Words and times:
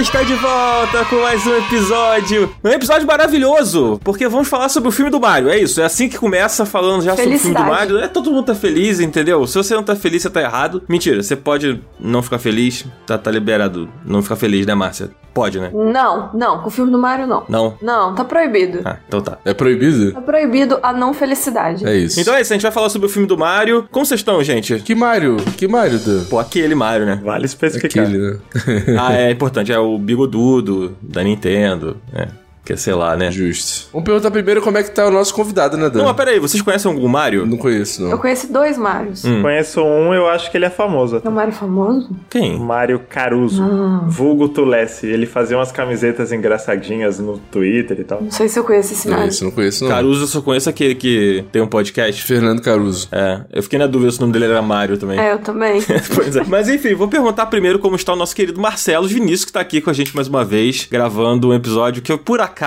está 0.00 0.22
de 0.22 0.32
volta 0.34 1.04
com 1.04 1.16
mais 1.16 1.46
um 1.46 1.58
episódio. 1.58 2.54
Um 2.64 2.70
episódio 2.70 3.06
maravilhoso, 3.06 4.00
porque 4.02 4.26
vamos 4.28 4.48
falar 4.48 4.70
sobre 4.70 4.88
o 4.88 4.92
filme 4.92 5.10
do 5.10 5.20
Mario. 5.20 5.50
É 5.50 5.58
isso, 5.58 5.78
é 5.78 5.84
assim 5.84 6.08
que 6.08 6.16
começa 6.16 6.64
falando 6.64 7.02
já 7.02 7.14
sobre 7.14 7.34
o 7.34 7.38
filme 7.38 7.54
do 7.54 7.64
Mario. 7.64 7.98
É, 7.98 8.08
todo 8.08 8.30
mundo 8.30 8.46
tá 8.46 8.54
feliz, 8.54 8.98
entendeu? 8.98 9.46
Se 9.46 9.56
você 9.56 9.74
não 9.74 9.82
tá 9.82 9.94
feliz, 9.94 10.22
você 10.22 10.30
tá 10.30 10.40
errado. 10.40 10.82
Mentira, 10.88 11.22
você 11.22 11.36
pode 11.36 11.82
não 11.98 12.22
ficar 12.22 12.38
feliz, 12.38 12.86
tá, 13.06 13.18
tá 13.18 13.30
liberado 13.30 13.90
não 14.02 14.22
ficar 14.22 14.36
feliz, 14.36 14.64
né, 14.64 14.74
Márcia? 14.74 15.10
Pode, 15.32 15.60
né? 15.60 15.70
Não, 15.72 16.30
não, 16.34 16.60
com 16.60 16.68
o 16.68 16.70
filme 16.70 16.90
do 16.90 16.98
Mario 16.98 17.26
não. 17.26 17.44
Não? 17.48 17.78
Não, 17.80 18.14
tá 18.14 18.24
proibido. 18.24 18.80
Ah, 18.84 18.98
então 19.06 19.20
tá. 19.20 19.38
É 19.44 19.54
proibido? 19.54 20.12
Tá 20.12 20.20
proibido 20.20 20.78
a 20.82 20.92
não 20.92 21.14
felicidade. 21.14 21.86
É 21.86 21.96
isso. 21.96 22.20
Então 22.20 22.34
é 22.34 22.40
isso, 22.40 22.52
a 22.52 22.56
gente 22.56 22.62
vai 22.62 22.72
falar 22.72 22.88
sobre 22.88 23.06
o 23.06 23.10
filme 23.10 23.28
do 23.28 23.38
Mario. 23.38 23.86
Como 23.92 24.04
vocês 24.04 24.20
estão, 24.20 24.42
gente? 24.42 24.80
Que 24.80 24.94
Mario? 24.94 25.36
Que 25.56 25.68
Mario, 25.68 25.98
Dan? 26.00 26.24
Pô, 26.24 26.38
aquele 26.38 26.74
Mario, 26.74 27.06
né? 27.06 27.20
Vale 27.22 27.46
especificar. 27.46 28.06
Aquele, 28.06 28.18
né? 28.18 28.38
ah, 28.98 29.14
é 29.14 29.30
importante, 29.30 29.72
é 29.72 29.78
o 29.78 29.89
bigodudo 29.98 30.96
da 31.00 31.22
Nintendo, 31.22 31.96
é. 32.12 32.28
Que 32.70 32.76
sei 32.76 32.94
lá, 32.94 33.16
né? 33.16 33.32
Justo. 33.32 33.88
Vamos 33.92 34.04
perguntar 34.04 34.30
primeiro 34.30 34.62
como 34.62 34.78
é 34.78 34.82
que 34.84 34.92
tá 34.92 35.04
o 35.06 35.10
nosso 35.10 35.34
convidado, 35.34 35.76
né, 35.76 35.90
Dan? 35.90 35.98
Não, 35.98 36.06
mas 36.06 36.16
peraí, 36.16 36.38
vocês 36.38 36.62
conhecem 36.62 36.88
algum 36.90 37.08
Mario? 37.08 37.44
Não 37.44 37.56
conheço, 37.56 38.02
não. 38.02 38.12
Eu 38.12 38.18
conheço 38.18 38.52
dois 38.52 38.78
Marios. 38.78 39.24
Hum. 39.24 39.42
Conheço 39.42 39.82
um, 39.82 40.14
eu 40.14 40.28
acho 40.28 40.50
que 40.52 40.56
ele 40.56 40.66
é 40.66 40.70
famoso. 40.70 41.20
É 41.24 41.28
um 41.28 41.32
Mario 41.32 41.52
famoso? 41.52 42.08
Quem? 42.30 42.60
Mário 42.60 43.00
Caruso. 43.08 43.60
Ah. 43.60 44.04
Vulgo 44.06 44.48
Tulesse. 44.48 45.08
Ele 45.08 45.26
fazia 45.26 45.56
umas 45.56 45.72
camisetas 45.72 46.30
engraçadinhas 46.30 47.18
no 47.18 47.38
Twitter 47.38 47.98
e 47.98 48.04
tal. 48.04 48.22
Não 48.22 48.30
sei 48.30 48.48
se 48.48 48.56
eu 48.56 48.62
conheço 48.62 48.92
esse 48.92 49.08
Não, 49.08 49.16
Mario. 49.16 49.28
esse 49.30 49.42
eu 49.42 49.46
não 49.46 49.54
conheço, 49.54 49.84
não. 49.84 49.90
Caruso, 49.90 50.22
eu 50.22 50.28
só 50.28 50.40
conheço 50.40 50.70
aquele 50.70 50.94
que 50.94 51.44
tem 51.50 51.60
um 51.60 51.66
podcast. 51.66 52.22
Fernando 52.22 52.62
Caruso. 52.62 53.08
É, 53.10 53.40
eu 53.52 53.62
fiquei 53.64 53.80
na 53.80 53.88
dúvida 53.88 54.12
se 54.12 54.18
o 54.18 54.20
nome 54.20 54.32
dele 54.32 54.44
era 54.44 54.62
Mario 54.62 54.96
também. 54.96 55.18
É, 55.18 55.32
eu 55.32 55.38
também. 55.38 55.80
Pois 56.14 56.36
é. 56.36 56.44
Mas 56.46 56.68
enfim, 56.68 56.94
vou 56.94 57.08
perguntar 57.08 57.46
primeiro 57.46 57.78
como 57.78 57.96
está 57.96 58.12
o 58.12 58.16
nosso 58.16 58.34
querido 58.34 58.60
Marcelo 58.60 59.08
Vinícius, 59.08 59.44
que 59.44 59.52
tá 59.52 59.60
aqui 59.60 59.80
com 59.80 59.90
a 59.90 59.92
gente 59.92 60.14
mais 60.14 60.28
uma 60.28 60.44
vez, 60.44 60.86
gravando 60.90 61.48
um 61.48 61.54
episódio 61.54 62.02
que, 62.02 62.16
por 62.16 62.40
acaso, 62.40 62.59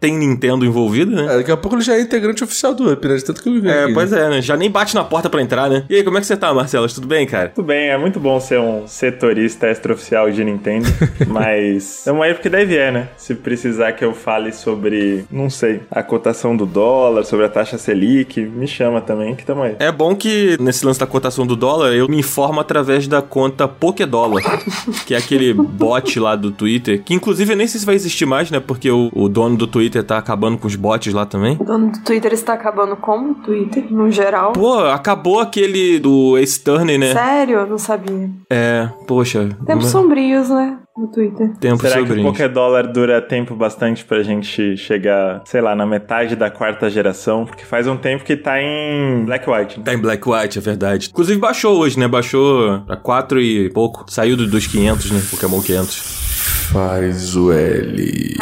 tem 0.00 0.16
Nintendo 0.16 0.64
envolvido, 0.64 1.10
né? 1.10 1.24
É, 1.34 1.36
daqui 1.38 1.50
a 1.50 1.56
pouco 1.56 1.76
ele 1.76 1.82
já 1.84 1.94
é 1.96 2.00
integrante 2.00 2.44
oficial 2.44 2.74
do 2.74 2.92
Up, 2.92 3.06
né? 3.06 3.16
De 3.16 3.24
tanto 3.24 3.42
que 3.42 3.48
eu 3.48 3.60
vi 3.60 3.68
É, 3.68 3.84
aqui, 3.84 3.94
pois 3.94 4.10
né? 4.10 4.20
é, 4.20 4.28
né? 4.30 4.42
Já 4.42 4.56
nem 4.56 4.70
bate 4.70 4.94
na 4.94 5.04
porta 5.04 5.28
pra 5.30 5.40
entrar, 5.42 5.68
né? 5.70 5.84
E 5.88 5.94
aí, 5.96 6.02
como 6.02 6.18
é 6.18 6.20
que 6.20 6.26
você 6.26 6.36
tá, 6.36 6.52
Marcelo? 6.52 6.86
Tudo 6.88 7.06
bem, 7.06 7.26
cara? 7.26 7.48
Tudo 7.54 7.66
bem, 7.66 7.88
é 7.88 7.98
muito 7.98 8.18
bom 8.20 8.38
ser 8.40 8.58
um 8.58 8.86
setorista 8.86 9.68
extraoficial 9.70 10.30
de 10.30 10.44
Nintendo, 10.44 10.86
mas 11.26 12.06
é 12.06 12.12
uma 12.12 12.26
época 12.26 12.48
deve 12.50 12.76
é, 12.76 12.90
né? 12.90 13.08
Se 13.16 13.34
precisar 13.34 13.92
que 13.92 14.04
eu 14.04 14.12
fale 14.14 14.52
sobre, 14.52 15.24
não 15.30 15.48
sei, 15.50 15.80
a 15.90 16.02
cotação 16.02 16.56
do 16.56 16.66
dólar, 16.66 17.24
sobre 17.24 17.46
a 17.46 17.48
taxa 17.48 17.78
Selic, 17.78 18.40
me 18.40 18.66
chama 18.66 19.00
também, 19.00 19.34
que 19.34 19.44
tamo 19.44 19.62
aí. 19.62 19.76
É 19.78 19.90
bom 19.92 20.14
que 20.14 20.56
nesse 20.60 20.84
lance 20.84 21.00
da 21.00 21.06
cotação 21.06 21.46
do 21.46 21.56
dólar, 21.56 21.92
eu 21.94 22.08
me 22.08 22.18
informo 22.18 22.60
através 22.60 23.06
da 23.06 23.22
conta 23.22 23.66
Pokédólar, 23.68 24.42
que 25.06 25.14
é 25.14 25.18
aquele 25.18 25.52
bot 25.52 26.18
lá 26.18 26.34
do 26.36 26.50
Twitter, 26.50 27.02
que 27.02 27.14
inclusive 27.14 27.52
eu 27.52 27.56
nem 27.56 27.66
sei 27.66 27.80
se 27.80 27.86
vai 27.86 27.94
existir 27.94 28.26
mais, 28.26 28.50
né? 28.50 28.60
Porque 28.60 28.90
o, 28.90 29.10
o 29.12 29.27
dono 29.28 29.56
do 29.56 29.66
Twitter 29.66 30.02
tá 30.02 30.18
acabando 30.18 30.58
com 30.58 30.66
os 30.66 30.76
bots 30.76 31.12
lá 31.12 31.24
também. 31.26 31.56
O 31.60 31.64
dono 31.64 31.90
do 31.92 31.98
Twitter 32.00 32.32
está 32.32 32.54
acabando 32.54 32.96
com 32.96 33.30
o 33.30 33.34
Twitter, 33.34 33.84
no 33.92 34.10
geral. 34.10 34.52
Pô, 34.52 34.78
acabou 34.80 35.40
aquele 35.40 35.98
do 35.98 36.36
Ace 36.38 36.62
Turney, 36.62 36.98
né? 36.98 37.12
Sério? 37.12 37.58
Eu 37.60 37.66
não 37.66 37.78
sabia. 37.78 38.30
É, 38.50 38.88
poxa. 39.06 39.48
Tempos 39.66 39.84
mas- 39.84 39.92
sombrios, 39.92 40.48
né? 40.48 40.78
No 40.96 41.06
Twitter. 41.12 41.56
Tempo 41.60 41.80
Será 41.80 42.02
que 42.04 42.12
o. 42.12 42.22
Pokédólar 42.24 42.92
dura 42.92 43.22
tempo 43.22 43.54
bastante 43.54 44.04
pra 44.04 44.20
gente 44.24 44.76
chegar, 44.76 45.42
sei 45.44 45.60
lá, 45.60 45.72
na 45.76 45.86
metade 45.86 46.34
da 46.34 46.50
quarta 46.50 46.90
geração? 46.90 47.44
Porque 47.46 47.64
faz 47.64 47.86
um 47.86 47.96
tempo 47.96 48.24
que 48.24 48.36
tá 48.36 48.60
em 48.60 49.24
Black 49.24 49.48
White. 49.48 49.78
Né? 49.78 49.84
Tá 49.84 49.94
em 49.94 49.98
Black 49.98 50.28
White, 50.28 50.58
é 50.58 50.60
verdade. 50.60 51.08
Inclusive 51.12 51.38
baixou 51.38 51.78
hoje, 51.78 51.96
né? 52.00 52.08
Baixou 52.08 52.80
pra 52.80 52.96
4 52.96 53.40
e 53.40 53.70
pouco. 53.70 54.06
Saiu 54.08 54.36
do- 54.36 54.48
dos 54.48 54.66
500, 54.66 55.12
né? 55.12 55.22
Pokémon 55.30 55.62
500. 55.62 56.68
Faz 56.72 57.36
o 57.36 57.52
L. 57.52 58.34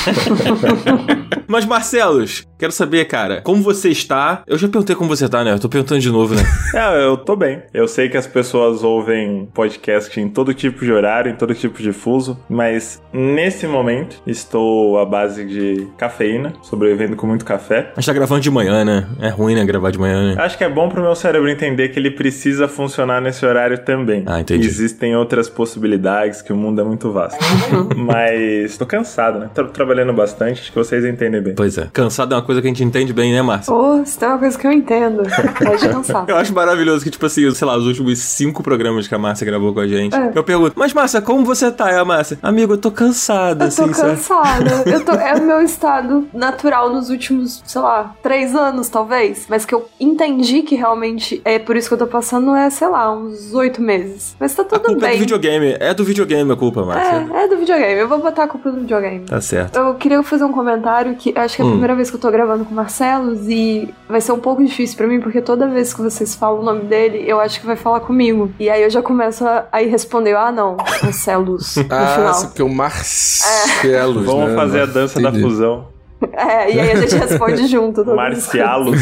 Mas, 1.50 1.66
Marcelos, 1.66 2.46
quero 2.56 2.70
saber, 2.70 3.06
cara, 3.06 3.40
como 3.42 3.60
você 3.60 3.88
está? 3.88 4.44
Eu 4.46 4.56
já 4.56 4.68
perguntei 4.68 4.94
como 4.94 5.08
você 5.08 5.28
tá, 5.28 5.42
né? 5.42 5.52
Eu 5.52 5.58
tô 5.58 5.68
perguntando 5.68 6.00
de 6.00 6.10
novo, 6.10 6.34
né? 6.34 6.42
É, 6.72 7.04
eu 7.04 7.16
tô 7.16 7.34
bem. 7.34 7.62
Eu 7.74 7.88
sei 7.88 8.08
que 8.08 8.16
as 8.16 8.28
pessoas 8.28 8.84
ouvem 8.84 9.48
podcast 9.52 10.20
em 10.20 10.28
todo 10.28 10.54
tipo 10.54 10.84
de 10.84 10.92
horário, 10.92 11.32
em 11.32 11.34
todo 11.34 11.52
tipo 11.52 11.82
de 11.82 11.92
fuso, 11.92 12.38
mas 12.48 13.02
nesse 13.12 13.66
momento 13.66 14.22
estou 14.24 14.96
à 15.00 15.04
base 15.04 15.44
de 15.44 15.88
cafeína, 15.98 16.52
sobrevivendo 16.62 17.16
com 17.16 17.26
muito 17.26 17.44
café. 17.44 17.90
A 17.96 18.00
gente 18.00 18.06
tá 18.06 18.12
gravando 18.12 18.40
de 18.40 18.50
manhã, 18.52 18.84
né? 18.84 19.08
É 19.20 19.28
ruim, 19.28 19.56
né? 19.56 19.64
Gravar 19.64 19.90
de 19.90 19.98
manhã, 19.98 20.32
né? 20.32 20.40
Acho 20.40 20.56
que 20.56 20.62
é 20.62 20.68
bom 20.68 20.88
pro 20.88 21.02
meu 21.02 21.16
cérebro 21.16 21.50
entender 21.50 21.88
que 21.88 21.98
ele 21.98 22.12
precisa 22.12 22.68
funcionar 22.68 23.20
nesse 23.20 23.44
horário 23.44 23.78
também. 23.78 24.22
Ah, 24.26 24.40
entendi. 24.40 24.64
Existem 24.64 25.16
outras 25.16 25.48
possibilidades, 25.48 26.40
que 26.40 26.52
o 26.52 26.56
mundo 26.56 26.80
é 26.80 26.84
muito 26.84 27.10
vasto. 27.10 27.44
mas 27.96 28.78
tô 28.78 28.86
cansado, 28.86 29.40
né? 29.40 29.50
Tô 29.52 29.64
trabalhando 29.90 30.12
bastante, 30.14 30.60
acho 30.60 30.70
que 30.72 30.78
vocês 30.78 31.04
entendem 31.04 31.42
bem. 31.42 31.54
Pois 31.54 31.76
é. 31.76 31.88
Cansado 31.92 32.32
é 32.32 32.36
uma 32.36 32.42
coisa 32.44 32.60
que 32.60 32.68
a 32.68 32.70
gente 32.70 32.84
entende 32.84 33.12
bem, 33.12 33.32
né, 33.32 33.42
Márcio? 33.42 33.74
Ô, 33.74 34.04
se 34.04 34.16
tem 34.18 34.28
uma 34.28 34.38
coisa 34.38 34.56
que 34.56 34.66
eu 34.66 34.72
entendo. 34.72 35.22
Pode 35.58 35.88
cansar. 35.88 36.24
Eu 36.28 36.36
acho 36.36 36.54
maravilhoso 36.54 37.02
que, 37.04 37.10
tipo 37.10 37.26
assim, 37.26 37.50
sei 37.52 37.66
lá, 37.66 37.76
os 37.76 37.86
últimos 37.86 38.18
cinco 38.20 38.62
programas 38.62 39.08
que 39.08 39.14
a 39.14 39.18
Márcia 39.18 39.44
gravou 39.44 39.74
com 39.74 39.80
a 39.80 39.88
gente. 39.88 40.14
É. 40.14 40.30
Eu 40.34 40.44
pergunto, 40.44 40.74
mas 40.76 40.92
Márcia, 40.94 41.20
como 41.20 41.44
você 41.44 41.70
tá? 41.72 41.90
É 41.90 41.98
a 41.98 42.04
Márcia, 42.04 42.38
amigo, 42.42 42.74
eu 42.74 42.78
tô 42.78 42.90
cansada, 42.90 43.64
Eu 43.64 43.74
tô 43.74 43.82
assim, 43.82 43.92
sabe? 43.94 44.10
cansada. 44.10 44.70
Eu 44.90 45.04
tô, 45.04 45.12
é 45.12 45.34
o 45.34 45.42
meu 45.44 45.60
estado 45.60 46.28
natural 46.32 46.90
nos 46.90 47.10
últimos, 47.10 47.62
sei 47.66 47.80
lá, 47.80 48.14
três 48.22 48.54
anos, 48.54 48.88
talvez. 48.88 49.46
Mas 49.48 49.64
que 49.64 49.74
eu 49.74 49.88
entendi 49.98 50.62
que 50.62 50.74
realmente 50.74 51.40
é 51.44 51.58
por 51.58 51.76
isso 51.76 51.88
que 51.88 51.94
eu 51.94 51.98
tô 51.98 52.06
passando 52.06 52.54
é, 52.54 52.68
sei 52.70 52.88
lá, 52.88 53.12
uns 53.12 53.52
oito 53.54 53.80
meses. 53.80 54.36
Mas 54.38 54.54
tá 54.54 54.62
A 54.62 54.64
tudo 54.64 54.82
culpa 54.82 55.06
é 55.06 55.08
bem. 55.10 55.18
do 55.18 55.20
videogame. 55.20 55.76
É 55.80 55.94
do 55.94 56.04
videogame 56.04 56.52
a 56.52 56.56
culpa, 56.56 56.84
Márcia. 56.84 57.28
É, 57.32 57.44
é 57.44 57.48
do 57.48 57.56
videogame. 57.56 58.00
Eu 58.00 58.08
vou 58.08 58.18
botar 58.18 58.44
a 58.44 58.48
culpa 58.48 58.70
do 58.70 58.80
videogame. 58.80 59.24
Tá 59.26 59.40
certo. 59.40 59.78
Eu 59.80 59.94
queria 59.94 60.22
fazer 60.22 60.44
um 60.44 60.52
comentário 60.52 61.14
que 61.16 61.32
acho 61.36 61.56
que 61.56 61.62
é 61.62 61.64
a 61.64 61.68
Hum. 61.68 61.72
primeira 61.72 61.94
vez 61.94 62.10
que 62.10 62.16
eu 62.16 62.20
tô 62.20 62.30
gravando 62.30 62.64
com 62.64 62.72
o 62.72 62.74
Marcelos 62.74 63.48
e 63.48 63.92
vai 64.08 64.20
ser 64.20 64.32
um 64.32 64.38
pouco 64.38 64.64
difícil 64.64 64.96
pra 64.96 65.06
mim, 65.06 65.20
porque 65.20 65.40
toda 65.40 65.66
vez 65.68 65.92
que 65.94 66.00
vocês 66.00 66.34
falam 66.34 66.60
o 66.60 66.64
nome 66.64 66.82
dele, 66.84 67.24
eu 67.26 67.40
acho 67.40 67.60
que 67.60 67.66
vai 67.66 67.76
falar 67.76 68.00
comigo. 68.00 68.50
E 68.58 68.68
aí 68.70 68.82
eu 68.82 68.90
já 68.90 69.02
começo 69.02 69.44
a, 69.72 69.82
ir 69.82 69.88
responder, 69.88 70.34
ah 70.36 70.50
não, 70.52 70.76
Marcelos, 71.02 71.76
no 71.76 71.86
Ah, 71.90 72.06
final. 72.14 72.34
sim, 72.34 72.46
porque 72.48 72.62
é 72.62 72.64
o 72.64 72.68
Marcelos, 72.74 74.26
Vamos 74.26 74.50
né? 74.50 74.54
fazer 74.56 74.80
a 74.82 74.86
dança 74.86 75.20
da 75.20 75.28
Entendi. 75.30 75.44
fusão. 75.44 75.89
É, 76.32 76.72
e 76.72 76.80
aí 76.80 76.92
a 76.92 76.96
gente 76.96 77.14
responde 77.16 77.66
junto. 77.66 78.04
Marcialo. 78.04 78.92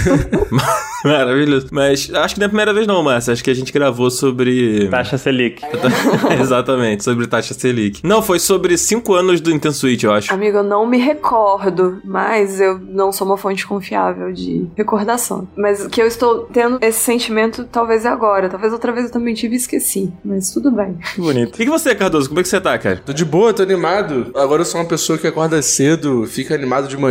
Maravilhoso. 1.05 1.69
Mas 1.71 2.13
acho 2.13 2.35
que 2.35 2.41
não 2.41 2.45
é 2.45 2.47
a 2.47 2.49
primeira 2.49 2.75
vez 2.75 2.87
não, 2.87 3.03
Márcia. 3.03 3.33
Acho 3.33 3.45
que 3.45 3.51
a 3.51 3.55
gente 3.55 3.73
gravou 3.73 4.11
sobre... 4.11 4.89
Taxa 4.89 5.17
Selic. 5.17 5.63
Exatamente, 6.41 7.05
sobre 7.05 7.27
taxa 7.27 7.55
Selic. 7.55 8.01
Não, 8.05 8.23
foi 8.23 8.39
sobre 8.39 8.77
cinco 8.77 9.15
anos 9.15 9.41
do 9.41 9.51
Nintendo 9.51 9.75
Switch, 9.75 10.03
eu 10.03 10.13
acho. 10.13 10.33
Amigo, 10.33 10.59
eu 10.59 10.63
não 10.65 10.87
me 10.87 10.99
recordo, 10.99 12.01
mas 12.05 12.61
eu 12.61 12.79
não 12.79 13.13
sou 13.13 13.27
uma 13.27 13.37
fonte 13.37 13.67
confiável 13.67 14.33
de 14.33 14.67
recordação. 14.77 15.47
Mas 15.57 15.87
que 15.87 16.03
eu 16.03 16.07
estou 16.07 16.49
tendo 16.53 16.79
esse 16.81 16.99
sentimento 16.99 17.65
talvez 17.71 18.05
é 18.05 18.09
agora. 18.09 18.49
Talvez 18.49 18.73
outra 18.73 18.93
vez 18.93 19.07
eu 19.07 19.13
também 19.13 19.35
tive 19.35 19.55
e 19.55 19.59
esqueci. 19.59 20.13
Mas 20.25 20.51
tudo 20.51 20.71
bem. 20.71 20.99
Que 21.15 21.21
bonito. 21.21 21.61
E 21.61 21.65
que 21.65 21.71
você, 21.71 21.95
Cardoso, 21.95 22.29
como 22.29 22.41
é 22.41 22.43
que 22.43 22.49
você 22.49 22.61
tá, 22.61 22.77
cara? 22.79 23.01
Tô 23.05 23.13
de 23.13 23.25
boa, 23.25 23.53
tô 23.53 23.63
animado. 23.63 24.33
Agora 24.35 24.63
eu 24.63 24.67
sou 24.67 24.81
uma 24.81 24.87
pessoa 24.87 25.19
que 25.19 25.27
acorda 25.27 25.61
cedo, 25.63 26.27
fica 26.27 26.55
animado 26.55 26.89
de 26.89 26.97
manhã, 26.97 27.08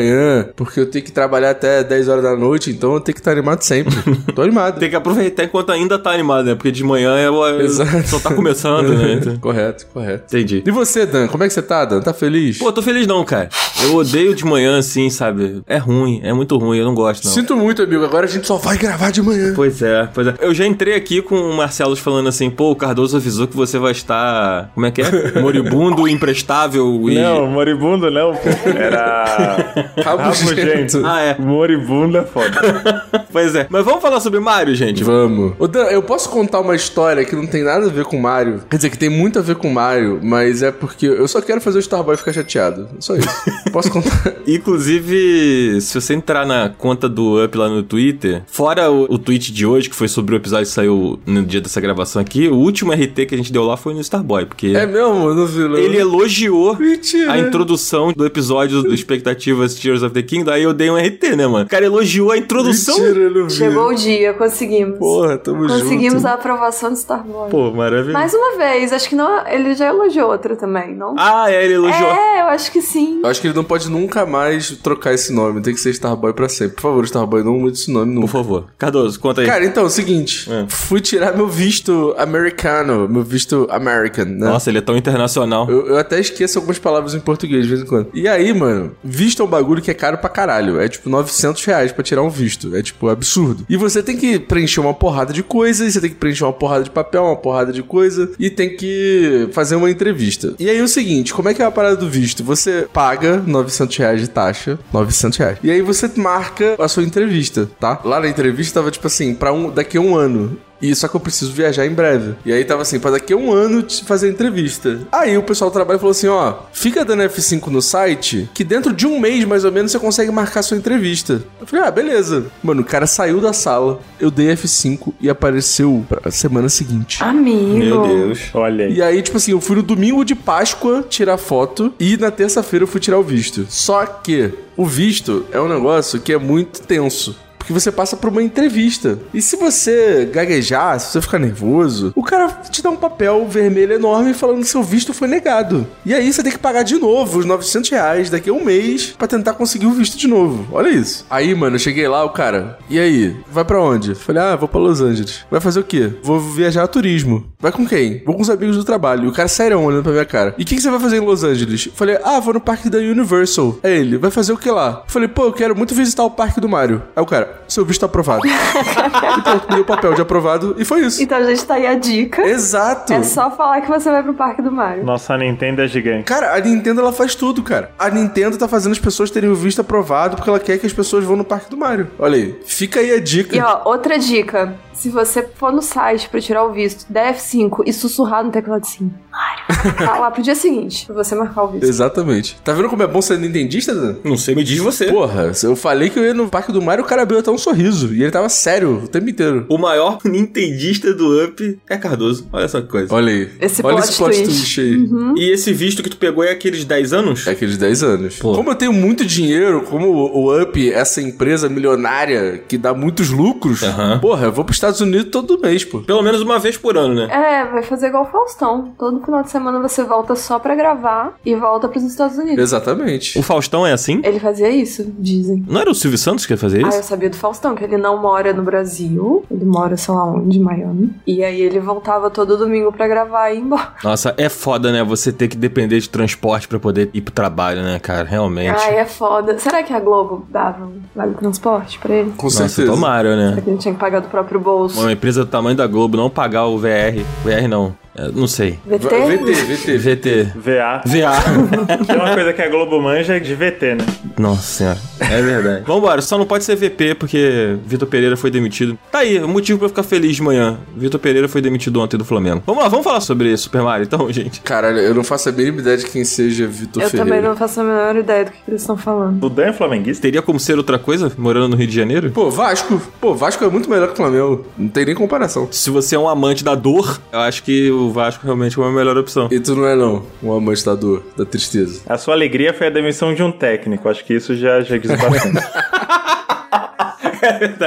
porque 0.56 0.80
eu 0.80 0.90
tenho 0.90 1.03
que 1.03 1.12
trabalhar 1.12 1.52
até 1.52 1.84
10 1.84 2.08
horas 2.09 2.24
da 2.24 2.35
noite, 2.35 2.69
então 2.72 2.94
eu 2.94 3.00
tenho 3.00 3.13
que 3.13 3.22
estar 3.22 3.31
animado 3.31 3.62
sempre. 3.62 3.96
tô 4.35 4.41
animado. 4.41 4.80
Tem 4.80 4.90
que 4.90 4.96
aproveitar 4.96 5.44
enquanto 5.44 5.72
ainda 5.72 5.97
tá 5.97 6.12
animado, 6.12 6.46
né? 6.46 6.56
Porque 6.56 6.72
de 6.72 6.84
manhã 6.84 7.18
eu, 7.18 7.34
eu 7.35 7.62
Exato. 7.62 8.07
só 8.07 8.19
tá 8.19 8.34
começando, 8.34 8.90
né? 8.90 9.13
Então- 9.13 9.38
correto, 9.40 9.86
correto. 9.94 10.24
Entendi. 10.36 10.63
E 10.66 10.72
você, 10.72 11.06
Dan? 11.06 11.28
Como 11.28 11.44
é 11.44 11.47
que 11.47 11.53
você 11.53 11.62
tá, 11.62 11.86
Dan? 11.86 12.02
Tá 12.02 12.13
feliz? 12.13 12.57
Pô, 12.57 12.72
tô 12.72 12.81
feliz 12.81 13.07
não, 13.07 13.24
cara. 13.24 13.50
Eu 13.84 13.96
odeio 13.96 14.34
de 14.34 14.44
manhã, 14.46 14.78
assim, 14.78 15.09
sabe? 15.09 15.62
É 15.68 15.78
ruim, 15.78 16.19
é 16.24 16.34
muito 16.34 16.57
ruim, 16.57 16.78
eu 16.80 16.86
não 16.86 16.96
gosto, 16.96 17.25
não. 17.25 17.31
Sinto 17.31 17.56
muito, 17.56 17.81
amigo. 17.84 18.03
Agora 18.03 18.25
a 18.25 18.30
gente 18.30 18.47
só 18.47 18.57
vai 18.57 18.78
gravar 18.78 19.12
de 19.12 19.22
manhã. 19.22 19.53
Pois 19.56 19.81
é, 19.81 20.07
pois 20.13 20.28
é. 20.28 20.36
Eu 20.40 20.53
já 20.53 20.66
entrei 20.66 20.96
aqui 20.96 21.22
com 21.22 21.36
o 21.36 21.56
Marcelo 21.56 21.95
falando 21.95 22.27
assim, 22.27 22.50
pô, 22.50 22.72
o 22.72 22.75
Cardoso 22.75 23.18
avisou 23.18 23.48
que 23.48 23.56
você 23.56 23.77
vai 23.77 23.92
estar. 23.92 24.72
Como 24.74 24.86
é 24.86 24.92
que 24.92 25.01
é? 25.01 25.07
Moribundo, 25.42 26.07
imprestável 26.07 27.10
e. 27.10 27.16
Não, 27.16 27.48
moribundo 27.48 28.10
não, 28.10 28.33
pô. 28.33 28.69
Era. 28.69 29.67
Rabugento. 30.03 31.01
Ah, 31.06 31.21
é. 31.21 31.38
Moribundo 31.39 32.18
é 32.18 32.24
foda. 32.24 33.07
Pois 33.31 33.53
é. 33.53 33.68
Mas 33.69 33.85
vamos 33.85 34.01
falar 34.01 34.19
sobre 34.19 34.39
Mario, 34.39 34.74
gente. 34.74 35.03
Vamos. 35.03 35.53
Ô, 35.59 35.68
Dan, 35.68 35.83
eu 35.85 36.01
posso 36.01 36.29
contar 36.29 36.59
uma 36.59 36.75
história 36.75 37.24
que 37.24 37.35
não 37.35 37.45
tem 37.45 37.63
nada 37.63 37.85
a 37.85 37.89
ver 37.89 38.06
com 38.06 38.18
Mario? 38.19 38.62
Quer 38.69 38.77
dizer, 38.77 38.89
que 38.89 38.97
tem 38.97 39.09
muito 39.09 39.38
a 39.38 39.41
ver 39.41 39.56
com 39.56 39.69
Mario, 39.69 40.19
mas 40.24 40.63
é 40.63 40.71
porque 40.71 41.06
eu 41.06 41.27
só 41.27 41.39
quero 41.41 41.62
fazer 41.62 41.77
o 41.77 41.79
Starboy 41.79 42.18
ficar 42.18 42.33
chateado. 42.33 42.88
Só 43.00 43.15
isso. 43.15 43.27
posso 43.71 43.91
contar? 43.91 44.33
Inclusive, 44.47 45.81
se 45.81 46.00
você 46.00 46.13
entrar 46.13 46.45
na 46.45 46.69
conta 46.69 47.09
do 47.09 47.44
Up 47.44 47.57
lá 47.57 47.68
no 47.69 47.83
Twitter, 47.83 48.44
fora 48.47 48.89
o, 48.91 49.03
o 49.09 49.18
tweet 49.18 49.51
de 49.51 49.65
hoje, 49.65 49.89
que 49.89 49.95
foi 49.95 50.07
sobre 50.07 50.35
o 50.35 50.38
episódio 50.38 50.65
que 50.68 50.71
saiu 50.74 51.19
no 51.25 51.44
dia 51.44 51.59
dessa 51.62 51.81
gravação 51.81 52.21
aqui, 52.21 52.47
o 52.47 52.56
último 52.56 52.91
RT 52.94 53.25
que 53.27 53.35
a 53.35 53.38
gente 53.38 53.51
deu 53.51 53.63
lá 53.63 53.75
foi 53.77 53.94
no 53.94 54.01
Starboy, 54.01 54.45
porque 54.45 54.68
É 54.68 54.85
mesmo? 54.85 55.27
Eu 55.29 55.35
não 55.35 55.45
vi. 55.45 55.59
não. 55.59 55.77
ele 55.77 55.97
elogiou 55.97 56.75
Mentira. 56.77 57.31
a 57.33 57.39
introdução 57.39 58.13
do 58.13 58.25
episódio 58.25 58.81
do 58.83 58.94
Expectativas 58.94 59.67
fosse 59.68 59.81
Tears 59.81 60.04
of 60.04 60.14
the 60.14 60.22
Kingdom, 60.22 60.52
aí 60.52 60.64
eu 60.64 60.74
dei 60.74 60.90
um 60.90 60.98
RT, 60.98 61.36
né, 61.36 61.48
mano? 61.48 61.66
O 61.66 61.69
cara 61.69 61.86
elogiou 61.86 62.31
a 62.31 62.38
introdução. 62.38 62.98
Mentira, 62.98 63.19
eu 63.19 63.31
não 63.31 63.48
vi. 63.48 63.54
Chegou 63.54 63.88
o 63.90 63.94
dia, 63.96 64.34
conseguimos. 64.34 64.98
Porra, 65.00 65.38
tamo 65.38 65.68
Conseguimos 65.68 66.22
junto. 66.22 66.28
a 66.28 66.34
aprovação 66.34 66.92
de 66.94 67.00
Star 67.00 67.28
Wars. 67.28 67.52
Pô, 67.52 67.72
maravilhoso. 67.72 68.14
Mais 68.14 68.34
uma 68.34 68.58
vez, 68.58 68.92
acho 68.94 69.10
que 69.10 69.16
não, 69.16 69.46
ele 69.48 69.74
já 69.75 69.88
elogiou 69.88 70.31
outra 70.31 70.56
também, 70.56 70.96
não? 70.96 71.16
Ah, 71.18 71.52
é, 71.52 71.64
ele 71.66 71.75
elogiou. 71.75 72.10
É, 72.10 72.42
eu 72.42 72.46
acho 72.48 72.72
que 72.72 72.81
sim. 72.81 73.19
Eu 73.24 73.30
acho 73.30 73.42
que 73.42 73.48
ele 73.48 73.54
não 73.56 73.64
pode 73.64 73.90
nunca 73.90 74.25
mais 74.25 74.72
trocar 74.72 75.14
esse 75.14 75.31
nome. 75.34 75.62
Tem 75.62 75.74
que 75.74 75.80
ser 75.80 75.90
Starboy 75.92 76.34
pra 76.34 76.48
sempre. 76.50 76.75
Por 76.75 76.81
favor, 76.84 77.04
Starboy, 77.06 77.44
não 77.44 77.54
mude 77.60 77.78
esse 77.78 77.92
nome 77.92 78.13
Por 78.13 78.22
nunca. 78.22 78.31
favor. 78.34 78.66
Cardoso, 78.78 79.20
conta 79.20 79.42
aí. 79.42 79.48
Cara, 79.48 79.66
então, 79.66 79.84
é 79.84 79.88
o 79.88 79.90
seguinte. 79.90 80.52
É. 80.52 80.66
Fui 80.70 81.00
tirar 81.02 81.36
meu 81.36 81.48
visto 81.48 82.13
americano, 82.18 83.08
meu 83.10 83.24
visto 83.24 83.68
American, 83.70 84.25
né? 84.25 84.48
Nossa, 84.48 84.70
ele 84.70 84.78
é 84.78 84.81
tão 84.81 84.96
internacional. 84.98 85.70
Eu, 85.70 85.88
eu 85.88 85.98
até 85.98 86.20
esqueço 86.20 86.58
algumas 86.58 86.80
palavras 86.80 87.13
em 87.13 87.20
português 87.20 87.63
de 87.63 87.70
vez 87.70 87.81
em 87.81 87.86
quando. 87.86 88.08
E 88.13 88.28
aí, 88.28 88.54
mano, 88.54 88.92
visto 89.04 89.42
um 89.48 89.50
bagulho 89.50 89.82
que 89.82 89.92
é 89.92 89.94
caro 89.94 90.18
pra 90.18 90.30
caralho. 90.30 90.80
É 90.80 90.88
tipo 90.88 91.10
900 91.10 91.64
reais 91.66 91.92
pra 91.92 92.04
tirar 92.04 92.22
um 92.22 92.30
visto. 92.30 92.76
É 92.76 92.82
tipo 92.82 93.10
absurdo. 93.10 93.66
E 93.70 93.78
você 93.78 94.04
tem 94.04 94.18
que 94.18 94.40
preencher 94.40 94.80
uma 94.80 94.94
porrada 94.94 95.34
de 95.34 95.44
coisas, 95.44 95.94
você 95.94 96.02
tem 96.02 96.10
que 96.10 96.16
preencher 96.16 96.44
uma 96.44 96.54
porrada 96.54 96.84
de 96.84 96.92
papel, 96.92 97.24
uma 97.24 97.36
porrada 97.36 97.72
de 97.72 97.82
coisa, 97.82 98.30
e 98.40 98.50
tem 98.50 98.76
que 98.76 99.50
fazer 99.52 99.76
uma 99.76 99.90
entrevista. 99.90 100.54
E 100.60 100.70
aí 100.70 100.78
é 100.78 100.84
o 100.84 100.88
seguinte, 100.88 101.34
como 101.34 101.50
é 101.50 101.54
que 101.54 101.62
é 101.62 101.66
a 101.66 101.72
parada 101.72 101.96
do 101.96 102.10
visto? 102.10 102.44
Você 102.44 102.88
paga 102.94 103.38
900 103.46 103.98
reais 103.98 104.22
de 104.22 104.30
taxa, 104.30 104.78
900 104.94 105.38
reais. 105.38 105.58
E 105.64 105.72
aí 105.72 105.82
você 105.82 106.10
marca 106.16 106.76
a 106.80 106.88
sua 106.88 107.04
entrevista, 107.04 107.70
tá? 107.80 108.00
Lá 108.04 108.20
na 108.20 108.28
entrevista 108.28 108.80
tava 108.80 108.92
tipo 108.92 109.08
assim, 109.08 109.34
pra 109.34 109.52
um, 109.54 109.70
daqui 109.70 109.98
a 109.98 110.02
um 110.02 110.16
ano. 110.16 110.58
E 110.81 110.94
só 110.95 111.07
que 111.07 111.15
eu 111.15 111.19
preciso 111.19 111.51
viajar 111.51 111.85
em 111.85 111.94
breve. 111.94 112.35
E 112.45 112.53
aí 112.53 112.63
tava 112.63 112.81
assim, 112.81 113.00
pra 113.00 113.12
daqui 113.12 113.33
a 113.33 113.38
um 113.38 113.51
ano 113.51 113.81
te 113.81 114.03
fazer 114.03 114.27
a 114.27 114.31
entrevista. 114.31 115.00
Aí 115.12 115.38
o 115.38 115.44
pessoal 115.44 115.69
do 115.69 115.74
trabalho 115.74 116.00
falou 116.00 116.12
assim: 116.12 116.27
ó, 116.27 116.56
fica 116.71 117.03
dando 117.03 117.24
F5 117.24 117.68
no 117.68 117.81
site, 117.81 118.50
que 118.53 118.63
dentro 118.63 118.94
de 118.94 119.07
um 119.07 119.19
mês 119.19 119.45
mais 119.45 119.63
ou 119.65 119.71
menos 119.71 119.91
você 119.91 120.00
consegue 120.00 120.31
marcar 120.31 120.62
sua 120.62 120.77
entrevista. 120.77 121.41
Eu 121.59 121.68
falei, 121.68 121.85
ah, 121.85 121.91
beleza. 121.91 122.47
Mano, 122.62 122.81
o 122.81 122.85
cara 122.85 123.07
saiu 123.07 123.39
da 123.41 123.53
sala, 123.53 124.00
eu 124.19 124.29
dei 124.29 124.53
F5 124.53 125.13
e 125.19 125.29
apareceu 125.29 126.06
pra 126.07 126.31
semana 126.31 126.69
seguinte. 126.69 127.24
Amigo. 127.24 127.77
Meu 127.77 128.01
Deus. 128.07 128.50
Olha 128.53 128.85
aí. 128.85 128.94
E 128.95 129.01
aí, 129.01 129.21
tipo 129.21 129.38
assim, 129.38 129.51
eu 129.51 129.62
fui 129.62 129.75
no 129.75 129.83
domingo 129.83 130.24
de 130.24 130.35
Páscoa 130.35 131.06
tirar 131.07 131.38
foto 131.38 131.94
e 132.00 132.18
na 132.18 132.31
terça-feira 132.31 132.83
eu 132.83 132.88
fui 132.88 133.00
tirar 133.00 133.18
o 133.18 133.24
visto. 133.24 133.65
Só 133.69 134.06
que 134.06 134.51
o 134.75 134.85
visto 134.85 135.45
é 135.51 135.59
um 135.59 135.68
negócio 135.68 136.19
que 136.19 136.31
é 136.31 136.38
muito 136.38 136.81
tenso. 136.81 137.35
Porque 137.68 137.74
você 137.74 137.92
passa 137.92 138.16
por 138.16 138.30
uma 138.30 138.42
entrevista. 138.42 139.19
E 139.34 139.42
se 139.42 139.58
você 139.58 140.30
gaguejar, 140.31 140.98
se 141.02 141.12
você 141.12 141.22
ficar 141.22 141.38
nervoso, 141.38 142.14
o 142.16 142.24
cara 142.24 142.48
te 142.48 142.81
dá 142.81 142.90
um 142.90 142.96
papel 142.96 143.46
vermelho 143.46 143.94
enorme 143.94 144.34
falando 144.34 144.62
que 144.62 144.69
seu 144.69 144.81
visto 144.81 145.14
foi 145.14 145.28
negado. 145.28 145.86
E 146.06 146.14
aí 146.14 146.31
você 146.31 146.42
tem 146.42 146.54
que 146.54 146.58
pagar 146.58 146.84
de 146.84 146.96
novo 146.96 147.40
os 147.40 147.46
900 147.46 147.90
reais 147.90 148.30
daqui 148.30 148.50
a 148.50 148.54
um 148.54 148.64
mês 148.64 149.14
pra 149.18 149.28
tentar 149.28 149.54
conseguir 149.54 149.86
o 149.86 149.92
visto 149.92 150.18
de 150.18 150.30
novo. 150.30 150.66
Olha 150.72 150.88
isso. 150.88 151.25
Aí, 151.30 151.54
mano, 151.54 151.75
eu 151.75 151.80
cheguei 151.80 152.08
lá, 152.08 152.24
o 152.24 152.30
cara, 152.30 152.80
e 152.90 152.98
aí? 152.98 153.36
Vai 153.52 153.66
pra 153.66 153.81
onde? 153.81 154.16
Falei, 154.16 154.42
ah, 154.42 154.56
vou 154.56 154.70
pra 154.70 154.80
Los 154.80 155.02
Angeles. 155.02 155.46
Vai 155.52 155.60
fazer 155.60 155.81
o 155.81 155.84
quê? 155.84 156.13
Vou 156.24 156.40
viajar 156.40 156.84
a 156.84 156.88
turismo. 156.88 157.48
Vai 157.60 157.74
com 157.74 157.86
quem? 157.86 158.24
Vou 158.25 158.34
com 158.34 158.44
os 158.44 158.50
amigos 158.50 158.78
do 158.78 158.86
trabalho. 158.86 159.25
E 159.25 159.28
o 159.28 159.34
cara 159.34 159.50
sério 159.50 159.78
olhando 159.78 160.04
pra 160.04 160.13
minha 160.13 160.25
cara. 160.25 160.56
E 160.58 160.63
o 160.63 160.66
que, 160.66 160.75
que 160.75 160.81
você 160.81 160.90
vai 160.90 161.02
fazer 161.02 161.18
em 161.18 161.25
Los 161.25 161.44
Angeles? 161.44 161.90
Falei, 161.94 162.18
ah, 162.24 162.40
vou 162.40 162.54
no 162.54 162.62
parque 162.62 162.90
da 162.90 162.98
Universal. 162.98 163.78
É 163.84 163.94
ele, 163.94 164.18
vai 164.18 164.31
fazer 164.31 164.54
o 164.54 164.58
que 164.58 164.72
lá? 164.72 165.04
Falei, 165.08 165.28
pô, 165.28 165.44
eu 165.44 165.54
quero 165.54 165.75
muito 165.75 165.94
visitar 165.94 166.24
o 166.24 166.31
parque 166.31 166.62
do 166.62 166.70
Mario. 166.70 167.04
Aí 167.13 167.22
o 167.22 167.25
cara, 167.25 167.56
seu 167.68 167.86
visto 167.86 168.01
tá 168.01 168.06
aprovado. 168.06 168.42
e 168.48 169.42
pronto, 169.42 169.68
me 169.69 169.75
deu 169.75 169.81
o 169.83 169.86
papel 169.86 170.13
de 170.13 170.21
aprovado 170.21 170.75
e 170.77 170.86
foi 170.86 171.01
isso. 171.01 171.21
Então, 171.21 171.44
gente, 171.45 171.65
tá 171.65 171.75
aí 171.75 171.88
a 171.88 171.95
dica. 171.95 172.42
Exato. 172.45 173.13
É 173.13 173.24
só 173.24 173.51
falar 173.51 173.81
que 173.81 173.89
você 173.89 174.09
vai 174.09 174.24
pro 174.24 174.33
Parque 174.33 174.62
do 174.62 174.71
Mario. 174.71 175.04
Nossa 175.04 175.38
Nintendo 175.38 175.81
é 175.81 175.88
gigante. 175.88 176.24
Cara, 176.24 176.56
a 176.56 176.59
Nintendo 176.59 177.01
ela 177.01 177.12
faz 177.12 177.36
tudo, 177.36 177.63
cara. 177.63 177.92
A 177.98 178.09
Nintendo 178.09 178.57
tá 178.57 178.68
fazendo 178.68 178.92
as 178.92 179.00
pessoas 179.00 179.31
terem 179.31 179.50
o 179.50 179.56
visto 179.56 179.81
aprovado 179.81 180.36
porque 180.36 180.50
ela 180.50 180.59
quer 180.59 180.77
que 180.77 180.86
as 180.86 180.94
pessoas 180.94 181.24
vão 181.24 181.36
no 181.36 181.44
parque 181.44 181.69
do 181.69 181.77
Mario. 181.77 182.09
Olha 182.19 182.36
aí, 182.36 182.59
fica 182.65 183.00
aí 183.00 183.12
a 183.12 183.19
dica. 183.19 183.56
E 183.56 183.60
ó, 183.60 183.81
outra 183.86 184.18
dica. 184.18 184.75
Se 184.98 185.10
você 185.10 185.48
for 185.56 185.72
no 185.72 185.82
site 185.82 186.28
pra 186.30 186.42
tirar 186.42 186.64
o 186.66 186.72
visto, 186.74 187.06
der 187.08 187.36
F5 187.36 187.84
e 187.86 187.94
sussurrar 187.94 188.44
no 188.44 188.52
teclado 188.52 188.82
assim, 188.82 189.12
Mario. 189.32 189.96
Tá 189.98 190.18
lá 190.20 190.32
pro 190.32 190.42
dia 190.42 190.56
seguinte, 190.56 191.06
pra 191.06 191.16
você 191.16 191.36
marcar 191.36 191.64
o 191.64 191.68
visto. 191.68 191.84
Exatamente. 191.86 192.58
Tá 192.64 192.74
vendo 192.74 192.90
como 192.90 193.04
é 193.04 193.08
bom 193.08 193.22
ser 193.22 193.38
nintendista, 193.38 193.94
Dan? 193.94 194.16
Não 194.24 194.36
sei, 194.38 194.56
me 194.56 194.64
diz 194.64 194.80
você. 194.80 195.06
Porra, 195.06 195.52
eu 195.64 195.76
falei 195.76 196.10
que 196.10 196.18
eu 196.18 196.26
ia 196.26 196.34
no 196.34 196.50
parque 196.50 196.72
do 196.72 196.82
Mario, 196.82 197.04
o 197.06 197.08
cara 197.08 197.22
abriu 197.22 197.40
até 197.40 197.52
um 197.52 197.58
sorriso. 197.58 198.14
E 198.14 198.24
ele 198.24 198.32
tava 198.32 198.50
sério 198.50 199.04
o 199.04 199.08
tempo 199.08 199.30
inteiro. 199.30 199.66
O 199.70 199.78
maior 199.78 200.18
nintendista 200.26 201.14
do 201.14 201.44
Up 201.46 201.80
é 201.88 201.98
Cardoso. 201.98 202.48
Olha 202.52 202.68
só 202.68 202.82
que 202.82 202.88
coisa. 202.88 203.14
Olha 203.14 203.32
aí. 203.32 203.50
Esse 203.62 203.86
Olha 203.86 203.98
plot 203.98 204.10
esse 204.10 204.18
plot 204.18 204.34
twist. 204.36 204.46
twist 204.48 204.82
aí. 204.82 205.10
E 205.38 205.52
esse 205.54 205.72
visto 205.74 206.02
que 206.02 206.10
tu 206.10 206.18
pegou 206.18 206.44
é 206.44 206.52
aqueles 206.52 206.84
10 206.86 207.14
anos? 207.14 207.46
É 207.46 207.52
aqueles 207.52 207.78
10 207.78 208.04
anos. 208.04 208.38
Pô. 208.40 208.54
Como 208.56 208.72
eu 208.72 208.76
tenho 208.76 208.94
muito 208.94 209.24
dinheiro, 209.24 209.84
como 209.84 210.08
o 210.08 210.60
Up, 210.62 210.92
essa 210.92 211.22
empresa 211.22 211.70
milionária 211.70 212.58
que 212.68 212.78
dá 212.78 212.94
muitos 212.94 213.30
lucros, 213.30 213.84
Aham. 213.84 214.20
porra, 214.20 214.46
eu 214.46 214.52
vou 214.52 214.66
pros 214.66 214.80
Estados 214.88 215.01
Unidos 215.01 215.31
todo 215.31 215.60
mês, 215.60 215.84
pô. 215.84 216.00
Pelo 216.00 216.22
menos 216.22 216.42
uma 216.42 216.60
vez 216.60 216.78
por 216.78 216.98
ano, 216.98 217.13
né? 217.13 217.28
É, 217.30 217.66
vai 217.66 217.84
fazer 217.84 218.07
igual 218.07 218.24
o 218.24 218.28
Faustão. 218.28 218.94
Todo 218.98 219.19
final 219.24 219.44
de 219.44 219.50
semana 219.50 219.80
você 219.80 220.04
volta 220.04 220.36
só 220.36 220.60
pra 220.60 220.75
gravar 220.75 221.34
e 221.45 221.54
volta 221.56 221.88
pros 221.88 222.04
Estados 222.04 222.38
Unidos. 222.38 222.57
Exatamente. 222.63 223.38
O 223.38 223.44
Faustão 223.44 223.86
é 223.86 223.92
assim? 223.94 224.22
Ele 224.24 224.39
fazia 224.39 224.69
isso, 224.69 225.06
dizem. 225.19 225.66
Não 225.68 225.81
era 225.81 225.92
o 225.92 225.95
Silvio 225.95 226.18
Santos 226.18 226.45
que 226.45 226.54
ia 226.54 226.57
fazer 226.57 226.86
Ah, 226.86 226.89
isso? 226.89 226.98
eu 227.00 227.04
sabia 227.04 227.30
do 227.30 227.36
Faustão, 227.36 227.75
que 227.75 227.84
ele 227.84 227.98
não 227.98 228.22
mora 228.22 228.54
no 228.54 228.63
Brasil. 228.63 229.44
Ele 229.51 229.66
mora, 229.66 229.98
sei 229.98 230.13
lá 230.13 230.24
onde, 230.25 230.57
em 230.57 230.62
Miami. 230.62 231.13
E 231.25 231.44
aí 231.44 231.62
ele 231.62 231.80
voltava 231.80 232.30
todo 232.30 232.56
domingo 232.57 232.92
pra 232.92 233.07
gravar 233.07 233.51
e 233.51 233.57
ir 233.57 233.62
embora. 233.62 233.94
Nossa, 234.04 234.34
é 234.38 234.48
foda, 234.50 234.92
né? 234.92 235.04
Você 235.04 235.31
ter 235.31 235.48
que 235.48 235.57
depender 235.57 236.00
de 236.00 236.10
transporte 236.10 236.68
pra 236.68 236.80
poder 236.80 237.10
ir 237.13 237.22
pro 237.22 237.34
trabalho, 237.34 237.81
né, 237.81 238.00
cara? 238.00 238.24
Realmente. 238.28 238.80
Ai, 238.80 238.98
é 238.98 239.06
foda. 239.06 239.57
Será 239.60 239.84
que 239.84 239.94
a 239.94 240.00
Globo 240.00 240.45
dava 240.50 240.86
um 240.86 241.01
vale 241.16 241.34
transporte 241.36 242.00
pra 242.00 242.13
ele? 242.16 242.31
Com 242.38 242.45
Nossa, 242.48 242.68
certeza. 242.69 242.92
tomara, 242.92 243.36
né? 243.36 243.50
Será 243.50 243.62
que 243.62 243.69
ele 243.69 243.78
tinha 243.78 243.94
que 243.94 244.00
pagar 244.00 244.19
do 244.22 244.28
próprio 244.30 244.60
bolso? 244.60 244.76
Uma 244.85 245.12
empresa 245.12 245.44
do 245.44 245.50
tamanho 245.50 245.75
da 245.75 245.88
Globo 245.88 246.18
não 246.18 246.29
pagar 246.29 246.65
o 246.65 246.77
VR. 246.77 247.24
VR 247.44 247.68
não. 247.68 247.95
É, 248.18 248.31
não 248.34 248.48
sei. 248.48 248.80
VT? 248.86 249.08
VT, 249.08 249.54
VT. 249.54 249.98
VT. 249.98 250.44
VA. 250.56 251.02
VA. 251.06 252.06
Tem 252.06 252.16
uma 252.18 252.34
coisa 252.34 252.52
que 252.54 252.62
a 252.62 252.68
Globo 252.69 253.00
manja 253.02 253.36
é 253.38 253.40
de 253.40 253.54
VT, 253.54 253.96
né? 253.96 254.06
Nossa 254.38 254.62
senhora. 254.64 254.98
É 255.19 255.42
verdade. 255.42 255.84
Vambora, 255.88 256.22
só 256.22 256.38
não 256.38 256.46
pode 256.46 256.64
ser 256.64 256.75
VP 256.75 257.16
porque 257.16 257.78
Vitor 257.86 258.08
Pereira 258.08 258.36
foi 258.36 258.50
demitido. 258.50 258.98
Tá 259.12 259.19
aí, 259.19 259.38
o 259.40 259.48
motivo 259.48 259.78
pra 259.80 259.86
eu 259.86 259.90
ficar 259.90 260.04
feliz 260.04 260.36
de 260.36 260.42
manhã. 260.42 260.78
Vitor 260.96 261.19
Pereira 261.19 261.48
foi 261.48 261.62
demitido 261.62 262.00
ontem 262.02 262.18
do 262.18 262.25
Flamengo. 262.25 262.64
Vamos 262.66 262.81
lá, 262.84 262.90
vamos 262.90 263.04
falar 263.04 263.22
sobre 263.22 263.56
Super 263.56 263.81
Mario 263.84 264.06
então, 264.06 264.30
gente. 264.34 264.62
Caralho, 264.62 264.98
eu 264.98 265.13
não 265.13 265.24
faço 265.24 265.50
a 265.50 265.52
mínima 265.52 265.80
ideia 265.81 265.98
de 265.98 266.06
quem 266.08 266.25
seja 266.25 266.66
Vitor 266.68 267.04
Eu 267.04 267.10
Ferreira. 267.10 267.30
também 267.30 267.48
não 267.48 267.56
faço 267.56 267.81
a 267.81 267.84
menor 267.84 268.16
ideia 268.16 268.46
do 268.46 268.52
que 268.52 268.58
eles 268.68 268.81
estão 268.81 268.98
falando. 268.98 269.44
O 269.44 269.50
Dan 269.50 269.66
é 269.68 269.74
flamenguista? 269.74 270.22
Teria 270.24 270.42
como 270.42 270.60
ser 270.60 270.78
outra 270.78 270.98
coisa 270.98 271.31
morando 271.38 271.70
no 271.70 271.75
Rio 271.75 271.88
de 271.88 271.96
Janeiro? 271.96 272.31
Pô, 272.31 272.50
Vasco. 272.50 273.00
Pô, 273.22 273.36
Vasco 273.36 273.63
é 273.63 273.70
muito 273.70 273.90
melhor 273.90 274.08
que 274.08 274.13
o 274.13 274.18
Flamengo. 274.18 274.66
Não 274.78 274.88
tem 274.88 275.06
nem 275.06 275.13
comparação. 275.16 275.68
Se 275.72 275.90
você 275.92 276.16
é 276.16 276.20
um 276.20 276.28
amante 276.28 276.63
da 276.63 276.74
dor, 276.74 277.22
eu 277.31 277.39
acho 277.39 277.62
que 277.63 277.91
o 277.91 278.07
Vasco 278.12 278.44
realmente 278.46 278.78
é 278.78 278.82
uma 278.82 278.92
melhor 278.92 279.18
opção. 279.18 279.48
E 279.52 279.60
tu 279.60 279.76
não 279.76 279.86
é, 279.88 279.96
não, 279.96 280.24
um 280.42 280.52
amante 280.54 280.86
da 280.86 280.96
dor, 280.96 281.24
da 281.38 281.46
tristeza. 281.46 282.02
A 282.08 282.18
sua 282.18 282.34
alegria 282.34 282.74
foi 282.74 282.88
a 282.88 282.90
demissão 282.90 283.34
de 283.34 283.42
um 283.44 283.52
técnico. 283.52 284.08
Acho 284.10 284.24
que 284.26 284.34
isso 284.34 284.56
já, 284.56 284.82
já 284.82 284.98
diz 284.98 285.12
bastante. 285.12 285.64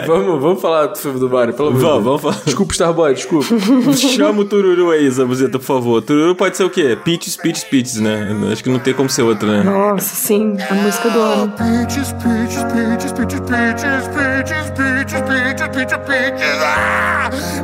Vamos, 0.06 0.40
vamos 0.40 0.60
falar 0.62 0.86
do 0.86 0.96
filme 0.98 1.18
do 1.18 1.28
Mario, 1.28 1.52
pelo 1.54 1.68
amor 1.68 1.78
de 1.78 1.84
Vamos, 1.84 2.04
Deus. 2.04 2.20
vamos 2.20 2.22
falar. 2.22 2.44
Desculpa, 2.44 2.72
Starboy, 2.72 3.14
desculpa. 3.14 3.46
Chama 3.96 4.40
o 4.40 4.44
Tururu 4.44 4.90
aí, 4.90 5.10
Zabuzeta, 5.10 5.58
por 5.58 5.64
favor. 5.64 6.00
Tururu 6.02 6.34
pode 6.34 6.56
ser 6.56 6.64
o 6.64 6.70
quê? 6.70 6.96
Peaches, 7.04 7.36
Peaches, 7.36 7.64
Peaches, 7.64 7.96
né? 7.96 8.28
Acho 8.52 8.62
que 8.62 8.70
não 8.70 8.78
tem 8.78 8.94
como 8.94 9.08
ser 9.10 9.22
outro, 9.22 9.48
né? 9.48 9.62
Nossa, 9.62 10.14
sim, 10.14 10.56
a 10.68 10.74
música 10.74 11.10
do 11.10 11.20
ano. 11.20 11.52
Peaches, 11.52 12.12
peaches, 12.12 12.62
peaches, 12.72 13.12
peaches, 13.12 13.40
peaches, 13.40 14.08
peaches, 14.08 14.70
peaches, 14.70 15.20
peaches, 15.22 15.68
peaches, 15.68 15.98
peaches. 16.06 17.59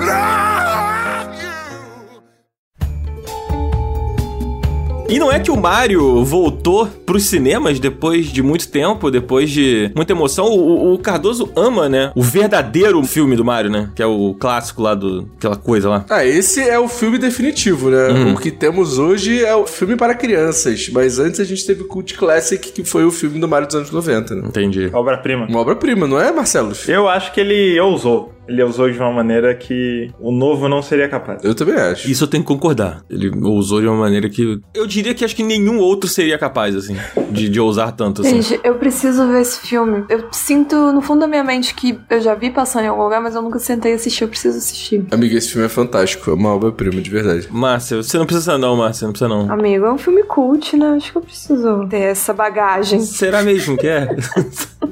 E 5.09 5.19
não 5.21 5.31
é 5.31 5.39
que 5.39 5.51
o 5.53 5.57
Mario 5.57 6.25
voltou 6.25 6.87
pros 7.07 7.25
cinemas 7.25 7.79
depois 7.79 8.27
de 8.27 8.43
muito 8.43 8.69
tempo, 8.69 9.09
depois 9.11 9.49
de 9.51 9.91
muita 9.95 10.13
emoção. 10.13 10.47
O, 10.47 10.95
o- 10.95 10.99
Cardoso 10.99 11.49
ama, 11.55 11.89
né? 11.89 12.11
O 12.17 12.23
verdadeiro 12.23 13.01
filme 13.05 13.37
do 13.37 13.45
Mario, 13.45 13.71
né? 13.71 13.91
Que 13.95 14.03
é 14.03 14.07
o 14.07 14.35
clássico 14.39 14.83
lá 14.83 14.95
do. 14.95 15.29
aquela 15.37 15.55
coisa 15.57 15.89
lá. 15.89 16.05
Ah, 16.11 16.25
esse 16.25 16.61
é 16.61 16.79
o 16.79 16.89
filme 16.89 17.19
definitivo, 17.19 17.89
né? 17.91 18.33
O 18.33 18.37
que 18.37 18.51
temos 18.51 18.99
hoje 18.99 19.45
é 19.45 19.55
o 19.55 19.65
filme 19.67 19.95
para 19.95 20.15
crianças. 20.15 20.89
Mas 20.93 21.19
antes 21.21 21.39
a 21.39 21.45
gente 21.45 21.65
teve 21.65 21.83
o 21.83 21.87
Cult 21.87 22.15
Classic, 22.15 22.73
que 22.73 22.83
foi 22.85 23.05
o 23.05 23.11
filme 23.13 23.39
do 23.39 23.47
Mario 23.47 23.69
dos 23.69 23.77
anos 23.77 23.91
90, 23.93 24.35
né? 24.35 24.43
Entendi. 24.49 24.91
Obra-prima. 24.93 25.47
Uma 25.49 25.61
obra-prima, 25.61 26.07
não 26.09 26.21
é, 26.21 26.33
Marcelos? 26.33 26.89
Eu 26.89 27.09
acho 27.09 27.33
que 27.33 27.41
ele 27.41 27.79
ousou. 27.79 28.33
Ele 28.49 28.63
usou 28.63 28.91
de 28.91 28.99
uma 28.99 29.13
maneira 29.13 29.55
que 29.55 30.11
o 30.21 30.31
novo 30.31 30.69
não 30.69 30.83
seria 30.83 31.09
capaz. 31.09 31.43
Eu 31.45 31.55
também 31.55 31.75
acho. 31.75 32.11
Isso 32.11 32.25
eu 32.25 32.29
tenho 32.29 32.43
que 32.43 32.49
concordar. 32.49 33.03
Ele 33.11 33.31
usou 33.43 33.81
de 33.81 33.87
uma 33.87 33.97
maneira 33.97 34.29
que. 34.29 34.61
Eu 34.75 34.87
diria 34.87 35.15
que 35.15 35.25
acho 35.25 35.35
que 35.35 35.43
nenhum 35.43 35.79
outro 35.79 36.09
seria 36.09 36.39
capaz, 36.39 36.75
assim, 36.75 36.97
de, 37.31 37.49
de 37.49 37.61
ousar 37.61 37.93
tanto 37.93 38.23
assim. 38.23 38.43
Gente, 38.43 38.61
eu 38.65 38.75
preciso 38.75 39.27
ver 39.29 39.41
esse 39.41 39.61
filme. 39.61 40.05
Eu 40.09 40.25
sinto 40.33 40.93
no 40.93 41.01
fundo 41.01 41.21
da 41.21 41.27
minha 41.27 41.45
mente 41.45 41.75
que 41.75 41.99
eu 42.09 42.21
já 42.21 42.35
vi 42.35 42.51
passando 42.51 42.85
em 42.85 42.89
algum 42.89 43.03
lugar, 43.03 43.21
mas 43.21 43.35
eu 43.35 43.43
nunca 43.43 43.59
sentei 43.59 43.93
e 43.93 43.95
assisti. 43.95 44.23
Eu 44.23 44.29
preciso 44.29 44.59
assistir. 44.59 45.07
Amiga, 45.11 45.37
esse 45.37 45.51
filme 45.51 45.67
é 45.67 45.69
fantástico. 45.69 46.31
É 46.31 46.35
uma 46.35 46.55
obra-prima, 46.55 47.01
de 47.01 47.11
verdade. 47.11 47.49
Márcia, 47.51 48.03
você 48.03 48.19
não 48.19 48.27
precisa 48.27 48.59
não, 48.59 48.77
Márcia, 48.77 49.07
não 49.07 49.13
precisa 49.13 49.29
não. 49.29 49.51
Amigo, 49.51 49.85
é 49.87 49.93
um 49.93 49.99
filme 49.99 50.23
cult, 50.23 50.77
né? 50.77 50.95
Acho 50.97 51.13
que 51.13 51.19
eu 51.19 51.23
preciso 51.23 51.87
ter 51.89 52.01
essa 52.01 52.33
bagagem. 52.33 53.01
Será 53.01 53.43
mesmo 53.43 53.77
que 53.77 53.87
é? 53.87 54.09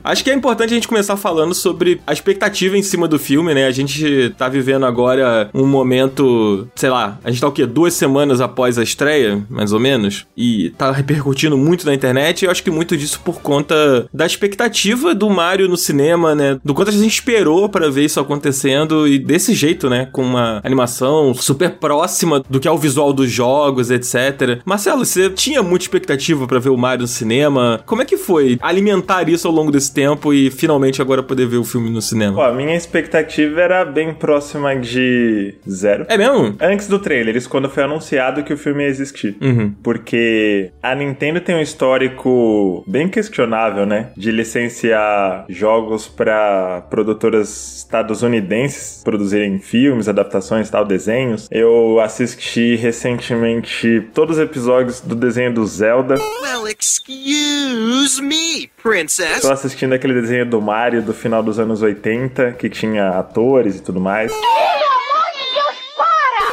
Acho 0.02 0.23
que 0.23 0.30
é 0.30 0.34
importante 0.34 0.73
a 0.73 0.75
gente 0.75 0.88
começar 0.88 1.16
falando 1.16 1.54
sobre 1.54 2.00
a 2.06 2.12
expectativa 2.12 2.76
em 2.76 2.82
cima 2.82 3.08
do 3.08 3.18
filme, 3.18 3.43
né? 3.52 3.66
A 3.66 3.70
gente 3.70 4.32
tá 4.38 4.48
vivendo 4.48 4.86
agora 4.86 5.50
um 5.52 5.66
momento, 5.66 6.68
sei 6.74 6.88
lá, 6.88 7.18
a 7.24 7.30
gente 7.30 7.40
tá 7.40 7.48
o 7.48 7.52
quê? 7.52 7.66
Duas 7.66 7.94
semanas 7.94 8.40
após 8.40 8.78
a 8.78 8.82
estreia, 8.82 9.44
mais 9.50 9.72
ou 9.72 9.80
menos, 9.80 10.26
e 10.36 10.70
tá 10.70 10.92
repercutindo 10.92 11.56
muito 11.58 11.84
na 11.84 11.94
internet. 11.94 12.42
E 12.42 12.46
eu 12.46 12.50
acho 12.50 12.62
que 12.62 12.70
muito 12.70 12.96
disso 12.96 13.20
por 13.24 13.40
conta 13.40 14.06
da 14.12 14.24
expectativa 14.24 15.14
do 15.14 15.28
Mario 15.28 15.68
no 15.68 15.76
cinema, 15.76 16.34
né? 16.34 16.58
Do 16.64 16.74
quanto 16.74 16.88
a 16.88 16.92
gente 16.92 17.08
esperou 17.08 17.68
para 17.68 17.90
ver 17.90 18.04
isso 18.04 18.20
acontecendo 18.20 19.06
e 19.08 19.18
desse 19.18 19.54
jeito, 19.54 19.90
né? 19.90 20.08
Com 20.12 20.22
uma 20.22 20.60
animação 20.62 21.34
super 21.34 21.70
próxima 21.72 22.42
do 22.48 22.60
que 22.60 22.68
é 22.68 22.70
o 22.70 22.78
visual 22.78 23.12
dos 23.12 23.30
jogos, 23.30 23.90
etc. 23.90 24.60
Marcelo, 24.64 25.04
você 25.04 25.30
tinha 25.30 25.62
muita 25.62 25.84
expectativa 25.84 26.46
para 26.46 26.58
ver 26.58 26.70
o 26.70 26.76
Mario 26.76 27.02
no 27.02 27.08
cinema? 27.08 27.80
Como 27.84 28.02
é 28.02 28.04
que 28.04 28.16
foi 28.16 28.58
alimentar 28.60 29.28
isso 29.28 29.48
ao 29.48 29.54
longo 29.54 29.70
desse 29.70 29.92
tempo 29.92 30.32
e 30.32 30.50
finalmente 30.50 31.02
agora 31.02 31.22
poder 31.22 31.46
ver 31.46 31.56
o 31.56 31.64
filme 31.64 31.90
no 31.90 32.00
cinema? 32.00 32.46
A 32.46 32.52
minha 32.52 32.76
expectativa 32.76 33.33
era 33.42 33.84
bem 33.84 34.12
próxima 34.14 34.74
de 34.76 35.54
zero. 35.68 36.06
É 36.08 36.16
mesmo? 36.16 36.56
Antes 36.60 36.88
do 36.88 36.98
trailer, 36.98 37.36
isso 37.36 37.48
quando 37.48 37.68
foi 37.68 37.82
anunciado 37.82 38.42
que 38.42 38.52
o 38.52 38.58
filme 38.58 38.82
ia 38.82 38.88
existir. 38.88 39.36
Uhum. 39.40 39.74
Porque 39.82 40.70
a 40.82 40.94
Nintendo 40.94 41.40
tem 41.40 41.54
um 41.54 41.60
histórico 41.60 42.84
bem 42.86 43.08
questionável, 43.08 43.86
né? 43.86 44.10
De 44.16 44.30
licenciar 44.30 45.44
jogos 45.48 46.08
para 46.08 46.82
produtoras 46.90 47.78
estadunidenses 47.78 49.02
produzirem 49.04 49.58
filmes, 49.58 50.08
adaptações, 50.08 50.70
tal, 50.70 50.84
desenhos. 50.84 51.48
Eu 51.50 52.00
assisti 52.00 52.76
recentemente 52.76 54.08
todos 54.12 54.36
os 54.38 54.42
episódios 54.42 55.00
do 55.00 55.14
desenho 55.14 55.52
do 55.52 55.66
Zelda. 55.66 56.16
Well, 56.42 56.66
excuse 56.68 58.22
me, 58.22 58.70
princess. 58.82 59.40
Tô 59.40 59.50
assistindo 59.50 59.92
aquele 59.92 60.14
desenho 60.14 60.46
do 60.46 60.60
Mario 60.60 61.02
do 61.02 61.14
final 61.14 61.42
dos 61.42 61.58
anos 61.58 61.82
80, 61.82 62.52
que 62.52 62.68
tinha 62.68 63.23
atores 63.24 63.78
e 63.78 63.82
tudo 63.82 64.00
mais. 64.00 64.32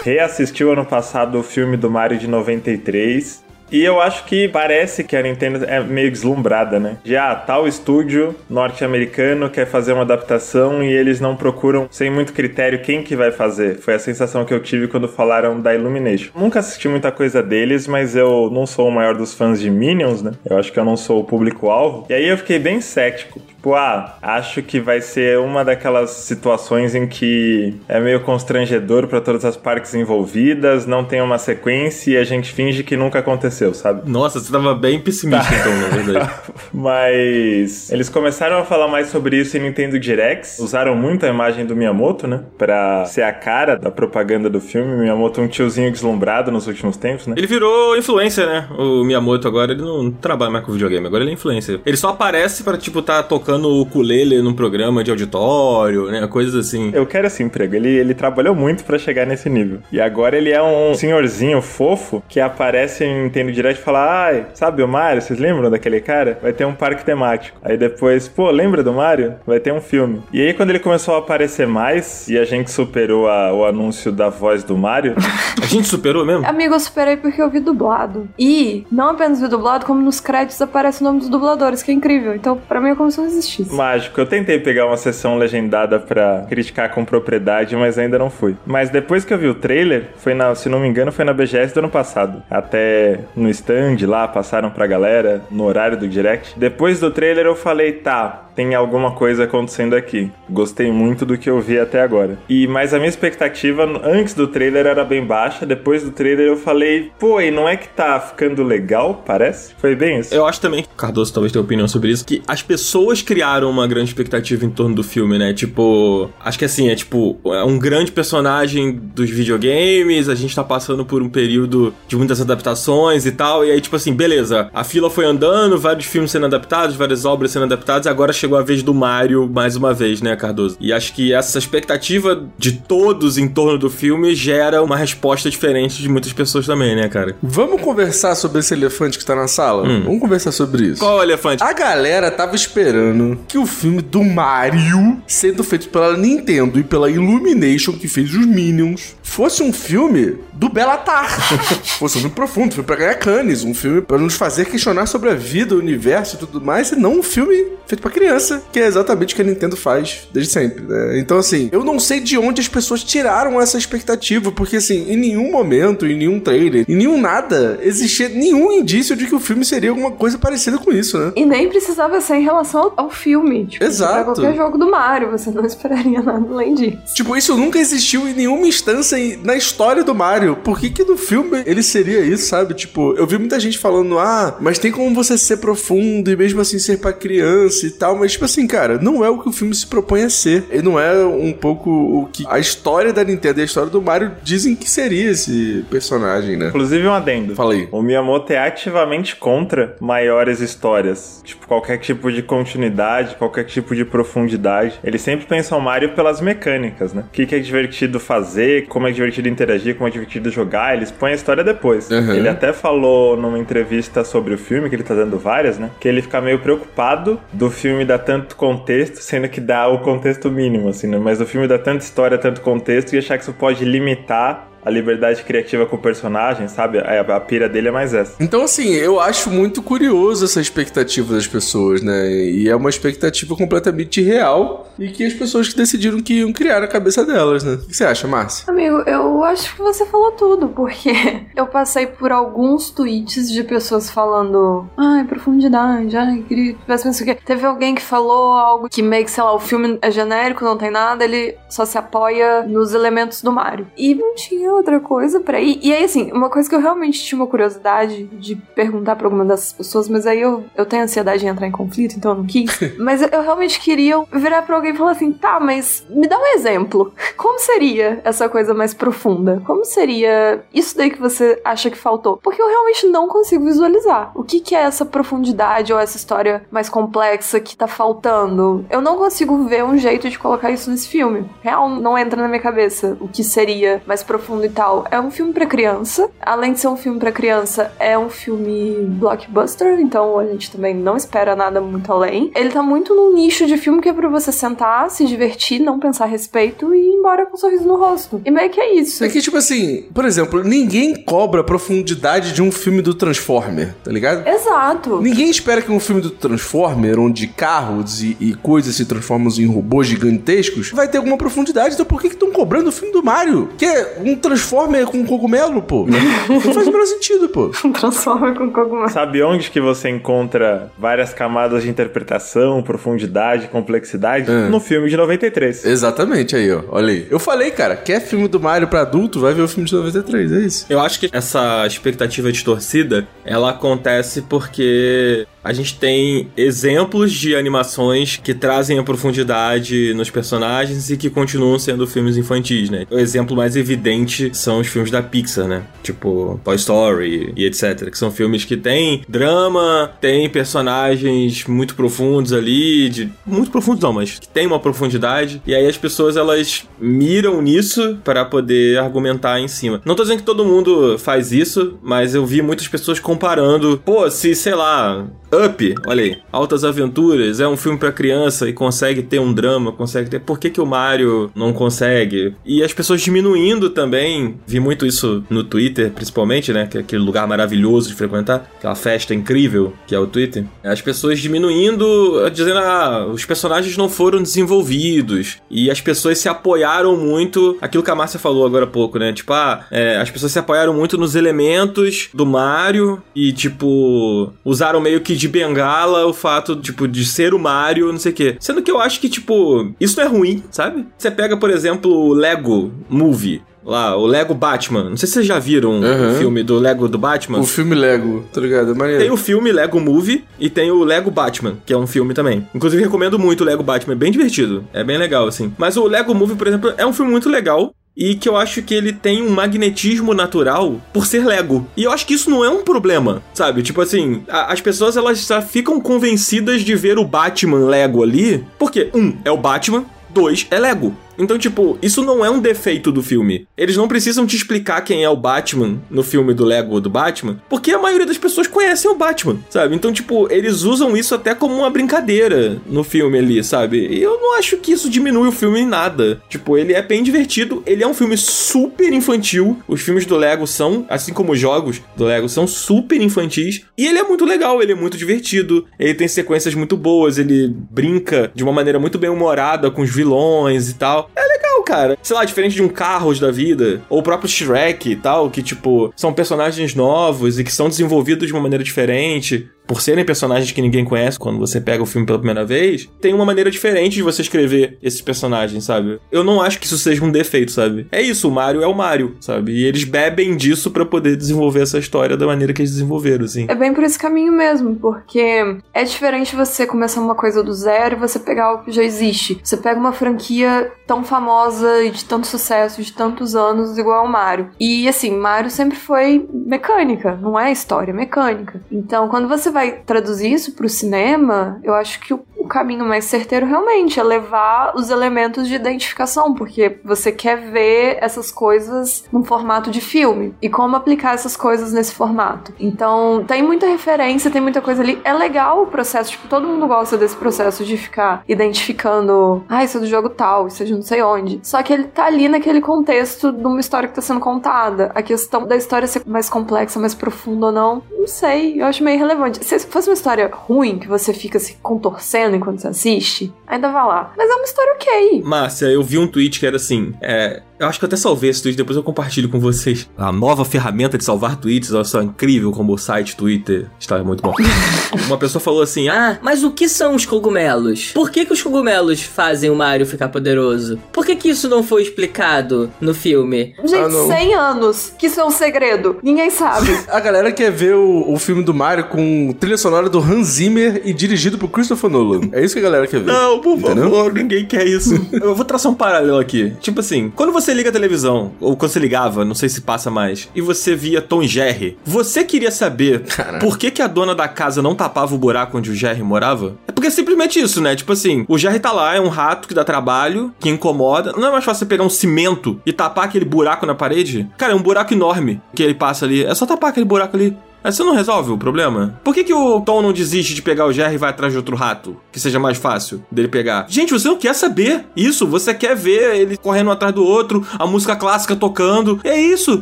Reassistiu 0.03 0.71
ano 0.71 0.85
passado 0.85 1.37
o 1.37 1.43
filme 1.43 1.77
do 1.77 1.89
Mario 1.89 2.17
de 2.17 2.27
93. 2.27 3.43
E 3.71 3.85
eu 3.85 4.01
acho 4.01 4.25
que 4.25 4.49
parece 4.49 5.01
que 5.01 5.15
a 5.15 5.21
Nintendo 5.21 5.63
é 5.63 5.79
meio 5.79 6.11
deslumbrada, 6.11 6.77
né? 6.77 6.97
De 7.05 7.15
ah, 7.15 7.33
tal 7.33 7.65
estúdio 7.65 8.35
norte-americano 8.49 9.49
quer 9.49 9.65
fazer 9.65 9.93
uma 9.93 10.01
adaptação 10.01 10.83
e 10.83 10.91
eles 10.91 11.21
não 11.21 11.37
procuram 11.37 11.87
sem 11.89 12.09
muito 12.09 12.33
critério 12.33 12.81
quem 12.81 13.01
que 13.01 13.15
vai 13.15 13.31
fazer. 13.31 13.77
Foi 13.77 13.93
a 13.93 13.99
sensação 13.99 14.43
que 14.43 14.53
eu 14.53 14.59
tive 14.59 14.89
quando 14.89 15.07
falaram 15.07 15.61
da 15.61 15.73
Illumination. 15.73 16.31
Nunca 16.35 16.59
assisti 16.59 16.89
muita 16.89 17.13
coisa 17.13 17.41
deles, 17.41 17.87
mas 17.87 18.13
eu 18.13 18.49
não 18.51 18.67
sou 18.67 18.89
o 18.89 18.91
maior 18.91 19.15
dos 19.15 19.33
fãs 19.33 19.61
de 19.61 19.69
Minions, 19.69 20.21
né? 20.21 20.31
Eu 20.43 20.57
acho 20.57 20.73
que 20.73 20.79
eu 20.79 20.83
não 20.83 20.97
sou 20.97 21.21
o 21.21 21.23
público-alvo. 21.23 22.07
E 22.09 22.13
aí 22.13 22.27
eu 22.27 22.37
fiquei 22.37 22.59
bem 22.59 22.81
cético. 22.81 23.39
Tipo, 23.61 23.75
ah, 23.75 24.15
acho 24.23 24.63
que 24.63 24.79
vai 24.79 25.01
ser 25.01 25.37
uma 25.37 25.63
daquelas 25.63 26.09
situações 26.09 26.95
em 26.95 27.05
que 27.05 27.75
é 27.87 27.99
meio 27.99 28.19
constrangedor 28.21 29.05
para 29.05 29.21
todas 29.21 29.45
as 29.45 29.55
partes 29.55 29.93
envolvidas, 29.93 30.87
não 30.87 31.05
tem 31.05 31.21
uma 31.21 31.37
sequência 31.37 32.13
e 32.13 32.17
a 32.17 32.23
gente 32.23 32.51
finge 32.51 32.83
que 32.83 32.97
nunca 32.97 33.19
aconteceu, 33.19 33.71
sabe? 33.75 34.09
Nossa, 34.09 34.39
você 34.39 34.51
tava 34.51 34.73
bem 34.73 34.99
pessimista 34.99 35.53
então, 35.53 35.77
na 35.79 35.87
verdade. 35.89 36.31
Mas 36.73 37.91
eles 37.91 38.09
começaram 38.09 38.57
a 38.57 38.65
falar 38.65 38.87
mais 38.87 39.09
sobre 39.09 39.37
isso 39.37 39.55
em 39.55 39.59
Nintendo 39.59 39.99
Directs. 39.99 40.57
Usaram 40.57 40.95
muito 40.95 41.23
a 41.27 41.29
imagem 41.29 41.63
do 41.63 41.75
Miyamoto, 41.75 42.25
né? 42.25 42.41
Pra 42.57 43.05
ser 43.05 43.21
a 43.21 43.31
cara 43.31 43.75
da 43.75 43.91
propaganda 43.91 44.49
do 44.49 44.59
filme. 44.59 45.01
Miyamoto 45.01 45.39
é 45.39 45.43
um 45.43 45.47
tiozinho 45.47 45.91
deslumbrado 45.91 46.51
nos 46.51 46.65
últimos 46.65 46.97
tempos, 46.97 47.27
né? 47.27 47.35
Ele 47.37 47.45
virou 47.45 47.95
influencer, 47.95 48.47
né? 48.47 48.67
O 48.75 49.03
Miyamoto 49.03 49.47
agora, 49.47 49.71
ele 49.71 49.83
não 49.83 50.09
trabalha 50.09 50.49
mais 50.49 50.65
com 50.65 50.71
videogame, 50.71 51.05
agora 51.05 51.23
ele 51.23 51.29
é 51.29 51.33
influencer. 51.35 51.79
Ele 51.85 51.97
só 51.97 52.09
aparece 52.09 52.63
pra, 52.63 52.75
tipo, 52.75 53.03
tá 53.03 53.21
tocando 53.21 53.50
o 53.59 53.81
ukulele 53.81 54.41
num 54.41 54.53
programa 54.53 55.03
de 55.03 55.11
auditório, 55.11 56.07
né? 56.11 56.25
Coisas 56.27 56.55
assim. 56.55 56.91
Eu 56.93 57.05
quero 57.05 57.27
esse 57.27 57.41
emprego. 57.43 57.75
Ele, 57.75 57.89
ele 57.89 58.13
trabalhou 58.13 58.53
muito 58.55 58.83
pra 58.83 58.97
chegar 58.97 59.25
nesse 59.25 59.49
nível. 59.49 59.79
E 59.91 59.99
agora 59.99 60.37
ele 60.37 60.51
é 60.51 60.61
um 60.61 60.93
senhorzinho 60.93 61.61
fofo 61.61 62.23
que 62.29 62.39
aparece 62.39 63.03
em 63.03 63.23
Nintendo 63.23 63.51
Direct 63.51 63.81
e 63.81 63.83
fala: 63.83 64.25
Ai, 64.25 64.45
sabe 64.53 64.83
o 64.83 64.87
Mario? 64.87 65.21
Vocês 65.21 65.39
lembram 65.39 65.69
daquele 65.69 65.99
cara? 66.01 66.37
Vai 66.41 66.53
ter 66.53 66.65
um 66.65 66.73
parque 66.73 67.03
temático. 67.05 67.57
Aí 67.63 67.77
depois, 67.77 68.27
pô, 68.27 68.49
lembra 68.51 68.83
do 68.83 68.93
Mario? 68.93 69.35
Vai 69.45 69.59
ter 69.59 69.71
um 69.73 69.81
filme. 69.81 70.21
E 70.33 70.41
aí 70.41 70.53
quando 70.53 70.69
ele 70.69 70.79
começou 70.79 71.15
a 71.15 71.19
aparecer 71.19 71.67
mais 71.67 72.27
e 72.27 72.37
a 72.37 72.45
gente 72.45 72.71
superou 72.71 73.27
a- 73.27 73.53
o 73.53 73.65
anúncio 73.65 74.11
da 74.11 74.29
voz 74.29 74.63
do 74.63 74.77
Mario, 74.77 75.15
A 75.61 75.65
gente 75.65 75.87
superou 75.87 76.25
mesmo? 76.25 76.45
Amigo, 76.45 76.73
eu 76.73 76.79
superei 76.79 77.17
porque 77.17 77.41
eu 77.41 77.49
vi 77.49 77.59
dublado. 77.59 78.27
E 78.37 78.85
não 78.91 79.09
apenas 79.09 79.39
vi 79.39 79.47
dublado, 79.47 79.85
como 79.85 80.01
nos 80.01 80.19
créditos 80.19 80.61
aparece 80.61 81.01
o 81.01 81.03
nome 81.03 81.19
dos 81.19 81.29
dubladores, 81.29 81.81
que 81.83 81.91
é 81.91 81.93
incrível. 81.93 82.35
Então, 82.35 82.57
pra 82.67 82.79
mim 82.81 82.89
é 82.89 82.95
como 82.95 83.11
se 83.11 83.19
não 83.19 83.27
existisse. 83.41 83.73
mágico. 83.73 84.19
Eu 84.19 84.25
tentei 84.25 84.59
pegar 84.59 84.85
uma 84.85 84.97
sessão 84.97 85.37
legendada 85.37 85.99
pra 85.99 86.45
criticar 86.47 86.91
com 86.91 87.03
propriedade, 87.03 87.75
mas 87.75 87.97
ainda 87.97 88.17
não 88.17 88.29
fui. 88.29 88.55
Mas 88.65 88.89
depois 88.89 89.25
que 89.25 89.33
eu 89.33 89.37
vi 89.37 89.47
o 89.47 89.55
trailer, 89.55 90.09
foi 90.17 90.33
na, 90.33 90.53
se 90.55 90.69
não 90.69 90.79
me 90.79 90.87
engano, 90.87 91.11
foi 91.11 91.25
na 91.25 91.33
BGS 91.33 91.73
do 91.73 91.79
ano 91.79 91.89
passado. 91.89 92.43
Até 92.49 93.19
no 93.35 93.49
stand 93.49 93.97
lá, 94.07 94.27
passaram 94.27 94.69
pra 94.69 94.87
galera, 94.87 95.41
no 95.49 95.63
horário 95.65 95.97
do 95.97 96.07
direct. 96.07 96.57
Depois 96.57 96.99
do 96.99 97.11
trailer 97.11 97.45
eu 97.45 97.55
falei, 97.55 97.93
tá, 97.93 98.45
tem 98.55 98.75
alguma 98.75 99.11
coisa 99.11 99.45
acontecendo 99.45 99.95
aqui. 99.95 100.31
Gostei 100.49 100.91
muito 100.91 101.25
do 101.25 101.37
que 101.37 101.49
eu 101.49 101.59
vi 101.59 101.79
até 101.79 102.01
agora. 102.01 102.37
E 102.49 102.67
mas 102.67 102.93
a 102.93 102.97
minha 102.97 103.09
expectativa 103.09 103.89
antes 104.03 104.33
do 104.33 104.47
trailer 104.47 104.85
era 104.85 105.03
bem 105.03 105.25
baixa, 105.25 105.65
depois 105.65 106.03
do 106.03 106.11
trailer 106.11 106.47
eu 106.47 106.57
falei, 106.57 107.11
pô, 107.19 107.39
e 107.41 107.51
não 107.51 107.67
é 107.67 107.75
que 107.75 107.87
tá 107.89 108.19
ficando 108.19 108.63
legal, 108.63 109.23
parece? 109.25 109.73
Foi 109.77 109.95
bem 109.95 110.19
isso. 110.19 110.33
Eu 110.33 110.45
acho 110.45 110.59
também, 110.59 110.85
Cardoso 110.97 111.33
talvez 111.33 111.51
tenha 111.51 111.63
opinião 111.63 111.87
sobre 111.87 112.11
isso, 112.11 112.25
que 112.25 112.41
as 112.47 112.61
pessoas 112.61 113.21
criaram 113.31 113.69
uma 113.69 113.87
grande 113.87 114.09
expectativa 114.09 114.65
em 114.65 114.69
torno 114.69 114.93
do 114.93 115.03
filme, 115.03 115.39
né? 115.39 115.53
Tipo, 115.53 116.29
acho 116.43 116.59
que 116.59 116.65
assim, 116.65 116.89
é 116.89 116.95
tipo, 116.95 117.39
é 117.45 117.63
um 117.63 117.79
grande 117.79 118.11
personagem 118.11 118.99
dos 119.15 119.29
videogames, 119.29 120.27
a 120.27 120.35
gente 120.35 120.53
tá 120.53 120.65
passando 120.65 121.05
por 121.05 121.21
um 121.21 121.29
período 121.29 121.93
de 122.09 122.17
muitas 122.17 122.41
adaptações 122.41 123.25
e 123.25 123.31
tal, 123.31 123.63
e 123.63 123.71
aí, 123.71 123.79
tipo 123.79 123.95
assim, 123.95 124.13
beleza, 124.13 124.69
a 124.73 124.83
fila 124.83 125.09
foi 125.09 125.23
andando, 125.23 125.79
vários 125.79 126.07
filmes 126.07 126.29
sendo 126.29 126.45
adaptados, 126.45 126.97
várias 126.97 127.23
obras 127.23 127.51
sendo 127.51 127.63
adaptadas, 127.63 128.05
e 128.05 128.09
agora 128.09 128.33
chegou 128.33 128.57
a 128.57 128.63
vez 128.63 128.83
do 128.83 128.93
Mario 128.93 129.49
mais 129.49 129.77
uma 129.77 129.93
vez, 129.93 130.21
né, 130.21 130.35
Cardoso? 130.35 130.75
E 130.81 130.91
acho 130.91 131.13
que 131.13 131.33
essa 131.33 131.57
expectativa 131.57 132.43
de 132.57 132.73
todos 132.73 133.37
em 133.37 133.47
torno 133.47 133.77
do 133.77 133.89
filme 133.89 134.35
gera 134.35 134.83
uma 134.83 134.97
resposta 134.97 135.49
diferente 135.49 136.01
de 136.01 136.09
muitas 136.09 136.33
pessoas 136.33 136.65
também, 136.65 136.97
né, 136.97 137.07
cara? 137.07 137.37
Vamos 137.41 137.81
conversar 137.81 138.35
sobre 138.35 138.59
esse 138.59 138.73
elefante 138.73 139.17
que 139.17 139.23
tá 139.23 139.35
na 139.37 139.47
sala? 139.47 139.83
Vamos 140.03 140.19
conversar 140.19 140.51
sobre 140.51 140.87
isso. 140.87 140.99
Qual 140.99 141.19
o 141.19 141.23
elefante? 141.23 141.63
A 141.63 141.71
galera 141.71 142.29
tava 142.29 142.57
esperando 142.57 143.20
que 143.47 143.57
o 143.57 143.65
filme 143.65 144.01
do 144.01 144.23
Mario, 144.23 145.21
sendo 145.27 145.63
feito 145.63 145.89
pela 145.89 146.17
Nintendo 146.17 146.79
e 146.79 146.83
pela 146.83 147.09
Illumination, 147.09 147.93
que 147.93 148.07
fez 148.07 148.33
os 148.33 148.45
Minions, 148.45 149.15
fosse 149.23 149.63
um 149.63 149.71
filme 149.71 150.37
do 150.53 150.67
Bellatar. 150.67 151.29
fosse 151.97 152.17
um 152.17 152.21
filme 152.21 152.35
profundo, 152.35 152.67
um 152.67 152.71
filme 152.71 152.87
pra 152.87 152.95
ganhar 152.95 153.15
canes, 153.15 153.63
um 153.63 153.73
filme 153.73 154.01
pra 154.01 154.17
nos 154.17 154.35
fazer 154.35 154.65
questionar 154.65 155.05
sobre 155.05 155.29
a 155.29 155.33
vida, 155.33 155.73
o 155.73 155.79
universo 155.79 156.35
e 156.35 156.39
tudo 156.39 156.59
mais, 156.59 156.91
e 156.91 156.95
não 156.95 157.19
um 157.19 157.23
filme 157.23 157.71
feito 157.87 158.01
pra 158.01 158.11
criança, 158.11 158.63
que 158.71 158.79
é 158.79 158.87
exatamente 158.87 159.33
o 159.33 159.35
que 159.35 159.41
a 159.41 159.45
Nintendo 159.45 159.75
faz 159.75 160.27
desde 160.33 160.51
sempre, 160.51 160.81
né? 160.83 161.19
Então, 161.19 161.37
assim, 161.37 161.69
eu 161.71 161.83
não 161.83 161.99
sei 161.99 162.19
de 162.19 162.37
onde 162.37 162.61
as 162.61 162.67
pessoas 162.67 163.03
tiraram 163.03 163.59
essa 163.59 163.77
expectativa, 163.77 164.51
porque, 164.51 164.77
assim, 164.77 165.11
em 165.11 165.17
nenhum 165.17 165.51
momento, 165.51 166.05
em 166.05 166.17
nenhum 166.17 166.39
trailer, 166.39 166.85
em 166.87 166.95
nenhum 166.95 167.19
nada, 167.19 167.79
existia 167.81 168.29
nenhum 168.29 168.71
indício 168.71 169.15
de 169.15 169.27
que 169.27 169.35
o 169.35 169.39
filme 169.39 169.65
seria 169.65 169.89
alguma 169.89 170.11
coisa 170.11 170.37
parecida 170.37 170.77
com 170.77 170.91
isso, 170.91 171.17
né? 171.17 171.33
E 171.35 171.45
nem 171.45 171.69
precisava 171.69 172.19
ser 172.21 172.35
em 172.35 172.43
relação 172.43 172.93
ao 172.95 173.10
filme. 173.11 173.65
Tipo, 173.65 173.83
Exato. 173.83 174.13
Pra 174.13 174.23
qualquer 174.25 174.55
jogo 174.55 174.77
do 174.77 174.89
Mario, 174.89 175.31
você 175.31 175.51
não 175.51 175.65
esperaria 175.65 176.21
nada 176.23 176.47
além 176.49 176.75
disso. 176.75 177.13
Tipo, 177.15 177.35
isso 177.35 177.55
nunca 177.55 177.79
existiu 177.79 178.27
em 178.27 178.33
nenhuma 178.33 178.67
instância 178.67 179.17
na 179.43 179.55
história 179.55 180.03
do 180.03 180.15
Mario. 180.15 180.55
Por 180.57 180.79
que 180.79 180.89
que 180.89 181.03
no 181.03 181.17
filme 181.17 181.63
ele 181.65 181.83
seria 181.83 182.21
isso, 182.21 182.47
sabe? 182.47 182.73
Tipo, 182.73 183.13
eu 183.15 183.27
vi 183.27 183.37
muita 183.37 183.59
gente 183.59 183.77
falando, 183.77 184.17
ah, 184.19 184.57
mas 184.59 184.79
tem 184.79 184.91
como 184.91 185.13
você 185.13 185.37
ser 185.37 185.57
profundo 185.57 186.29
e 186.29 186.35
mesmo 186.35 186.61
assim 186.61 186.79
ser 186.79 186.99
pra 186.99 187.13
criança 187.13 187.85
e 187.85 187.91
tal, 187.91 188.15
mas 188.17 188.33
tipo 188.33 188.45
assim, 188.45 188.67
cara, 188.67 188.97
não 188.97 189.23
é 189.23 189.29
o 189.29 189.39
que 189.39 189.49
o 189.49 189.51
filme 189.51 189.73
se 189.73 189.87
propõe 189.87 190.23
a 190.23 190.29
ser. 190.29 190.65
E 190.71 190.81
não 190.81 190.99
é 190.99 191.25
um 191.25 191.53
pouco 191.53 191.89
o 191.89 192.29
que 192.31 192.45
a 192.47 192.59
história 192.59 193.13
da 193.13 193.23
Nintendo 193.23 193.59
e 193.59 193.63
a 193.63 193.65
história 193.65 193.89
do 193.89 194.01
Mario 194.01 194.31
dizem 194.43 194.75
que 194.75 194.89
seria 194.89 195.31
esse 195.31 195.85
personagem, 195.89 196.57
né? 196.57 196.67
Inclusive 196.69 197.07
um 197.07 197.13
adendo. 197.13 197.55
Fala 197.55 197.73
aí. 197.73 197.87
O 197.91 198.01
Miyamoto 198.01 198.53
é 198.53 198.57
ativamente 198.59 199.35
contra 199.35 199.95
maiores 199.99 200.59
histórias. 200.59 201.41
Tipo, 201.43 201.67
qualquer 201.67 201.97
tipo 201.97 202.31
de 202.31 202.41
continuidade, 202.41 203.00
qualquer 203.37 203.65
tipo 203.65 203.95
de 203.95 204.05
profundidade. 204.05 204.99
Ele 205.03 205.17
sempre 205.17 205.45
pensa 205.45 205.75
o 205.75 205.81
Mario 205.81 206.09
pelas 206.09 206.41
mecânicas, 206.41 207.13
né? 207.13 207.23
O 207.27 207.31
que, 207.31 207.45
que 207.45 207.55
é 207.55 207.59
divertido 207.59 208.19
fazer, 208.19 208.87
como 208.87 209.07
é 209.07 209.11
divertido 209.11 209.47
interagir, 209.47 209.95
como 209.95 210.07
é 210.07 210.11
divertido 210.11 210.49
jogar. 210.49 210.95
Eles 210.95 211.11
põem 211.11 211.31
a 211.31 211.35
história 211.35 211.63
depois. 211.63 212.09
Uhum. 212.09 212.33
Ele 212.33 212.49
até 212.49 212.73
falou 212.73 213.37
numa 213.37 213.59
entrevista 213.59 214.23
sobre 214.23 214.53
o 214.53 214.57
filme, 214.57 214.89
que 214.89 214.95
ele 214.95 215.03
tá 215.03 215.13
dando 215.13 215.37
várias, 215.37 215.77
né? 215.77 215.89
Que 215.99 216.07
ele 216.07 216.21
fica 216.21 216.41
meio 216.41 216.59
preocupado 216.59 217.39
do 217.51 217.69
filme 217.69 218.05
dar 218.05 218.19
tanto 218.19 218.55
contexto, 218.55 219.17
sendo 219.17 219.47
que 219.49 219.61
dá 219.61 219.87
o 219.87 219.99
contexto 219.99 220.49
mínimo, 220.49 220.89
assim, 220.89 221.07
né? 221.07 221.17
Mas 221.17 221.41
o 221.41 221.45
filme 221.45 221.67
dá 221.67 221.77
tanta 221.77 222.03
história, 222.03 222.37
tanto 222.37 222.61
contexto, 222.61 223.13
e 223.13 223.17
achar 223.17 223.37
que 223.37 223.43
isso 223.43 223.53
pode 223.53 223.83
limitar 223.85 224.70
a 224.83 224.89
liberdade 224.89 225.43
criativa 225.43 225.85
com 225.85 225.95
o 225.95 225.99
personagem, 225.99 226.67
sabe? 226.67 226.99
A, 226.99 227.21
a 227.21 227.39
pira 227.39 227.69
dele 227.69 227.87
é 227.89 227.91
mais 227.91 228.13
essa. 228.13 228.35
Então, 228.39 228.63
assim, 228.63 228.93
eu 228.93 229.19
acho 229.19 229.49
muito 229.49 229.81
curioso 229.81 230.45
essa 230.45 230.59
expectativa 230.59 231.33
das 231.33 231.47
pessoas, 231.47 232.01
né? 232.01 232.29
E 232.31 232.69
é 232.69 232.75
uma 232.75 232.89
expectativa 232.89 233.55
completamente 233.55 234.21
real 234.21 234.91
e 234.97 235.09
que 235.09 235.23
as 235.23 235.33
pessoas 235.33 235.69
que 235.69 235.75
decidiram 235.75 236.21
que 236.21 236.39
iam 236.39 236.51
criar 236.51 236.79
na 236.79 236.87
cabeça 236.87 237.25
delas, 237.25 237.63
né? 237.63 237.73
O 237.73 237.87
que 237.87 237.95
você 237.95 238.05
acha, 238.05 238.27
Márcia? 238.27 238.65
Amigo, 238.67 238.97
eu 239.07 239.43
acho 239.43 239.75
que 239.75 239.81
você 239.81 240.05
falou 240.05 240.31
tudo, 240.31 240.69
porque 240.69 241.11
eu 241.55 241.67
passei 241.67 242.07
por 242.07 242.31
alguns 242.31 242.89
tweets 242.89 243.51
de 243.51 243.63
pessoas 243.63 244.09
falando, 244.09 244.87
ai, 244.97 245.23
profundidade, 245.23 246.15
ai, 246.15 246.43
queria 246.47 246.73
que 246.73 246.79
tivesse 246.79 247.03
pensado 247.03 247.23
o 247.23 247.33
quê. 247.33 247.41
Teve 247.45 247.65
alguém 247.65 247.95
que 247.95 248.01
falou 248.01 248.53
algo 248.53 248.89
que 248.89 249.01
meio 249.01 249.25
que, 249.25 249.31
sei 249.31 249.43
lá, 249.43 249.53
o 249.53 249.59
filme 249.59 249.97
é 250.01 250.11
genérico, 250.11 250.63
não 250.63 250.77
tem 250.77 250.91
nada, 250.91 251.23
ele 251.23 251.55
só 251.69 251.85
se 251.85 251.97
apoia 251.97 252.63
nos 252.63 252.93
elementos 252.93 253.41
do 253.41 253.51
Mario. 253.51 253.87
E 253.97 254.15
não 254.15 254.35
tinha 254.35 254.70
outra 254.73 254.99
coisa 254.99 255.39
pra 255.39 255.59
ir. 255.59 255.79
E 255.81 255.93
aí, 255.93 256.03
assim, 256.03 256.31
uma 256.31 256.49
coisa 256.49 256.69
que 256.69 256.75
eu 256.75 256.79
realmente 256.79 257.21
tinha 257.23 257.39
uma 257.39 257.47
curiosidade 257.47 258.23
de 258.25 258.55
perguntar 258.55 259.15
pra 259.15 259.27
alguma 259.27 259.45
dessas 259.45 259.73
pessoas, 259.73 260.07
mas 260.09 260.25
aí 260.25 260.41
eu, 260.41 260.63
eu 260.75 260.85
tenho 260.85 261.03
ansiedade 261.03 261.41
de 261.41 261.47
entrar 261.47 261.67
em 261.67 261.71
conflito, 261.71 262.15
então 262.15 262.31
eu 262.31 262.37
não 262.37 262.45
quis. 262.45 262.71
mas 262.99 263.21
eu, 263.21 263.29
eu 263.29 263.41
realmente 263.41 263.79
queria 263.79 264.21
virar 264.31 264.61
pra 264.63 264.75
alguém 264.75 264.93
e 264.93 264.97
falar 264.97 265.11
assim: 265.11 265.31
tá, 265.31 265.59
mas 265.59 266.05
me 266.09 266.27
dá 266.27 266.37
um 266.37 266.55
exemplo. 266.55 267.13
Como 267.37 267.59
seria 267.59 268.21
essa 268.23 268.47
coisa 268.49 268.73
mais 268.73 268.93
profunda? 268.93 269.61
Como 269.65 269.85
seria 269.85 270.63
isso 270.73 270.97
daí 270.97 271.09
que 271.09 271.19
você 271.19 271.61
acha 271.63 271.89
que 271.89 271.97
faltou? 271.97 272.37
Porque 272.37 272.61
eu 272.61 272.67
realmente 272.67 273.07
não 273.07 273.27
consigo 273.27 273.65
visualizar. 273.65 274.31
O 274.35 274.43
que, 274.43 274.59
que 274.59 274.75
é 274.75 274.81
essa 274.81 275.05
profundidade 275.05 275.93
ou 275.93 275.99
essa 275.99 276.17
história 276.17 276.63
mais 276.71 276.89
complexa 276.89 277.59
que 277.59 277.75
tá 277.75 277.87
faltando? 277.87 278.85
Eu 278.89 279.01
não 279.01 279.17
consigo 279.17 279.65
ver 279.65 279.83
um 279.83 279.97
jeito 279.97 280.29
de 280.29 280.39
colocar 280.39 280.71
isso 280.71 280.89
nesse 280.89 281.07
filme. 281.07 281.49
Real, 281.61 281.89
não 281.89 282.17
entra 282.17 282.41
na 282.41 282.47
minha 282.47 282.61
cabeça 282.61 283.17
o 283.19 283.27
que 283.27 283.43
seria 283.43 284.01
mais 284.05 284.23
profundo 284.23 284.60
e 284.65 284.69
tal. 284.69 285.05
É 285.11 285.19
um 285.19 285.31
filme 285.31 285.53
pra 285.53 285.65
criança. 285.65 286.29
Além 286.41 286.73
de 286.73 286.79
ser 286.79 286.87
um 286.87 286.97
filme 286.97 287.19
pra 287.19 287.31
criança, 287.31 287.91
é 287.99 288.17
um 288.17 288.29
filme 288.29 288.95
blockbuster, 289.07 289.99
então 289.99 290.39
a 290.39 290.45
gente 290.45 290.71
também 290.71 290.93
não 290.93 291.15
espera 291.15 291.55
nada 291.55 291.81
muito 291.81 292.11
além. 292.11 292.51
Ele 292.55 292.69
tá 292.69 292.81
muito 292.81 293.13
no 293.15 293.33
nicho 293.33 293.65
de 293.65 293.77
filme 293.77 294.01
que 294.01 294.09
é 294.09 294.13
pra 294.13 294.29
você 294.29 294.51
sentar, 294.51 295.09
se 295.09 295.25
divertir, 295.25 295.79
não 295.79 295.99
pensar 295.99 296.25
a 296.25 296.27
respeito 296.27 296.93
e 296.93 296.97
ir 296.97 297.13
embora 297.15 297.45
com 297.45 297.55
um 297.55 297.57
sorriso 297.57 297.85
no 297.85 297.97
rosto. 297.97 298.41
E 298.45 298.51
meio 298.51 298.69
que 298.69 298.79
é 298.79 298.93
isso. 298.95 299.23
É 299.23 299.29
que, 299.29 299.41
tipo 299.41 299.57
assim, 299.57 300.05
por 300.13 300.25
exemplo, 300.25 300.63
ninguém 300.63 301.23
cobra 301.23 301.61
a 301.61 301.63
profundidade 301.63 302.53
de 302.53 302.61
um 302.61 302.71
filme 302.71 303.01
do 303.01 303.13
Transformer, 303.13 303.95
tá 304.03 304.11
ligado? 304.11 304.47
Exato. 304.47 305.21
Ninguém 305.21 305.49
espera 305.49 305.81
que 305.81 305.91
um 305.91 305.99
filme 305.99 306.21
do 306.21 306.29
Transformer, 306.29 307.19
onde 307.19 307.47
carros 307.47 308.21
e, 308.23 308.37
e 308.39 308.53
coisas 308.53 308.95
se 308.95 309.05
transformam 309.05 309.51
em 309.57 309.65
robôs 309.65 310.07
gigantescos, 310.07 310.91
vai 310.91 311.07
ter 311.07 311.17
alguma 311.17 311.37
profundidade. 311.37 311.93
Então 311.93 312.05
por 312.05 312.21
que 312.21 312.27
estão 312.27 312.51
cobrando 312.51 312.89
o 312.89 312.91
filme 312.91 313.13
do 313.13 313.23
Mario? 313.23 313.69
Que 313.77 313.85
é 313.85 314.17
um 314.23 314.35
Transformer 314.51 315.05
com 315.05 315.25
cogumelo, 315.25 315.81
pô? 315.81 316.05
Não 316.49 316.59
faz 316.59 316.85
o 316.85 316.91
menor 316.91 317.05
sentido, 317.05 317.47
pô. 317.47 317.69
Transforma 317.69 318.53
com 318.53 318.69
cogumelo. 318.69 319.09
Sabe 319.09 319.41
onde 319.41 319.71
que 319.71 319.79
você 319.79 320.09
encontra 320.09 320.91
várias 320.99 321.33
camadas 321.33 321.83
de 321.83 321.89
interpretação, 321.89 322.83
profundidade, 322.83 323.69
complexidade? 323.69 324.51
É. 324.51 324.67
No 324.67 324.81
filme 324.81 325.09
de 325.09 325.15
93. 325.15 325.85
Exatamente, 325.85 326.55
aí, 326.55 326.69
ó. 326.69 326.81
Olha 326.89 327.13
aí. 327.13 327.27
Eu 327.31 327.39
falei, 327.39 327.71
cara, 327.71 327.95
quer 327.95 328.19
filme 328.19 328.49
do 328.49 328.59
Mario 328.59 328.89
pra 328.89 329.01
adulto, 329.01 329.39
vai 329.39 329.53
ver 329.53 329.61
o 329.61 329.67
filme 329.69 329.87
de 329.87 329.95
93, 329.95 330.51
é 330.51 330.59
isso. 330.59 330.85
Eu 330.89 330.99
acho 330.99 331.19
que 331.19 331.29
essa 331.31 331.87
expectativa 331.87 332.51
distorcida, 332.51 333.25
ela 333.45 333.69
acontece 333.69 334.41
porque 334.41 335.47
a 335.63 335.73
gente 335.73 335.97
tem 335.97 336.49
exemplos 336.57 337.31
de 337.31 337.55
animações 337.55 338.39
que 338.41 338.53
trazem 338.53 338.97
a 338.97 339.03
profundidade 339.03 340.13
nos 340.13 340.29
personagens 340.29 341.09
e 341.09 341.17
que 341.17 341.29
continuam 341.29 341.77
sendo 341.77 342.07
filmes 342.07 342.37
infantis, 342.37 342.89
né? 342.89 343.05
O 343.09 343.17
exemplo 343.17 343.55
mais 343.55 343.75
evidente 343.75 344.49
são 344.53 344.79
os 344.79 344.87
filmes 344.87 345.11
da 345.11 345.21
Pixar, 345.21 345.67
né? 345.67 345.83
Tipo 346.03 346.59
Toy 346.63 346.75
Story 346.75 347.53
e 347.55 347.65
etc, 347.65 348.09
que 348.09 348.17
são 348.17 348.31
filmes 348.31 348.65
que 348.65 348.75
têm 348.75 349.21
drama, 349.27 350.11
tem 350.19 350.49
personagens 350.49 351.65
muito 351.65 351.95
profundos 351.95 352.53
ali, 352.53 353.09
de 353.09 353.31
muito 353.45 353.71
profundos 353.71 354.01
não, 354.01 354.13
mas 354.13 354.39
que 354.39 354.47
tem 354.47 354.65
uma 354.65 354.79
profundidade 354.79 355.61
e 355.65 355.75
aí 355.75 355.87
as 355.87 355.97
pessoas 355.97 356.35
elas 356.37 356.83
miram 356.99 357.61
nisso 357.61 358.17
para 358.23 358.43
poder 358.45 358.97
argumentar 358.99 359.59
em 359.59 359.67
cima. 359.67 360.01
Não 360.05 360.15
tô 360.15 360.23
dizendo 360.23 360.39
que 360.39 360.45
todo 360.45 360.65
mundo 360.65 361.17
faz 361.17 361.51
isso, 361.51 361.99
mas 362.01 362.33
eu 362.33 362.45
vi 362.45 362.61
muitas 362.61 362.87
pessoas 362.87 363.19
comparando, 363.19 364.01
pô, 364.03 364.29
se 364.29 364.55
sei 364.55 364.75
lá, 364.75 365.27
Up, 365.53 365.95
olha 366.07 366.23
aí, 366.23 366.37
Altas 366.49 366.85
Aventuras, 366.85 367.59
é 367.59 367.67
um 367.67 367.75
filme 367.75 367.97
pra 367.97 368.11
criança 368.11 368.69
e 368.69 368.73
consegue 368.73 369.21
ter 369.21 369.39
um 369.39 369.51
drama, 369.51 369.91
consegue 369.91 370.29
ter. 370.29 370.39
Por 370.39 370.57
que, 370.57 370.69
que 370.69 370.79
o 370.79 370.85
Mario 370.85 371.51
não 371.53 371.73
consegue? 371.73 372.55
E 372.65 372.81
as 372.81 372.93
pessoas 372.93 373.21
diminuindo 373.21 373.89
também, 373.89 374.57
vi 374.65 374.79
muito 374.79 375.05
isso 375.05 375.43
no 375.49 375.61
Twitter, 375.61 376.09
principalmente, 376.11 376.71
né? 376.71 376.87
Que 376.87 376.97
é 376.97 377.01
aquele 377.01 377.21
lugar 377.21 377.45
maravilhoso 377.45 378.07
de 378.07 378.15
frequentar, 378.15 378.71
aquela 378.77 378.95
festa 378.95 379.35
incrível 379.35 379.93
que 380.07 380.15
é 380.15 380.19
o 380.19 380.25
Twitter. 380.25 380.63
As 380.83 381.01
pessoas 381.01 381.39
diminuindo, 381.39 382.49
dizendo, 382.49 382.79
ah, 382.79 383.27
os 383.27 383.43
personagens 383.43 383.97
não 383.97 384.07
foram 384.07 384.41
desenvolvidos. 384.41 385.57
E 385.69 385.91
as 385.91 385.99
pessoas 385.99 386.37
se 386.37 386.47
apoiaram 386.47 387.17
muito, 387.17 387.77
aquilo 387.81 388.03
que 388.03 388.11
a 388.11 388.15
Márcia 388.15 388.39
falou 388.39 388.65
agora 388.65 388.85
há 388.85 388.87
pouco, 388.87 389.19
né? 389.19 389.33
Tipo, 389.33 389.51
ah, 389.51 389.85
é, 389.91 390.15
as 390.15 390.29
pessoas 390.29 390.53
se 390.53 390.59
apoiaram 390.59 390.93
muito 390.93 391.17
nos 391.17 391.35
elementos 391.35 392.29
do 392.33 392.45
Mario 392.45 393.21
e, 393.35 393.51
tipo, 393.51 394.53
usaram 394.63 395.01
meio 395.01 395.19
que 395.19 395.40
de 395.41 395.47
bengala 395.47 396.25
o 396.27 396.33
fato, 396.33 396.75
tipo, 396.75 397.07
de 397.07 397.25
ser 397.25 397.53
o 397.53 397.59
Mario, 397.59 398.11
não 398.11 398.19
sei 398.19 398.31
o 398.31 398.35
quê. 398.35 398.55
Sendo 398.59 398.81
que 398.81 398.91
eu 398.91 398.99
acho 398.99 399.19
que, 399.19 399.27
tipo, 399.29 399.91
isso 399.99 400.15
não 400.17 400.23
é 400.23 400.27
ruim, 400.27 400.63
sabe? 400.69 401.05
Você 401.17 401.31
pega, 401.31 401.57
por 401.57 401.69
exemplo, 401.71 402.11
o 402.11 402.33
Lego 402.33 402.91
Movie. 403.09 403.61
Lá, 403.83 404.15
o 404.15 404.27
Lego 404.27 404.53
Batman. 404.53 405.09
Não 405.09 405.17
sei 405.17 405.25
se 405.25 405.33
vocês 405.33 405.45
já 405.47 405.57
viram 405.57 405.99
Uhum. 406.01 406.33
o 406.33 406.35
filme 406.35 406.61
do 406.61 406.77
Lego 406.77 407.07
do 407.07 407.17
Batman. 407.17 407.57
O 407.57 407.63
filme 407.63 407.95
Lego, 407.95 408.45
tá 408.53 408.61
ligado? 408.61 408.91
É 408.91 408.93
maneiro. 408.93 409.21
Tem 409.23 409.31
o 409.31 409.37
filme 409.37 409.71
Lego 409.71 409.99
Movie 409.99 410.43
e 410.59 410.69
tem 410.69 410.91
o 410.91 411.03
Lego 411.03 411.31
Batman, 411.31 411.77
que 411.83 411.91
é 411.91 411.97
um 411.97 412.05
filme 412.05 412.35
também. 412.35 412.67
Inclusive, 412.75 413.01
recomendo 413.01 413.39
muito 413.39 413.61
o 413.61 413.63
Lego 413.65 413.81
Batman, 413.81 414.13
é 414.13 414.15
bem 414.17 414.31
divertido. 414.31 414.83
É 414.93 415.03
bem 415.03 415.17
legal, 415.17 415.47
assim. 415.47 415.73
Mas 415.79 415.97
o 415.97 416.05
Lego 416.05 416.35
Movie, 416.35 416.55
por 416.55 416.67
exemplo, 416.67 416.93
é 416.95 417.03
um 417.07 417.11
filme 417.11 417.31
muito 417.31 417.49
legal. 417.49 417.91
E 418.15 418.35
que 418.35 418.47
eu 418.49 418.57
acho 418.57 418.81
que 418.83 418.93
ele 418.93 419.13
tem 419.13 419.41
um 419.41 419.49
magnetismo 419.51 420.33
natural 420.33 421.01
por 421.13 421.25
ser 421.25 421.45
Lego. 421.45 421.87
E 421.95 422.03
eu 422.03 422.11
acho 422.11 422.25
que 422.25 422.33
isso 422.33 422.49
não 422.49 422.63
é 422.63 422.69
um 422.69 422.83
problema, 422.83 423.41
sabe? 423.53 423.81
Tipo 423.81 424.01
assim, 424.01 424.43
a- 424.49 424.71
as 424.73 424.81
pessoas 424.81 425.15
elas 425.15 425.45
já 425.45 425.61
ficam 425.61 425.99
convencidas 425.99 426.81
de 426.81 426.93
ver 426.95 427.17
o 427.17 427.23
Batman 427.25 427.85
Lego 427.85 428.21
ali. 428.21 428.65
Porque, 428.77 429.09
um, 429.13 429.33
é 429.45 429.51
o 429.51 429.57
Batman. 429.57 430.05
Dois, 430.29 430.65
é 430.71 430.79
Lego. 430.79 431.15
Então, 431.41 431.57
tipo, 431.57 431.97
isso 432.01 432.23
não 432.23 432.45
é 432.45 432.49
um 432.49 432.59
defeito 432.59 433.11
do 433.11 433.23
filme. 433.23 433.67
Eles 433.75 433.97
não 433.97 434.07
precisam 434.07 434.45
te 434.45 434.55
explicar 434.55 435.01
quem 435.01 435.23
é 435.23 435.29
o 435.29 435.35
Batman 435.35 435.99
no 436.09 436.23
filme 436.23 436.53
do 436.53 436.63
Lego 436.63 437.01
do 437.01 437.09
Batman, 437.09 437.59
porque 437.69 437.91
a 437.91 437.99
maioria 437.99 438.25
das 438.25 438.37
pessoas 438.37 438.67
conhecem 438.67 439.09
o 439.09 439.15
Batman, 439.15 439.57
sabe? 439.69 439.95
Então, 439.95 440.13
tipo, 440.13 440.51
eles 440.51 440.83
usam 440.83 441.17
isso 441.17 441.33
até 441.33 441.55
como 441.55 441.75
uma 441.75 441.89
brincadeira 441.89 442.79
no 442.85 443.03
filme 443.03 443.37
ali, 443.37 443.63
sabe? 443.63 444.07
E 444.07 444.21
eu 444.21 444.39
não 444.39 444.57
acho 444.57 444.77
que 444.77 444.91
isso 444.91 445.09
diminui 445.09 445.47
o 445.47 445.51
filme 445.51 445.79
em 445.79 445.85
nada. 445.85 446.41
Tipo, 446.47 446.77
ele 446.77 446.93
é 446.93 447.01
bem 447.01 447.23
divertido, 447.23 447.81
ele 447.85 448.03
é 448.03 448.07
um 448.07 448.13
filme 448.13 448.37
super 448.37 449.11
infantil. 449.11 449.79
Os 449.87 450.01
filmes 450.01 450.25
do 450.25 450.37
Lego 450.37 450.67
são, 450.67 451.05
assim 451.09 451.33
como 451.33 451.53
os 451.53 451.59
jogos 451.59 452.01
do 452.15 452.25
Lego, 452.25 452.47
são 452.47 452.67
super 452.67 453.19
infantis. 453.19 453.81
E 453.97 454.05
ele 454.05 454.19
é 454.19 454.23
muito 454.23 454.45
legal, 454.45 454.81
ele 454.81 454.91
é 454.91 454.95
muito 454.95 455.17
divertido, 455.17 455.85
ele 455.99 456.13
tem 456.13 456.27
sequências 456.27 456.75
muito 456.75 456.95
boas, 456.95 457.37
ele 457.37 457.73
brinca 457.89 458.51
de 458.53 458.63
uma 458.63 458.71
maneira 458.71 458.99
muito 458.99 459.17
bem 459.17 459.29
humorada 459.29 459.89
com 459.89 460.01
os 460.01 460.09
vilões 460.09 460.89
e 460.89 460.93
tal. 460.95 461.30
É 461.35 461.41
legal, 461.41 461.83
cara. 461.83 462.17
Sei 462.21 462.35
lá, 462.35 462.43
diferente 462.45 462.75
de 462.75 462.83
um 462.83 462.89
Carros 462.89 463.39
da 463.39 463.51
vida, 463.51 464.01
ou 464.09 464.19
o 464.19 464.23
próprio 464.23 464.49
Shrek 464.49 465.11
e 465.11 465.15
tal, 465.15 465.49
que, 465.49 465.63
tipo, 465.63 466.13
são 466.15 466.33
personagens 466.33 466.93
novos 466.93 467.59
e 467.59 467.63
que 467.63 467.71
são 467.71 467.89
desenvolvidos 467.89 468.47
de 468.47 468.53
uma 468.53 468.61
maneira 468.61 468.83
diferente. 468.83 469.69
Por 469.91 470.01
serem 470.01 470.23
personagens 470.23 470.71
que 470.71 470.81
ninguém 470.81 471.03
conhece 471.03 471.37
quando 471.37 471.59
você 471.59 471.81
pega 471.81 472.01
o 472.01 472.05
filme 472.05 472.25
pela 472.25 472.39
primeira 472.39 472.63
vez, 472.63 473.09
tem 473.19 473.33
uma 473.33 473.43
maneira 473.43 473.69
diferente 473.69 474.13
de 474.13 474.23
você 474.23 474.41
escrever 474.41 474.97
esses 475.03 475.19
personagens, 475.19 475.83
sabe? 475.83 476.17
Eu 476.31 476.45
não 476.45 476.61
acho 476.61 476.79
que 476.79 476.85
isso 476.85 476.97
seja 476.97 477.21
um 477.25 477.29
defeito, 477.29 477.73
sabe? 477.73 478.07
É 478.09 478.21
isso, 478.21 478.47
o 478.47 478.51
Mario 478.51 478.81
é 478.81 478.87
o 478.87 478.95
Mario, 478.95 479.35
sabe? 479.41 479.73
E 479.73 479.83
eles 479.83 480.05
bebem 480.05 480.55
disso 480.55 480.91
para 480.91 481.05
poder 481.05 481.35
desenvolver 481.35 481.81
essa 481.81 481.99
história 481.99 482.37
da 482.37 482.47
maneira 482.47 482.71
que 482.71 482.81
eles 482.81 482.91
desenvolveram, 482.91 483.43
assim. 483.43 483.65
É 483.67 483.75
bem 483.75 483.93
por 483.93 484.05
esse 484.05 484.17
caminho 484.17 484.53
mesmo, 484.53 484.95
porque 484.95 485.77
é 485.93 486.03
diferente 486.05 486.55
você 486.55 486.87
começar 486.87 487.19
uma 487.19 487.35
coisa 487.35 487.61
do 487.61 487.73
zero 487.73 488.15
e 488.15 488.19
você 488.19 488.39
pegar 488.39 488.67
algo 488.67 488.85
que 488.85 488.93
já 488.93 489.03
existe. 489.03 489.59
Você 489.61 489.75
pega 489.75 489.99
uma 489.99 490.13
franquia 490.13 490.89
tão 491.05 491.21
famosa 491.21 492.01
e 492.01 492.11
de 492.11 492.23
tanto 492.23 492.47
sucesso, 492.47 493.03
de 493.03 493.11
tantos 493.11 493.57
anos, 493.57 493.97
igual 493.97 494.21
ao 494.21 494.31
Mario. 494.31 494.69
E 494.79 495.09
assim, 495.09 495.35
Mario 495.35 495.69
sempre 495.69 495.97
foi 495.97 496.47
mecânica, 496.53 497.37
não 497.41 497.59
é 497.59 497.73
história, 497.73 498.11
é 498.11 498.13
mecânica. 498.13 498.81
Então, 498.89 499.27
quando 499.27 499.49
você 499.49 499.69
vai 499.69 499.80
traduzir 499.89 500.51
isso 500.51 500.73
pro 500.73 500.87
cinema, 500.87 501.79
eu 501.83 501.93
acho 501.93 502.19
que 502.19 502.33
o 502.33 502.43
o 502.61 502.67
caminho 502.67 503.03
mais 503.03 503.25
certeiro 503.25 503.65
realmente 503.65 504.19
é 504.19 504.23
levar 504.23 504.93
os 504.95 505.09
elementos 505.09 505.67
de 505.67 505.73
identificação, 505.73 506.53
porque 506.53 506.99
você 507.03 507.31
quer 507.31 507.57
ver 507.57 508.17
essas 508.21 508.51
coisas 508.51 509.25
num 509.31 509.43
formato 509.43 509.89
de 509.89 509.99
filme 509.99 510.53
e 510.61 510.69
como 510.69 510.95
aplicar 510.95 511.33
essas 511.33 511.57
coisas 511.57 511.91
nesse 511.91 512.13
formato. 512.13 512.71
Então, 512.79 513.43
tem 513.47 513.63
muita 513.63 513.87
referência, 513.87 514.51
tem 514.51 514.61
muita 514.61 514.79
coisa 514.79 515.01
ali. 515.01 515.19
É 515.23 515.33
legal 515.33 515.83
o 515.83 515.87
processo, 515.87 516.31
tipo, 516.31 516.47
todo 516.47 516.67
mundo 516.67 516.87
gosta 516.87 517.17
desse 517.17 517.35
processo 517.35 517.83
de 517.83 517.97
ficar 517.97 518.43
identificando, 518.47 519.63
ah, 519.67 519.83
isso 519.83 519.97
é 519.97 520.01
do 520.01 520.07
jogo 520.07 520.29
tal, 520.29 520.67
isso 520.67 520.83
é 520.83 520.85
de 520.85 520.93
não 520.93 521.01
sei 521.01 521.23
onde. 521.23 521.59
Só 521.63 521.81
que 521.81 521.91
ele 521.91 522.03
tá 522.03 522.25
ali 522.25 522.47
naquele 522.47 522.79
contexto 522.79 523.51
de 523.51 523.65
uma 523.65 523.79
história 523.79 524.07
que 524.07 524.15
tá 524.15 524.21
sendo 524.21 524.39
contada. 524.39 525.11
A 525.15 525.23
questão 525.23 525.65
da 525.65 525.75
história 525.75 526.07
ser 526.07 526.21
mais 526.27 526.47
complexa, 526.47 526.99
mais 526.99 527.15
profunda 527.15 527.67
ou 527.67 527.71
não, 527.71 528.03
não 528.11 528.27
sei, 528.27 528.79
eu 528.79 528.85
acho 528.85 529.03
meio 529.03 529.17
relevante. 529.17 529.60
Se 529.61 529.79
fosse 529.79 530.09
uma 530.09 530.13
história 530.13 530.49
ruim, 530.51 530.97
que 530.97 531.07
você 531.07 531.33
fica 531.33 531.59
se 531.59 531.75
contorcendo 531.75 532.55
enquanto 532.55 532.79
você 532.79 532.87
assiste, 532.87 533.53
ainda 533.67 533.91
vai 533.91 534.05
lá. 534.05 534.33
Mas 534.35 534.49
é 534.49 534.53
uma 534.53 534.65
história 534.65 534.93
ok. 534.93 535.43
Márcia, 535.43 535.85
eu 535.85 536.03
vi 536.03 536.17
um 536.17 536.27
tweet 536.27 536.59
que 536.59 536.65
era 536.65 536.75
assim: 536.75 537.13
é, 537.21 537.61
eu 537.81 537.87
acho 537.87 537.99
que 537.99 538.05
eu 538.05 538.07
até 538.07 538.15
salvei 538.15 538.49
esse 538.49 538.61
tweet, 538.61 538.77
depois 538.77 538.95
eu 538.95 539.03
compartilho 539.03 539.49
com 539.49 539.59
vocês. 539.59 540.07
A 540.17 540.31
nova 540.31 540.63
ferramenta 540.63 541.17
de 541.17 541.23
salvar 541.23 541.55
tweets, 541.55 541.91
olha 541.93 542.03
só, 542.03 542.21
incrível 542.21 542.71
como 542.71 542.93
o 542.93 542.97
site 542.97 543.35
Twitter 543.35 543.87
está 543.99 544.23
muito 544.23 544.41
bom. 544.43 544.53
Uma 545.27 545.37
pessoa 545.37 545.61
falou 545.61 545.81
assim: 545.81 546.07
Ah, 546.07 546.37
mas 546.41 546.63
o 546.63 546.71
que 546.71 546.87
são 546.87 547.15
os 547.15 547.25
cogumelos? 547.25 548.11
Por 548.13 548.29
que, 548.29 548.45
que 548.45 548.53
os 548.53 548.61
cogumelos 548.61 549.21
fazem 549.21 549.69
o 549.69 549.75
Mario 549.75 550.05
ficar 550.05 550.29
poderoso? 550.29 550.99
Por 551.11 551.25
que, 551.25 551.35
que 551.35 551.49
isso 551.49 551.67
não 551.67 551.83
foi 551.83 552.03
explicado 552.03 552.91
no 553.01 553.13
filme? 553.13 553.73
Gente, 553.83 553.95
Ah, 553.95 554.09
não. 554.09 554.27
100 554.27 554.53
anos, 554.55 555.13
que 555.17 555.27
isso 555.27 555.39
é 555.39 555.45
um 555.45 555.51
segredo. 555.51 556.17
Ninguém 556.23 556.49
sabe. 556.49 556.91
A 557.09 557.19
galera 557.19 557.51
quer 557.51 557.71
ver 557.71 557.95
o, 557.95 558.31
o 558.31 558.37
filme 558.37 558.63
do 558.63 558.73
Mario 558.73 559.05
com 559.05 559.53
trilha 559.59 559.77
sonora 559.77 560.09
do 560.09 560.19
Hans 560.19 560.47
Zimmer 560.47 561.01
e 561.03 561.13
dirigido 561.13 561.57
por 561.57 561.69
Christopher 561.69 562.09
Nolan. 562.09 562.41
É 562.51 562.63
isso 562.63 562.73
que 562.73 562.79
a 562.79 562.83
galera 562.83 563.07
quer 563.07 563.19
ver. 563.21 563.31
Não, 563.31 563.59
por 563.59 563.77
Entendeu? 563.77 564.03
favor, 564.03 564.33
ninguém 564.33 564.65
quer 564.65 564.85
isso. 564.87 565.15
eu 565.31 565.55
vou 565.55 565.65
traçar 565.65 565.91
um 565.91 565.95
paralelo 565.95 566.39
aqui. 566.39 566.73
Tipo 566.79 566.99
assim, 566.99 567.31
quando 567.35 567.51
você 567.51 567.70
liga 567.73 567.89
a 567.89 567.93
televisão, 567.93 568.53
ou 568.59 568.75
quando 568.75 568.91
você 568.91 568.99
ligava, 568.99 569.45
não 569.45 569.55
sei 569.55 569.69
se 569.69 569.81
passa 569.81 570.09
mais, 570.09 570.49
e 570.55 570.61
você 570.61 570.95
via 570.95 571.21
Tom 571.21 571.43
e 571.43 571.47
Jerry, 571.47 571.97
você 572.05 572.43
queria 572.43 572.71
saber 572.71 573.23
por 573.59 573.77
que, 573.77 573.91
que 573.91 574.01
a 574.01 574.07
dona 574.07 574.35
da 574.35 574.47
casa 574.47 574.81
não 574.81 574.95
tapava 574.95 575.33
o 575.33 575.37
buraco 575.37 575.77
onde 575.77 575.91
o 575.91 575.95
Jerry 575.95 576.23
morava? 576.23 576.75
É 576.87 576.91
porque 576.91 577.07
é 577.07 577.11
simplesmente 577.11 577.59
isso, 577.59 577.81
né? 577.81 577.95
Tipo 577.95 578.13
assim, 578.13 578.45
o 578.47 578.57
Jerry 578.57 578.79
tá 578.79 578.91
lá, 578.91 579.15
é 579.15 579.19
um 579.19 579.29
rato 579.29 579.67
que 579.67 579.73
dá 579.73 579.83
trabalho, 579.83 580.53
que 580.59 580.69
incomoda. 580.69 581.33
Não 581.33 581.47
é 581.47 581.51
mais 581.51 581.63
fácil 581.63 581.79
você 581.79 581.85
pegar 581.85 582.03
um 582.03 582.09
cimento 582.09 582.79
e 582.85 582.93
tapar 582.93 583.25
aquele 583.25 583.45
buraco 583.45 583.85
na 583.85 583.95
parede? 583.95 584.49
Cara, 584.57 584.73
é 584.73 584.75
um 584.75 584.81
buraco 584.81 585.13
enorme 585.13 585.61
que 585.73 585.83
ele 585.83 585.93
passa 585.93 586.25
ali. 586.25 586.43
É 586.43 586.53
só 586.53 586.65
tapar 586.65 586.91
aquele 586.91 587.05
buraco 587.05 587.35
ali. 587.35 587.55
Aí 587.83 587.91
você 587.91 588.03
não 588.03 588.13
resolve 588.13 588.51
o 588.51 588.57
problema? 588.57 589.19
Por 589.23 589.33
que, 589.33 589.43
que 589.43 589.53
o 589.53 589.81
Tom 589.81 590.01
não 590.01 590.13
desiste 590.13 590.53
de 590.53 590.61
pegar 590.61 590.85
o 590.85 590.93
Jerry 590.93 591.15
e 591.15 591.17
vai 591.17 591.31
atrás 591.31 591.51
de 591.51 591.57
outro 591.57 591.75
rato? 591.75 592.15
Que 592.31 592.39
seja 592.39 592.59
mais 592.59 592.77
fácil 592.77 593.23
dele 593.31 593.47
pegar. 593.47 593.85
Gente, 593.89 594.13
você 594.13 594.27
não 594.27 594.37
quer 594.37 594.53
saber 594.53 595.05
isso. 595.15 595.47
Você 595.47 595.73
quer 595.73 595.95
ver 595.95 596.35
ele 596.35 596.57
correndo 596.57 596.91
atrás 596.91 597.13
do 597.13 597.25
outro, 597.25 597.65
a 597.79 597.87
música 597.87 598.15
clássica 598.15 598.55
tocando. 598.55 599.19
É 599.23 599.39
isso, 599.39 599.81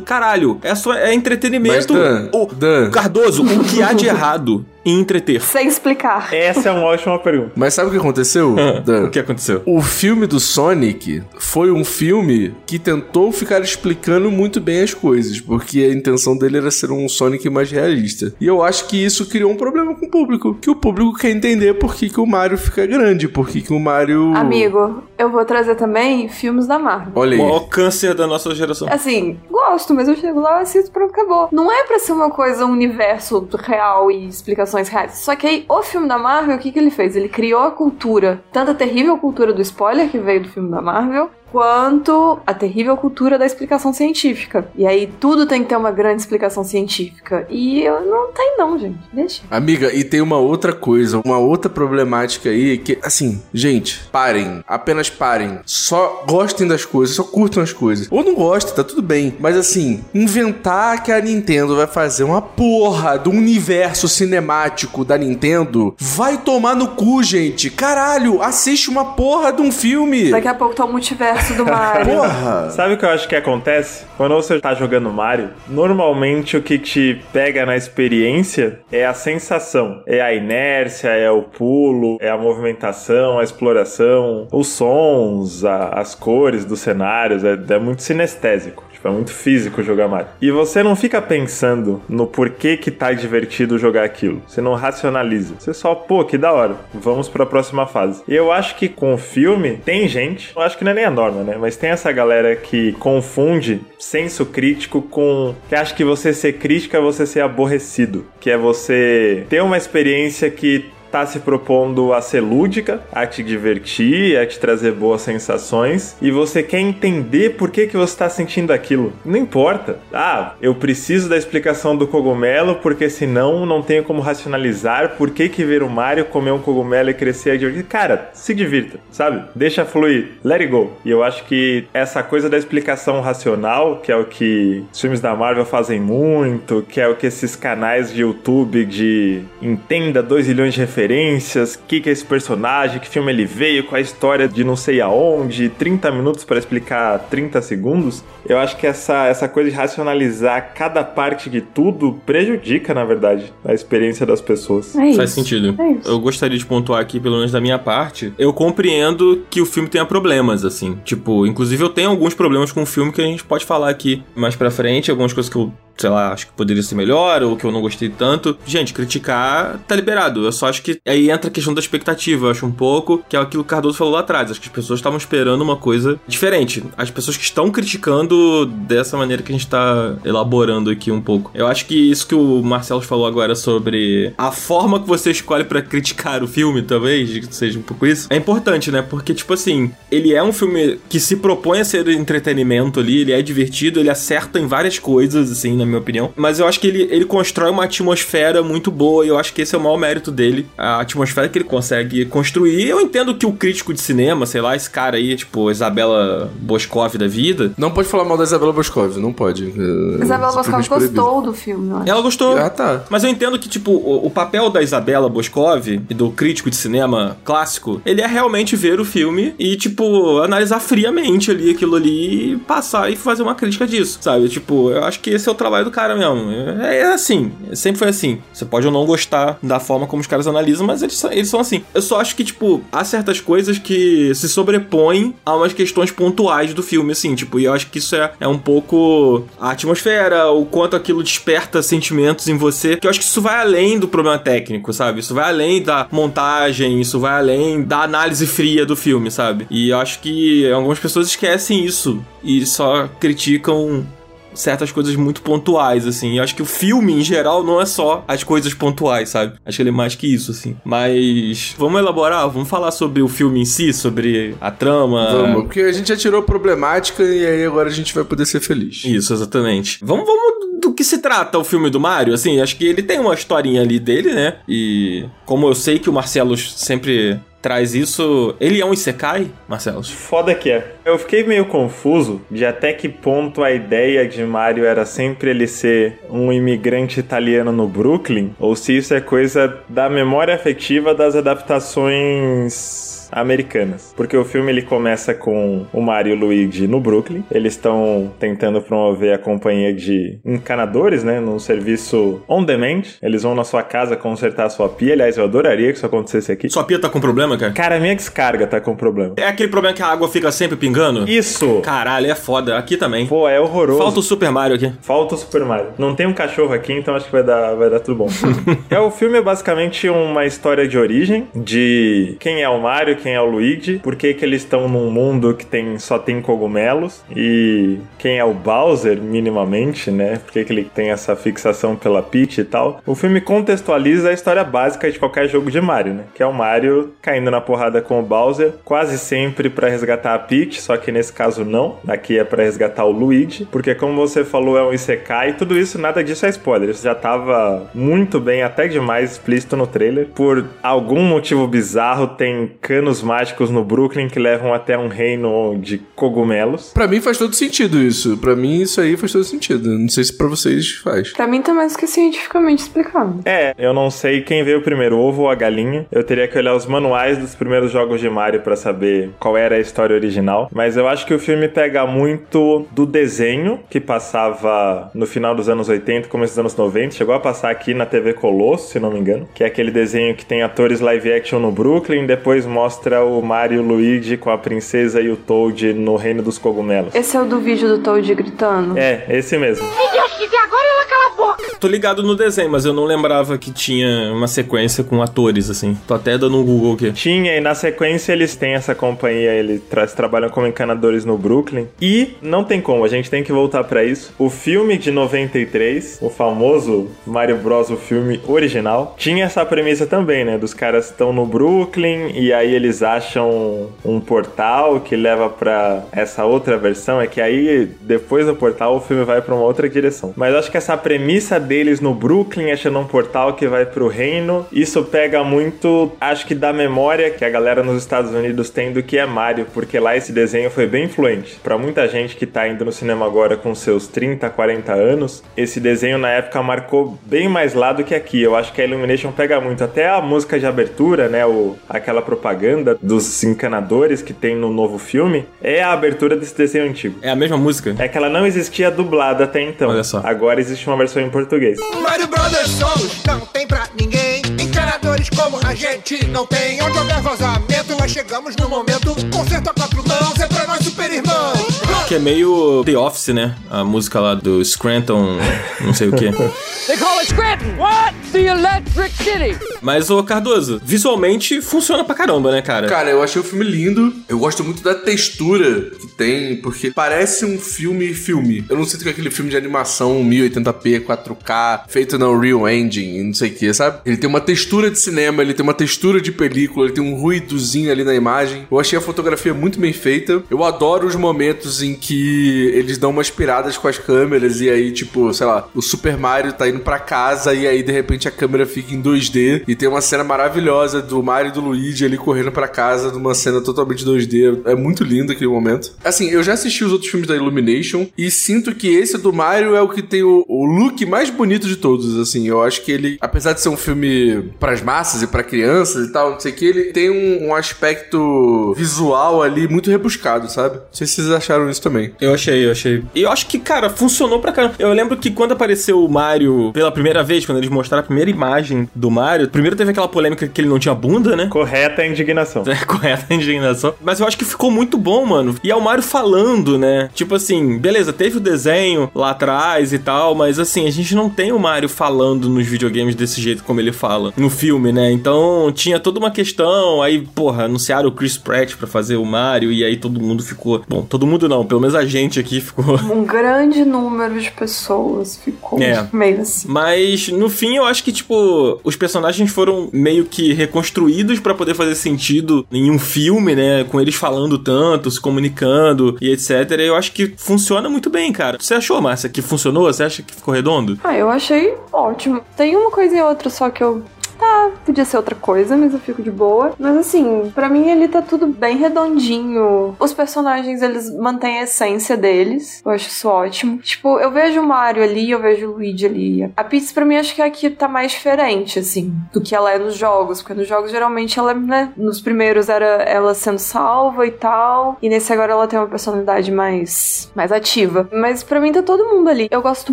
caralho. 0.00 0.58
É, 0.62 0.74
só, 0.74 0.94
é 0.94 1.12
entretenimento. 1.14 1.92
Mas, 1.92 2.02
Dan, 2.02 2.28
Ô, 2.32 2.46
Dan. 2.46 2.90
Cardoso, 2.90 3.42
o 3.42 3.64
que 3.64 3.82
há 3.82 3.92
de 3.92 4.06
errado 4.06 4.64
em 4.84 5.00
entreter? 5.00 5.40
Sem 5.42 5.66
explicar. 5.68 6.32
Essa 6.32 6.68
é 6.68 6.72
uma 6.72 6.84
ótima 6.84 7.18
pergunta. 7.18 7.52
Mas 7.56 7.74
sabe 7.74 7.88
o 7.88 7.92
que 7.92 7.98
aconteceu, 7.98 8.54
Dan? 8.84 9.04
O 9.06 9.10
que 9.10 9.18
aconteceu? 9.18 9.62
O 9.66 9.80
filme 9.80 10.26
do 10.26 10.40
Sonic 10.40 11.22
foi 11.38 11.70
um 11.70 11.84
filme 11.84 12.54
que 12.66 12.78
tentou 12.78 13.30
ficar 13.32 13.60
explicando 13.60 14.30
muito 14.30 14.60
bem 14.60 14.82
as 14.82 14.94
coisas, 14.94 15.40
porque 15.40 15.80
a 15.80 15.92
intenção 15.92 16.36
dele 16.36 16.58
era 16.58 16.70
ser 16.70 16.90
um 16.90 17.08
Sonic 17.08 17.48
mais 17.50 17.70
realista. 17.70 18.32
E 18.40 18.46
eu 18.46 18.62
acho 18.62 18.86
que 18.86 19.02
isso 19.04 19.26
criou 19.28 19.50
um 19.50 19.56
problema 19.56 19.94
com 19.94 20.06
o 20.06 20.10
público, 20.10 20.54
que 20.54 20.70
o 20.70 20.74
público 20.76 21.14
quer 21.14 21.30
entender 21.30 21.74
por 21.74 21.94
que, 21.94 22.08
que 22.08 22.20
o 22.20 22.26
Mario 22.26 22.56
fica 22.58 22.86
grande, 22.86 23.28
por 23.28 23.48
que, 23.48 23.60
que 23.60 23.72
o 23.72 23.78
Mario... 23.80 24.34
Amigo, 24.34 25.02
eu 25.18 25.30
vou 25.30 25.44
trazer 25.44 25.74
também 25.74 26.28
filmes 26.28 26.66
da 26.66 26.78
Marvel. 26.78 27.12
Olha 27.14 27.36
O 27.38 27.40
aí. 27.42 27.48
maior 27.48 27.68
câncer 27.68 28.14
da 28.14 28.26
nossa 28.26 28.54
geração. 28.54 28.88
Assim, 28.90 29.38
gosto, 29.50 29.94
mas 29.94 30.08
eu 30.08 30.16
chego 30.16 30.40
lá, 30.40 30.60
assisto, 30.60 30.90
pronto, 30.90 31.12
acabou. 31.12 31.48
Não 31.52 31.70
é 31.70 31.84
pra 31.84 31.98
ser 31.98 32.12
uma 32.12 32.30
coisa, 32.30 32.64
um 32.64 32.72
universo 32.72 33.46
real 33.58 34.10
e 34.10 34.26
explicações 34.70 34.88
reais. 34.88 35.18
Só 35.18 35.34
que 35.34 35.46
aí, 35.46 35.64
o 35.68 35.82
filme 35.82 36.08
da 36.08 36.18
Marvel, 36.18 36.56
o 36.56 36.58
que, 36.58 36.70
que 36.70 36.78
ele 36.78 36.90
fez? 36.90 37.16
Ele 37.16 37.28
criou 37.28 37.62
a 37.62 37.70
cultura, 37.70 38.42
tanto 38.52 38.70
a 38.70 38.74
terrível 38.74 39.18
cultura 39.18 39.52
do 39.52 39.60
spoiler 39.62 40.08
que 40.08 40.18
veio 40.18 40.42
do 40.42 40.48
filme 40.48 40.70
da 40.70 40.80
Marvel, 40.80 41.30
quanto 41.50 42.38
a 42.46 42.54
terrível 42.54 42.96
cultura 42.96 43.38
da 43.38 43.46
explicação 43.46 43.92
científica. 43.92 44.68
E 44.76 44.86
aí, 44.86 45.12
tudo 45.20 45.46
tem 45.46 45.62
que 45.62 45.68
ter 45.68 45.76
uma 45.76 45.90
grande 45.90 46.22
explicação 46.22 46.64
científica. 46.64 47.46
E 47.48 47.82
eu 47.82 48.00
não 48.06 48.32
tem, 48.32 48.56
não, 48.56 48.78
gente. 48.78 48.98
Deixa. 49.12 49.42
Amiga, 49.50 49.92
e 49.92 50.04
tem 50.04 50.20
uma 50.20 50.38
outra 50.38 50.72
coisa, 50.72 51.20
uma 51.24 51.38
outra 51.38 51.70
problemática 51.70 52.48
aí 52.48 52.78
que, 52.78 52.98
assim, 53.02 53.42
gente, 53.52 54.00
parem, 54.12 54.62
apenas 54.66 55.10
parem. 55.10 55.60
Só 55.64 56.24
gostem 56.26 56.66
das 56.66 56.84
coisas, 56.84 57.16
só 57.16 57.24
curtam 57.24 57.62
as 57.62 57.72
coisas. 57.72 58.08
Ou 58.10 58.22
não 58.22 58.34
gostem, 58.34 58.74
tá 58.74 58.84
tudo 58.84 59.02
bem. 59.02 59.34
Mas 59.38 59.56
assim, 59.56 60.04
inventar 60.14 61.02
que 61.02 61.12
a 61.12 61.20
Nintendo 61.20 61.76
vai 61.76 61.86
fazer 61.86 62.24
uma 62.24 62.42
porra 62.42 63.18
do 63.18 63.30
universo 63.30 64.08
cinemático 64.08 65.04
da 65.04 65.16
Nintendo, 65.16 65.94
vai 65.98 66.38
tomar 66.38 66.74
no 66.74 66.88
cu, 66.88 67.22
gente. 67.22 67.70
Caralho, 67.70 68.42
assiste 68.42 68.88
uma 68.88 69.04
porra 69.04 69.52
de 69.52 69.62
um 69.62 69.72
filme. 69.72 70.30
Daqui 70.30 70.48
a 70.48 70.54
pouco 70.54 70.74
tá 70.74 70.84
o 70.84 70.90
multiverso 70.90 71.39
do 71.56 71.64
Mario. 71.64 72.06
Porra! 72.16 72.70
Sabe 72.70 72.94
o 72.94 72.96
que 72.98 73.04
eu 73.04 73.10
acho 73.10 73.26
que 73.28 73.34
acontece? 73.36 74.04
Quando 74.16 74.34
você 74.34 74.60
tá 74.60 74.74
jogando 74.74 75.10
Mario, 75.10 75.50
normalmente 75.68 76.56
o 76.56 76.62
que 76.62 76.78
te 76.78 77.20
pega 77.32 77.64
na 77.66 77.76
experiência 77.76 78.80
é 78.92 79.04
a 79.06 79.14
sensação. 79.14 80.02
É 80.06 80.20
a 80.20 80.32
inércia, 80.32 81.08
é 81.08 81.30
o 81.30 81.42
pulo, 81.42 82.18
é 82.20 82.28
a 82.30 82.36
movimentação, 82.38 83.38
a 83.38 83.42
exploração, 83.44 84.46
os 84.52 84.68
sons, 84.68 85.64
a- 85.64 85.88
as 85.94 86.14
cores 86.14 86.64
dos 86.64 86.80
cenários. 86.80 87.42
É, 87.44 87.58
é 87.70 87.78
muito 87.78 88.02
sinestésico. 88.02 88.84
Tipo, 89.00 89.08
é 89.08 89.12
muito 89.12 89.32
físico 89.32 89.82
jogar 89.82 90.08
Mario. 90.08 90.28
E 90.42 90.50
você 90.50 90.82
não 90.82 90.94
fica 90.94 91.22
pensando 91.22 92.02
no 92.06 92.26
porquê 92.26 92.76
que 92.76 92.90
tá 92.90 93.12
divertido 93.12 93.78
jogar 93.78 94.04
aquilo. 94.04 94.42
Você 94.46 94.60
não 94.60 94.74
racionaliza. 94.74 95.54
Você 95.58 95.72
só, 95.72 95.94
pô, 95.94 96.22
que 96.22 96.36
da 96.36 96.52
hora. 96.52 96.76
Vamos 96.92 97.26
pra 97.26 97.46
próxima 97.46 97.86
fase. 97.86 98.22
E 98.28 98.34
eu 98.34 98.52
acho 98.52 98.76
que 98.76 98.90
com 98.90 99.14
o 99.14 99.18
filme, 99.18 99.80
tem 99.84 100.06
gente, 100.06 100.52
eu 100.54 100.60
acho 100.60 100.76
que 100.76 100.84
não 100.84 100.92
é 100.92 100.94
nem 100.94 101.04
a 101.06 101.10
norma, 101.10 101.42
né? 101.42 101.56
Mas 101.58 101.76
tem 101.76 101.88
essa 101.88 102.12
galera 102.12 102.54
que 102.54 102.92
confunde 102.92 103.80
senso 103.98 104.44
crítico 104.44 105.00
com. 105.00 105.54
que 105.68 105.74
acha 105.74 105.94
que 105.94 106.04
você 106.04 106.34
ser 106.34 106.54
crítico 106.54 106.94
é 106.94 107.00
você 107.00 107.24
ser 107.24 107.40
aborrecido. 107.40 108.26
Que 108.38 108.50
é 108.50 108.58
você 108.58 109.46
ter 109.48 109.62
uma 109.62 109.78
experiência 109.78 110.50
que 110.50 110.90
tá 111.10 111.26
se 111.26 111.40
propondo 111.40 112.12
a 112.12 112.20
ser 112.20 112.40
lúdica, 112.40 113.00
a 113.12 113.26
te 113.26 113.42
divertir, 113.42 114.38
a 114.38 114.46
te 114.46 114.58
trazer 114.58 114.92
boas 114.92 115.22
sensações 115.22 116.16
e 116.20 116.30
você 116.30 116.62
quer 116.62 116.80
entender 116.80 117.50
por 117.50 117.70
que 117.70 117.86
que 117.86 117.96
você 117.96 118.16
tá 118.16 118.28
sentindo 118.28 118.72
aquilo. 118.72 119.12
Não 119.24 119.38
importa. 119.38 119.98
Ah, 120.12 120.54
eu 120.60 120.74
preciso 120.74 121.28
da 121.28 121.36
explicação 121.36 121.96
do 121.96 122.06
cogumelo 122.06 122.76
porque 122.76 123.08
senão 123.10 123.66
não 123.66 123.82
tenho 123.82 124.04
como 124.04 124.20
racionalizar 124.20 125.16
por 125.16 125.30
que 125.30 125.48
que 125.48 125.64
ver 125.64 125.82
o 125.82 125.90
Mario 125.90 126.24
comer 126.24 126.52
um 126.52 126.58
cogumelo 126.58 127.10
e 127.10 127.14
crescer 127.14 127.50
é 127.50 127.56
divertido. 127.56 127.88
Cara, 127.88 128.30
se 128.32 128.54
divirta, 128.54 128.98
sabe? 129.10 129.42
Deixa 129.54 129.84
fluir. 129.84 130.32
Let 130.44 130.60
it 130.60 130.66
go. 130.68 130.92
E 131.04 131.10
eu 131.10 131.22
acho 131.22 131.44
que 131.44 131.86
essa 131.92 132.22
coisa 132.22 132.48
da 132.48 132.56
explicação 132.56 133.20
racional, 133.20 133.98
que 133.98 134.12
é 134.12 134.16
o 134.16 134.24
que 134.24 134.84
os 134.92 135.00
filmes 135.00 135.20
da 135.20 135.34
Marvel 135.34 135.64
fazem 135.64 136.00
muito, 136.00 136.84
que 136.88 137.00
é 137.00 137.08
o 137.08 137.16
que 137.16 137.26
esses 137.26 137.56
canais 137.56 138.12
de 138.12 138.22
YouTube 138.22 138.84
de 138.84 139.42
entenda 139.60 140.22
2 140.22 140.48
milhões 140.48 140.74
de 140.74 140.80
referências, 140.80 140.99
o 141.04 141.86
que, 141.86 142.00
que 142.00 142.08
é 142.08 142.12
esse 142.12 142.24
personagem, 142.24 143.00
que 143.00 143.08
filme 143.08 143.32
ele 143.32 143.44
veio, 143.44 143.84
qual 143.84 143.98
a 143.98 144.00
história 144.00 144.48
de 144.48 144.62
não 144.64 144.76
sei 144.76 145.00
aonde, 145.00 145.68
30 145.68 146.10
minutos 146.10 146.44
para 146.44 146.58
explicar 146.58 147.18
30 147.30 147.62
segundos. 147.62 148.24
Eu 148.48 148.58
acho 148.58 148.76
que 148.76 148.86
essa, 148.86 149.26
essa 149.26 149.48
coisa 149.48 149.70
de 149.70 149.76
racionalizar 149.76 150.72
cada 150.74 151.04
parte 151.04 151.48
de 151.48 151.60
tudo 151.60 152.20
prejudica, 152.24 152.92
na 152.94 153.04
verdade, 153.04 153.52
a 153.64 153.72
experiência 153.72 154.26
das 154.26 154.40
pessoas. 154.40 154.96
É 154.96 155.08
isso. 155.08 155.16
Faz 155.16 155.30
sentido. 155.30 155.74
É 155.80 155.92
isso. 155.92 156.08
Eu 156.08 156.18
gostaria 156.18 156.58
de 156.58 156.66
pontuar 156.66 157.00
aqui, 157.00 157.20
pelo 157.20 157.36
menos 157.36 157.52
da 157.52 157.60
minha 157.60 157.78
parte, 157.78 158.32
eu 158.38 158.52
compreendo 158.52 159.44
que 159.50 159.60
o 159.60 159.66
filme 159.66 159.88
tenha 159.88 160.04
problemas, 160.04 160.64
assim. 160.64 160.98
Tipo, 161.04 161.46
inclusive 161.46 161.82
eu 161.82 161.88
tenho 161.88 162.10
alguns 162.10 162.34
problemas 162.34 162.72
com 162.72 162.82
o 162.82 162.86
filme 162.86 163.12
que 163.12 163.20
a 163.20 163.24
gente 163.24 163.44
pode 163.44 163.64
falar 163.64 163.90
aqui 163.90 164.22
mais 164.34 164.56
pra 164.56 164.70
frente, 164.70 165.10
algumas 165.10 165.32
coisas 165.32 165.50
que 165.50 165.56
eu 165.56 165.72
sei 166.00 166.08
lá, 166.08 166.32
acho 166.32 166.46
que 166.46 166.52
poderia 166.52 166.82
ser 166.82 166.94
melhor 166.94 167.42
ou 167.42 167.56
que 167.56 167.64
eu 167.64 167.70
não 167.70 167.82
gostei 167.82 168.08
tanto. 168.08 168.56
Gente, 168.64 168.94
criticar 168.94 169.78
tá 169.86 169.94
liberado. 169.94 170.44
Eu 170.44 170.52
só 170.52 170.68
acho 170.68 170.82
que 170.82 170.98
aí 171.06 171.30
entra 171.30 171.48
a 171.48 171.52
questão 171.52 171.74
da 171.74 171.80
expectativa, 171.80 172.46
eu 172.46 172.50
acho 172.50 172.64
um 172.64 172.72
pouco, 172.72 173.22
que 173.28 173.36
é 173.36 173.38
aquilo 173.38 173.62
que 173.62 173.68
o 173.68 173.70
Cardoso 173.70 173.98
falou 173.98 174.14
lá 174.14 174.20
atrás. 174.20 174.50
Acho 174.50 174.60
que 174.60 174.68
as 174.68 174.72
pessoas 174.72 174.98
estavam 174.98 175.18
esperando 175.18 175.60
uma 175.60 175.76
coisa 175.76 176.18
diferente. 176.26 176.82
As 176.96 177.10
pessoas 177.10 177.36
que 177.36 177.44
estão 177.44 177.70
criticando 177.70 178.64
dessa 178.64 179.16
maneira 179.16 179.42
que 179.42 179.52
a 179.52 179.54
gente 179.54 179.66
tá 179.66 180.16
elaborando 180.24 180.90
aqui 180.90 181.10
um 181.10 181.20
pouco. 181.20 181.50
Eu 181.54 181.66
acho 181.66 181.84
que 181.84 181.94
isso 181.94 182.26
que 182.26 182.34
o 182.34 182.62
Marcelo 182.62 183.02
falou 183.02 183.26
agora 183.26 183.54
sobre 183.54 184.32
a 184.38 184.50
forma 184.50 185.00
que 185.00 185.06
você 185.06 185.30
escolhe 185.30 185.64
para 185.64 185.82
criticar 185.82 186.42
o 186.42 186.48
filme, 186.48 186.82
talvez, 186.82 187.46
seja 187.50 187.78
um 187.78 187.82
pouco 187.82 188.06
isso, 188.06 188.28
é 188.30 188.36
importante, 188.36 188.90
né? 188.90 189.02
Porque, 189.02 189.34
tipo 189.34 189.52
assim, 189.52 189.90
ele 190.10 190.32
é 190.32 190.42
um 190.42 190.52
filme 190.52 190.98
que 191.08 191.20
se 191.20 191.36
propõe 191.36 191.80
a 191.80 191.84
ser 191.84 192.08
entretenimento 192.08 193.00
ali, 193.00 193.18
ele 193.18 193.32
é 193.32 193.42
divertido, 193.42 194.00
ele 194.00 194.08
acerta 194.08 194.58
em 194.58 194.66
várias 194.66 194.98
coisas, 194.98 195.50
assim, 195.50 195.76
na 195.76 195.89
minha 195.90 196.00
opinião. 196.00 196.32
Mas 196.36 196.58
eu 196.58 196.66
acho 196.66 196.80
que 196.80 196.86
ele, 196.86 197.02
ele 197.10 197.24
constrói 197.24 197.70
uma 197.70 197.84
atmosfera 197.84 198.62
muito 198.62 198.90
boa 198.90 199.24
e 199.24 199.28
eu 199.28 199.38
acho 199.38 199.52
que 199.52 199.62
esse 199.62 199.74
é 199.74 199.78
o 199.78 199.80
maior 199.80 199.96
mérito 199.96 200.30
dele. 200.30 200.66
A 200.76 201.00
atmosfera 201.00 201.48
que 201.48 201.58
ele 201.58 201.64
consegue 201.64 202.24
construir. 202.26 202.88
Eu 202.88 203.00
entendo 203.00 203.34
que 203.34 203.46
o 203.46 203.52
crítico 203.52 203.92
de 203.92 204.00
cinema, 204.00 204.46
sei 204.46 204.60
lá, 204.60 204.74
esse 204.76 204.88
cara 204.88 205.16
aí, 205.16 205.36
tipo, 205.36 205.70
Isabela 205.70 206.50
Boscov 206.56 207.16
da 207.16 207.26
vida. 207.26 207.72
Não 207.76 207.90
pode 207.90 208.08
falar 208.08 208.24
mal 208.24 208.36
da 208.36 208.44
Isabela 208.44 208.72
Boscov, 208.72 209.16
não 209.18 209.32
pode. 209.32 209.64
É, 209.66 210.24
Isabela 210.24 210.52
Boscov 210.52 210.88
gostou 210.88 211.42
do 211.42 211.52
filme, 211.52 211.90
eu 211.90 211.96
acho. 211.98 212.10
Ela 212.10 212.20
gostou. 212.20 212.56
Ah, 212.56 212.70
tá. 212.70 213.04
Mas 213.08 213.24
eu 213.24 213.30
entendo 213.30 213.58
que, 213.58 213.68
tipo, 213.68 213.92
o, 213.92 214.26
o 214.26 214.30
papel 214.30 214.70
da 214.70 214.82
Isabela 214.82 215.28
Boscov 215.28 215.88
e 215.88 216.14
do 216.14 216.30
crítico 216.30 216.70
de 216.70 216.76
cinema 216.76 217.36
clássico, 217.44 218.00
ele 218.04 218.20
é 218.20 218.26
realmente 218.26 218.76
ver 218.76 219.00
o 219.00 219.04
filme 219.04 219.54
e, 219.58 219.76
tipo, 219.76 220.38
analisar 220.40 220.80
friamente 220.80 221.50
ali 221.50 221.70
aquilo 221.70 221.96
ali 221.96 222.52
e 222.52 222.56
passar 222.56 223.10
e 223.10 223.16
fazer 223.16 223.42
uma 223.42 223.54
crítica 223.54 223.86
disso, 223.86 224.18
sabe? 224.20 224.48
Tipo, 224.48 224.90
eu 224.90 225.04
acho 225.04 225.20
que 225.20 225.30
esse 225.30 225.48
é 225.48 225.52
o 225.52 225.54
trabalho 225.54 225.79
do 225.84 225.90
cara 225.90 226.14
mesmo. 226.14 226.50
É, 226.82 226.98
é 226.98 227.12
assim, 227.12 227.52
sempre 227.74 227.98
foi 227.98 228.08
assim. 228.08 228.38
Você 228.52 228.64
pode 228.64 228.86
ou 228.86 228.92
não 228.92 229.06
gostar 229.06 229.58
da 229.62 229.80
forma 229.80 230.06
como 230.06 230.20
os 230.20 230.26
caras 230.26 230.46
analisam, 230.46 230.86
mas 230.86 231.02
eles, 231.02 231.22
eles 231.24 231.48
são 231.48 231.60
assim. 231.60 231.82
Eu 231.94 232.02
só 232.02 232.20
acho 232.20 232.36
que, 232.36 232.44
tipo, 232.44 232.82
há 232.92 233.04
certas 233.04 233.40
coisas 233.40 233.78
que 233.78 234.34
se 234.34 234.48
sobrepõem 234.48 235.34
a 235.44 235.54
umas 235.54 235.72
questões 235.72 236.10
pontuais 236.10 236.74
do 236.74 236.82
filme, 236.82 237.12
assim, 237.12 237.34
tipo, 237.34 237.58
e 237.58 237.64
eu 237.64 237.72
acho 237.72 237.88
que 237.88 237.98
isso 237.98 238.14
é, 238.14 238.32
é 238.40 238.48
um 238.48 238.58
pouco 238.58 239.44
a 239.58 239.70
atmosfera, 239.70 240.50
o 240.50 240.64
quanto 240.64 240.96
aquilo 240.96 241.22
desperta 241.22 241.82
sentimentos 241.82 242.48
em 242.48 242.56
você, 242.56 242.96
que 242.96 243.06
eu 243.06 243.10
acho 243.10 243.18
que 243.18 243.24
isso 243.24 243.40
vai 243.40 243.60
além 243.60 243.98
do 243.98 244.08
problema 244.08 244.38
técnico, 244.38 244.92
sabe? 244.92 245.20
Isso 245.20 245.34
vai 245.34 245.48
além 245.48 245.82
da 245.82 246.06
montagem, 246.10 247.00
isso 247.00 247.18
vai 247.18 247.38
além 247.38 247.82
da 247.82 248.02
análise 248.02 248.46
fria 248.46 248.84
do 248.84 248.96
filme, 248.96 249.30
sabe? 249.30 249.66
E 249.70 249.90
eu 249.90 249.98
acho 249.98 250.20
que 250.20 250.70
algumas 250.70 250.98
pessoas 250.98 251.28
esquecem 251.28 251.84
isso 251.84 252.22
e 252.42 252.64
só 252.66 253.08
criticam 253.18 254.06
certas 254.54 254.92
coisas 254.92 255.14
muito 255.16 255.42
pontuais, 255.42 256.06
assim. 256.06 256.38
Eu 256.38 256.44
acho 256.44 256.54
que 256.54 256.62
o 256.62 256.66
filme, 256.66 257.14
em 257.14 257.22
geral, 257.22 257.62
não 257.62 257.80
é 257.80 257.86
só 257.86 258.24
as 258.26 258.42
coisas 258.44 258.74
pontuais, 258.74 259.28
sabe? 259.28 259.54
Acho 259.64 259.76
que 259.76 259.82
ele 259.82 259.90
é 259.90 259.92
mais 259.92 260.14
que 260.14 260.32
isso, 260.32 260.50
assim. 260.50 260.76
Mas 260.84 261.74
vamos 261.78 262.00
elaborar, 262.00 262.48
vamos 262.48 262.68
falar 262.68 262.90
sobre 262.90 263.22
o 263.22 263.28
filme 263.28 263.60
em 263.60 263.64
si, 263.64 263.92
sobre 263.92 264.54
a 264.60 264.70
trama. 264.70 265.30
Vamos, 265.32 265.62
porque 265.62 265.80
a 265.80 265.92
gente 265.92 266.08
já 266.08 266.16
tirou 266.16 266.42
problemática 266.42 267.22
e 267.22 267.46
aí 267.46 267.64
agora 267.64 267.88
a 267.88 267.92
gente 267.92 268.14
vai 268.14 268.24
poder 268.24 268.46
ser 268.46 268.60
feliz. 268.60 269.04
Isso, 269.04 269.32
exatamente. 269.32 269.98
Vamos, 270.02 270.26
vamos 270.26 270.80
do 270.80 270.94
que 270.94 271.04
se 271.04 271.18
trata 271.18 271.58
o 271.58 271.64
filme 271.64 271.90
do 271.90 272.00
Mario, 272.00 272.32
assim, 272.32 272.60
acho 272.60 272.76
que 272.76 272.86
ele 272.86 273.02
tem 273.02 273.20
uma 273.20 273.34
historinha 273.34 273.82
ali 273.82 273.98
dele, 273.98 274.32
né? 274.32 274.56
E 274.66 275.26
como 275.44 275.68
eu 275.68 275.74
sei 275.74 275.98
que 275.98 276.08
o 276.08 276.12
Marcelo 276.12 276.56
sempre 276.56 277.38
traz 277.60 277.94
isso. 277.94 278.54
Ele 278.60 278.80
é 278.80 278.86
um 278.86 278.92
Isekai, 278.92 279.50
Marcelo? 279.68 280.02
Foda 280.02 280.54
que 280.54 280.70
é. 280.70 280.94
Eu 281.04 281.18
fiquei 281.18 281.44
meio 281.44 281.66
confuso 281.66 282.40
de 282.50 282.64
até 282.64 282.92
que 282.92 283.08
ponto 283.08 283.62
a 283.62 283.70
ideia 283.70 284.26
de 284.26 284.42
Mario 284.44 284.84
era 284.84 285.04
sempre 285.04 285.50
ele 285.50 285.66
ser 285.66 286.18
um 286.28 286.52
imigrante 286.52 287.20
italiano 287.20 287.72
no 287.72 287.86
Brooklyn, 287.86 288.54
ou 288.58 288.74
se 288.76 288.96
isso 288.96 289.14
é 289.14 289.20
coisa 289.20 289.78
da 289.88 290.08
memória 290.08 290.54
afetiva 290.54 291.14
das 291.14 291.34
adaptações 291.34 293.19
americanas. 293.30 294.14
Porque 294.16 294.36
o 294.36 294.44
filme 294.44 294.70
ele 294.70 294.82
começa 294.82 295.34
com 295.34 295.86
o 295.92 296.00
Mario 296.00 296.34
e 296.34 296.36
o 296.36 296.38
Luigi 296.38 296.86
no 296.86 297.00
Brooklyn. 297.00 297.44
Eles 297.50 297.74
estão 297.74 298.30
tentando 298.38 298.80
promover 298.80 299.34
a 299.34 299.38
companhia 299.38 299.92
de 299.92 300.38
encanadores, 300.44 301.24
né? 301.24 301.40
Num 301.40 301.58
serviço 301.58 302.42
on 302.48 302.64
demand. 302.64 303.02
Eles 303.22 303.42
vão 303.42 303.54
na 303.54 303.64
sua 303.64 303.82
casa 303.82 304.16
consertar 304.16 304.66
a 304.66 304.70
sua 304.70 304.88
pia. 304.88 305.12
Aliás, 305.12 305.36
eu 305.36 305.44
adoraria 305.44 305.90
que 305.90 305.96
isso 305.96 306.06
acontecesse 306.06 306.52
aqui. 306.52 306.68
Sua 306.68 306.84
pia 306.84 306.98
tá 306.98 307.08
com 307.08 307.20
problema, 307.20 307.56
cara? 307.56 307.72
Cara, 307.72 307.96
a 307.96 308.00
minha 308.00 308.14
descarga 308.14 308.66
tá 308.66 308.80
com 308.80 308.94
problema. 308.94 309.34
É 309.36 309.46
aquele 309.46 309.68
problema 309.68 309.94
que 309.94 310.02
a 310.02 310.06
água 310.06 310.28
fica 310.28 310.50
sempre 310.52 310.76
pingando? 310.76 311.28
Isso! 311.28 311.80
Caralho, 311.82 312.30
é 312.30 312.34
foda. 312.34 312.76
Aqui 312.78 312.96
também. 312.96 313.26
Pô, 313.26 313.48
é 313.48 313.60
horroroso. 313.60 313.98
Falta 313.98 314.20
o 314.20 314.22
Super 314.22 314.50
Mario 314.50 314.76
aqui. 314.76 314.92
Falta 315.02 315.34
o 315.34 315.38
Super 315.38 315.64
Mario. 315.64 315.86
Não 315.98 316.14
tem 316.14 316.26
um 316.26 316.32
cachorro 316.32 316.72
aqui, 316.72 316.92
então 316.92 317.14
acho 317.14 317.26
que 317.26 317.32
vai 317.32 317.42
dar, 317.42 317.74
vai 317.74 317.90
dar 317.90 318.00
tudo 318.00 318.16
bom. 318.16 318.28
é, 318.90 318.98
o 318.98 319.10
filme 319.10 319.38
é 319.38 319.42
basicamente 319.42 320.08
uma 320.08 320.44
história 320.44 320.86
de 320.86 320.98
origem 320.98 321.48
de 321.54 322.36
quem 322.38 322.62
é 322.62 322.68
o 322.68 322.80
Mario, 322.80 323.16
quem 323.20 323.34
é 323.34 323.40
o 323.40 323.46
Luigi, 323.46 323.98
por 323.98 324.16
que, 324.16 324.34
que 324.34 324.44
eles 324.44 324.62
estão 324.62 324.88
num 324.88 325.10
mundo 325.10 325.54
que 325.54 325.66
tem, 325.66 325.98
só 325.98 326.18
tem 326.18 326.40
cogumelos 326.40 327.22
e 327.34 327.98
quem 328.18 328.38
é 328.38 328.44
o 328.44 328.52
Bowser, 328.52 329.20
minimamente, 329.20 330.10
né? 330.10 330.40
Por 330.44 330.52
que, 330.52 330.64
que 330.64 330.72
ele 330.72 330.84
tem 330.84 331.10
essa 331.10 331.36
fixação 331.36 331.96
pela 331.96 332.22
Peach 332.22 332.60
e 332.60 332.64
tal. 332.64 333.00
O 333.06 333.14
filme 333.14 333.40
contextualiza 333.40 334.30
a 334.30 334.32
história 334.32 334.64
básica 334.64 335.10
de 335.10 335.18
qualquer 335.18 335.48
jogo 335.48 335.70
de 335.70 335.80
Mario, 335.80 336.14
né? 336.14 336.24
Que 336.34 336.42
é 336.42 336.46
o 336.46 336.52
Mario 336.52 337.12
caindo 337.20 337.50
na 337.50 337.60
porrada 337.60 338.00
com 338.00 338.18
o 338.18 338.22
Bowser, 338.22 338.74
quase 338.84 339.18
sempre 339.18 339.68
para 339.68 339.88
resgatar 339.88 340.34
a 340.34 340.38
Peach, 340.38 340.80
só 340.80 340.96
que 340.96 341.12
nesse 341.12 341.32
caso 341.32 341.64
não. 341.64 341.98
Aqui 342.06 342.38
é 342.38 342.44
para 342.44 342.62
resgatar 342.62 343.04
o 343.04 343.10
Luigi, 343.10 343.66
porque 343.70 343.94
como 343.94 344.16
você 344.16 344.44
falou, 344.44 344.78
é 344.78 344.82
um 344.82 344.92
Isekai, 344.92 345.54
tudo 345.54 345.78
isso, 345.78 345.98
nada 345.98 346.22
disso 346.22 346.46
é 346.46 346.48
spoiler. 346.50 346.90
Isso 346.90 347.02
já 347.02 347.14
tava 347.14 347.90
muito 347.94 348.40
bem, 348.40 348.62
até 348.62 348.88
demais 348.88 349.32
explícito 349.32 349.76
no 349.76 349.86
trailer. 349.86 350.28
Por 350.34 350.64
algum 350.82 351.22
motivo 351.22 351.66
bizarro, 351.66 352.28
tem 352.28 352.72
canos 353.10 353.22
mágicos 353.22 353.70
no 353.70 353.84
Brooklyn 353.84 354.28
que 354.28 354.38
levam 354.38 354.72
até 354.72 354.96
um 354.96 355.08
reino 355.08 355.76
de 355.78 355.98
cogumelos. 356.14 356.92
Pra 356.92 357.08
mim 357.08 357.20
faz 357.20 357.36
todo 357.36 357.54
sentido 357.54 357.98
isso. 357.98 358.38
Pra 358.38 358.54
mim 358.54 358.80
isso 358.80 359.00
aí 359.00 359.16
faz 359.16 359.32
todo 359.32 359.44
sentido. 359.44 359.98
Não 359.98 360.08
sei 360.08 360.24
se 360.24 360.36
pra 360.36 360.46
vocês 360.46 360.92
faz. 361.02 361.32
Pra 361.32 361.46
mim 361.46 361.60
tá 361.60 361.74
mais 361.74 361.96
que 361.96 362.06
cientificamente 362.06 362.82
explicado. 362.82 363.40
É, 363.44 363.74
eu 363.76 363.92
não 363.92 364.10
sei 364.10 364.42
quem 364.42 364.62
veio 364.62 364.82
primeiro, 364.82 365.16
o 365.16 365.20
ovo 365.20 365.42
ou 365.42 365.50
a 365.50 365.54
galinha. 365.54 366.06
Eu 366.12 366.22
teria 366.22 366.46
que 366.46 366.56
olhar 366.56 366.74
os 366.74 366.86
manuais 366.86 367.38
dos 367.38 367.54
primeiros 367.54 367.90
jogos 367.90 368.20
de 368.20 368.30
Mario 368.30 368.60
pra 368.60 368.76
saber 368.76 369.30
qual 369.40 369.56
era 369.56 369.76
a 369.76 369.80
história 369.80 370.14
original. 370.14 370.70
Mas 370.72 370.96
eu 370.96 371.08
acho 371.08 371.26
que 371.26 371.34
o 371.34 371.38
filme 371.38 371.68
pega 371.68 372.06
muito 372.06 372.86
do 372.92 373.04
desenho 373.04 373.80
que 373.90 373.98
passava 373.98 375.10
no 375.14 375.26
final 375.26 375.54
dos 375.54 375.68
anos 375.68 375.88
80, 375.88 376.28
começo 376.28 376.52
dos 376.52 376.58
anos 376.58 376.76
90. 376.76 377.14
Chegou 377.14 377.34
a 377.34 377.40
passar 377.40 377.70
aqui 377.70 377.92
na 377.92 378.06
TV 378.06 378.34
Colosso, 378.34 378.92
se 378.92 379.00
não 379.00 379.10
me 379.10 379.18
engano. 379.18 379.48
Que 379.52 379.64
é 379.64 379.66
aquele 379.66 379.90
desenho 379.90 380.36
que 380.36 380.46
tem 380.46 380.62
atores 380.62 381.00
live 381.00 381.32
action 381.32 381.58
no 381.58 381.72
Brooklyn, 381.72 382.26
depois 382.26 382.66
mostra 382.66 382.99
o 383.08 383.40
Mario 383.42 383.76
e 383.76 383.80
o 383.80 383.82
Luigi 383.82 384.36
com 384.36 384.50
a 384.50 384.58
princesa 384.58 385.20
e 385.20 385.28
o 385.30 385.36
Toad 385.36 385.92
no 385.94 386.16
reino 386.16 386.42
dos 386.42 386.58
cogumelos. 386.58 387.14
Esse 387.14 387.36
é 387.36 387.40
o 387.40 387.44
do 387.44 387.58
vídeo 387.58 387.88
do 387.88 387.98
Toad 388.02 388.34
gritando? 388.34 388.98
É, 388.98 389.24
esse 389.28 389.56
mesmo. 389.58 389.86
Se 389.86 390.12
Deus 390.12 390.32
quiser, 390.34 390.58
agora 390.58 390.84
ela 390.84 391.04
cala 391.06 391.26
a 391.26 391.36
boca. 391.36 391.59
Tô 391.80 391.88
ligado 391.88 392.22
no 392.22 392.36
desenho, 392.36 392.70
mas 392.70 392.84
eu 392.84 392.92
não 392.92 393.06
lembrava 393.06 393.56
que 393.56 393.70
tinha 393.70 394.30
uma 394.34 394.46
sequência 394.46 395.02
com 395.02 395.22
atores, 395.22 395.70
assim. 395.70 395.96
Tô 396.06 396.12
até 396.12 396.36
dando 396.36 396.58
um 396.58 396.62
Google 396.62 396.92
aqui. 396.92 397.10
Tinha, 397.12 397.56
e 397.56 397.60
na 397.60 397.74
sequência 397.74 398.34
eles 398.34 398.54
têm 398.54 398.74
essa 398.74 398.94
companhia, 398.94 399.52
eles 399.54 399.80
tra 399.88 400.06
trabalham 400.06 400.50
como 400.50 400.66
encanadores 400.66 401.24
no 401.24 401.38
Brooklyn. 401.38 401.86
E 401.98 402.34
não 402.42 402.64
tem 402.64 402.82
como, 402.82 403.02
a 403.02 403.08
gente 403.08 403.30
tem 403.30 403.42
que 403.42 403.50
voltar 403.50 403.84
para 403.84 404.04
isso. 404.04 404.34
O 404.38 404.50
filme 404.50 404.98
de 404.98 405.10
93, 405.10 406.18
o 406.20 406.28
famoso 406.28 407.08
Mario 407.26 407.56
Bros, 407.56 407.88
o 407.88 407.96
filme 407.96 408.38
original, 408.46 409.14
tinha 409.16 409.46
essa 409.46 409.64
premissa 409.64 410.06
também, 410.06 410.44
né? 410.44 410.58
Dos 410.58 410.74
caras 410.74 411.06
estão 411.06 411.32
no 411.32 411.46
Brooklyn 411.46 412.32
e 412.34 412.52
aí 412.52 412.74
eles 412.74 413.02
acham 413.02 413.88
um 414.04 414.20
portal 414.20 415.00
que 415.00 415.16
leva 415.16 415.48
para 415.48 416.04
essa 416.12 416.44
outra 416.44 416.76
versão. 416.76 417.22
É 417.22 417.26
que 417.26 417.40
aí, 417.40 417.90
depois 418.02 418.44
do 418.44 418.54
portal, 418.54 418.96
o 418.96 419.00
filme 419.00 419.24
vai 419.24 419.40
para 419.40 419.54
uma 419.54 419.64
outra 419.64 419.88
direção. 419.88 420.34
Mas 420.36 420.52
eu 420.52 420.58
acho 420.58 420.70
que 420.70 420.76
essa 420.76 420.94
premissa 420.94 421.69
deles 421.70 422.00
no 422.00 422.12
Brooklyn, 422.12 422.72
achando 422.72 422.98
um 422.98 423.04
portal 423.04 423.54
que 423.54 423.68
vai 423.68 423.86
pro 423.86 424.08
reino, 424.08 424.66
isso 424.72 425.04
pega 425.04 425.44
muito, 425.44 426.10
acho 426.20 426.44
que 426.44 426.52
da 426.52 426.72
memória 426.72 427.30
que 427.30 427.44
a 427.44 427.48
galera 427.48 427.80
nos 427.80 428.02
Estados 428.02 428.32
Unidos 428.32 428.70
tem 428.70 428.92
do 428.92 429.04
que 429.04 429.16
é 429.16 429.24
Mario, 429.24 429.68
porque 429.72 429.96
lá 430.00 430.16
esse 430.16 430.32
desenho 430.32 430.68
foi 430.68 430.88
bem 430.88 431.04
influente. 431.04 431.60
Para 431.62 431.78
muita 431.78 432.08
gente 432.08 432.34
que 432.34 432.44
tá 432.44 432.66
indo 432.66 432.84
no 432.84 432.90
cinema 432.90 433.24
agora 433.24 433.56
com 433.56 433.72
seus 433.72 434.08
30, 434.08 434.50
40 434.50 434.92
anos, 434.92 435.44
esse 435.56 435.78
desenho 435.78 436.18
na 436.18 436.30
época 436.30 436.60
marcou 436.60 437.16
bem 437.24 437.48
mais 437.48 437.72
lá 437.72 437.92
do 437.92 438.02
que 438.02 438.16
aqui. 438.16 438.42
Eu 438.42 438.56
acho 438.56 438.72
que 438.72 438.82
a 438.82 438.84
Illumination 438.84 439.30
pega 439.30 439.60
muito. 439.60 439.84
Até 439.84 440.08
a 440.08 440.20
música 440.20 440.58
de 440.58 440.66
abertura, 440.66 441.28
né, 441.28 441.46
o, 441.46 441.76
aquela 441.88 442.20
propaganda 442.20 442.98
dos 443.00 443.44
encanadores 443.44 444.22
que 444.22 444.32
tem 444.32 444.56
no 444.56 444.72
novo 444.72 444.98
filme, 444.98 445.46
é 445.62 445.80
a 445.80 445.92
abertura 445.92 446.36
desse 446.36 446.56
desenho 446.56 446.86
antigo. 446.86 447.20
É 447.22 447.30
a 447.30 447.36
mesma 447.36 447.56
música? 447.56 447.94
É 447.96 448.08
que 448.08 448.18
ela 448.18 448.28
não 448.28 448.44
existia 448.44 448.90
dublada 448.90 449.44
até 449.44 449.62
então. 449.62 449.88
Olha 449.88 450.02
só. 450.02 450.20
Agora 450.24 450.58
existe 450.58 450.84
uma 450.88 450.96
versão 450.96 451.22
em 451.22 451.30
português. 451.30 451.59
Mario 452.02 452.26
Brothers 452.26 452.70
somos, 452.70 453.22
não 453.26 453.40
tem 453.40 453.66
pra 453.66 453.86
ninguém. 453.94 454.40
Encanadores 454.80 455.28
como 455.28 455.58
a 455.62 455.74
gente 455.74 456.26
não 456.28 456.46
tem. 456.46 456.80
Onde 456.80 456.98
houver 456.98 457.20
vazamento, 457.20 457.94
nós 457.98 458.10
chegamos 458.10 458.56
no 458.56 458.66
momento. 458.66 459.14
Concerto 459.30 459.68
a 459.68 459.74
quatro 459.74 460.02
mãos, 460.08 460.40
é 460.40 460.46
pra 460.46 460.66
nós 460.66 460.82
super 460.82 461.12
irmãos. 461.12 461.80
Que 462.08 462.14
é 462.14 462.18
meio 462.18 462.82
The 462.84 462.96
Office, 462.96 463.28
né? 463.28 463.54
A 463.68 463.84
música 463.84 464.18
lá 464.18 464.34
do 464.34 464.64
Scranton, 464.64 465.36
não 465.82 465.92
sei 465.92 466.08
o 466.08 466.12
quê. 466.12 466.30
They 466.88 466.96
call 466.96 467.18
it 467.18 467.28
Scranton. 467.28 467.76
What? 467.76 468.14
The 468.32 468.46
Electric 468.46 469.22
City. 469.22 469.58
Mas, 469.82 470.08
ô 470.08 470.22
Cardoso, 470.24 470.80
visualmente 470.82 471.60
funciona 471.60 472.02
pra 472.02 472.14
caramba, 472.14 472.50
né, 472.50 472.62
cara? 472.62 472.88
Cara, 472.88 473.10
eu 473.10 473.22
achei 473.22 473.40
o 473.40 473.44
filme 473.44 473.64
lindo. 473.64 474.14
Eu 474.28 474.38
gosto 474.38 474.64
muito 474.64 474.82
da 474.82 474.94
textura 474.94 475.90
que 475.90 476.06
tem, 476.16 476.56
porque 476.56 476.90
parece 476.90 477.44
um 477.44 477.58
filme-filme. 477.58 478.64
Eu 478.68 478.76
não 478.76 478.84
sinto 478.84 479.02
que 479.02 479.08
é 479.08 479.12
aquele 479.12 479.30
filme 479.30 479.50
de 479.50 479.56
animação 479.56 480.24
1080p, 480.24 481.04
4K, 481.04 481.82
feito 481.88 482.18
na 482.18 482.28
Unreal 482.28 482.68
Engine, 482.68 483.22
não 483.24 483.34
sei 483.34 483.50
o 483.50 483.54
que, 483.54 483.72
sabe? 483.74 483.98
Ele 484.06 484.16
tem 484.16 484.28
uma 484.28 484.40
textura 484.40 484.69
de 484.70 485.00
cinema, 485.00 485.42
ele 485.42 485.54
tem 485.54 485.64
uma 485.64 485.74
textura 485.74 486.20
de 486.20 486.30
película, 486.30 486.86
ele 486.86 486.94
tem 486.94 487.02
um 487.02 487.14
ruidozinho 487.14 487.90
ali 487.90 488.04
na 488.04 488.14
imagem. 488.14 488.66
Eu 488.70 488.78
achei 488.78 488.96
a 488.96 489.02
fotografia 489.02 489.52
muito 489.52 489.80
bem 489.80 489.92
feita. 489.92 490.42
Eu 490.48 490.62
adoro 490.62 491.06
os 491.06 491.16
momentos 491.16 491.82
em 491.82 491.94
que 491.94 492.70
eles 492.74 492.98
dão 492.98 493.10
umas 493.10 493.30
piradas 493.30 493.76
com 493.76 493.88
as 493.88 493.98
câmeras 493.98 494.60
e 494.60 494.70
aí, 494.70 494.92
tipo, 494.92 495.32
sei 495.34 495.46
lá, 495.46 495.68
o 495.74 495.82
Super 495.82 496.16
Mario 496.16 496.52
tá 496.52 496.68
indo 496.68 496.80
pra 496.80 496.98
casa 496.98 497.52
e 497.52 497.66
aí 497.66 497.82
de 497.82 497.90
repente 497.90 498.28
a 498.28 498.30
câmera 498.30 498.64
fica 498.64 498.94
em 498.94 499.02
2D 499.02 499.62
e 499.66 499.74
tem 499.74 499.88
uma 499.88 500.00
cena 500.00 500.22
maravilhosa 500.22 501.02
do 501.02 501.22
Mario 501.22 501.50
e 501.50 501.52
do 501.52 501.60
Luigi 501.60 502.04
ali 502.04 502.16
correndo 502.16 502.52
pra 502.52 502.68
casa 502.68 503.10
numa 503.10 503.34
cena 503.34 503.60
totalmente 503.60 504.04
2D. 504.04 504.62
É 504.66 504.74
muito 504.74 505.02
lindo 505.02 505.32
aquele 505.32 505.50
momento. 505.50 505.92
Assim, 506.04 506.30
eu 506.30 506.42
já 506.42 506.52
assisti 506.52 506.84
os 506.84 506.92
outros 506.92 507.10
filmes 507.10 507.28
da 507.28 507.34
Illumination 507.34 508.06
e 508.16 508.30
sinto 508.30 508.74
que 508.74 508.88
esse 508.88 509.18
do 509.18 509.32
Mario 509.32 509.74
é 509.74 509.82
o 509.82 509.88
que 509.88 510.02
tem 510.02 510.22
o, 510.22 510.44
o 510.46 510.64
look 510.64 511.04
mais 511.06 511.30
bonito 511.30 511.66
de 511.66 511.76
todos, 511.76 512.18
assim. 512.18 512.46
Eu 512.46 512.62
acho 512.62 512.82
que 512.84 512.92
ele, 512.92 513.18
apesar 513.20 513.52
de 513.52 513.60
ser 513.60 513.68
um 513.68 513.76
filme 513.76 514.50
pras 514.60 514.82
massas 514.82 515.22
e 515.22 515.26
pra 515.26 515.42
crianças 515.42 516.06
e 516.06 516.12
tal, 516.12 516.32
não 516.32 516.40
sei 516.40 516.52
o 516.52 516.54
que, 516.54 516.66
ele 516.66 516.84
tem 516.92 517.10
um, 517.10 517.48
um 517.48 517.54
aspecto 517.54 518.74
visual 518.76 519.42
ali 519.42 519.66
muito 519.66 519.90
rebuscado, 519.90 520.50
sabe? 520.50 520.76
Não 520.76 520.82
sei 520.92 521.06
se 521.06 521.14
vocês 521.14 521.30
acharam 521.30 521.68
isso 521.70 521.80
também. 521.82 522.12
Eu 522.20 522.34
achei, 522.34 522.66
eu 522.66 522.70
achei. 522.70 523.02
E 523.14 523.22
eu 523.22 523.32
acho 523.32 523.46
que, 523.46 523.58
cara, 523.58 523.88
funcionou 523.88 524.38
pra 524.38 524.52
caramba. 524.52 524.74
Eu 524.78 524.92
lembro 524.92 525.16
que 525.16 525.30
quando 525.30 525.52
apareceu 525.52 526.04
o 526.04 526.08
Mario 526.08 526.70
pela 526.74 526.92
primeira 526.92 527.22
vez, 527.22 527.46
quando 527.46 527.58
eles 527.58 527.70
mostraram 527.70 528.02
a 528.02 528.06
primeira 528.06 528.30
imagem 528.30 528.88
do 528.94 529.10
Mario, 529.10 529.48
primeiro 529.48 529.74
teve 529.74 529.90
aquela 529.90 530.08
polêmica 530.08 530.46
que 530.46 530.60
ele 530.60 530.68
não 530.68 530.78
tinha 530.78 530.94
bunda, 530.94 531.34
né? 531.34 531.46
Correta 531.46 532.02
a 532.02 532.06
indignação. 532.06 532.64
É, 532.70 532.84
correta 532.84 533.26
a 533.28 533.34
indignação. 533.34 533.94
Mas 534.00 534.20
eu 534.20 534.26
acho 534.26 534.38
que 534.38 534.44
ficou 534.44 534.70
muito 534.70 534.96
bom, 534.96 535.26
mano. 535.26 535.56
E 535.64 535.72
é 535.72 535.74
o 535.74 535.80
Mario 535.80 536.04
falando, 536.04 536.78
né? 536.78 537.10
Tipo 537.12 537.34
assim, 537.34 537.78
beleza, 537.78 538.12
teve 538.12 538.36
o 538.36 538.40
desenho 538.40 539.10
lá 539.12 539.30
atrás 539.30 539.92
e 539.92 539.98
tal, 539.98 540.36
mas 540.36 540.58
assim, 540.58 540.86
a 540.86 540.90
gente 540.90 541.14
não 541.14 541.28
tem 541.28 541.50
o 541.50 541.58
Mario 541.58 541.88
falando 541.88 542.48
nos 542.48 542.66
videogames 542.66 543.16
desse 543.16 543.40
jeito 543.40 543.64
como 543.64 543.80
ele 543.80 543.92
fala 543.92 544.32
no 544.36 544.49
filme, 544.50 544.92
né? 544.92 545.10
Então 545.10 545.70
tinha 545.74 545.98
toda 546.00 546.18
uma 546.18 546.30
questão, 546.30 547.02
aí, 547.02 547.20
porra, 547.20 547.64
anunciaram 547.64 548.08
o 548.08 548.12
Chris 548.12 548.36
Pratt 548.36 548.74
pra 548.76 548.86
fazer 548.86 549.16
o 549.16 549.24
Mario 549.24 549.72
e 549.72 549.84
aí 549.84 549.96
todo 549.96 550.20
mundo 550.20 550.42
ficou. 550.42 550.82
Bom, 550.88 551.02
todo 551.02 551.26
mundo 551.26 551.48
não, 551.48 551.64
pelo 551.64 551.80
menos 551.80 551.94
a 551.94 552.04
gente 552.04 552.38
aqui 552.40 552.60
ficou. 552.60 552.96
Um 553.10 553.24
grande 553.24 553.84
número 553.84 554.40
de 554.40 554.50
pessoas 554.50 555.36
ficou 555.36 555.80
É. 555.80 556.06
meio 556.12 556.40
assim. 556.40 556.68
Mas 556.68 557.28
no 557.28 557.48
fim 557.48 557.76
eu 557.76 557.84
acho 557.84 558.02
que, 558.04 558.12
tipo, 558.12 558.80
os 558.84 558.96
personagens 558.96 559.50
foram 559.50 559.88
meio 559.92 560.24
que 560.24 560.52
reconstruídos 560.52 561.38
pra 561.40 561.54
poder 561.54 561.74
fazer 561.74 561.94
sentido 561.94 562.66
em 562.70 562.90
um 562.90 562.98
filme, 562.98 563.54
né? 563.54 563.84
Com 563.84 564.00
eles 564.00 564.14
falando 564.14 564.58
tanto, 564.58 565.10
se 565.10 565.20
comunicando 565.20 566.16
e 566.20 566.30
etc. 566.30 566.50
Eu 566.78 566.96
acho 566.96 567.12
que 567.12 567.32
funciona 567.36 567.88
muito 567.88 568.10
bem, 568.10 568.32
cara. 568.32 568.58
Você 568.60 568.74
achou, 568.74 569.00
Márcia, 569.00 569.28
que 569.28 569.42
funcionou? 569.42 569.84
Você 569.92 570.02
acha 570.02 570.22
que 570.22 570.34
ficou 570.34 570.52
redondo? 570.54 570.98
Ah, 571.04 571.16
eu 571.16 571.28
achei 571.30 571.74
ótimo. 571.92 572.40
Tem 572.56 572.76
uma 572.76 572.90
coisa 572.90 573.16
e 573.16 573.20
outra 573.22 573.50
só 573.50 573.70
que 573.70 573.82
eu. 573.82 574.02
Tá, 574.40 574.70
podia 574.86 575.04
ser 575.04 575.18
outra 575.18 575.34
coisa, 575.34 575.76
mas 575.76 575.92
eu 575.92 575.98
fico 576.00 576.22
de 576.22 576.30
boa. 576.30 576.72
Mas 576.78 576.96
assim, 576.96 577.52
pra 577.54 577.68
mim 577.68 577.90
ali 577.90 578.08
tá 578.08 578.22
tudo 578.22 578.46
bem 578.46 578.76
redondinho. 578.78 579.94
Os 580.00 580.14
personagens, 580.14 580.80
eles 580.80 581.14
mantêm 581.14 581.58
a 581.58 581.62
essência 581.64 582.16
deles. 582.16 582.80
Eu 582.84 582.92
acho 582.92 583.08
isso 583.08 583.28
ótimo. 583.28 583.76
Tipo, 583.78 584.18
eu 584.18 584.30
vejo 584.30 584.60
o 584.60 584.66
Mario 584.66 585.02
ali, 585.02 585.30
eu 585.30 585.38
vejo 585.40 585.68
o 585.68 585.72
Luigi 585.74 586.06
ali. 586.06 586.52
A 586.56 586.64
Peach, 586.64 586.92
pra 586.94 587.04
mim, 587.04 587.16
acho 587.16 587.34
que 587.34 587.42
aqui 587.42 587.68
tá 587.68 587.86
mais 587.86 588.12
diferente, 588.12 588.78
assim, 588.78 589.12
do 589.32 589.42
que 589.42 589.54
ela 589.54 589.72
é 589.72 589.78
nos 589.78 589.94
jogos. 589.94 590.40
Porque 590.40 590.54
nos 590.54 590.66
jogos, 590.66 590.90
geralmente, 590.90 591.38
ela, 591.38 591.52
né, 591.52 591.92
nos 591.96 592.20
primeiros 592.20 592.70
era 592.70 592.86
ela 592.86 593.34
sendo 593.34 593.58
salva 593.58 594.26
e 594.26 594.30
tal. 594.30 594.96
E 595.02 595.08
nesse 595.10 595.32
agora 595.34 595.52
ela 595.52 595.66
tem 595.68 595.78
uma 595.78 595.86
personalidade 595.88 596.50
mais, 596.50 597.30
mais 597.34 597.52
ativa. 597.52 598.08
Mas 598.10 598.42
pra 598.42 598.58
mim 598.58 598.72
tá 598.72 598.82
todo 598.82 599.04
mundo 599.04 599.28
ali. 599.28 599.48
Eu 599.50 599.60
gosto 599.60 599.92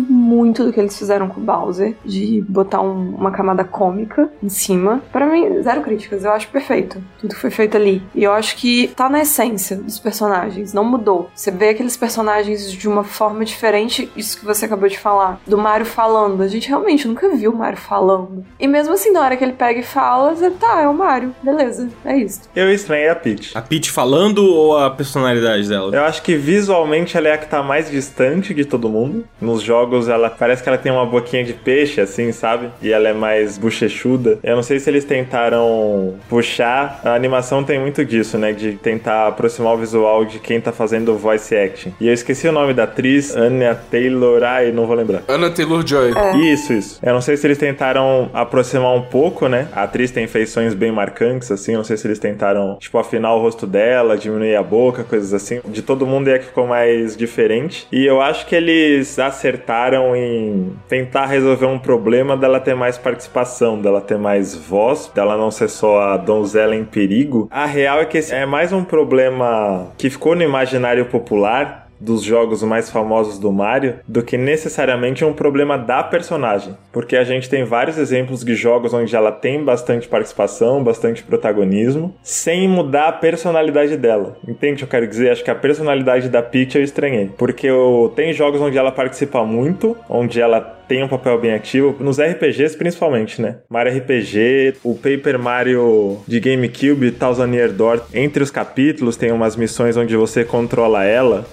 muito 0.00 0.64
do 0.64 0.72
que 0.72 0.80
eles 0.80 0.96
fizeram 0.98 1.28
com 1.28 1.38
o 1.38 1.44
Bowser, 1.44 1.94
de 2.02 2.42
botar 2.48 2.80
um- 2.80 3.14
uma 3.14 3.30
camada 3.30 3.62
cômica 3.62 4.30
em 4.42 4.48
cima. 4.48 5.02
Pra 5.12 5.26
mim, 5.26 5.62
zero 5.62 5.80
críticas. 5.82 6.24
Eu 6.24 6.32
acho 6.32 6.48
perfeito. 6.48 7.02
Tudo 7.20 7.34
que 7.34 7.40
foi 7.40 7.50
feito 7.50 7.76
ali. 7.76 8.02
E 8.14 8.24
eu 8.24 8.32
acho 8.32 8.56
que 8.56 8.88
tá 8.88 9.08
na 9.08 9.20
essência 9.20 9.76
dos 9.76 9.98
personagens. 9.98 10.72
Não 10.72 10.84
mudou. 10.84 11.30
Você 11.34 11.50
vê 11.50 11.70
aqueles 11.70 11.96
personagens 11.96 12.70
de 12.70 12.88
uma 12.88 13.04
forma 13.04 13.44
diferente. 13.44 14.10
Isso 14.16 14.38
que 14.38 14.44
você 14.44 14.66
acabou 14.66 14.88
de 14.88 14.98
falar. 14.98 15.40
Do 15.46 15.58
Mario 15.58 15.86
falando. 15.86 16.42
A 16.42 16.48
gente 16.48 16.68
realmente 16.68 17.06
nunca 17.06 17.28
viu 17.34 17.50
o 17.50 17.56
Mario 17.56 17.78
falando. 17.78 18.44
E 18.58 18.66
mesmo 18.66 18.94
assim, 18.94 19.10
na 19.10 19.22
hora 19.22 19.36
que 19.36 19.44
ele 19.44 19.52
pega 19.52 19.80
e 19.80 19.84
fala, 19.84 20.34
você, 20.34 20.50
tá, 20.50 20.80
é 20.80 20.88
o 20.88 20.94
Mario. 20.94 21.34
Beleza. 21.42 21.88
É 22.04 22.16
isso. 22.16 22.42
Eu 22.54 22.72
estranhei 22.72 23.08
a 23.08 23.16
Peach. 23.16 23.56
A 23.56 23.62
Peach 23.62 23.90
falando 23.90 24.44
ou 24.44 24.76
a 24.76 24.90
personalidade 24.90 25.68
dela? 25.68 25.94
Eu 25.94 26.04
acho 26.04 26.22
que 26.22 26.36
visualmente 26.36 27.16
ela 27.16 27.28
é 27.28 27.32
a 27.32 27.38
que 27.38 27.48
tá 27.48 27.62
mais 27.62 27.90
distante 27.90 28.54
de 28.54 28.64
todo 28.64 28.88
mundo. 28.88 29.24
Nos 29.40 29.62
jogos 29.62 30.08
ela 30.08 30.30
parece 30.30 30.62
que 30.62 30.68
ela 30.68 30.78
tem 30.78 30.92
uma 30.92 31.06
boquinha 31.06 31.44
de 31.44 31.52
peixe, 31.52 32.00
assim, 32.00 32.32
sabe? 32.32 32.70
E 32.82 32.90
ela 32.90 33.08
é 33.08 33.12
mais 33.12 33.58
bochechuda. 33.58 34.27
Eu 34.42 34.56
não 34.56 34.62
sei 34.62 34.78
se 34.78 34.90
eles 34.90 35.04
tentaram 35.04 36.14
puxar. 36.28 37.00
A 37.04 37.14
animação 37.14 37.62
tem 37.64 37.78
muito 37.78 38.04
disso, 38.04 38.38
né? 38.38 38.52
De 38.52 38.72
tentar 38.72 39.28
aproximar 39.28 39.74
o 39.74 39.78
visual 39.78 40.24
de 40.24 40.38
quem 40.38 40.60
tá 40.60 40.72
fazendo 40.72 41.12
o 41.12 41.18
voice 41.18 41.56
acting. 41.56 41.94
E 42.00 42.08
eu 42.08 42.14
esqueci 42.14 42.48
o 42.48 42.52
nome 42.52 42.74
da 42.74 42.84
atriz, 42.84 43.34
Anya 43.36 43.74
Taylor. 43.74 44.42
Ai, 44.42 44.72
não 44.72 44.86
vou 44.86 44.96
lembrar. 44.96 45.22
Anna 45.28 45.50
Taylor-Joy. 45.50 46.12
Isso, 46.42 46.72
isso. 46.72 47.00
Eu 47.02 47.14
não 47.14 47.20
sei 47.20 47.36
se 47.36 47.46
eles 47.46 47.58
tentaram 47.58 48.30
aproximar 48.32 48.94
um 48.94 49.02
pouco, 49.02 49.48
né? 49.48 49.68
A 49.72 49.84
atriz 49.84 50.10
tem 50.10 50.26
feições 50.26 50.74
bem 50.74 50.92
marcantes, 50.92 51.50
assim. 51.50 51.72
Eu 51.72 51.78
não 51.78 51.84
sei 51.84 51.96
se 51.96 52.06
eles 52.06 52.18
tentaram, 52.18 52.76
tipo, 52.78 52.98
afinar 52.98 53.34
o 53.34 53.40
rosto 53.40 53.66
dela, 53.66 54.16
diminuir 54.16 54.56
a 54.56 54.62
boca, 54.62 55.04
coisas 55.04 55.32
assim. 55.32 55.60
De 55.66 55.82
todo 55.82 56.06
mundo 56.06 56.28
é 56.28 56.38
que 56.38 56.46
ficou 56.46 56.66
mais 56.66 57.16
diferente. 57.16 57.86
E 57.90 58.04
eu 58.04 58.20
acho 58.20 58.46
que 58.46 58.54
eles 58.54 59.18
acertaram 59.18 60.14
em 60.14 60.72
tentar 60.88 61.26
resolver 61.26 61.66
um 61.66 61.78
problema 61.78 62.36
dela 62.36 62.60
ter 62.60 62.74
mais 62.74 62.98
participação, 62.98 63.80
dela 63.80 64.00
ter 64.00 64.17
mais 64.18 64.54
voz, 64.54 65.10
dela 65.14 65.36
não 65.36 65.50
ser 65.50 65.68
só 65.68 66.00
a 66.00 66.16
donzela 66.16 66.74
em 66.74 66.84
perigo. 66.84 67.48
A 67.50 67.64
real 67.64 68.00
é 68.00 68.04
que 68.04 68.18
é 68.18 68.44
mais 68.44 68.72
um 68.72 68.84
problema 68.84 69.88
que 69.96 70.10
ficou 70.10 70.34
no 70.34 70.42
imaginário 70.42 71.06
popular 71.06 71.87
dos 72.00 72.22
jogos 72.22 72.62
mais 72.62 72.90
famosos 72.90 73.38
do 73.38 73.52
Mario 73.52 73.96
do 74.06 74.22
que 74.22 74.36
necessariamente 74.36 75.24
um 75.24 75.32
problema 75.32 75.76
da 75.76 76.02
personagem. 76.02 76.76
Porque 76.92 77.16
a 77.16 77.24
gente 77.24 77.48
tem 77.48 77.64
vários 77.64 77.98
exemplos 77.98 78.44
de 78.44 78.54
jogos 78.54 78.92
onde 78.94 79.14
ela 79.14 79.32
tem 79.32 79.62
bastante 79.62 80.08
participação, 80.08 80.82
bastante 80.82 81.22
protagonismo, 81.22 82.14
sem 82.22 82.68
mudar 82.68 83.08
a 83.08 83.12
personalidade 83.12 83.96
dela. 83.96 84.36
Entende 84.46 84.74
o 84.74 84.76
que 84.78 84.84
eu 84.84 84.88
quero 84.88 85.06
dizer? 85.06 85.30
Acho 85.30 85.44
que 85.44 85.50
a 85.50 85.54
personalidade 85.54 86.28
da 86.28 86.42
Peach 86.42 86.76
eu 86.76 86.82
estranhei. 86.82 87.30
Porque 87.36 87.66
eu, 87.66 88.12
tem 88.14 88.32
jogos 88.32 88.60
onde 88.60 88.78
ela 88.78 88.92
participa 88.92 89.44
muito, 89.44 89.96
onde 90.08 90.40
ela 90.40 90.78
tem 90.88 91.04
um 91.04 91.08
papel 91.08 91.38
bem 91.38 91.52
ativo, 91.52 91.94
nos 92.00 92.18
RPGs 92.18 92.76
principalmente, 92.76 93.42
né? 93.42 93.58
Mario 93.68 93.96
RPG, 93.98 94.78
o 94.82 94.94
Paper 94.94 95.38
Mario 95.38 96.18
de 96.26 96.40
GameCube, 96.40 97.10
Thousand 97.10 97.52
Year 97.52 97.70
Door, 97.70 98.00
entre 98.14 98.42
os 98.42 98.50
capítulos 98.50 99.16
tem 99.16 99.30
umas 99.30 99.54
missões 99.54 99.98
onde 99.98 100.16
você 100.16 100.44
controla 100.44 101.04
ela, 101.04 101.46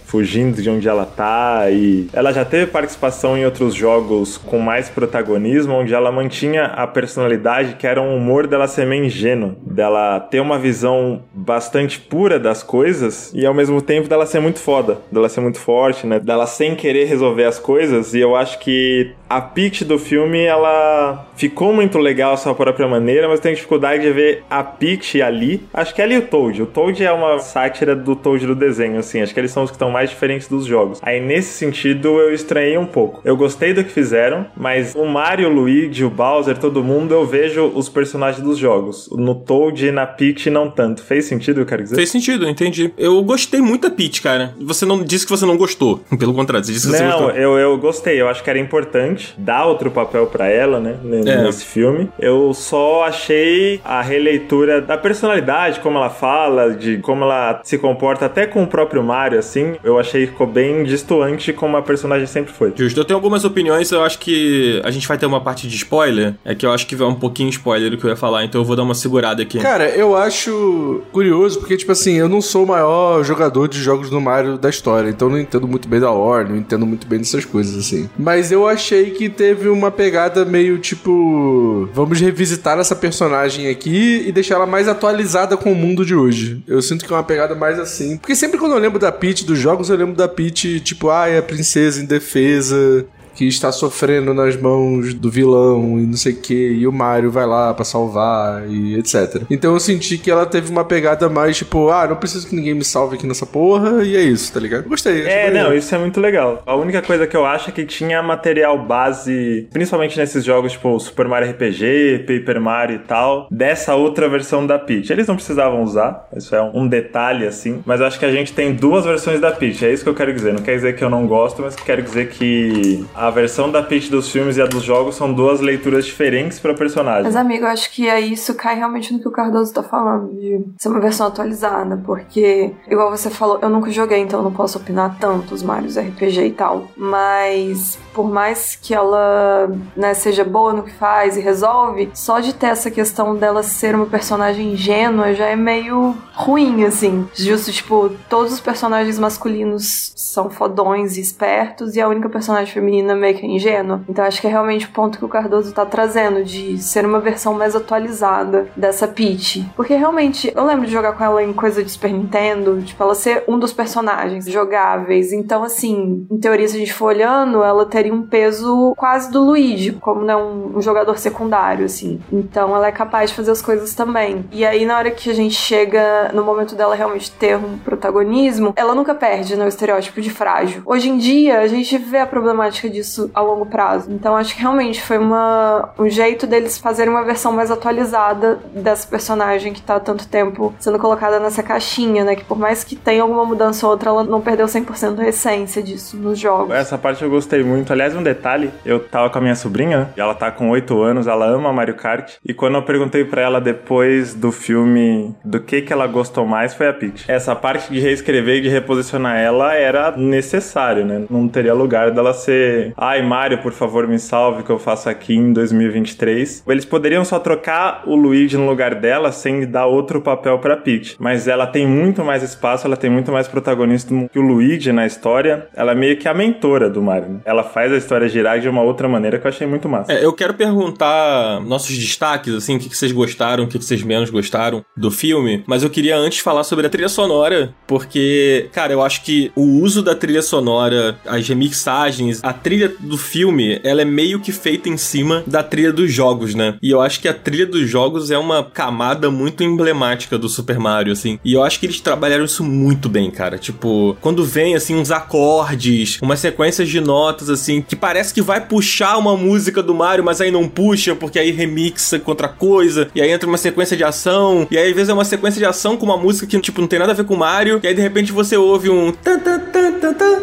de 0.62 0.70
onde 0.70 0.88
ela 0.88 1.06
tá 1.06 1.70
e 1.72 2.08
ela 2.12 2.34
já 2.34 2.44
teve 2.44 2.68
participação 2.68 3.38
em 3.38 3.46
outros 3.46 3.74
jogos 3.74 4.38
com 4.38 4.60
mais 4.60 4.90
protagonismo, 4.90 5.74
onde 5.74 5.94
ela 5.94 6.12
mantinha 6.12 6.66
a 6.66 6.86
personalidade 6.86 7.76
que 7.76 7.88
era 7.88 8.02
um 8.02 8.18
humor 8.18 8.46
dela 8.46 8.68
ser 8.68 8.86
meio 8.86 9.06
ingênua, 9.06 9.56
dela 9.62 10.20
ter 10.20 10.42
uma 10.42 10.60
visão 10.60 11.22
bastante 11.46 12.00
pura 12.00 12.40
das 12.40 12.64
coisas 12.64 13.32
e 13.34 13.46
ao 13.46 13.54
mesmo 13.54 13.82
tempo 13.82 14.08
dela 14.08 14.26
ser 14.26 14.40
muito 14.40 14.60
foda, 14.60 15.00
dela 15.12 15.30
ser 15.30 15.42
muito 15.42 15.60
forte, 15.60 16.08
né? 16.08 16.20
Dela 16.20 16.48
sem 16.48 16.76
querer 16.76 17.06
resolver 17.06 17.46
as 17.46 17.60
coisas 17.60 18.14
e 18.14 18.20
eu 18.20 18.36
acho 18.36 18.60
que 18.60 19.12
a 19.30 19.42
Peach 19.42 19.84
do 19.84 19.98
filme, 19.98 20.44
ela 20.44 21.28
ficou 21.36 21.74
muito 21.74 21.98
legal 21.98 22.34
à 22.34 22.38
sua 22.38 22.54
própria 22.54 22.88
maneira, 22.88 23.28
mas 23.28 23.40
tenho 23.40 23.56
dificuldade 23.56 24.04
de 24.04 24.12
ver 24.12 24.44
a 24.50 24.64
Peach 24.64 25.22
ali. 25.22 25.64
Acho 25.74 25.94
que 25.94 26.02
ela 26.02 26.14
e 26.14 26.18
o 26.18 26.22
Toad. 26.22 26.62
O 26.62 26.66
Toad 26.66 27.04
é 27.04 27.12
uma 27.12 27.40
sátira 27.40 27.96
do 27.96 28.16
Toad 28.16 28.46
do 28.46 28.56
desenho, 28.56 29.00
assim. 29.00 29.22
Acho 29.22 29.34
que 29.34 29.40
eles 29.40 29.52
são 29.52 29.64
os 29.64 29.72
que 29.72 29.76
estão 29.76 29.90
mais 29.90 30.10
diferentes 30.10 30.48
dos 30.48 30.66
jogos. 30.66 31.00
Aí, 31.02 31.20
nesse 31.20 31.54
sentido, 31.54 32.20
eu 32.20 32.34
estranhei 32.34 32.78
um 32.78 32.86
pouco. 32.86 33.22
Eu 33.26 33.36
gostei 33.36 33.74
do 33.74 33.84
que 33.84 33.92
fizeram, 33.92 34.46
mas 34.56 34.94
o 34.96 35.06
Mario, 35.06 35.50
o 35.50 35.54
Luigi, 35.54 36.04
o 36.04 36.10
Bowser, 36.10 36.58
todo 36.58 36.84
mundo, 36.84 37.14
eu 37.14 37.26
vejo 37.26 37.66
os 37.74 37.90
personagens 37.90 38.44
dos 38.44 38.58
jogos. 38.58 39.10
No 39.12 39.36
Toad 39.36 39.88
e 39.88 39.92
na 39.92 40.06
Peach, 40.06 40.50
não 40.50 40.70
tanto. 40.70 41.04
Fez 41.04 41.26
sentido, 41.26 41.35
eu 41.62 41.66
quero 41.66 41.84
dizer? 41.84 41.96
Fez 41.96 42.10
sentido, 42.10 42.48
entendi. 42.48 42.92
Eu 42.98 43.22
gostei 43.24 43.62
muito 43.62 43.84
da 43.88 43.96
Peach, 43.96 44.22
cara. 44.22 44.54
Você 44.62 44.86
não 44.86 45.04
disse 45.04 45.26
que 45.26 45.32
você 45.32 45.46
não 45.46 45.58
gostou. 45.58 46.00
Pelo 46.18 46.34
contrário, 46.34 46.66
você 46.66 46.72
disse 46.74 46.88
que 46.90 46.96
você 46.98 47.04
Não, 47.04 47.12
gostou. 47.12 47.32
eu, 47.32 47.58
eu 47.58 47.78
gostei. 47.78 48.20
Eu 48.22 48.28
acho 48.28 48.44
que 48.44 48.50
era 48.50 48.60
importante 48.60 49.34
dá 49.38 49.66
outro 49.66 49.92
papel 49.92 50.28
para 50.28 50.48
ela, 50.48 50.80
né, 50.80 50.96
É. 51.26 51.44
nesse 51.44 51.66
filme. 51.66 52.10
Eu 52.20 52.54
só 52.54 53.04
achei 53.06 53.80
a 53.84 54.02
releitura 54.02 54.82
da 54.82 54.98
personalidade, 54.98 55.80
como 55.80 55.98
ela 55.98 56.10
fala, 56.10 56.74
de 56.74 56.98
como 56.98 57.24
ela 57.24 57.62
se 57.64 57.78
comporta 57.78 58.26
até 58.26 58.46
com 58.46 58.64
o 58.64 58.68
próprio 58.68 59.04
Mario, 59.04 59.40
assim, 59.40 59.76
eu 59.84 60.00
achei 60.00 60.26
que 60.26 60.32
ficou 60.32 60.48
bem 60.48 60.84
distoante 60.84 61.54
como 61.54 61.78
a 61.78 61.82
personagem 61.82 62.26
sempre 62.28 62.54
foi. 62.54 62.74
Justo, 62.76 63.00
eu 63.00 63.06
tenho 63.06 63.18
algumas 63.18 63.44
opiniões, 63.46 63.92
eu 63.92 64.04
acho 64.04 64.20
que 64.20 64.82
a 64.84 64.92
gente 64.92 65.08
vai 65.08 65.18
ter 65.18 65.26
uma 65.26 65.42
parte 65.42 65.68
de 65.68 65.76
spoiler, 65.76 66.34
é 66.44 66.56
que 66.56 66.66
eu 66.66 66.72
acho 66.72 66.88
que 66.88 66.96
vai 66.96 67.08
um 67.08 67.16
pouquinho 67.16 67.50
spoiler 67.50 67.90
do 67.92 67.98
que 67.98 68.06
eu 68.06 68.10
ia 68.10 68.16
falar, 68.16 68.44
então 68.44 68.62
eu 68.62 68.66
vou 68.66 68.76
dar 68.76 68.84
uma 68.84 68.96
segurada 68.96 69.42
aqui. 69.42 69.60
Cara, 69.60 69.90
eu 69.90 70.16
acho 70.16 71.02
curioso, 71.12 71.25
porque, 71.60 71.78
tipo 71.78 71.92
assim, 71.92 72.14
eu 72.14 72.30
não 72.30 72.42
sou 72.42 72.64
o 72.64 72.68
maior 72.68 73.24
jogador 73.24 73.68
de 73.68 73.82
jogos 73.82 74.10
do 74.10 74.20
Mario 74.20 74.58
da 74.58 74.70
história, 74.70 75.10
então 75.10 75.30
não 75.30 75.40
entendo 75.40 75.68
muito 75.68 75.88
bem 75.88 76.00
da 76.00 76.12
lore, 76.12 76.50
não 76.50 76.58
entendo 76.58 76.86
muito 76.86 77.08
bem 77.08 77.20
dessas 77.20 77.46
coisas, 77.46 77.78
assim. 77.78 78.10
Mas 78.18 78.52
eu 78.52 78.68
achei 78.68 79.12
que 79.12 79.30
teve 79.30 79.70
uma 79.70 79.92
pegada 79.92 80.46
meio 80.46 80.78
tipo. 80.78 81.90
Vamos 81.94 82.20
revisitar 82.20 82.78
essa 82.80 82.96
personagem 82.96 83.68
aqui 83.68 84.24
e 84.28 84.32
deixar 84.32 84.56
ela 84.56 84.66
mais 84.66 84.88
atualizada 84.88 85.58
com 85.58 85.72
o 85.72 85.76
mundo 85.76 86.06
de 86.06 86.16
hoje. 86.16 86.64
Eu 86.68 86.82
sinto 86.82 87.06
que 87.06 87.14
é 87.14 87.16
uma 87.16 87.24
pegada 87.24 87.56
mais 87.56 87.80
assim. 87.80 88.18
Porque 88.18 88.36
sempre 88.36 88.60
quando 88.60 88.74
eu 88.74 88.80
lembro 88.80 89.00
da 89.00 89.12
Peach 89.12 89.46
dos 89.46 89.58
jogos, 89.58 89.90
eu 89.90 89.98
lembro 89.98 90.16
da 90.16 90.28
Peach, 90.28 90.80
tipo, 90.82 91.10
ah, 91.10 91.28
é 91.28 91.38
a 91.38 91.44
princesa 91.44 92.02
indefesa 92.02 93.06
que 93.36 93.48
está 93.48 93.72
sofrendo 93.72 94.34
nas 94.34 94.56
mãos 94.56 95.14
do 95.14 95.30
vilão 95.30 96.00
e 96.00 96.06
não 96.06 96.18
sei 96.18 96.34
o 96.34 96.38
que, 96.38 96.54
e 96.54 96.88
o 96.88 96.92
Mario 96.92 97.30
vai 97.30 97.46
lá 97.46 97.74
pra 97.74 97.84
salvar 97.84 98.68
e 98.70 98.98
etc. 98.98 99.44
Então 99.50 99.74
eu 99.74 99.80
senti 99.80 100.18
que 100.18 100.32
ela 100.32 100.46
teve 100.46 100.72
uma 100.72 100.86
pegada 100.86 101.28
mais 101.28 101.58
tipo, 101.58 101.90
ah, 101.90 102.08
não 102.08 102.16
preciso 102.16 102.48
que 102.48 102.56
ninguém 102.56 102.74
me 102.74 102.86
salve 102.86 103.16
aqui 103.16 103.28
nessa 103.28 103.46
porra, 103.46 104.04
e 104.04 104.16
é 104.16 104.22
isso, 104.22 104.54
tá 104.54 104.60
ligado? 104.60 104.88
Gostei. 104.88 105.24
É, 105.24 105.52
não, 105.52 105.74
isso 105.74 105.94
é 105.94 105.98
muito 105.98 106.20
legal. 106.20 106.64
A 106.66 106.76
única 106.76 107.02
coisa 107.02 107.28
que 107.28 107.36
eu 107.36 107.46
acho 107.46 107.70
é 107.70 107.74
que 107.74 107.86
tinha 107.86 108.24
material 108.24 108.78
base, 108.86 109.68
principalmente 109.72 110.18
nesses 110.18 110.44
jogos 110.44 110.72
tipo 110.72 110.98
Super 111.00 111.28
Mario 111.28 111.52
RPG, 111.52 112.26
Paper 112.26 112.62
Mario 112.62 112.96
e 112.96 113.00
tal, 113.00 113.48
dessa 113.52 113.96
outra 113.96 114.30
versão 114.30 114.66
da 114.66 114.80
Peach. 114.80 115.12
Eles 115.12 115.28
não 115.28 115.36
precisavam 115.36 115.84
usar, 115.84 116.28
isso 116.36 116.56
é 116.56 116.62
um 116.62 116.86
um 116.86 116.88
detalhe 116.88 117.46
assim, 117.46 117.82
mas 117.86 118.00
eu 118.00 118.06
acho 118.06 118.20
que 118.20 118.26
a 118.26 118.32
gente 118.32 118.54
tem 118.54 118.74
duas 118.74 119.04
versões 119.04 119.42
da 119.42 119.52
Peach, 119.52 119.84
é 119.84 119.92
isso 119.92 120.04
que 120.04 120.10
eu 120.10 120.14
quero 120.14 120.34
dizer. 120.34 120.54
Não 120.54 120.62
quer 120.62 120.76
dizer 120.76 120.96
que 120.96 121.04
eu 121.04 121.10
não 121.10 121.26
gosto, 121.26 121.62
mas 121.62 121.76
quero 121.76 122.02
dizer 122.02 122.30
que 122.30 123.06
a 123.14 123.25
versão 123.30 123.72
da 123.72 123.82
Peach 123.82 124.10
dos 124.10 124.32
filmes 124.32 124.58
e 124.58 124.62
a 124.62 124.66
dos 124.66 124.84
jogos 124.84 125.16
são 125.16 125.34
duas 125.34 125.62
leituras 125.62 126.06
diferentes 126.06 126.60
para 126.60 126.74
personagem. 126.74 127.24
Mas, 127.24 127.36
amigo, 127.36 127.66
eu 127.66 127.70
acho 127.70 127.92
que 127.92 128.10
aí 128.10 128.34
isso 128.34 128.54
cai 128.56 128.76
realmente 128.76 129.14
no 129.14 129.20
que 129.20 129.28
o 129.28 129.32
Cardoso 129.32 129.74
tá 129.74 129.84
falando, 129.84 130.34
de 130.34 130.64
ser 130.78 130.90
uma 130.90 131.00
versão 131.00 131.28
atualizada, 131.28 132.02
porque, 132.06 132.72
igual 132.90 133.10
você 133.10 133.30
falou, 133.30 133.60
eu 133.62 133.70
nunca 133.70 133.92
joguei, 133.92 134.20
então 134.20 134.40
eu 134.40 134.44
não 134.44 134.54
posso 134.54 134.78
opinar 134.78 135.18
tanto 135.20 135.54
os 135.54 135.64
Marios 135.64 135.98
RPG 135.98 136.46
e 136.46 136.52
tal, 136.52 136.88
mas 136.96 137.98
por 138.16 138.32
mais 138.32 138.78
que 138.82 138.94
ela 138.94 139.70
né, 139.96 140.14
seja 140.14 140.46
boa 140.46 140.72
no 140.72 140.84
que 140.84 140.94
faz 140.94 141.36
e 141.36 141.42
resolve, 141.42 142.10
só 142.14 142.40
de 142.40 142.54
ter 142.54 142.68
essa 142.68 142.90
questão 142.90 143.36
dela 143.36 143.62
ser 143.62 143.94
uma 143.94 144.06
personagem 144.06 144.72
ingênua 144.72 145.34
já 145.34 145.48
é 145.48 145.56
meio 145.56 146.16
ruim, 146.34 146.86
assim. 146.86 147.28
Justo, 147.36 147.72
tipo, 147.72 148.10
todos 148.30 148.54
os 148.54 148.62
personagens 148.62 149.20
masculinos 149.20 150.14
são 150.16 150.50
fodões 150.50 151.18
e 151.18 151.22
espertos, 151.22 151.96
e 151.96 152.02
a 152.02 152.08
única 152.08 152.30
personagem 152.30 152.74
feminina 152.74 153.16
meio 153.16 153.38
que 153.38 153.46
é 153.46 153.50
ingênua. 153.50 154.02
Então 154.08 154.24
acho 154.24 154.40
que 154.40 154.48
é 154.48 154.50
realmente 154.50 154.86
o 154.86 154.92
ponto 154.92 155.18
que 155.18 155.26
o 155.26 155.30
Cardoso 155.30 155.74
tá 155.74 155.86
trazendo, 155.86 156.44
de 156.44 156.78
ser 156.78 157.06
uma 157.06 157.20
versão 157.20 157.54
mais 157.54 157.76
atualizada 157.76 158.68
dessa 158.76 159.08
Peach. 159.08 159.70
Porque 159.76 159.96
realmente, 159.96 160.52
eu 160.56 160.66
lembro 160.66 160.86
de 160.86 160.92
jogar 160.92 161.14
com 161.14 161.24
ela 161.24 161.44
em 161.44 161.54
coisa 161.54 161.84
de 161.84 161.92
Super 161.92 162.12
Nintendo, 162.12 162.82
tipo, 162.82 163.02
ela 163.04 163.16
ser 163.16 163.44
um 163.48 163.60
dos 163.60 163.74
personagens 163.74 164.46
jogáveis. 164.46 165.34
Então, 165.34 165.64
assim, 165.64 166.26
em 166.32 166.38
teoria, 166.38 166.68
se 166.68 166.76
a 166.76 166.80
gente 166.80 166.94
for 166.94 167.08
olhando, 167.08 167.64
ela 167.64 167.86
teria 167.86 168.05
um 168.12 168.22
peso 168.22 168.94
quase 168.98 169.32
do 169.32 169.44
Luigi, 169.44 169.94
como 169.94 170.22
né, 170.22 170.36
um, 170.36 170.78
um 170.78 170.82
jogador 170.82 171.18
secundário, 171.18 171.86
assim. 171.86 172.20
Então 172.32 172.76
ela 172.76 172.88
é 172.88 172.92
capaz 172.92 173.30
de 173.30 173.36
fazer 173.36 173.52
as 173.52 173.62
coisas 173.62 173.94
também. 173.94 174.46
E 174.52 174.66
aí, 174.66 174.86
na 174.86 174.98
hora 174.98 175.12
que 175.12 175.30
a 175.30 175.34
gente 175.34 175.56
chega 175.56 176.32
no 176.34 176.44
momento 176.44 176.76
dela 176.76 176.96
realmente 176.96 177.32
ter 177.32 177.58
um 177.58 177.78
protagonismo, 177.78 178.74
ela 178.76 178.96
nunca 178.96 179.14
perde 179.16 179.56
no 179.56 179.68
estereótipo 179.68 180.22
de 180.22 180.30
frágil. 180.30 180.82
Hoje 180.86 181.10
em 181.10 181.18
dia, 181.18 181.60
a 181.60 181.68
gente 181.68 181.98
vê 181.98 182.20
a 182.20 182.28
problemática 182.28 182.90
disso 182.90 183.30
a 183.34 183.42
longo 183.42 183.66
prazo. 183.66 184.12
Então 184.12 184.36
acho 184.36 184.56
que 184.56 184.62
realmente 184.62 185.02
foi 185.02 185.18
uma, 185.18 185.90
um 185.98 186.10
jeito 186.10 186.48
deles 186.48 186.78
fazerem 186.78 187.12
uma 187.12 187.24
versão 187.24 187.52
mais 187.52 187.72
atualizada 187.72 188.60
dessa 188.74 189.08
personagem 189.08 189.74
que 189.74 189.82
tá 189.82 189.96
há 189.96 190.00
tanto 190.00 190.28
tempo 190.28 190.74
sendo 190.80 191.00
colocada 191.00 191.40
nessa 191.40 191.64
caixinha, 191.64 192.24
né? 192.24 192.36
Que 192.36 192.44
por 192.44 192.58
mais 192.58 192.84
que 192.84 192.96
tenha 192.96 193.22
alguma 193.22 193.46
mudança 193.46 193.86
ou 193.86 193.92
outra, 193.92 194.10
ela 194.10 194.24
não 194.24 194.42
perdeu 194.42 194.66
100% 194.66 195.20
a 195.20 195.28
essência 195.28 195.82
disso 195.82 196.18
nos 196.18 196.40
jogos. 196.40 196.74
Essa 196.74 196.98
parte 196.98 197.24
eu 197.24 197.30
gostei 197.30 197.64
muito. 197.64 197.92
Aliás, 197.96 198.14
um 198.14 198.22
detalhe, 198.22 198.72
eu 198.86 199.00
tava 199.00 199.30
com 199.30 199.38
a 199.38 199.42
minha 199.42 199.56
sobrinha, 199.56 199.98
né? 200.00 200.08
Ela 200.18 200.34
tá 200.36 200.52
com 200.52 200.70
8 200.70 201.02
anos, 201.02 201.28
ela 201.28 201.46
ama 201.46 201.72
Mario 201.72 201.96
Kart. 201.96 202.34
E 202.46 202.54
quando 202.54 202.76
eu 202.76 202.84
perguntei 202.84 203.24
pra 203.24 203.42
ela 203.42 203.62
depois 203.62 204.34
do 204.34 204.52
filme 204.52 205.34
do 205.46 205.62
que 205.62 205.82
que 205.82 205.94
ela 205.94 206.06
gostou 206.06 206.46
mais, 206.46 206.74
foi 206.74 206.90
a 206.90 206.94
Peach. 206.94 207.24
Essa 207.32 207.56
parte 207.56 207.94
de 207.94 208.02
reescrever 208.02 208.58
e 208.58 208.62
de 208.62 208.68
reposicionar 208.68 209.38
ela 209.38 209.74
era 209.76 210.12
necessário, 210.12 211.06
né? 211.06 211.24
Não 211.30 211.48
teria 211.48 211.74
lugar 211.74 212.12
dela 212.12 212.34
ser, 212.34 212.94
ai 212.98 213.22
Mario, 213.22 213.60
por 213.60 213.72
favor, 213.72 214.06
me 214.08 214.20
salve 214.20 214.64
que 214.64 214.70
eu 214.70 214.78
faço 214.78 215.10
aqui 215.10 215.34
em 215.34 215.54
2023. 215.54 216.66
Eles 216.68 216.84
poderiam 216.84 217.24
só 217.24 217.40
trocar 217.40 218.04
o 218.06 218.14
Luigi 218.14 218.58
no 218.58 218.68
lugar 218.68 218.96
dela 218.96 219.32
sem 219.32 219.66
dar 219.66 219.86
outro 219.86 220.20
papel 220.20 220.60
pra 220.60 220.76
Peach. 220.76 221.16
Mas 221.18 221.48
ela 221.48 221.66
tem 221.66 221.88
muito 221.88 222.26
mais 222.26 222.44
espaço, 222.44 222.86
ela 222.86 222.98
tem 222.98 223.10
muito 223.10 223.32
mais 223.32 223.48
protagonismo 223.48 224.28
que 224.28 224.38
o 224.38 224.42
Luigi 224.42 224.92
na 224.92 225.06
história. 225.06 225.68
Ela 225.74 225.94
é 225.94 225.96
meio 225.96 226.18
que 226.18 226.28
a 226.28 226.34
mentora 226.34 226.90
do 226.90 227.02
Mario. 227.02 227.30
né? 227.30 227.40
Ela 227.46 227.64
faz 227.64 227.85
a 227.92 227.98
história 227.98 228.28
girar 228.28 228.60
de 228.60 228.70
uma 228.70 228.82
outra 228.82 229.08
maneira 229.08 229.40
que 229.40 229.46
eu 229.46 229.50
achei 229.50 229.68
muito 229.68 229.88
massa. 229.88 230.12
É, 230.12 230.24
eu 230.24 230.34
quero 230.34 230.54
perguntar 230.54 231.62
nossos 231.62 231.98
destaques, 231.98 232.54
assim, 232.54 232.76
o 232.76 232.80
que, 232.80 232.90
que 232.90 232.98
vocês 232.98 233.12
gostaram, 233.12 233.64
o 233.64 233.68
que, 233.68 233.80
que 233.80 233.86
vocês 233.86 234.04
menos 234.04 234.30
gostaram 234.30 234.84
do 234.96 235.12
filme, 235.12 235.64
mas 235.68 235.84
eu 235.84 235.90
queria 235.90 236.18
antes 236.18 236.40
falar 236.40 236.64
sobre 236.64 236.86
a 236.86 236.90
trilha 236.90 237.10
sonora, 237.10 237.74
porque, 237.88 238.70
cara, 238.72 238.94
eu 238.94 239.02
acho 239.02 239.24
que 239.24 239.52
o 239.56 239.82
uso 239.82 240.02
da 240.02 240.16
trilha 240.16 240.42
sonora, 240.42 241.18
as 241.26 241.48
remixagens, 241.48 242.44
a 242.44 242.54
trilha 242.54 242.94
do 243.00 243.18
filme, 243.18 243.80
ela 243.84 244.02
é 244.02 244.06
meio 244.06 244.40
que 244.40 244.52
feita 244.52 244.90
em 244.90 244.98
cima 244.98 245.44
da 245.46 245.64
trilha 245.64 245.92
dos 245.92 246.12
jogos, 246.12 246.56
né? 246.56 246.76
E 246.82 246.92
eu 246.92 247.02
acho 247.02 247.20
que 247.20 247.28
a 247.28 247.34
trilha 247.34 247.66
dos 247.66 247.90
jogos 247.90 248.32
é 248.32 248.38
uma 248.38 248.64
camada 248.64 249.30
muito 249.30 249.64
emblemática 249.64 250.38
do 250.38 250.50
Super 250.50 250.80
Mario, 250.80 251.14
assim, 251.14 251.40
e 251.44 251.54
eu 251.54 251.64
acho 251.64 251.80
que 251.80 251.86
eles 251.86 252.00
trabalharam 252.00 252.46
isso 252.46 252.64
muito 252.64 253.10
bem, 253.10 253.30
cara. 253.32 253.58
Tipo, 253.58 254.18
quando 254.22 254.44
vem, 254.44 254.76
assim, 254.76 254.96
uns 254.96 255.12
acordes, 255.12 256.20
umas 256.22 256.40
sequências 256.40 256.90
de 256.90 257.00
notas, 257.00 257.50
assim, 257.50 257.75
que 257.82 257.96
parece 257.96 258.34
que 258.34 258.42
vai 258.42 258.62
puxar 258.62 259.18
uma 259.18 259.36
música 259.36 259.82
do 259.82 259.94
Mario, 259.94 260.24
mas 260.24 260.42
aí 260.42 260.52
não 260.52 260.68
puxa, 260.68 261.16
porque 261.16 261.40
aí 261.40 261.52
remixa 261.52 262.20
com 262.20 262.32
outra 262.32 262.48
coisa, 262.48 263.10
e 263.16 263.22
aí 263.22 263.32
entra 263.32 263.48
uma 263.48 263.58
sequência 263.58 263.96
de 263.96 264.04
ação, 264.04 264.68
e 264.70 264.78
aí 264.78 264.90
às 264.90 264.96
vezes 264.96 265.10
é 265.10 265.14
uma 265.14 265.26
sequência 265.26 265.60
de 265.60 265.66
ação 265.66 265.98
com 265.98 266.06
uma 266.06 266.18
música 266.18 266.48
que, 266.48 266.60
tipo, 266.60 266.82
não 266.82 266.88
tem 266.88 267.00
nada 267.00 267.12
a 267.12 267.16
ver 267.16 267.26
com 267.26 267.34
o 267.34 267.38
Mario, 267.38 267.80
e 267.84 267.88
aí 267.88 267.94
de 267.94 268.02
repente 268.02 268.32
você 268.32 268.58
ouve 268.58 268.90
um 268.90 269.14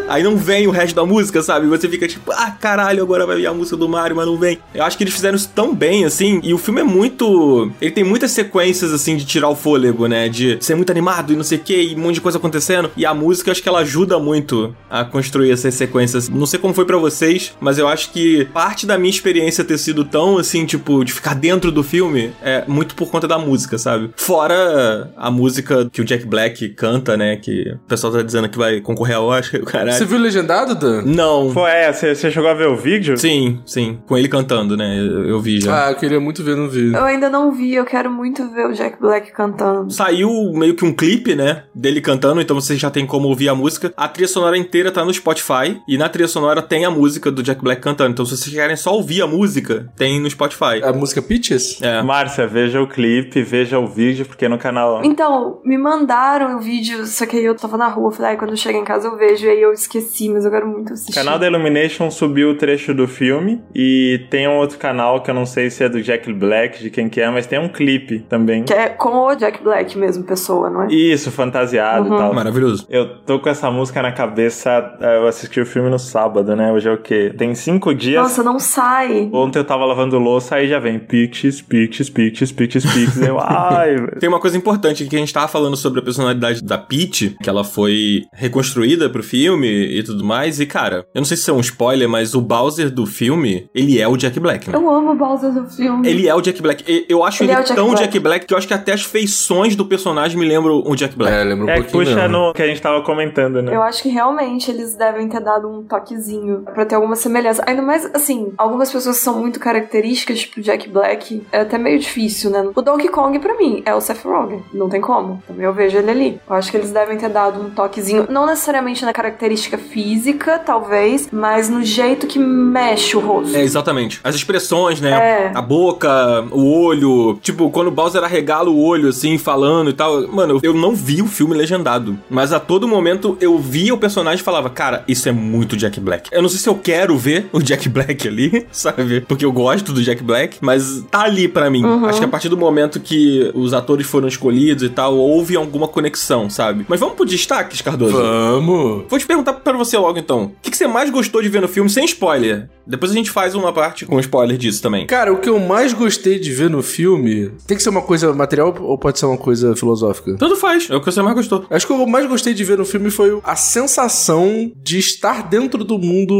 aí 0.08 0.22
não 0.22 0.36
vem 0.36 0.66
o 0.66 0.70
resto 0.70 0.94
da 0.94 1.04
música, 1.04 1.42
sabe? 1.42 1.66
Você 1.66 1.88
fica 1.88 2.06
tipo, 2.06 2.30
ah, 2.32 2.50
caralho, 2.50 3.02
agora 3.02 3.26
vai 3.26 3.36
vir 3.36 3.46
a 3.46 3.54
música 3.54 3.76
do 3.76 3.88
Mario, 3.88 4.16
mas 4.16 4.26
não 4.26 4.36
vem. 4.36 4.58
Eu 4.74 4.84
acho 4.84 4.96
que 4.96 5.04
eles 5.04 5.14
fizeram 5.14 5.36
isso 5.36 5.50
tão 5.54 5.74
bem, 5.74 6.04
assim, 6.04 6.40
e 6.42 6.52
o 6.52 6.58
filme 6.58 6.80
é 6.80 6.84
muito. 6.84 7.70
Ele 7.80 7.90
tem 7.90 8.04
muitas 8.04 8.30
sequências, 8.32 8.92
assim, 8.92 9.16
de 9.16 9.24
tirar 9.24 9.48
o 9.48 9.56
fôlego, 9.56 10.06
né? 10.06 10.28
De 10.28 10.58
ser 10.60 10.74
muito 10.74 10.90
animado 10.90 11.32
e 11.32 11.36
não 11.36 11.44
sei 11.44 11.58
o 11.58 11.60
que, 11.62 11.74
e 11.74 11.94
um 11.94 11.98
monte 11.98 12.16
de 12.16 12.20
coisa 12.20 12.38
acontecendo, 12.38 12.90
e 12.96 13.06
a 13.06 13.14
música, 13.14 13.50
acho 13.50 13.62
que 13.62 13.68
ela 13.68 13.80
ajuda 13.80 14.18
muito 14.18 14.74
a 14.90 15.04
construir 15.04 15.50
essas 15.50 15.74
sequências. 15.74 16.28
Não 16.28 16.46
sei 16.46 16.58
como 16.58 16.74
foi 16.74 16.84
pra 16.84 16.98
vocês, 17.12 17.56
mas 17.60 17.78
eu 17.78 17.88
acho 17.88 18.10
que 18.10 18.46
parte 18.46 18.86
da 18.86 18.98
minha 18.98 19.10
experiência 19.10 19.64
ter 19.64 19.78
sido 19.78 20.04
tão, 20.04 20.38
assim, 20.38 20.64
tipo, 20.64 21.04
de 21.04 21.12
ficar 21.12 21.34
dentro 21.34 21.70
do 21.70 21.82
filme 21.82 22.32
é 22.42 22.64
muito 22.66 22.94
por 22.94 23.10
conta 23.10 23.28
da 23.28 23.38
música, 23.38 23.78
sabe? 23.78 24.10
Fora 24.16 25.10
a 25.16 25.30
música 25.30 25.88
que 25.90 26.00
o 26.00 26.04
Jack 26.04 26.24
Black 26.26 26.70
canta, 26.70 27.16
né? 27.16 27.36
Que 27.36 27.72
o 27.72 27.88
pessoal 27.88 28.12
tá 28.12 28.22
dizendo 28.22 28.48
que 28.48 28.58
vai 28.58 28.80
concorrer 28.80 29.16
ao 29.16 29.26
Oscar, 29.26 29.60
o 29.60 29.64
caralho. 29.64 29.92
Você 29.92 30.04
viu 30.04 30.18
legendado, 30.18 30.74
Dan? 30.74 31.02
Não. 31.02 31.52
Pô, 31.52 31.66
é, 31.66 31.92
você 31.92 32.14
você 32.14 32.30
chegou 32.30 32.48
a 32.48 32.54
ver 32.54 32.68
o 32.68 32.76
vídeo? 32.76 33.16
Sim, 33.16 33.60
sim. 33.66 33.98
Com 34.06 34.16
ele 34.16 34.28
cantando, 34.28 34.76
né? 34.76 34.98
Eu, 34.98 35.28
eu 35.28 35.40
vi 35.40 35.60
já. 35.60 35.86
Ah, 35.86 35.90
eu 35.90 35.96
queria 35.96 36.20
muito 36.20 36.42
ver 36.42 36.56
no 36.56 36.68
vídeo. 36.68 36.96
Eu 36.96 37.04
ainda 37.04 37.28
não 37.28 37.52
vi, 37.52 37.74
eu 37.74 37.84
quero 37.84 38.10
muito 38.10 38.48
ver 38.50 38.66
o 38.66 38.72
Jack 38.72 39.00
Black 39.00 39.32
cantando. 39.32 39.92
Saiu 39.92 40.30
meio 40.54 40.74
que 40.74 40.84
um 40.84 40.92
clipe, 40.92 41.34
né? 41.34 41.64
Dele 41.74 42.00
cantando, 42.00 42.40
então 42.40 42.58
você 42.58 42.76
já 42.76 42.90
tem 42.90 43.06
como 43.06 43.28
ouvir 43.28 43.48
a 43.48 43.54
música. 43.54 43.92
A 43.96 44.08
trilha 44.08 44.28
sonora 44.28 44.56
inteira 44.56 44.90
tá 44.90 45.04
no 45.04 45.12
Spotify. 45.12 45.80
E 45.88 45.98
na 45.98 46.08
trilha 46.08 46.28
sonora 46.28 46.62
tem 46.62 46.84
a 46.84 46.90
música 46.90 47.01
do 47.30 47.42
Jack 47.42 47.62
Black 47.62 47.80
cantando. 47.82 48.10
Então 48.10 48.24
se 48.24 48.36
vocês 48.36 48.54
querem 48.54 48.76
só 48.76 48.92
ouvir 48.94 49.22
a 49.22 49.26
música, 49.26 49.88
tem 49.96 50.20
no 50.20 50.28
Spotify. 50.30 50.82
A 50.82 50.92
música 50.92 51.20
Peaches? 51.22 51.80
É. 51.82 52.02
Márcia, 52.02 52.46
veja 52.46 52.80
o 52.80 52.86
clipe, 52.86 53.42
veja 53.42 53.78
o 53.78 53.86
vídeo, 53.86 54.24
porque 54.26 54.48
no 54.48 54.58
canal. 54.58 55.00
Então, 55.04 55.60
me 55.64 55.76
mandaram 55.78 56.56
o 56.56 56.60
vídeo, 56.60 57.04
só 57.06 57.26
que 57.26 57.36
aí 57.36 57.44
eu 57.44 57.54
tava 57.54 57.76
na 57.76 57.88
rua, 57.88 58.10
falei, 58.12 58.32
ai, 58.32 58.36
quando 58.36 58.50
eu 58.50 58.56
chegar 58.56 58.78
em 58.78 58.84
casa 58.84 59.08
eu 59.08 59.16
vejo, 59.16 59.46
e 59.46 59.50
aí 59.50 59.60
eu 59.62 59.72
esqueci, 59.72 60.28
mas 60.28 60.44
eu 60.44 60.50
quero 60.50 60.66
muito 60.66 60.90
O 60.90 60.92
assistir. 60.94 61.14
canal 61.14 61.38
da 61.38 61.46
Illumination 61.46 61.62
Illumination 61.72 62.10
subiu 62.10 62.50
o 62.50 62.54
trecho 62.56 62.92
do 62.92 63.06
filme 63.08 63.62
e 63.74 64.26
tem 64.30 64.46
um 64.48 64.56
outro 64.56 64.78
canal 64.78 65.22
que 65.22 65.30
eu 65.30 65.34
não 65.34 65.46
sei 65.46 65.70
se 65.70 65.82
é 65.84 65.88
do 65.88 66.02
Jack 66.02 66.30
Black, 66.32 66.82
de 66.82 66.90
quem 66.90 67.08
que 67.08 67.20
é, 67.20 67.30
mas 67.30 67.46
tem 67.46 67.58
um 67.58 67.68
clipe 67.68 68.20
também. 68.28 68.64
Que 68.64 68.72
é 68.74 68.88
com 68.88 69.08
o 69.26 69.34
Jack 69.34 69.62
Black 69.62 69.96
mesmo, 69.96 70.24
pessoa, 70.24 70.68
não 70.68 70.82
é? 70.82 70.88
Isso, 70.92 71.30
fantasiado 71.30 72.08
Uhum. 72.08 72.14
e 72.14 72.18
tal. 72.18 72.34
Maravilhoso. 72.34 72.86
Eu 72.90 73.18
tô 73.20 73.38
com 73.40 73.48
essa 73.48 73.70
música 73.70 74.02
na 74.02 74.12
cabeça, 74.12 74.96
eh, 75.00 75.16
eu 75.18 75.26
assisti 75.26 75.60
o 75.60 75.66
filme 75.66 75.88
no 75.88 75.98
sábado, 75.98 76.54
né? 76.56 76.72
Hoje 76.72 76.88
é 76.88 76.91
o 76.94 76.98
quê? 76.98 77.32
Tem 77.36 77.54
cinco 77.54 77.94
dias. 77.94 78.22
Nossa, 78.22 78.42
não 78.42 78.58
sai. 78.58 79.28
Ontem 79.32 79.58
eu 79.58 79.64
tava 79.64 79.84
lavando 79.84 80.18
louça, 80.18 80.56
aí 80.56 80.68
já 80.68 80.78
vem 80.78 80.98
Pixies, 80.98 81.60
Pixies, 81.60 82.08
Pixies, 82.10 82.52
Pixies, 82.52 82.84
Pixies. 82.92 83.22
eu, 83.26 83.38
ai, 83.42 83.94
velho. 83.96 84.18
Tem 84.20 84.28
uma 84.28 84.40
coisa 84.40 84.56
importante 84.56 85.04
que 85.06 85.16
a 85.16 85.18
gente 85.18 85.32
tava 85.32 85.48
falando 85.48 85.76
sobre 85.76 86.00
a 86.00 86.02
personalidade 86.02 86.62
da 86.62 86.78
Peach, 86.78 87.36
que 87.42 87.48
ela 87.48 87.64
foi 87.64 88.22
reconstruída 88.32 89.08
pro 89.08 89.22
filme 89.22 89.68
e 89.68 90.02
tudo 90.02 90.24
mais. 90.24 90.60
E, 90.60 90.66
cara, 90.66 91.06
eu 91.14 91.20
não 91.20 91.24
sei 91.24 91.36
se 91.36 91.48
é 91.50 91.52
um 91.52 91.60
spoiler, 91.60 92.08
mas 92.08 92.34
o 92.34 92.40
Bowser 92.40 92.90
do 92.90 93.06
filme, 93.06 93.68
ele 93.74 93.98
é 94.00 94.06
o 94.08 94.16
Jack 94.16 94.38
Black, 94.38 94.68
né? 94.70 94.76
Eu 94.76 94.88
amo 94.90 95.12
o 95.12 95.14
Bowser 95.14 95.52
do 95.52 95.66
filme. 95.68 96.08
Ele 96.08 96.28
é 96.28 96.34
o 96.34 96.40
Jack 96.40 96.60
Black. 96.62 96.84
E- 96.90 97.06
Eu 97.08 97.24
acho 97.24 97.42
Ele 97.42 97.52
ele, 97.52 97.58
é 97.58 97.62
o 97.62 97.64
Jack 97.64 97.74
tão 97.76 97.86
Black. 97.88 98.02
Jack 98.02 98.18
Black 98.18 98.46
que 98.46 98.54
eu 98.54 98.58
acho 98.58 98.66
que 98.68 98.74
até 98.74 98.92
as 98.92 99.02
feições 99.02 99.74
do 99.76 99.84
personagem 99.86 100.38
me 100.38 100.46
lembram 100.46 100.82
o 100.84 100.94
Jack 100.96 101.16
Black. 101.16 101.34
É, 101.34 101.44
lembra 101.44 101.64
um 101.66 101.68
É, 101.68 101.74
pouquinho 101.76 102.04
puxa 102.04 102.14
mesmo. 102.28 102.28
no 102.46 102.52
que 102.52 102.62
a 102.62 102.66
gente 102.66 102.80
tava 102.80 103.02
comentando, 103.02 103.62
né? 103.62 103.74
Eu 103.74 103.82
acho 103.82 104.02
que 104.02 104.08
realmente 104.08 104.70
eles 104.70 104.94
devem 104.96 105.28
ter 105.28 105.40
dado 105.40 105.68
um 105.68 105.82
toquezinho 105.82 106.62
pra 106.74 106.81
ter 106.84 106.94
alguma 106.94 107.16
semelhança. 107.16 107.62
Ainda 107.66 107.82
mais, 107.82 108.08
assim, 108.14 108.52
algumas 108.56 108.90
pessoas 108.90 109.18
são 109.18 109.38
muito 109.38 109.60
características, 109.60 110.40
tipo 110.40 110.60
Jack 110.60 110.88
Black, 110.88 111.42
é 111.52 111.60
até 111.60 111.78
meio 111.78 111.98
difícil, 111.98 112.50
né? 112.50 112.70
O 112.74 112.82
Donkey 112.82 113.08
Kong, 113.08 113.38
pra 113.38 113.56
mim, 113.56 113.82
é 113.84 113.94
o 113.94 114.00
Seth 114.00 114.24
Rogen. 114.24 114.62
Não 114.72 114.88
tem 114.88 115.00
como. 115.00 115.42
Também 115.46 115.64
eu 115.64 115.72
vejo 115.72 115.98
ele 115.98 116.10
ali. 116.10 116.40
Eu 116.48 116.56
acho 116.56 116.70
que 116.70 116.76
eles 116.76 116.90
devem 116.90 117.16
ter 117.18 117.28
dado 117.28 117.60
um 117.60 117.70
toquezinho, 117.70 118.26
não 118.28 118.46
necessariamente 118.46 119.04
na 119.04 119.12
característica 119.12 119.78
física, 119.78 120.58
talvez, 120.58 121.28
mas 121.32 121.68
no 121.68 121.82
jeito 121.82 122.26
que 122.26 122.38
mexe 122.38 123.16
o 123.16 123.20
rosto. 123.20 123.56
É, 123.56 123.62
exatamente. 123.62 124.20
As 124.24 124.34
expressões, 124.34 125.00
né? 125.00 125.10
É. 125.10 125.52
A 125.54 125.62
boca, 125.62 126.44
o 126.50 126.82
olho. 126.82 127.38
Tipo, 127.42 127.70
quando 127.70 127.88
o 127.88 127.90
Bowser 127.90 128.22
arregala 128.22 128.70
o 128.70 128.80
olho, 128.80 129.08
assim, 129.08 129.38
falando 129.38 129.90
e 129.90 129.92
tal. 129.92 130.26
Mano, 130.28 130.60
eu 130.62 130.74
não 130.74 130.94
vi 130.94 131.22
o 131.22 131.26
filme 131.26 131.54
legendado. 131.54 132.18
Mas 132.28 132.52
a 132.52 132.60
todo 132.60 132.88
momento 132.88 133.36
eu 133.40 133.58
via 133.58 133.94
o 133.94 133.98
personagem 133.98 134.40
e 134.40 134.44
falava, 134.44 134.70
cara, 134.70 135.04
isso 135.06 135.28
é 135.28 135.32
muito 135.32 135.76
Jack 135.76 136.00
Black. 136.00 136.30
Eu 136.32 136.42
não 136.42 136.48
sei 136.48 136.58
se 136.58 136.68
eu 136.68 136.71
quero 136.76 137.16
ver 137.16 137.46
o 137.52 137.60
Jack 137.60 137.88
Black 137.88 138.26
ali, 138.26 138.66
sabe? 138.72 139.20
Porque 139.22 139.44
eu 139.44 139.52
gosto 139.52 139.92
do 139.92 140.02
Jack 140.02 140.22
Black, 140.22 140.58
mas 140.60 141.04
tá 141.10 141.22
ali 141.22 141.48
pra 141.48 141.70
mim. 141.70 141.82
Acho 142.06 142.18
que 142.18 142.24
a 142.24 142.28
partir 142.28 142.48
do 142.48 142.56
momento 142.56 143.00
que 143.00 143.50
os 143.54 143.72
atores 143.74 144.06
foram 144.06 144.28
escolhidos 144.28 144.82
e 144.82 144.88
tal, 144.88 145.16
houve 145.16 145.56
alguma 145.56 145.88
conexão, 145.88 146.48
sabe? 146.48 146.84
Mas 146.88 147.00
vamos 147.00 147.16
pro 147.16 147.24
destaques, 147.24 147.80
Cardoso? 147.80 148.12
Vamos! 148.12 149.04
Vou 149.08 149.18
te 149.18 149.26
perguntar 149.26 149.54
pra 149.54 149.76
você 149.76 149.96
logo 149.96 150.18
então. 150.18 150.44
O 150.44 150.52
que, 150.62 150.70
que 150.70 150.76
você 150.76 150.86
mais 150.86 151.10
gostou 151.10 151.42
de 151.42 151.48
ver 151.48 151.60
no 151.60 151.68
filme 151.68 151.88
sem 151.88 152.04
spoiler? 152.04 152.68
Depois 152.86 153.12
a 153.12 153.14
gente 153.14 153.30
faz 153.30 153.54
uma 153.54 153.72
parte 153.72 154.04
com 154.04 154.18
spoiler 154.18 154.56
disso 154.56 154.82
também. 154.82 155.06
Cara, 155.06 155.32
o 155.32 155.38
que 155.38 155.48
eu 155.48 155.58
mais 155.58 155.92
gostei 155.92 156.38
de 156.38 156.50
ver 156.50 156.68
no 156.68 156.82
filme 156.82 157.50
tem 157.66 157.76
que 157.76 157.82
ser 157.82 157.90
uma 157.90 158.02
coisa 158.02 158.32
material 158.32 158.74
ou 158.80 158.98
pode 158.98 159.18
ser 159.18 159.26
uma 159.26 159.38
coisa 159.38 159.76
filosófica? 159.76 160.36
Tanto 160.36 160.56
faz, 160.56 160.88
é 160.90 160.96
o 160.96 161.00
que 161.00 161.06
você 161.06 161.22
mais 161.22 161.36
gostou. 161.36 161.64
Acho 161.70 161.86
que 161.86 161.92
o 161.92 161.96
que 161.96 162.02
eu 162.02 162.06
mais 162.06 162.26
gostei 162.26 162.52
de 162.54 162.64
ver 162.64 162.78
no 162.78 162.84
filme 162.84 163.10
foi 163.10 163.38
a 163.44 163.54
sensação 163.54 164.72
de 164.82 164.98
estar 164.98 165.48
dentro 165.48 165.84
do 165.84 165.98
mundo 165.98 166.34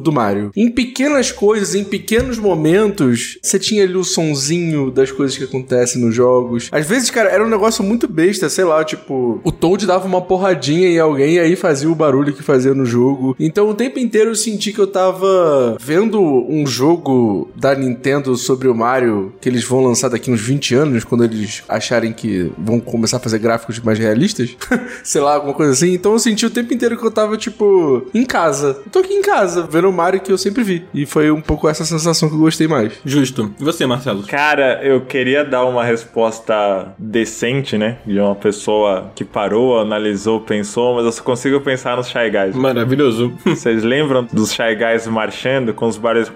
do 0.00 0.12
Mario. 0.12 0.50
Em 0.56 0.70
pequenas 0.70 1.30
coisas, 1.32 1.74
em 1.74 1.84
pequenos 1.84 2.38
momentos, 2.38 3.38
você 3.42 3.58
tinha 3.58 3.84
ali 3.84 3.96
o 3.96 4.04
sonzinho 4.04 4.90
das 4.90 5.10
coisas 5.10 5.36
que 5.36 5.44
acontecem 5.44 6.00
nos 6.00 6.14
jogos. 6.14 6.68
Às 6.72 6.86
vezes, 6.86 7.10
cara, 7.10 7.28
era 7.28 7.44
um 7.44 7.48
negócio 7.48 7.82
muito 7.82 8.08
besta, 8.08 8.48
sei 8.48 8.64
lá, 8.64 8.84
tipo, 8.84 9.40
o 9.42 9.52
Toad 9.52 9.86
dava 9.86 10.06
uma 10.06 10.20
porradinha 10.20 10.88
em 10.88 10.98
alguém 10.98 11.34
e 11.34 11.38
aí 11.38 11.56
fazia 11.56 11.90
o 11.90 11.94
barulho 11.94 12.32
que 12.32 12.42
fazia 12.42 12.74
no 12.74 12.84
jogo. 12.84 13.36
Então, 13.38 13.68
o 13.68 13.74
tempo 13.74 13.98
inteiro 13.98 14.30
eu 14.30 14.34
senti 14.34 14.72
que 14.72 14.78
eu 14.78 14.86
tava 14.86 15.76
vendo 15.80 16.20
um 16.20 16.66
jogo 16.66 17.50
da 17.56 17.74
Nintendo 17.74 18.36
sobre 18.36 18.68
o 18.68 18.74
Mario 18.74 19.32
que 19.40 19.48
eles 19.48 19.64
vão 19.64 19.84
lançar 19.84 20.08
daqui 20.08 20.30
uns 20.30 20.40
20 20.40 20.74
anos, 20.74 21.04
quando 21.04 21.24
eles 21.24 21.62
acharem 21.68 22.12
que 22.12 22.50
vão 22.58 22.80
começar 22.80 23.16
a 23.18 23.20
fazer 23.20 23.38
gráficos 23.38 23.78
mais 23.80 23.98
realistas. 23.98 24.56
sei 25.02 25.20
lá, 25.20 25.34
alguma 25.34 25.54
coisa 25.54 25.72
assim. 25.72 25.92
Então 25.92 26.12
eu 26.12 26.18
senti 26.18 26.46
o 26.46 26.50
tempo 26.50 26.72
inteiro 26.72 26.96
que 26.96 27.04
eu 27.04 27.10
tava, 27.10 27.36
tipo, 27.36 28.06
em 28.14 28.24
casa. 28.24 28.80
Eu 28.84 28.90
tô 28.90 28.98
aqui 29.00 29.14
em 29.14 29.22
casa, 29.22 29.65
vendo 29.70 29.88
o 29.88 29.92
Mario 29.92 30.20
que 30.20 30.32
eu 30.32 30.38
sempre 30.38 30.62
vi. 30.62 30.84
E 30.94 31.06
foi 31.06 31.30
um 31.30 31.40
pouco 31.40 31.68
essa 31.68 31.84
sensação 31.84 32.28
que 32.28 32.34
eu 32.34 32.38
gostei 32.38 32.66
mais. 32.68 32.92
Justo. 33.04 33.52
E 33.60 33.64
você, 33.64 33.86
Marcelo? 33.86 34.22
Cara, 34.26 34.80
eu 34.82 35.00
queria 35.02 35.44
dar 35.44 35.64
uma 35.64 35.84
resposta 35.84 36.92
decente, 36.98 37.76
né? 37.78 37.98
De 38.06 38.18
uma 38.18 38.34
pessoa 38.34 39.10
que 39.14 39.24
parou, 39.24 39.78
analisou, 39.78 40.40
pensou, 40.40 40.94
mas 40.96 41.04
eu 41.04 41.12
só 41.12 41.22
consigo 41.22 41.60
pensar 41.60 41.96
nos 41.96 42.08
Shy 42.08 42.30
Guys. 42.30 42.56
Maravilhoso. 42.56 43.32
Vocês 43.44 43.82
lembram 43.82 44.26
dos 44.32 44.52
Shy 44.52 44.74
Guys 44.74 45.06
marchando 45.06 45.72
com 45.74 45.86
os 45.86 45.96
barulhos, 45.96 46.30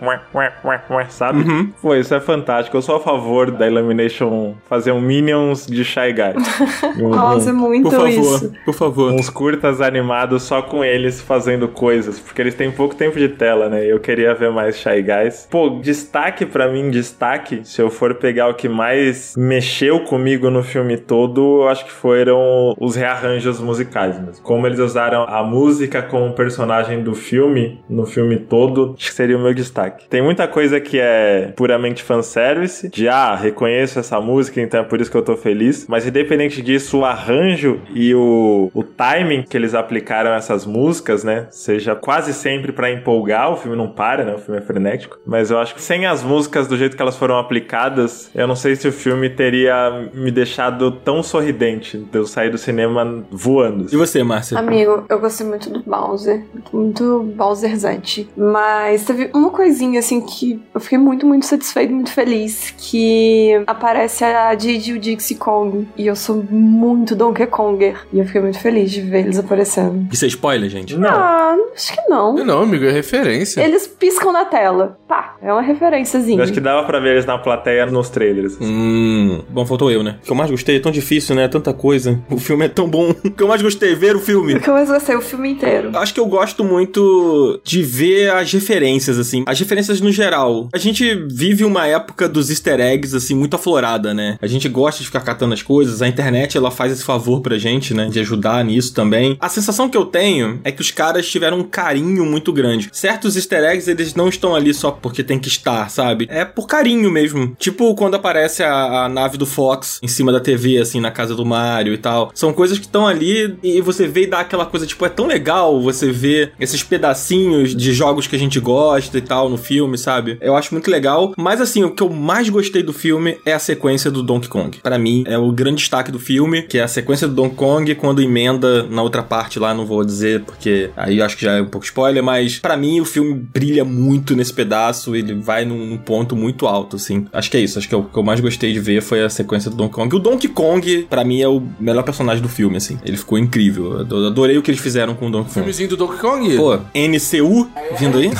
sabe? 1.08 1.40
Uhum. 1.42 1.72
Pô, 1.80 1.94
isso 1.94 2.14
é 2.14 2.20
fantástico. 2.20 2.76
Eu 2.76 2.82
sou 2.82 2.96
a 2.96 3.00
favor 3.00 3.50
da 3.50 3.66
Illumination 3.66 4.54
fazer 4.68 4.92
um 4.92 5.00
Minions 5.00 5.66
de 5.66 5.84
Shy 5.84 6.12
Guys. 6.12 6.46
Nossa, 6.98 7.50
é 7.50 7.52
um- 7.52 7.56
muito 7.56 7.84
por 7.84 7.92
favor, 7.92 8.08
isso. 8.08 8.52
por 8.64 8.74
favor. 8.74 9.12
uns 9.12 9.28
curtas 9.30 9.80
animados 9.80 10.42
só 10.42 10.62
com 10.62 10.84
eles 10.84 11.20
fazendo 11.20 11.68
coisas, 11.68 12.18
porque 12.18 12.40
eles 12.40 12.54
têm 12.54 12.70
pouco 12.70 12.94
tempo 12.94 13.18
de 13.20 13.28
tela, 13.28 13.68
né? 13.68 13.84
Eu 13.84 14.00
queria 14.00 14.34
ver 14.34 14.50
mais 14.50 14.76
Shy 14.78 15.02
Guys. 15.02 15.46
Pô, 15.50 15.80
destaque 15.80 16.46
pra 16.46 16.68
mim, 16.68 16.90
destaque, 16.90 17.60
se 17.64 17.80
eu 17.80 17.90
for 17.90 18.14
pegar 18.14 18.48
o 18.48 18.54
que 18.54 18.68
mais 18.68 19.34
mexeu 19.36 20.00
comigo 20.00 20.50
no 20.50 20.62
filme 20.62 20.96
todo, 20.96 21.62
eu 21.62 21.68
acho 21.68 21.84
que 21.84 21.92
foram 21.92 22.74
os 22.78 22.96
rearranjos 22.96 23.60
musicais 23.60 24.18
mesmo. 24.18 24.42
Como 24.42 24.66
eles 24.66 24.78
usaram 24.78 25.24
a 25.24 25.42
música 25.42 26.02
como 26.02 26.32
personagem 26.32 27.02
do 27.02 27.14
filme, 27.14 27.80
no 27.88 28.06
filme 28.06 28.38
todo, 28.38 28.94
acho 28.96 29.08
que 29.08 29.14
seria 29.14 29.36
o 29.36 29.40
meu 29.40 29.52
destaque. 29.52 30.08
Tem 30.08 30.22
muita 30.22 30.48
coisa 30.48 30.80
que 30.80 30.98
é 30.98 31.52
puramente 31.56 32.02
fanservice, 32.02 32.88
de 32.88 33.08
ah, 33.08 33.34
reconheço 33.34 33.98
essa 33.98 34.20
música, 34.20 34.60
então 34.60 34.80
é 34.80 34.84
por 34.84 35.00
isso 35.00 35.10
que 35.10 35.16
eu 35.16 35.22
tô 35.22 35.36
feliz, 35.36 35.86
mas 35.88 36.06
independente 36.06 36.62
disso, 36.62 36.98
o 36.98 37.04
arranjo 37.04 37.80
e 37.94 38.14
o, 38.14 38.70
o 38.72 38.82
timing 38.82 39.42
que 39.42 39.56
eles 39.56 39.74
aplicaram 39.74 40.32
essas 40.32 40.64
músicas, 40.64 41.24
né, 41.24 41.46
seja 41.50 41.94
quase 41.94 42.32
sempre 42.32 42.72
pra 42.72 42.90
empolgar, 43.10 43.52
o 43.52 43.56
filme 43.56 43.76
não 43.76 43.88
para, 43.88 44.24
né, 44.24 44.34
o 44.34 44.38
filme 44.38 44.60
é 44.60 44.62
frenético, 44.62 45.18
mas 45.26 45.50
eu 45.50 45.58
acho 45.58 45.74
que 45.74 45.82
sem 45.82 46.06
as 46.06 46.22
músicas 46.22 46.68
do 46.68 46.76
jeito 46.76 46.96
que 46.96 47.02
elas 47.02 47.16
foram 47.16 47.38
aplicadas, 47.38 48.30
eu 48.34 48.46
não 48.46 48.54
sei 48.54 48.76
se 48.76 48.86
o 48.86 48.92
filme 48.92 49.28
teria 49.28 50.08
me 50.14 50.30
deixado 50.30 50.90
tão 50.92 51.22
sorridente 51.22 51.98
de 51.98 52.18
eu 52.18 52.26
sair 52.26 52.50
do 52.50 52.58
cinema 52.58 53.24
voando. 53.30 53.86
E 53.92 53.96
você, 53.96 54.22
Márcia? 54.22 54.58
Amigo, 54.58 55.04
eu 55.08 55.18
gostei 55.18 55.46
muito 55.46 55.70
do 55.70 55.82
Bowser. 55.82 56.44
Muito 56.72 57.22
Bowserzete. 57.36 58.28
Mas 58.36 59.04
teve 59.04 59.30
uma 59.34 59.50
coisinha, 59.50 59.98
assim, 60.00 60.20
que 60.20 60.62
eu 60.74 60.80
fiquei 60.80 60.98
muito, 60.98 61.26
muito 61.26 61.46
satisfeito, 61.46 61.92
muito 61.92 62.12
feliz. 62.12 62.72
Que 62.76 63.62
aparece 63.66 64.24
a 64.24 64.54
Didi 64.54 64.92
e 64.92 64.94
o 64.94 64.98
Dixie 64.98 65.36
Kong. 65.36 65.88
E 65.96 66.06
eu 66.06 66.16
sou 66.16 66.44
muito 66.50 67.14
Donkey 67.14 67.46
Konger. 67.46 68.06
E 68.12 68.18
eu 68.18 68.26
fiquei 68.26 68.40
muito 68.40 68.58
feliz 68.60 68.90
de 68.90 69.00
ver 69.00 69.20
eles 69.20 69.38
aparecendo. 69.38 70.08
Isso 70.12 70.24
é 70.24 70.28
spoiler, 70.28 70.68
gente? 70.68 70.96
Não. 70.96 71.10
Ah, 71.10 71.56
acho 71.74 71.92
que 71.92 72.08
não. 72.08 72.34
Não, 72.34 72.62
amigo, 72.62 72.84
é 72.90 72.92
referência. 72.92 73.60
Eles 73.62 73.86
piscam 73.86 74.32
na 74.32 74.44
tela. 74.44 74.98
Pá, 75.08 75.36
é 75.42 75.52
uma 75.52 75.62
referenciazinha. 75.62 76.38
Eu 76.38 76.42
acho 76.42 76.52
que 76.52 76.60
dava 76.60 76.86
pra 76.86 77.00
ver 77.00 77.12
eles 77.12 77.26
na 77.26 77.38
plateia 77.38 77.86
nos 77.86 78.08
trailers. 78.08 78.56
Hum. 78.60 79.42
Bom, 79.48 79.64
faltou 79.66 79.90
eu, 79.90 80.02
né? 80.02 80.18
O 80.22 80.26
que 80.26 80.32
eu 80.32 80.36
mais 80.36 80.50
gostei 80.50 80.76
é 80.76 80.80
tão 80.80 80.92
difícil, 80.92 81.34
né? 81.34 81.48
Tanta 81.48 81.72
coisa. 81.72 82.20
O 82.30 82.38
filme 82.38 82.64
é 82.66 82.68
tão 82.68 82.88
bom. 82.88 83.14
O 83.30 83.32
que 83.32 83.42
eu 83.42 83.48
mais 83.48 83.62
gostei 83.62 83.92
é 83.92 83.94
ver 83.94 84.16
o 84.16 84.20
filme. 84.20 84.54
O 84.54 84.60
que 84.60 84.68
eu 84.68 84.74
mais 84.74 84.88
gostei, 84.88 85.14
o 85.14 85.20
filme 85.20 85.50
inteiro. 85.50 85.96
Acho 85.96 86.12
que 86.12 86.20
eu 86.20 86.26
gosto 86.26 86.64
muito 86.64 87.60
de 87.62 87.82
ver 87.82 88.30
as 88.32 88.52
referências, 88.52 89.18
assim. 89.18 89.44
As 89.46 89.58
referências 89.58 90.00
no 90.00 90.10
geral. 90.10 90.68
A 90.72 90.78
gente 90.78 91.14
vive 91.30 91.64
uma 91.64 91.86
época 91.86 92.28
dos 92.28 92.50
easter 92.50 92.80
eggs, 92.80 93.14
assim, 93.14 93.34
muito 93.34 93.54
aflorada, 93.54 94.12
né? 94.12 94.36
A 94.42 94.46
gente 94.46 94.68
gosta 94.68 95.00
de 95.00 95.06
ficar 95.06 95.20
catando 95.20 95.54
as 95.54 95.62
coisas. 95.62 96.02
A 96.02 96.08
internet, 96.08 96.56
ela 96.56 96.70
faz 96.70 96.92
esse 96.92 97.04
favor 97.04 97.40
pra 97.40 97.56
gente, 97.56 97.94
né? 97.94 98.08
De 98.10 98.18
ajudar 98.20 98.64
nisso 98.64 98.92
também. 98.94 99.36
A 99.40 99.48
sensação 99.48 99.88
que 99.88 99.96
eu 99.96 100.04
tenho 100.04 100.60
é 100.64 100.72
que 100.72 100.80
os 100.80 100.90
caras 100.90 101.28
tiveram 101.28 101.58
um 101.58 101.64
carinho 101.64 102.24
muito 102.24 102.52
grande. 102.52 102.79
Certos 102.92 103.36
easter 103.36 103.64
eggs, 103.64 103.90
eles 103.90 104.14
não 104.14 104.28
estão 104.28 104.54
ali 104.54 104.72
só 104.72 104.90
porque 104.90 105.22
tem 105.22 105.38
que 105.38 105.48
estar, 105.48 105.90
sabe? 105.90 106.26
É 106.30 106.44
por 106.44 106.66
carinho 106.66 107.10
mesmo. 107.10 107.54
Tipo 107.58 107.94
quando 107.94 108.14
aparece 108.14 108.62
a, 108.62 109.04
a 109.04 109.08
nave 109.08 109.36
do 109.36 109.46
Fox 109.46 109.98
em 110.02 110.08
cima 110.08 110.32
da 110.32 110.40
TV, 110.40 110.78
assim, 110.78 111.00
na 111.00 111.10
casa 111.10 111.34
do 111.34 111.44
Mario 111.44 111.92
e 111.92 111.98
tal. 111.98 112.30
São 112.34 112.52
coisas 112.52 112.78
que 112.78 112.86
estão 112.86 113.06
ali 113.06 113.58
e 113.62 113.80
você 113.80 114.06
vê 114.06 114.22
e 114.22 114.26
dá 114.26 114.40
aquela 114.40 114.66
coisa, 114.66 114.86
tipo, 114.86 115.04
é 115.04 115.08
tão 115.08 115.26
legal 115.26 115.80
você 115.80 116.10
ver 116.10 116.52
esses 116.58 116.82
pedacinhos 116.82 117.74
de 117.74 117.92
jogos 117.92 118.26
que 118.26 118.36
a 118.36 118.38
gente 118.38 118.60
gosta 118.60 119.16
e 119.18 119.20
tal 119.20 119.48
no 119.48 119.56
filme, 119.56 119.96
sabe? 119.98 120.38
Eu 120.40 120.56
acho 120.56 120.74
muito 120.74 120.90
legal. 120.90 121.34
Mas 121.36 121.60
assim, 121.60 121.84
o 121.84 121.90
que 121.90 122.02
eu 122.02 122.10
mais 122.10 122.48
gostei 122.48 122.82
do 122.82 122.92
filme 122.92 123.38
é 123.44 123.52
a 123.52 123.58
sequência 123.58 124.10
do 124.10 124.22
Donkey 124.22 124.48
Kong. 124.48 124.78
Para 124.82 124.98
mim, 124.98 125.24
é 125.26 125.38
o 125.38 125.52
grande 125.52 125.76
destaque 125.76 126.10
do 126.10 126.18
filme, 126.18 126.62
que 126.62 126.78
é 126.78 126.82
a 126.82 126.88
sequência 126.88 127.26
do 127.26 127.34
Donkey 127.34 127.56
Kong 127.56 127.94
quando 127.94 128.22
emenda 128.22 128.84
na 128.84 129.02
outra 129.02 129.22
parte 129.22 129.58
lá, 129.58 129.74
não 129.74 129.86
vou 129.86 130.04
dizer 130.04 130.40
porque 130.40 130.90
aí 130.96 131.20
acho 131.22 131.36
que 131.36 131.44
já 131.44 131.52
é 131.52 131.62
um 131.62 131.66
pouco 131.66 131.84
spoiler, 131.84 132.22
mas 132.22 132.58
para 132.70 132.76
mim 132.76 133.00
o 133.00 133.04
filme 133.04 133.34
brilha 133.34 133.84
muito 133.84 134.36
nesse 134.36 134.52
pedaço, 134.52 135.16
ele 135.16 135.34
vai 135.34 135.64
num, 135.64 135.96
ponto 135.98 136.36
muito 136.36 136.68
alto, 136.68 136.94
assim. 136.94 137.26
Acho 137.32 137.50
que 137.50 137.56
é 137.56 137.60
isso, 137.60 137.80
acho 137.80 137.88
que 137.88 137.94
é 137.94 137.98
o 137.98 138.04
que 138.04 138.16
eu 138.16 138.22
mais 138.22 138.38
gostei 138.38 138.72
de 138.72 138.78
ver 138.78 139.02
foi 139.02 139.24
a 139.24 139.28
sequência 139.28 139.68
do 139.68 139.76
Donkey 139.76 139.94
Kong. 139.94 140.14
O 140.14 140.18
Donkey 140.20 140.46
Kong, 140.46 141.06
para 141.10 141.24
mim, 141.24 141.42
é 141.42 141.48
o 141.48 141.60
melhor 141.80 142.04
personagem 142.04 142.40
do 142.40 142.48
filme, 142.48 142.76
assim. 142.76 142.96
Ele 143.04 143.16
ficou 143.16 143.36
incrível. 143.36 144.06
Eu 144.08 144.26
adorei 144.28 144.56
o 144.56 144.62
que 144.62 144.70
eles 144.70 144.80
fizeram 144.80 145.16
com 145.16 145.26
o 145.26 145.30
Donkey 145.32 145.48
Kong. 145.48 145.54
Filmezinho 145.54 145.88
do 145.88 145.96
Donkey 145.96 146.18
Kong? 146.18 146.56
Pô, 146.56 146.76
NCU 146.94 147.68
vindo 147.98 148.18
aí? 148.18 148.30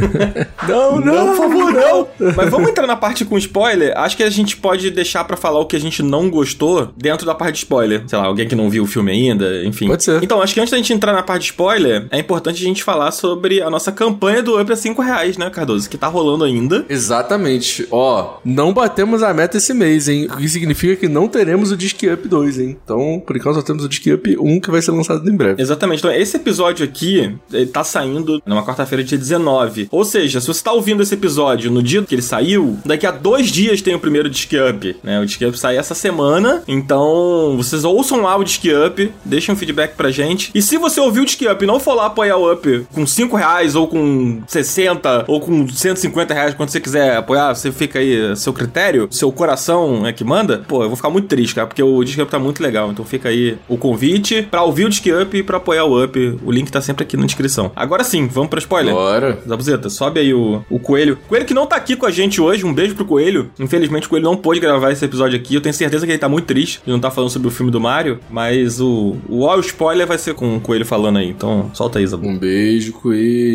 não, 0.66 0.98
não, 0.98 1.26
não, 1.26 1.26
por 1.26 1.36
favor, 1.36 1.72
não. 1.74 2.08
Mas 2.34 2.48
vamos 2.48 2.70
entrar 2.70 2.86
na 2.86 2.96
parte 2.96 3.26
com 3.26 3.36
spoiler. 3.36 3.92
Acho 3.94 4.16
que 4.16 4.22
a 4.22 4.30
gente 4.30 4.56
pode 4.56 4.90
deixar 4.90 5.24
para 5.24 5.36
falar 5.36 5.60
o 5.60 5.66
que 5.66 5.76
a 5.76 5.80
gente 5.80 6.02
não 6.02 6.30
gostou 6.30 6.94
dentro 6.96 7.26
da 7.26 7.34
parte 7.34 7.52
de 7.52 7.58
spoiler. 7.58 8.04
Sei 8.06 8.18
lá, 8.18 8.24
alguém 8.24 8.48
que 8.48 8.54
não 8.54 8.70
viu 8.70 8.84
o 8.84 8.86
filme 8.86 9.12
ainda, 9.12 9.62
enfim. 9.66 9.86
Pode 9.86 10.02
ser. 10.02 10.22
Então, 10.22 10.40
acho 10.40 10.54
que 10.54 10.60
antes 10.60 10.70
da 10.70 10.78
gente 10.78 10.94
entrar 10.94 11.12
na 11.12 11.22
parte 11.22 11.42
de 11.42 11.48
spoiler, 11.48 12.06
é 12.10 12.18
importante 12.18 12.62
a 12.62 12.66
gente 12.66 12.82
falar 12.82 13.10
sobre 13.10 13.65
a 13.66 13.70
nossa 13.70 13.90
campanha 13.90 14.42
do 14.42 14.60
Up 14.60 14.72
a 14.72 14.76
5 14.76 15.02
reais, 15.02 15.36
né, 15.36 15.50
Cardoso? 15.50 15.88
Que 15.88 15.98
tá 15.98 16.06
rolando 16.06 16.44
ainda. 16.44 16.84
Exatamente. 16.88 17.86
Ó, 17.90 18.38
não 18.44 18.72
batemos 18.72 19.22
a 19.22 19.34
meta 19.34 19.56
esse 19.56 19.74
mês, 19.74 20.08
hein? 20.08 20.28
O 20.30 20.36
que 20.36 20.48
significa 20.48 20.96
que 20.96 21.08
não 21.08 21.28
teremos 21.28 21.72
o 21.72 21.76
Disc 21.76 22.00
Up 22.12 22.28
2, 22.28 22.58
hein? 22.58 22.76
Então, 22.82 23.22
por 23.24 23.36
enquanto, 23.36 23.56
só 23.56 23.62
temos 23.62 23.84
o 23.84 23.88
Disc 23.88 24.06
Up 24.06 24.36
1 24.38 24.60
que 24.60 24.70
vai 24.70 24.80
ser 24.82 24.92
lançado 24.92 25.28
em 25.28 25.36
breve. 25.36 25.60
Exatamente. 25.60 25.98
Então, 25.98 26.12
esse 26.12 26.36
episódio 26.36 26.84
aqui, 26.84 27.34
ele 27.52 27.66
tá 27.66 27.82
saindo 27.82 28.40
numa 28.46 28.64
quarta-feira, 28.64 29.02
dia 29.02 29.18
19. 29.18 29.88
Ou 29.90 30.04
seja, 30.04 30.40
se 30.40 30.46
você 30.46 30.62
tá 30.62 30.72
ouvindo 30.72 31.02
esse 31.02 31.14
episódio 31.14 31.70
no 31.70 31.82
dia 31.82 32.02
que 32.02 32.14
ele 32.14 32.22
saiu, 32.22 32.78
daqui 32.84 33.06
a 33.06 33.10
dois 33.10 33.48
dias 33.48 33.82
tem 33.82 33.94
o 33.94 34.00
primeiro 34.00 34.30
Disc 34.30 34.50
Up, 34.70 34.96
né? 35.02 35.20
O 35.20 35.26
Disc 35.26 35.40
Up 35.42 35.58
sai 35.58 35.76
essa 35.76 35.94
semana, 35.94 36.62
então 36.68 37.54
vocês 37.56 37.84
ouçam 37.84 38.20
lá 38.20 38.36
o 38.36 38.44
Disc 38.44 38.62
Up, 38.86 39.12
deixem 39.24 39.54
um 39.54 39.58
feedback 39.58 39.94
pra 39.96 40.10
gente. 40.10 40.50
E 40.54 40.62
se 40.62 40.76
você 40.76 41.00
ouviu 41.00 41.22
o 41.22 41.26
Disc 41.26 41.40
Up 41.42 41.62
e 41.62 41.66
não 41.66 41.80
for 41.80 41.94
lá 41.94 42.06
apoiar 42.06 42.36
o 42.36 42.52
Up 42.52 42.86
com 42.92 43.06
5 43.06 43.36
reais, 43.36 43.55
ou 43.74 43.86
com 43.86 44.42
60, 44.46 45.24
ou 45.26 45.40
com 45.40 45.68
150 45.68 46.34
reais, 46.34 46.54
quando 46.54 46.68
você 46.68 46.80
quiser 46.80 47.16
apoiar, 47.16 47.54
você 47.54 47.72
fica 47.72 47.98
aí, 47.98 48.36
seu 48.36 48.52
critério, 48.52 49.08
seu 49.10 49.30
coração 49.32 50.06
é 50.06 50.12
que 50.12 50.24
manda, 50.24 50.64
pô, 50.66 50.82
eu 50.82 50.88
vou 50.88 50.96
ficar 50.96 51.10
muito 51.10 51.28
triste, 51.28 51.54
cara, 51.54 51.66
porque 51.66 51.82
o 51.82 52.02
Disc 52.04 52.20
Up 52.20 52.30
tá 52.30 52.38
muito 52.38 52.62
legal. 52.62 52.90
Então 52.90 53.04
fica 53.04 53.28
aí 53.28 53.56
o 53.68 53.76
convite 53.76 54.42
pra 54.50 54.62
ouvir 54.62 54.84
o 54.84 54.88
Disc 54.88 55.04
Up 55.06 55.36
e 55.36 55.42
pra 55.42 55.56
apoiar 55.56 55.84
o 55.84 56.02
Up. 56.02 56.38
O 56.44 56.50
link 56.50 56.70
tá 56.70 56.80
sempre 56.80 57.04
aqui 57.04 57.16
na 57.16 57.26
descrição. 57.26 57.70
Agora 57.74 58.04
sim, 58.04 58.26
vamos 58.26 58.50
pra 58.50 58.58
spoiler. 58.58 58.94
Bora. 58.94 59.38
Zabuzeta, 59.46 59.88
sobe 59.88 60.20
aí 60.20 60.34
o, 60.34 60.62
o 60.70 60.78
Coelho. 60.78 61.18
Coelho 61.28 61.44
que 61.44 61.54
não 61.54 61.66
tá 61.66 61.76
aqui 61.76 61.96
com 61.96 62.06
a 62.06 62.10
gente 62.10 62.40
hoje, 62.40 62.64
um 62.64 62.72
beijo 62.72 62.94
pro 62.94 63.04
Coelho. 63.04 63.50
Infelizmente 63.58 64.06
o 64.06 64.10
Coelho 64.10 64.24
não 64.24 64.36
pôde 64.36 64.60
gravar 64.60 64.90
esse 64.92 65.04
episódio 65.04 65.38
aqui. 65.38 65.54
Eu 65.54 65.60
tenho 65.60 65.74
certeza 65.74 66.04
que 66.06 66.12
ele 66.12 66.18
tá 66.18 66.28
muito 66.28 66.46
triste 66.46 66.80
de 66.84 66.90
não 66.90 67.00
tá 67.00 67.10
falando 67.10 67.30
sobre 67.30 67.48
o 67.48 67.50
filme 67.50 67.70
do 67.70 67.80
Mario, 67.80 68.18
mas 68.30 68.80
o, 68.80 69.16
o 69.28 69.48
all 69.48 69.60
spoiler 69.60 70.06
vai 70.06 70.18
ser 70.18 70.34
com 70.34 70.56
o 70.56 70.60
Coelho 70.60 70.84
falando 70.84 71.18
aí. 71.18 71.28
Então 71.28 71.70
solta 71.74 71.98
aí, 71.98 72.06
Zabu. 72.06 72.26
Um 72.26 72.38
beijo, 72.38 72.92
Coelho. 72.92 73.45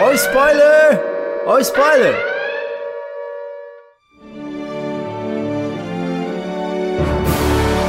Ó 0.00 0.08
o 0.08 0.12
spoiler! 0.12 1.00
Ó 1.46 1.54
o 1.54 1.58
spoiler! 1.60 2.14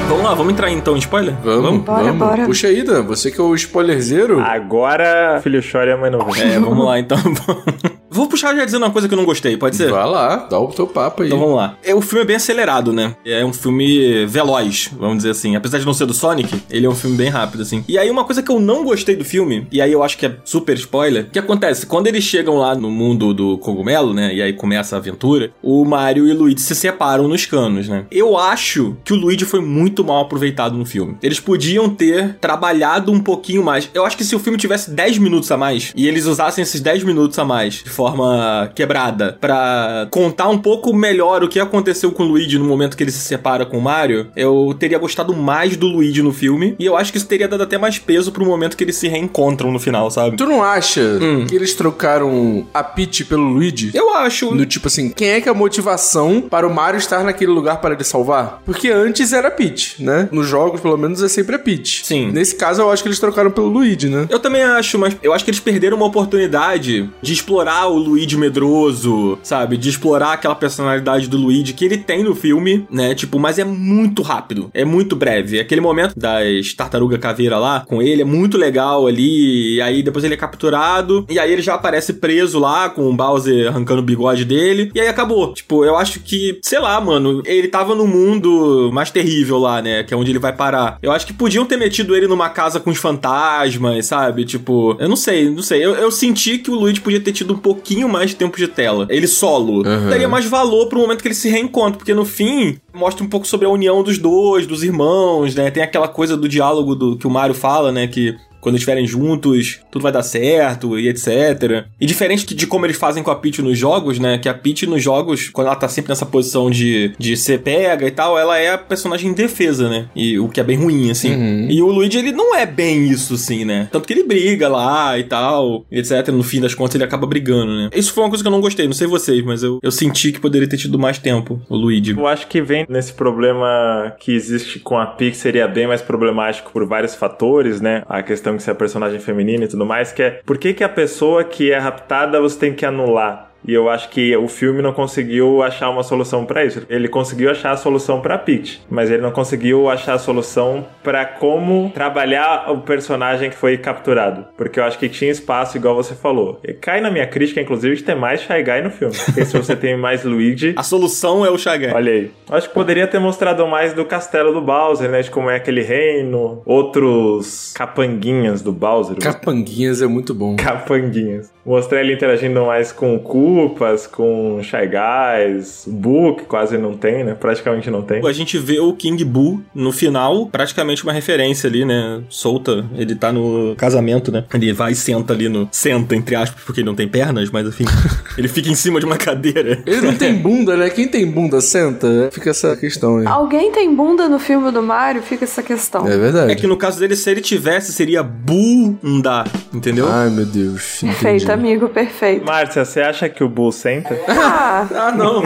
Vamos 0.07 0.23
lá, 0.23 0.33
vamos 0.33 0.53
entrar 0.53 0.71
então 0.71 0.95
em 0.95 0.99
spoiler? 0.99 1.35
Vamos, 1.43 1.61
vamos. 1.63 1.81
Bora, 1.83 2.03
vamos. 2.03 2.17
bora. 2.19 2.45
Puxa 2.45 2.67
aí, 2.67 2.83
Dan, 2.83 3.03
você 3.03 3.31
que 3.31 3.39
é 3.39 3.43
o 3.43 3.53
spoilerzeiro. 3.55 4.39
Agora, 4.39 5.39
filho 5.41 5.61
chora 5.61 5.91
e 5.91 5.93
a 5.93 5.97
mãe 5.97 6.09
não 6.09 6.19
vê. 6.31 6.41
É, 6.41 6.59
vamos 6.59 6.85
lá 6.85 6.99
então. 6.99 7.17
Vou 8.19 8.27
puxar 8.27 8.53
já 8.53 8.65
dizendo 8.65 8.83
uma 8.83 8.91
coisa 8.91 9.07
que 9.07 9.13
eu 9.13 9.17
não 9.17 9.23
gostei, 9.23 9.55
pode 9.55 9.77
ser? 9.77 9.89
Vai 9.89 10.05
lá, 10.05 10.35
dá 10.49 10.59
o 10.59 10.67
teu 10.67 10.85
papo 10.85 11.21
aí. 11.21 11.29
Então 11.29 11.39
vamos 11.39 11.55
lá. 11.55 11.77
É, 11.81 11.95
o 11.95 12.01
filme 12.01 12.23
é 12.23 12.25
bem 12.25 12.35
acelerado, 12.35 12.91
né? 12.91 13.15
É 13.25 13.45
um 13.45 13.53
filme 13.53 14.25
veloz, 14.25 14.91
vamos 14.99 15.19
dizer 15.19 15.29
assim. 15.29 15.55
Apesar 15.55 15.79
de 15.79 15.85
não 15.85 15.93
ser 15.93 16.05
do 16.05 16.13
Sonic, 16.13 16.61
ele 16.69 16.85
é 16.85 16.89
um 16.89 16.95
filme 16.95 17.15
bem 17.15 17.29
rápido, 17.29 17.61
assim. 17.61 17.81
E 17.87 17.97
aí 17.97 18.11
uma 18.11 18.25
coisa 18.25 18.43
que 18.43 18.51
eu 18.51 18.59
não 18.59 18.83
gostei 18.83 19.15
do 19.15 19.23
filme, 19.23 19.65
e 19.71 19.81
aí 19.81 19.93
eu 19.93 20.03
acho 20.03 20.17
que 20.17 20.25
é 20.25 20.35
super 20.43 20.75
spoiler, 20.75 21.27
o 21.27 21.29
que 21.29 21.39
acontece? 21.39 21.85
Quando 21.85 22.07
eles 22.07 22.25
chegam 22.25 22.57
lá 22.57 22.75
no 22.75 22.91
mundo 22.91 23.33
do 23.33 23.57
cogumelo, 23.57 24.13
né? 24.13 24.35
E 24.35 24.41
aí 24.41 24.51
começa 24.51 24.97
a 24.97 24.99
aventura, 24.99 25.53
o 25.63 25.85
Mario 25.85 26.27
e 26.27 26.33
o 26.33 26.37
Luigi 26.37 26.59
se 26.59 26.75
separam 26.75 27.25
nos 27.25 27.45
canos, 27.45 27.87
né? 27.87 28.03
Eu 28.11 28.37
acho 28.37 28.97
que 29.05 29.13
o 29.13 29.15
Luigi 29.15 29.45
foi 29.45 29.61
muito 29.61 30.03
mal 30.03 30.23
aproveitado 30.23 30.77
no 30.77 30.85
filme. 30.85 31.15
Eles 31.23 31.39
podiam 31.39 31.89
ter 31.89 32.33
trabalhado 32.41 33.13
um 33.13 33.19
pouquinho 33.21 33.63
mais. 33.63 33.89
Eu 33.93 34.05
acho 34.05 34.17
que 34.17 34.25
se 34.25 34.35
o 34.35 34.39
filme 34.39 34.57
tivesse 34.57 34.91
10 34.91 35.19
minutos 35.19 35.49
a 35.53 35.55
mais, 35.55 35.93
e 35.95 36.05
eles 36.05 36.25
usassem 36.25 36.61
esses 36.61 36.81
10 36.81 37.05
minutos 37.05 37.39
a 37.39 37.45
mais 37.45 37.75
de 37.75 37.89
forma 38.09 38.71
quebrada 38.75 39.37
para 39.39 40.07
contar 40.11 40.49
um 40.49 40.57
pouco 40.57 40.93
melhor 40.93 41.43
o 41.43 41.47
que 41.47 41.59
aconteceu 41.59 42.11
com 42.11 42.23
o 42.23 42.27
Luigi 42.27 42.57
no 42.57 42.65
momento 42.65 42.95
que 42.97 43.03
ele 43.03 43.11
se 43.11 43.19
separa 43.19 43.65
com 43.65 43.77
o 43.77 43.81
Mario, 43.81 44.27
eu 44.35 44.75
teria 44.79 44.97
gostado 44.97 45.35
mais 45.35 45.75
do 45.77 45.87
Luigi 45.87 46.21
no 46.21 46.33
filme 46.33 46.75
e 46.79 46.85
eu 46.85 46.95
acho 46.97 47.11
que 47.11 47.17
isso 47.17 47.27
teria 47.27 47.47
dado 47.47 47.63
até 47.63 47.77
mais 47.77 47.97
peso 47.99 48.31
pro 48.31 48.45
momento 48.45 48.75
que 48.77 48.83
eles 48.83 48.95
se 48.95 49.07
reencontram 49.07 49.71
no 49.71 49.79
final, 49.79 50.09
sabe? 50.11 50.37
Tu 50.37 50.45
não 50.45 50.63
acha 50.63 50.99
Hum. 51.21 51.45
que 51.47 51.55
eles 51.55 51.73
trocaram 51.73 52.65
a 52.73 52.83
Peach 52.83 53.25
pelo 53.25 53.43
Luigi? 53.43 53.91
Eu 53.93 54.15
acho. 54.15 54.53
No 54.53 54.65
tipo 54.65 54.87
assim, 54.87 55.09
quem 55.09 55.29
é 55.29 55.41
que 55.41 55.47
é 55.47 55.51
a 55.51 55.55
motivação 55.55 56.41
para 56.41 56.67
o 56.67 56.73
Mario 56.73 56.97
estar 56.97 57.23
naquele 57.23 57.51
lugar 57.51 57.79
para 57.81 57.93
ele 57.95 58.03
salvar? 58.03 58.61
Porque 58.65 58.89
antes 58.89 59.33
era 59.33 59.47
a 59.47 59.51
Peach, 59.51 59.95
né? 60.03 60.27
Nos 60.31 60.47
jogos, 60.47 60.81
pelo 60.81 60.97
menos, 60.97 61.21
é 61.23 61.27
sempre 61.27 61.55
a 61.55 61.59
Peach. 61.59 62.05
Sim. 62.05 62.31
Nesse 62.31 62.55
caso, 62.55 62.81
eu 62.81 62.89
acho 62.91 63.03
que 63.03 63.09
eles 63.09 63.19
trocaram 63.19 63.51
pelo 63.51 63.67
Luigi, 63.67 64.07
né? 64.09 64.27
Eu 64.29 64.39
também 64.39 64.61
acho, 64.63 64.97
mas 64.97 65.15
eu 65.21 65.33
acho 65.33 65.43
que 65.43 65.51
eles 65.51 65.59
perderam 65.59 65.97
uma 65.97 66.05
oportunidade 66.05 67.09
de 67.21 67.33
explorar 67.33 67.87
o 67.89 67.97
Luigi 67.97 68.37
medroso, 68.37 69.37
sabe? 69.43 69.77
De 69.77 69.89
explorar 69.89 70.33
aquela 70.33 70.55
personalidade 70.55 71.27
do 71.27 71.37
Luigi 71.37 71.73
que 71.73 71.85
ele 71.85 71.97
tem 71.97 72.23
no 72.23 72.35
filme, 72.35 72.85
né? 72.89 73.13
Tipo, 73.15 73.39
mas 73.39 73.59
é 73.59 73.63
muito 73.63 74.21
rápido, 74.21 74.69
é 74.73 74.85
muito 74.85 75.15
breve. 75.15 75.59
Aquele 75.59 75.81
momento 75.81 76.17
das 76.17 76.73
tartaruga 76.73 77.17
caveira 77.17 77.57
lá 77.57 77.85
com 77.87 78.01
ele 78.01 78.21
é 78.21 78.25
muito 78.25 78.57
legal 78.57 79.07
ali, 79.07 79.75
e 79.75 79.81
aí 79.81 80.03
depois 80.03 80.23
ele 80.23 80.33
é 80.33 80.37
capturado, 80.37 81.25
e 81.29 81.39
aí 81.39 81.51
ele 81.51 81.61
já 81.61 81.75
aparece 81.75 82.13
preso 82.13 82.59
lá 82.59 82.89
com 82.89 83.09
o 83.09 83.15
Bowser 83.15 83.67
arrancando 83.67 84.01
o 84.01 84.05
bigode 84.05 84.45
dele, 84.45 84.91
e 84.93 84.99
aí 84.99 85.07
acabou. 85.07 85.53
Tipo, 85.53 85.83
eu 85.85 85.95
acho 85.95 86.19
que, 86.19 86.59
sei 86.61 86.79
lá, 86.79 86.99
mano, 87.01 87.41
ele 87.45 87.67
tava 87.67 87.95
no 87.95 88.07
mundo 88.07 88.89
mais 88.93 89.11
terrível 89.11 89.57
lá, 89.57 89.81
né? 89.81 90.03
Que 90.03 90.13
é 90.13 90.17
onde 90.17 90.31
ele 90.31 90.39
vai 90.39 90.53
parar. 90.53 90.97
Eu 91.01 91.11
acho 91.11 91.25
que 91.25 91.33
podiam 91.33 91.65
ter 91.65 91.77
metido 91.77 92.15
ele 92.15 92.27
numa 92.27 92.49
casa 92.49 92.79
com 92.79 92.89
os 92.89 92.97
fantasmas, 92.97 94.05
sabe? 94.05 94.45
Tipo, 94.45 94.95
eu 94.99 95.09
não 95.09 95.15
sei, 95.15 95.49
não 95.49 95.61
sei. 95.61 95.83
Eu, 95.83 95.95
eu 95.95 96.11
senti 96.11 96.57
que 96.57 96.71
o 96.71 96.75
Luigi 96.75 97.01
podia 97.01 97.19
ter 97.19 97.31
tido 97.31 97.53
um 97.53 97.57
pouquinho 97.79 98.09
mais 98.09 98.31
de 98.31 98.35
tempo 98.35 98.57
de 98.57 98.67
tela. 98.67 99.07
Ele 99.09 99.27
solo. 99.27 99.77
Uhum. 99.77 100.09
Daria 100.09 100.27
mais 100.27 100.45
valor 100.45 100.87
pro 100.87 100.99
momento 100.99 101.21
que 101.21 101.27
ele 101.27 101.35
se 101.35 101.49
reencontra, 101.49 101.97
porque 101.97 102.13
no 102.13 102.25
fim 102.25 102.77
mostra 102.93 103.23
um 103.23 103.29
pouco 103.29 103.47
sobre 103.47 103.65
a 103.65 103.69
união 103.69 104.03
dos 104.03 104.17
dois, 104.17 104.67
dos 104.67 104.83
irmãos, 104.83 105.55
né? 105.55 105.71
Tem 105.71 105.81
aquela 105.81 106.07
coisa 106.07 106.35
do 106.35 106.47
diálogo 106.47 106.93
do 106.93 107.17
que 107.17 107.25
o 107.25 107.29
Mario 107.29 107.55
fala, 107.55 107.91
né? 107.91 108.07
Que 108.07 108.35
quando 108.59 108.75
estiverem 108.75 109.07
juntos, 109.07 109.79
tudo 109.91 110.03
vai 110.03 110.11
dar 110.11 110.23
certo 110.23 110.97
e 110.97 111.07
etc. 111.07 111.85
E 111.99 112.05
diferente 112.05 112.53
de 112.53 112.67
como 112.67 112.85
eles 112.85 112.97
fazem 112.97 113.23
com 113.23 113.31
a 113.31 113.35
Peach 113.35 113.61
nos 113.61 113.77
jogos, 113.77 114.19
né? 114.19 114.37
Que 114.37 114.49
a 114.49 114.53
Peach 114.53 114.85
nos 114.85 115.01
jogos, 115.01 115.49
quando 115.49 115.67
ela 115.67 115.75
tá 115.75 115.87
sempre 115.87 116.09
nessa 116.09 116.25
posição 116.25 116.69
de, 116.69 117.13
de 117.17 117.35
ser 117.37 117.59
pega 117.59 118.07
e 118.07 118.11
tal, 118.11 118.37
ela 118.37 118.57
é 118.57 118.73
a 118.73 118.77
personagem 118.77 119.31
indefesa, 119.31 119.89
né? 119.89 120.07
E 120.15 120.39
o 120.39 120.49
que 120.49 120.59
é 120.59 120.63
bem 120.63 120.77
ruim, 120.77 121.09
assim. 121.11 121.33
Uhum. 121.33 121.67
E 121.69 121.81
o 121.81 121.87
Luigi, 121.87 122.17
ele 122.17 122.31
não 122.31 122.55
é 122.55 122.65
bem 122.65 123.07
isso, 123.07 123.35
assim, 123.35 123.65
né? 123.65 123.87
Tanto 123.91 124.07
que 124.07 124.13
ele 124.13 124.23
briga 124.23 124.67
lá 124.67 125.17
e 125.17 125.23
tal, 125.23 125.85
etc. 125.91 126.29
No 126.29 126.43
fim 126.43 126.61
das 126.61 126.75
contas, 126.75 126.95
ele 126.95 127.03
acaba 127.03 127.27
brigando, 127.27 127.75
né? 127.75 127.89
Isso 127.93 128.13
foi 128.13 128.23
uma 128.23 128.29
coisa 128.29 128.43
que 128.43 128.47
eu 128.47 128.51
não 128.51 128.61
gostei, 128.61 128.85
não 128.85 128.93
sei 128.93 129.07
vocês, 129.07 129.43
mas 129.43 129.63
eu, 129.63 129.79
eu 129.81 129.91
senti 129.91 130.31
que 130.31 130.39
poderia 130.39 130.67
ter 130.67 130.77
tido 130.77 130.99
mais 130.99 131.17
tempo, 131.17 131.61
o 131.69 131.75
Luigi. 131.75 132.11
Eu 132.11 132.27
acho 132.27 132.47
que 132.47 132.61
vem 132.61 132.85
nesse 132.89 133.13
problema 133.13 134.15
que 134.19 134.31
existe 134.31 134.79
com 134.79 134.97
a 134.97 135.05
Pix, 135.05 135.37
seria 135.37 135.67
bem 135.67 135.87
mais 135.87 136.01
problemático 136.01 136.71
por 136.71 136.85
vários 136.85 137.15
fatores, 137.15 137.81
né? 137.81 138.03
A 138.07 138.21
questão 138.21 138.48
que 138.57 138.63
você 138.63 138.71
é 138.71 138.73
personagem 138.73 139.19
feminina 139.19 139.65
e 139.65 139.67
tudo 139.67 139.85
mais, 139.85 140.11
que 140.11 140.23
é 140.23 140.41
por 140.45 140.57
que, 140.57 140.73
que 140.73 140.83
a 140.83 140.89
pessoa 140.89 141.43
que 141.43 141.71
é 141.71 141.77
raptada 141.77 142.39
você 142.39 142.59
tem 142.59 142.73
que 142.73 142.85
anular? 142.85 143.48
E 143.67 143.73
eu 143.73 143.89
acho 143.89 144.09
que 144.09 144.35
o 144.35 144.47
filme 144.47 144.81
não 144.81 144.93
conseguiu 144.93 145.61
achar 145.61 145.89
uma 145.89 146.03
solução 146.03 146.45
pra 146.45 146.65
isso. 146.65 146.85
Ele 146.89 147.07
conseguiu 147.07 147.51
achar 147.51 147.71
a 147.71 147.77
solução 147.77 148.21
pra 148.21 148.37
Peach, 148.37 148.81
mas 148.89 149.11
ele 149.11 149.21
não 149.21 149.31
conseguiu 149.31 149.89
achar 149.89 150.13
a 150.13 150.19
solução 150.19 150.85
pra 151.03 151.25
como 151.25 151.91
trabalhar 151.93 152.71
o 152.71 152.79
personagem 152.81 153.49
que 153.49 153.55
foi 153.55 153.77
capturado. 153.77 154.45
Porque 154.57 154.79
eu 154.79 154.83
acho 154.83 154.97
que 154.97 155.09
tinha 155.09 155.31
espaço, 155.31 155.77
igual 155.77 155.95
você 155.95 156.15
falou. 156.15 156.59
E 156.63 156.73
cai 156.73 157.01
na 157.01 157.11
minha 157.11 157.27
crítica, 157.27 157.61
inclusive, 157.61 157.95
de 157.95 158.03
ter 158.03 158.15
mais 158.15 158.41
Shy 158.41 158.63
Guy 158.63 158.81
no 158.81 158.89
filme. 158.89 159.15
Porque 159.25 159.45
se 159.45 159.57
você 159.57 159.75
tem 159.75 159.97
mais 159.97 160.23
Luigi, 160.23 160.73
A 160.75 160.83
solução 160.83 161.45
é 161.45 161.49
o 161.49 161.57
Shagan. 161.57 161.93
Olha 161.93 162.11
aí. 162.11 162.31
Acho 162.49 162.69
que 162.69 162.73
poderia 162.73 163.07
ter 163.07 163.19
mostrado 163.19 163.67
mais 163.67 163.93
do 163.93 164.05
castelo 164.05 164.53
do 164.53 164.61
Bowser, 164.61 165.09
né? 165.09 165.21
De 165.21 165.29
como 165.29 165.49
é 165.49 165.55
aquele 165.55 165.81
reino. 165.81 166.61
Outros 166.65 167.73
capanguinhas 167.75 168.61
do 168.61 168.71
Bowser. 168.71 169.17
Capanguinhas 169.17 170.01
é 170.01 170.07
muito 170.07 170.33
bom. 170.33 170.55
Capanguinhas. 170.55 171.51
Mostrar 171.65 171.99
ele 171.99 172.13
interagindo 172.13 172.65
mais 172.65 172.91
com 172.91 173.15
o 173.15 173.19
Cu 173.19 173.48
Koopas, 173.49 174.05
com 174.05 174.61
Shy 174.61 174.87
Guys, 174.87 175.85
Boo, 175.87 176.35
que 176.35 176.45
quase 176.45 176.77
não 176.77 176.95
tem, 176.95 177.23
né? 177.23 177.33
Praticamente 177.33 177.89
não 177.89 178.03
tem. 178.03 178.23
A 178.23 178.31
gente 178.31 178.59
vê 178.59 178.79
o 178.79 178.93
King 178.93 179.25
Boo 179.25 179.59
no 179.73 179.91
final, 179.91 180.45
praticamente 180.45 181.01
uma 181.01 181.11
referência 181.11 181.67
ali, 181.67 181.83
né? 181.83 182.21
Solta. 182.29 182.85
Ele 182.95 183.15
tá 183.15 183.33
no 183.33 183.73
casamento, 183.75 184.31
né? 184.31 184.45
Ele 184.53 184.71
vai 184.71 184.91
e 184.91 184.95
senta 184.95 185.33
ali 185.33 185.49
no. 185.49 185.67
Senta, 185.71 186.15
entre 186.15 186.35
aspas, 186.35 186.63
porque 186.63 186.81
ele 186.81 186.85
não 186.85 186.95
tem 186.95 187.07
pernas, 187.07 187.49
mas 187.49 187.67
enfim. 187.67 187.85
ele 188.37 188.47
fica 188.47 188.69
em 188.69 188.75
cima 188.75 188.99
de 188.99 189.07
uma 189.07 189.17
cadeira. 189.17 189.81
Ele 189.83 190.01
não 190.01 190.15
tem 190.15 190.35
bunda, 190.35 190.77
né? 190.77 190.91
Quem 190.91 191.07
tem 191.07 191.25
bunda 191.25 191.59
senta? 191.59 192.29
Fica 192.31 192.51
essa 192.51 192.75
questão 192.75 193.17
aí. 193.17 193.25
Alguém 193.25 193.71
tem 193.71 193.95
bunda 193.95 194.29
no 194.29 194.37
filme 194.37 194.71
do 194.71 194.83
Mario? 194.83 195.23
Fica 195.23 195.45
essa 195.45 195.63
questão. 195.63 196.07
É 196.07 196.15
verdade. 196.15 196.51
É 196.51 196.55
que 196.55 196.67
no 196.67 196.77
caso 196.77 196.99
dele, 196.99 197.15
se 197.15 197.31
ele 197.31 197.41
tivesse, 197.41 197.91
seria 197.91 198.21
bunda, 198.21 199.43
entendeu? 199.73 200.07
Ai, 200.07 200.29
meu 200.29 200.45
Deus. 200.45 200.99
Perfeito, 201.01 201.45
entendi. 201.45 201.51
amigo, 201.51 201.89
perfeito. 201.89 202.45
Márcia, 202.45 202.85
você 202.85 203.01
acha 203.01 203.27
que 203.27 203.38
o 203.43 203.49
Bull 203.49 203.71
senta? 203.71 204.17
Ah, 204.27 204.87
Ah, 204.95 205.11
não. 205.11 205.43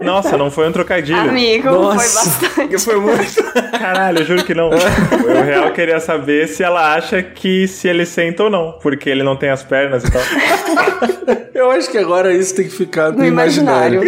Nossa, 0.00 0.36
não 0.36 0.50
foi 0.50 0.68
um 0.68 0.72
trocadilho. 0.72 1.18
amigo, 1.18 1.68
foi 1.68 1.78
Nossa. 1.78 2.30
bastante. 2.48 2.78
Foi 2.78 2.96
muito. 3.00 3.42
Caralho, 3.78 4.18
eu 4.20 4.24
juro 4.24 4.44
que 4.44 4.54
não. 4.54 4.70
Eu 4.72 5.42
real 5.44 5.70
queria 5.72 6.00
saber 6.00 6.48
se 6.48 6.62
ela 6.62 6.94
acha 6.94 7.22
que 7.22 7.66
se 7.68 7.86
ele 7.88 8.06
senta 8.06 8.44
ou 8.44 8.50
não, 8.50 8.72
porque 8.82 9.08
ele 9.10 9.22
não 9.22 9.36
tem 9.36 9.50
as 9.50 9.62
pernas 9.62 10.04
e 10.04 10.10
tal. 10.10 10.22
Eu 11.54 11.70
acho 11.70 11.90
que 11.90 11.98
agora 11.98 12.32
isso 12.32 12.54
tem 12.54 12.64
que 12.64 12.70
ficar 12.70 13.12
no, 13.12 13.18
No 13.18 13.26
imaginário. 13.26 14.00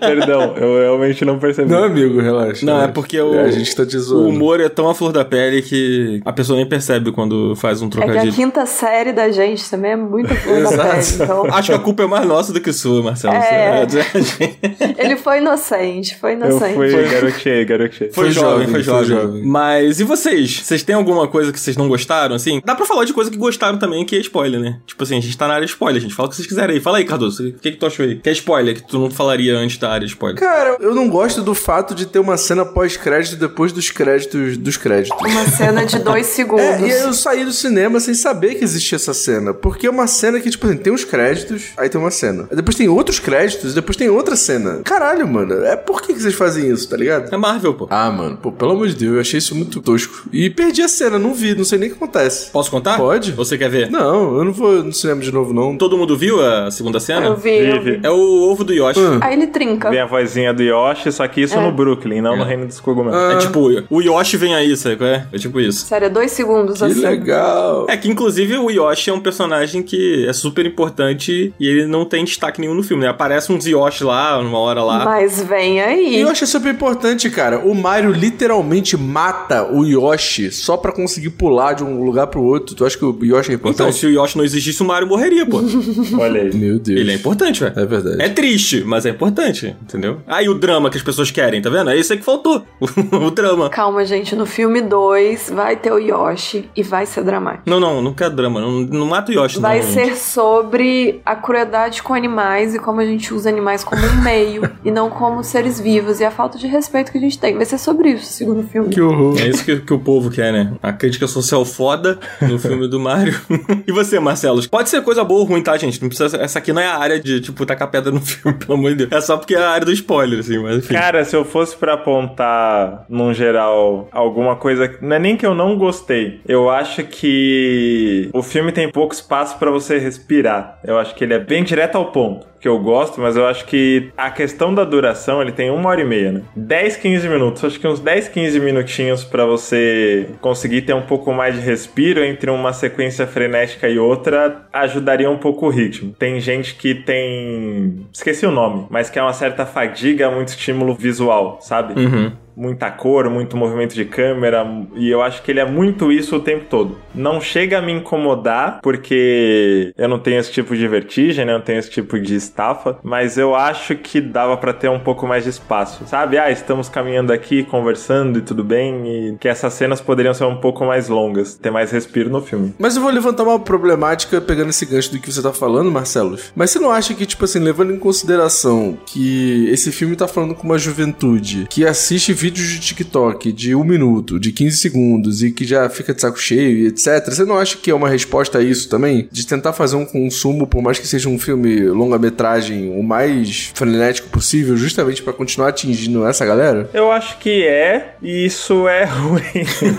Perdão, 0.00 0.54
eu 0.56 0.78
realmente 0.80 1.24
não 1.24 1.38
percebi. 1.38 1.70
Não, 1.70 1.84
amigo, 1.84 2.20
relaxa. 2.20 2.64
Não, 2.64 2.74
é 2.74 2.76
relaxa. 2.76 2.92
porque 2.92 3.20
o, 3.20 3.38
A 3.40 3.50
gente 3.50 3.74
tá 3.74 3.84
te 3.84 3.96
o 3.96 4.00
zoando. 4.00 4.28
humor 4.28 4.60
é 4.60 4.68
tão 4.68 4.88
à 4.88 4.94
flor 4.94 5.12
da 5.12 5.24
pele 5.24 5.60
que 5.62 6.20
a 6.24 6.32
pessoa 6.32 6.56
nem 6.56 6.66
percebe 6.66 7.10
quando 7.10 7.56
faz 7.56 7.82
um 7.82 7.86
É 7.86 7.90
que 7.90 7.98
a 7.98 8.02
trocadilho. 8.04 8.32
quinta 8.32 8.64
série 8.64 9.12
da 9.12 9.30
gente 9.30 9.68
também 9.68 9.92
é 9.92 9.96
muito 9.96 10.32
flor 10.36 10.62
da 10.62 10.70
pele, 10.70 11.02
então... 11.20 11.46
Acho 11.52 11.70
que 11.72 11.76
a 11.76 11.78
culpa 11.80 12.02
é 12.04 12.06
mais 12.08 12.26
nossa 12.26 12.52
do 12.52 12.60
que 12.60 12.72
sua, 12.72 13.02
Marcelo. 13.02 13.34
É. 13.34 13.86
Você- 13.86 14.56
Ele 14.98 15.16
foi 15.16 15.38
inocente, 15.38 16.16
foi 16.18 16.32
Eu 16.32 16.36
inocente. 16.36 16.74
fui 16.74 17.08
garotinho, 17.08 17.66
garotinho. 17.66 18.12
Foi, 18.12 18.24
Foi 18.24 18.30
jovem, 18.32 18.50
jovem, 18.50 18.66
foi 18.66 18.82
foi 18.82 19.04
jovem. 19.04 19.08
jovem. 19.26 19.42
Mas 19.44 20.00
e 20.00 20.04
vocês? 20.04 20.60
Vocês 20.64 20.82
têm 20.82 20.94
alguma 20.94 21.28
coisa 21.28 21.52
que 21.52 21.60
vocês 21.60 21.76
não 21.76 21.88
gostaram, 21.88 22.34
assim? 22.34 22.60
Dá 22.64 22.74
pra 22.74 22.84
falar 22.86 23.04
de 23.04 23.12
coisa 23.12 23.30
que 23.30 23.36
gostaram 23.36 23.78
também, 23.78 24.04
que 24.04 24.16
é 24.16 24.20
spoiler, 24.20 24.60
né? 24.60 24.78
Tipo 24.86 25.02
assim, 25.04 25.18
a 25.18 25.20
gente 25.20 25.36
tá 25.36 25.46
na 25.46 25.54
área 25.54 25.66
de 25.66 25.72
spoiler, 25.72 26.00
gente. 26.00 26.14
Fala 26.14 26.26
o 26.26 26.30
que 26.30 26.36
vocês 26.36 26.48
quiserem 26.48 26.76
aí. 26.76 26.80
Fala 26.80 26.98
aí, 26.98 27.04
Cardoso. 27.04 27.48
O 27.48 27.52
que, 27.54 27.72
que 27.72 27.76
tu 27.76 27.86
achou 27.86 28.04
aí? 28.04 28.16
Que 28.16 28.28
é 28.28 28.32
spoiler, 28.32 28.74
que 28.74 28.82
tu 28.88 28.98
não 28.98 29.10
falaria 29.10 29.56
antes 29.56 29.78
da 29.78 29.90
área 29.90 30.06
de 30.06 30.12
spoiler. 30.12 30.38
Cara, 30.40 30.76
eu 30.80 30.94
não 30.94 31.08
gosto 31.08 31.42
do 31.42 31.54
fato 31.54 31.94
de 31.94 32.06
ter 32.06 32.18
uma 32.18 32.36
cena 32.36 32.64
pós-crédito 32.64 33.36
depois 33.36 33.72
dos 33.72 33.90
créditos 33.90 34.56
dos 34.56 34.76
créditos. 34.76 35.18
Uma 35.20 35.44
cena 35.46 35.84
de 35.84 35.98
dois 35.98 36.26
segundos. 36.38 36.64
É, 36.64 36.86
e 36.88 36.90
eu 36.90 37.12
saí 37.12 37.44
do 37.44 37.52
cinema 37.52 38.00
sem 38.00 38.14
saber 38.14 38.54
que 38.56 38.64
existia 38.64 38.96
essa 38.96 39.14
cena. 39.14 39.52
Porque 39.54 39.86
é 39.86 39.90
uma 39.90 40.06
cena 40.06 40.40
que, 40.40 40.50
tipo 40.50 40.66
assim, 40.66 40.76
tem 40.76 40.92
os 40.92 41.04
créditos, 41.04 41.66
aí 41.76 41.88
tem 41.88 41.97
uma 41.98 42.10
cena. 42.10 42.48
Depois 42.52 42.76
tem 42.76 42.88
outros 42.88 43.18
créditos, 43.18 43.74
depois 43.74 43.96
tem 43.96 44.08
outra 44.08 44.36
cena. 44.36 44.80
Caralho, 44.84 45.26
mano. 45.26 45.64
É 45.64 45.76
por 45.76 46.02
que, 46.02 46.12
que 46.14 46.20
vocês 46.20 46.34
fazem 46.34 46.70
isso, 46.70 46.88
tá 46.88 46.96
ligado? 46.96 47.32
É 47.32 47.36
Marvel, 47.36 47.74
pô. 47.74 47.86
Ah, 47.90 48.10
mano, 48.10 48.36
pô, 48.36 48.50
pelo 48.52 48.72
amor 48.72 48.88
de 48.88 48.94
Deus, 48.94 49.14
eu 49.14 49.20
achei 49.20 49.38
isso 49.38 49.54
muito 49.54 49.80
tosco. 49.80 50.28
E 50.32 50.48
perdi 50.50 50.82
a 50.82 50.88
cena, 50.88 51.18
não 51.18 51.34
vi, 51.34 51.54
não 51.54 51.64
sei 51.64 51.78
nem 51.78 51.88
o 51.88 51.92
que 51.92 51.96
acontece. 52.02 52.50
Posso 52.50 52.70
contar? 52.70 52.96
Pode. 52.96 53.32
Você 53.32 53.56
quer 53.58 53.68
ver? 53.70 53.90
Não, 53.90 54.38
eu 54.38 54.44
não 54.44 54.52
vou 54.52 54.82
no 54.84 54.92
cinema 54.92 55.20
de 55.20 55.32
novo, 55.32 55.52
não. 55.52 55.76
Todo 55.76 55.96
mundo 55.96 56.16
viu 56.16 56.44
a 56.44 56.70
segunda 56.70 57.00
cena? 57.00 57.26
Eu 57.26 57.36
vi, 57.36 57.50
eu 57.58 57.82
vi. 57.82 57.88
Vive. 57.92 58.00
É 58.06 58.10
o 58.10 58.50
ovo 58.50 58.64
do 58.64 58.72
Yoshi. 58.72 59.00
Aí 59.20 59.34
ele 59.34 59.46
trinca. 59.46 59.90
Vem 59.90 60.00
a 60.00 60.06
vozinha 60.06 60.52
do 60.52 60.62
Yoshi, 60.62 61.10
só 61.12 61.26
que 61.28 61.40
isso 61.42 61.54
É. 61.56 61.60
no 61.60 61.72
Brooklyn, 61.72 62.20
não 62.20 62.36
no 62.36 62.44
Reino 62.44 62.66
dos 62.66 62.80
Cogumelos. 62.80 63.34
É 63.34 63.38
tipo, 63.38 63.60
o 63.90 64.00
Yoshi 64.02 64.36
vem 64.36 64.54
aí, 64.54 64.76
sabe 64.76 64.96
qual 64.96 65.08
é? 65.08 65.26
É 65.32 65.38
tipo 65.38 65.60
isso. 65.60 65.86
Sério, 65.86 66.06
é 66.06 66.08
dois 66.10 66.32
segundos 66.32 66.78
Que 66.78 66.84
assim. 66.84 67.00
legal. 67.00 67.86
É 67.88 67.96
que, 67.96 68.08
inclusive, 68.10 68.56
o 68.58 68.70
Yoshi 68.70 69.10
é 69.10 69.12
um 69.12 69.20
personagem 69.20 69.82
que 69.82 70.26
é 70.26 70.32
super 70.32 70.66
importante 70.66 71.52
e 71.58 71.66
ele 71.66 71.86
não 71.88 72.04
tem 72.04 72.24
destaque 72.24 72.60
nenhum 72.60 72.74
no 72.74 72.82
filme, 72.82 73.02
né? 73.02 73.08
Aparece 73.08 73.50
uns 73.52 73.66
Yoshi 73.66 74.04
lá, 74.04 74.40
numa 74.42 74.58
hora 74.58 74.82
lá. 74.82 75.04
Mas 75.04 75.42
vem 75.42 75.80
aí. 75.80 76.16
E 76.16 76.20
eu 76.20 76.28
achei 76.28 76.46
super 76.46 76.72
importante, 76.72 77.28
cara. 77.30 77.58
O 77.60 77.74
Mario 77.74 78.12
literalmente 78.12 78.96
mata 78.96 79.64
o 79.72 79.84
Yoshi 79.84 80.50
só 80.50 80.76
pra 80.76 80.92
conseguir 80.92 81.30
pular 81.30 81.72
de 81.72 81.82
um 81.84 82.02
lugar 82.04 82.26
pro 82.28 82.42
outro. 82.42 82.74
Tu 82.74 82.84
acha 82.84 82.96
que 82.98 83.04
o 83.04 83.16
Yoshi 83.22 83.52
é 83.52 83.54
Então, 83.54 83.70
importante? 83.70 83.96
se 83.96 84.06
o 84.06 84.10
Yoshi 84.10 84.36
não 84.36 84.44
existisse, 84.44 84.82
o 84.82 84.86
Mario 84.86 85.08
morreria, 85.08 85.46
pô. 85.46 85.58
Olha 86.20 86.42
aí. 86.42 86.54
Meu 86.54 86.78
Deus. 86.78 87.00
Ele 87.00 87.10
é 87.12 87.14
importante, 87.14 87.60
velho. 87.60 87.72
É 87.78 87.86
verdade. 87.86 88.22
É 88.22 88.28
triste, 88.28 88.82
mas 88.84 89.06
é 89.06 89.10
importante, 89.10 89.74
entendeu? 89.82 90.18
Aí 90.26 90.48
o 90.48 90.54
drama 90.54 90.90
que 90.90 90.96
as 90.96 91.02
pessoas 91.02 91.30
querem, 91.30 91.60
tá 91.62 91.70
vendo? 91.70 91.90
É 91.90 91.96
isso 91.96 92.12
aí 92.12 92.18
que 92.18 92.24
faltou. 92.24 92.64
o 92.80 93.30
drama. 93.30 93.68
Calma, 93.70 94.04
gente, 94.04 94.34
no 94.36 94.46
filme 94.46 94.80
2 94.80 95.50
vai 95.50 95.76
ter 95.76 95.92
o 95.92 95.98
Yoshi 95.98 96.68
e 96.76 96.82
vai 96.82 97.06
ser 97.06 97.24
dramático. 97.24 97.62
Não, 97.68 97.80
não, 97.80 98.02
não 98.02 98.12
quero 98.12 98.34
drama. 98.34 98.60
Não, 98.60 98.72
não 98.80 99.06
mata 99.06 99.30
o 99.30 99.34
Yoshi, 99.34 99.58
Vai 99.60 99.80
não. 99.80 99.88
ser 99.92 100.16
sobre 100.16 101.20
a 101.24 101.34
crueldade 101.36 101.77
com 102.02 102.14
animais 102.14 102.74
e 102.74 102.78
como 102.78 103.00
a 103.00 103.06
gente 103.06 103.32
usa 103.32 103.48
animais 103.48 103.84
como 103.84 104.04
um 104.04 104.22
meio 104.22 104.62
e 104.84 104.90
não 104.90 105.10
como 105.10 105.42
seres 105.42 105.80
vivos 105.80 106.20
e 106.20 106.24
a 106.24 106.30
falta 106.30 106.58
de 106.58 106.66
respeito 106.66 107.12
que 107.12 107.18
a 107.18 107.20
gente 107.20 107.38
tem. 107.38 107.56
Vai 107.56 107.64
ser 107.64 107.78
sobre 107.78 108.10
isso, 108.10 108.26
segundo 108.32 108.60
o 108.60 108.64
filme. 108.64 108.90
Que 108.90 109.00
horror. 109.00 109.38
É 109.40 109.48
isso 109.48 109.64
que, 109.64 109.80
que 109.80 109.92
o 109.92 109.98
povo 109.98 110.30
quer, 110.30 110.52
né? 110.52 110.72
A 110.82 110.92
crítica 110.92 111.26
social 111.26 111.64
foda 111.64 112.18
no 112.40 112.58
filme 112.60 112.88
do 112.88 112.98
Mario. 112.98 113.38
e 113.86 113.92
você, 113.92 114.18
Marcelo? 114.18 114.66
Pode 114.68 114.88
ser 114.88 115.02
coisa 115.02 115.24
boa 115.24 115.40
ou 115.40 115.46
ruim, 115.46 115.62
tá, 115.62 115.76
gente? 115.76 116.00
Não 116.00 116.08
precisa, 116.08 116.36
essa 116.36 116.58
aqui 116.58 116.72
não 116.72 116.82
é 116.82 116.86
a 116.86 116.98
área 116.98 117.20
de, 117.20 117.40
tipo, 117.40 117.64
tacar 117.64 117.90
pedra 117.90 118.10
no 118.10 118.20
filme, 118.20 118.58
pelo 118.58 118.74
amor 118.74 118.90
de 118.90 119.06
Deus. 119.06 119.12
É 119.12 119.20
só 119.20 119.36
porque 119.36 119.54
é 119.54 119.58
a 119.58 119.70
área 119.70 119.86
do 119.86 119.92
spoiler, 119.92 120.40
assim, 120.40 120.58
mas 120.58 120.78
enfim. 120.78 120.94
Cara, 120.94 121.24
se 121.24 121.36
eu 121.36 121.44
fosse 121.44 121.76
pra 121.76 121.94
apontar, 121.94 123.04
num 123.08 123.32
geral, 123.32 124.08
alguma 124.12 124.56
coisa. 124.56 124.92
Não 125.00 125.16
é 125.16 125.18
nem 125.18 125.36
que 125.36 125.46
eu 125.46 125.54
não 125.54 125.76
gostei. 125.76 126.40
Eu 126.46 126.70
acho 126.70 127.04
que 127.04 128.28
o 128.32 128.42
filme 128.42 128.72
tem 128.72 128.90
pouco 128.90 129.14
espaço 129.14 129.58
pra 129.58 129.70
você 129.70 129.98
respirar. 129.98 130.78
Eu 130.84 130.98
acho 130.98 131.14
que 131.14 131.24
ele 131.24 131.34
é 131.34 131.38
bem 131.38 131.64
direto 131.68 131.96
ao 131.96 132.06
ponto. 132.06 132.46
Que 132.60 132.66
eu 132.66 132.76
gosto, 132.80 133.20
mas 133.20 133.36
eu 133.36 133.46
acho 133.46 133.66
que 133.66 134.10
a 134.16 134.32
questão 134.32 134.74
da 134.74 134.82
duração, 134.82 135.40
ele 135.40 135.52
tem 135.52 135.70
uma 135.70 135.90
hora 135.90 136.00
e 136.00 136.04
meia, 136.04 136.32
né? 136.32 136.42
10, 136.56 136.96
15 136.96 137.28
minutos. 137.28 137.64
Acho 137.64 137.78
que 137.78 137.86
uns 137.86 138.00
10, 138.00 138.26
15 138.28 138.58
minutinhos 138.58 139.22
pra 139.22 139.44
você 139.44 140.28
conseguir 140.40 140.82
ter 140.82 140.92
um 140.92 141.02
pouco 141.02 141.32
mais 141.32 141.54
de 141.54 141.60
respiro 141.60 142.24
entre 142.24 142.50
uma 142.50 142.72
sequência 142.72 143.28
frenética 143.28 143.88
e 143.88 143.96
outra 143.96 144.66
ajudaria 144.72 145.30
um 145.30 145.38
pouco 145.38 145.66
o 145.66 145.70
ritmo. 145.70 146.12
Tem 146.18 146.40
gente 146.40 146.74
que 146.74 146.96
tem. 146.96 148.04
Esqueci 148.12 148.44
o 148.44 148.50
nome, 148.50 148.86
mas 148.90 149.08
que 149.08 149.20
é 149.20 149.22
uma 149.22 149.32
certa 149.32 149.64
fadiga, 149.64 150.28
muito 150.28 150.48
estímulo 150.48 150.94
visual, 150.94 151.58
sabe? 151.60 151.94
Uhum. 152.00 152.32
muita 152.56 152.90
cor, 152.90 153.30
muito 153.30 153.56
movimento 153.56 153.94
de 153.94 154.04
câmera, 154.04 154.66
e 154.96 155.08
eu 155.08 155.22
acho 155.22 155.42
que 155.44 155.52
ele 155.52 155.60
é 155.60 155.64
muito 155.64 156.10
isso 156.10 156.34
o 156.34 156.40
tempo 156.40 156.64
todo. 156.68 156.98
Não 157.18 157.40
chega 157.40 157.78
a 157.78 157.82
me 157.82 157.92
incomodar, 157.92 158.78
porque 158.80 159.92
eu 159.98 160.08
não 160.08 160.20
tenho 160.20 160.38
esse 160.38 160.52
tipo 160.52 160.76
de 160.76 160.86
vertigem, 160.86 161.44
né? 161.44 161.52
Eu 161.52 161.58
não 161.58 161.64
tenho 161.64 161.80
esse 161.80 161.90
tipo 161.90 162.18
de 162.18 162.36
estafa, 162.36 162.98
mas 163.02 163.36
eu 163.36 163.56
acho 163.56 163.96
que 163.96 164.20
dava 164.20 164.56
pra 164.56 164.72
ter 164.72 164.88
um 164.88 165.00
pouco 165.00 165.26
mais 165.26 165.42
de 165.42 165.50
espaço, 165.50 166.04
sabe? 166.06 166.38
Ah, 166.38 166.50
estamos 166.50 166.88
caminhando 166.88 167.32
aqui, 167.32 167.64
conversando 167.64 168.38
e 168.38 168.42
tudo 168.42 168.62
bem, 168.62 169.32
e 169.32 169.36
que 169.38 169.48
essas 169.48 169.74
cenas 169.74 170.00
poderiam 170.00 170.32
ser 170.32 170.44
um 170.44 170.56
pouco 170.56 170.84
mais 170.84 171.08
longas, 171.08 171.54
ter 171.54 171.72
mais 171.72 171.90
respiro 171.90 172.30
no 172.30 172.40
filme. 172.40 172.72
Mas 172.78 172.94
eu 172.94 173.02
vou 173.02 173.10
levantar 173.10 173.42
uma 173.42 173.58
problemática 173.58 174.40
pegando 174.40 174.70
esse 174.70 174.86
gancho 174.86 175.10
do 175.10 175.18
que 175.18 175.32
você 175.32 175.42
tá 175.42 175.52
falando, 175.52 175.90
Marcelos. 175.90 176.52
Mas 176.54 176.70
você 176.70 176.78
não 176.78 176.90
acha 176.90 177.14
que, 177.14 177.26
tipo 177.26 177.44
assim, 177.44 177.58
levando 177.58 177.92
em 177.92 177.98
consideração 177.98 178.96
que 179.06 179.68
esse 179.70 179.90
filme 179.90 180.14
tá 180.14 180.28
falando 180.28 180.54
com 180.54 180.62
uma 180.62 180.78
juventude 180.78 181.66
que 181.68 181.84
assiste 181.84 182.32
vídeos 182.32 182.68
de 182.68 182.78
TikTok 182.78 183.52
de 183.52 183.74
um 183.74 183.82
minuto, 183.82 184.38
de 184.38 184.52
15 184.52 184.76
segundos 184.76 185.42
e 185.42 185.50
que 185.50 185.64
já 185.64 185.88
fica 185.90 186.14
de 186.14 186.20
saco 186.20 186.38
cheio 186.38 186.78
e 186.78 186.86
etc. 186.86 187.07
Você 187.24 187.44
não 187.44 187.58
acha 187.58 187.76
que 187.76 187.90
é 187.90 187.94
uma 187.94 188.08
resposta 188.08 188.58
a 188.58 188.62
isso 188.62 188.88
também? 188.88 189.28
De 189.30 189.46
tentar 189.46 189.72
fazer 189.72 189.96
um 189.96 190.04
consumo, 190.04 190.66
por 190.66 190.82
mais 190.82 190.98
que 190.98 191.06
seja 191.06 191.28
um 191.28 191.38
filme 191.38 191.82
longa-metragem, 191.88 192.90
o 192.98 193.02
mais 193.02 193.70
frenético 193.74 194.28
possível, 194.28 194.76
justamente 194.76 195.22
pra 195.22 195.32
continuar 195.32 195.68
atingindo 195.68 196.26
essa 196.26 196.44
galera? 196.44 196.88
Eu 196.92 197.10
acho 197.12 197.38
que 197.38 197.66
é, 197.66 198.14
e 198.22 198.44
isso 198.44 198.86
é 198.88 199.04
ruim, 199.08 199.42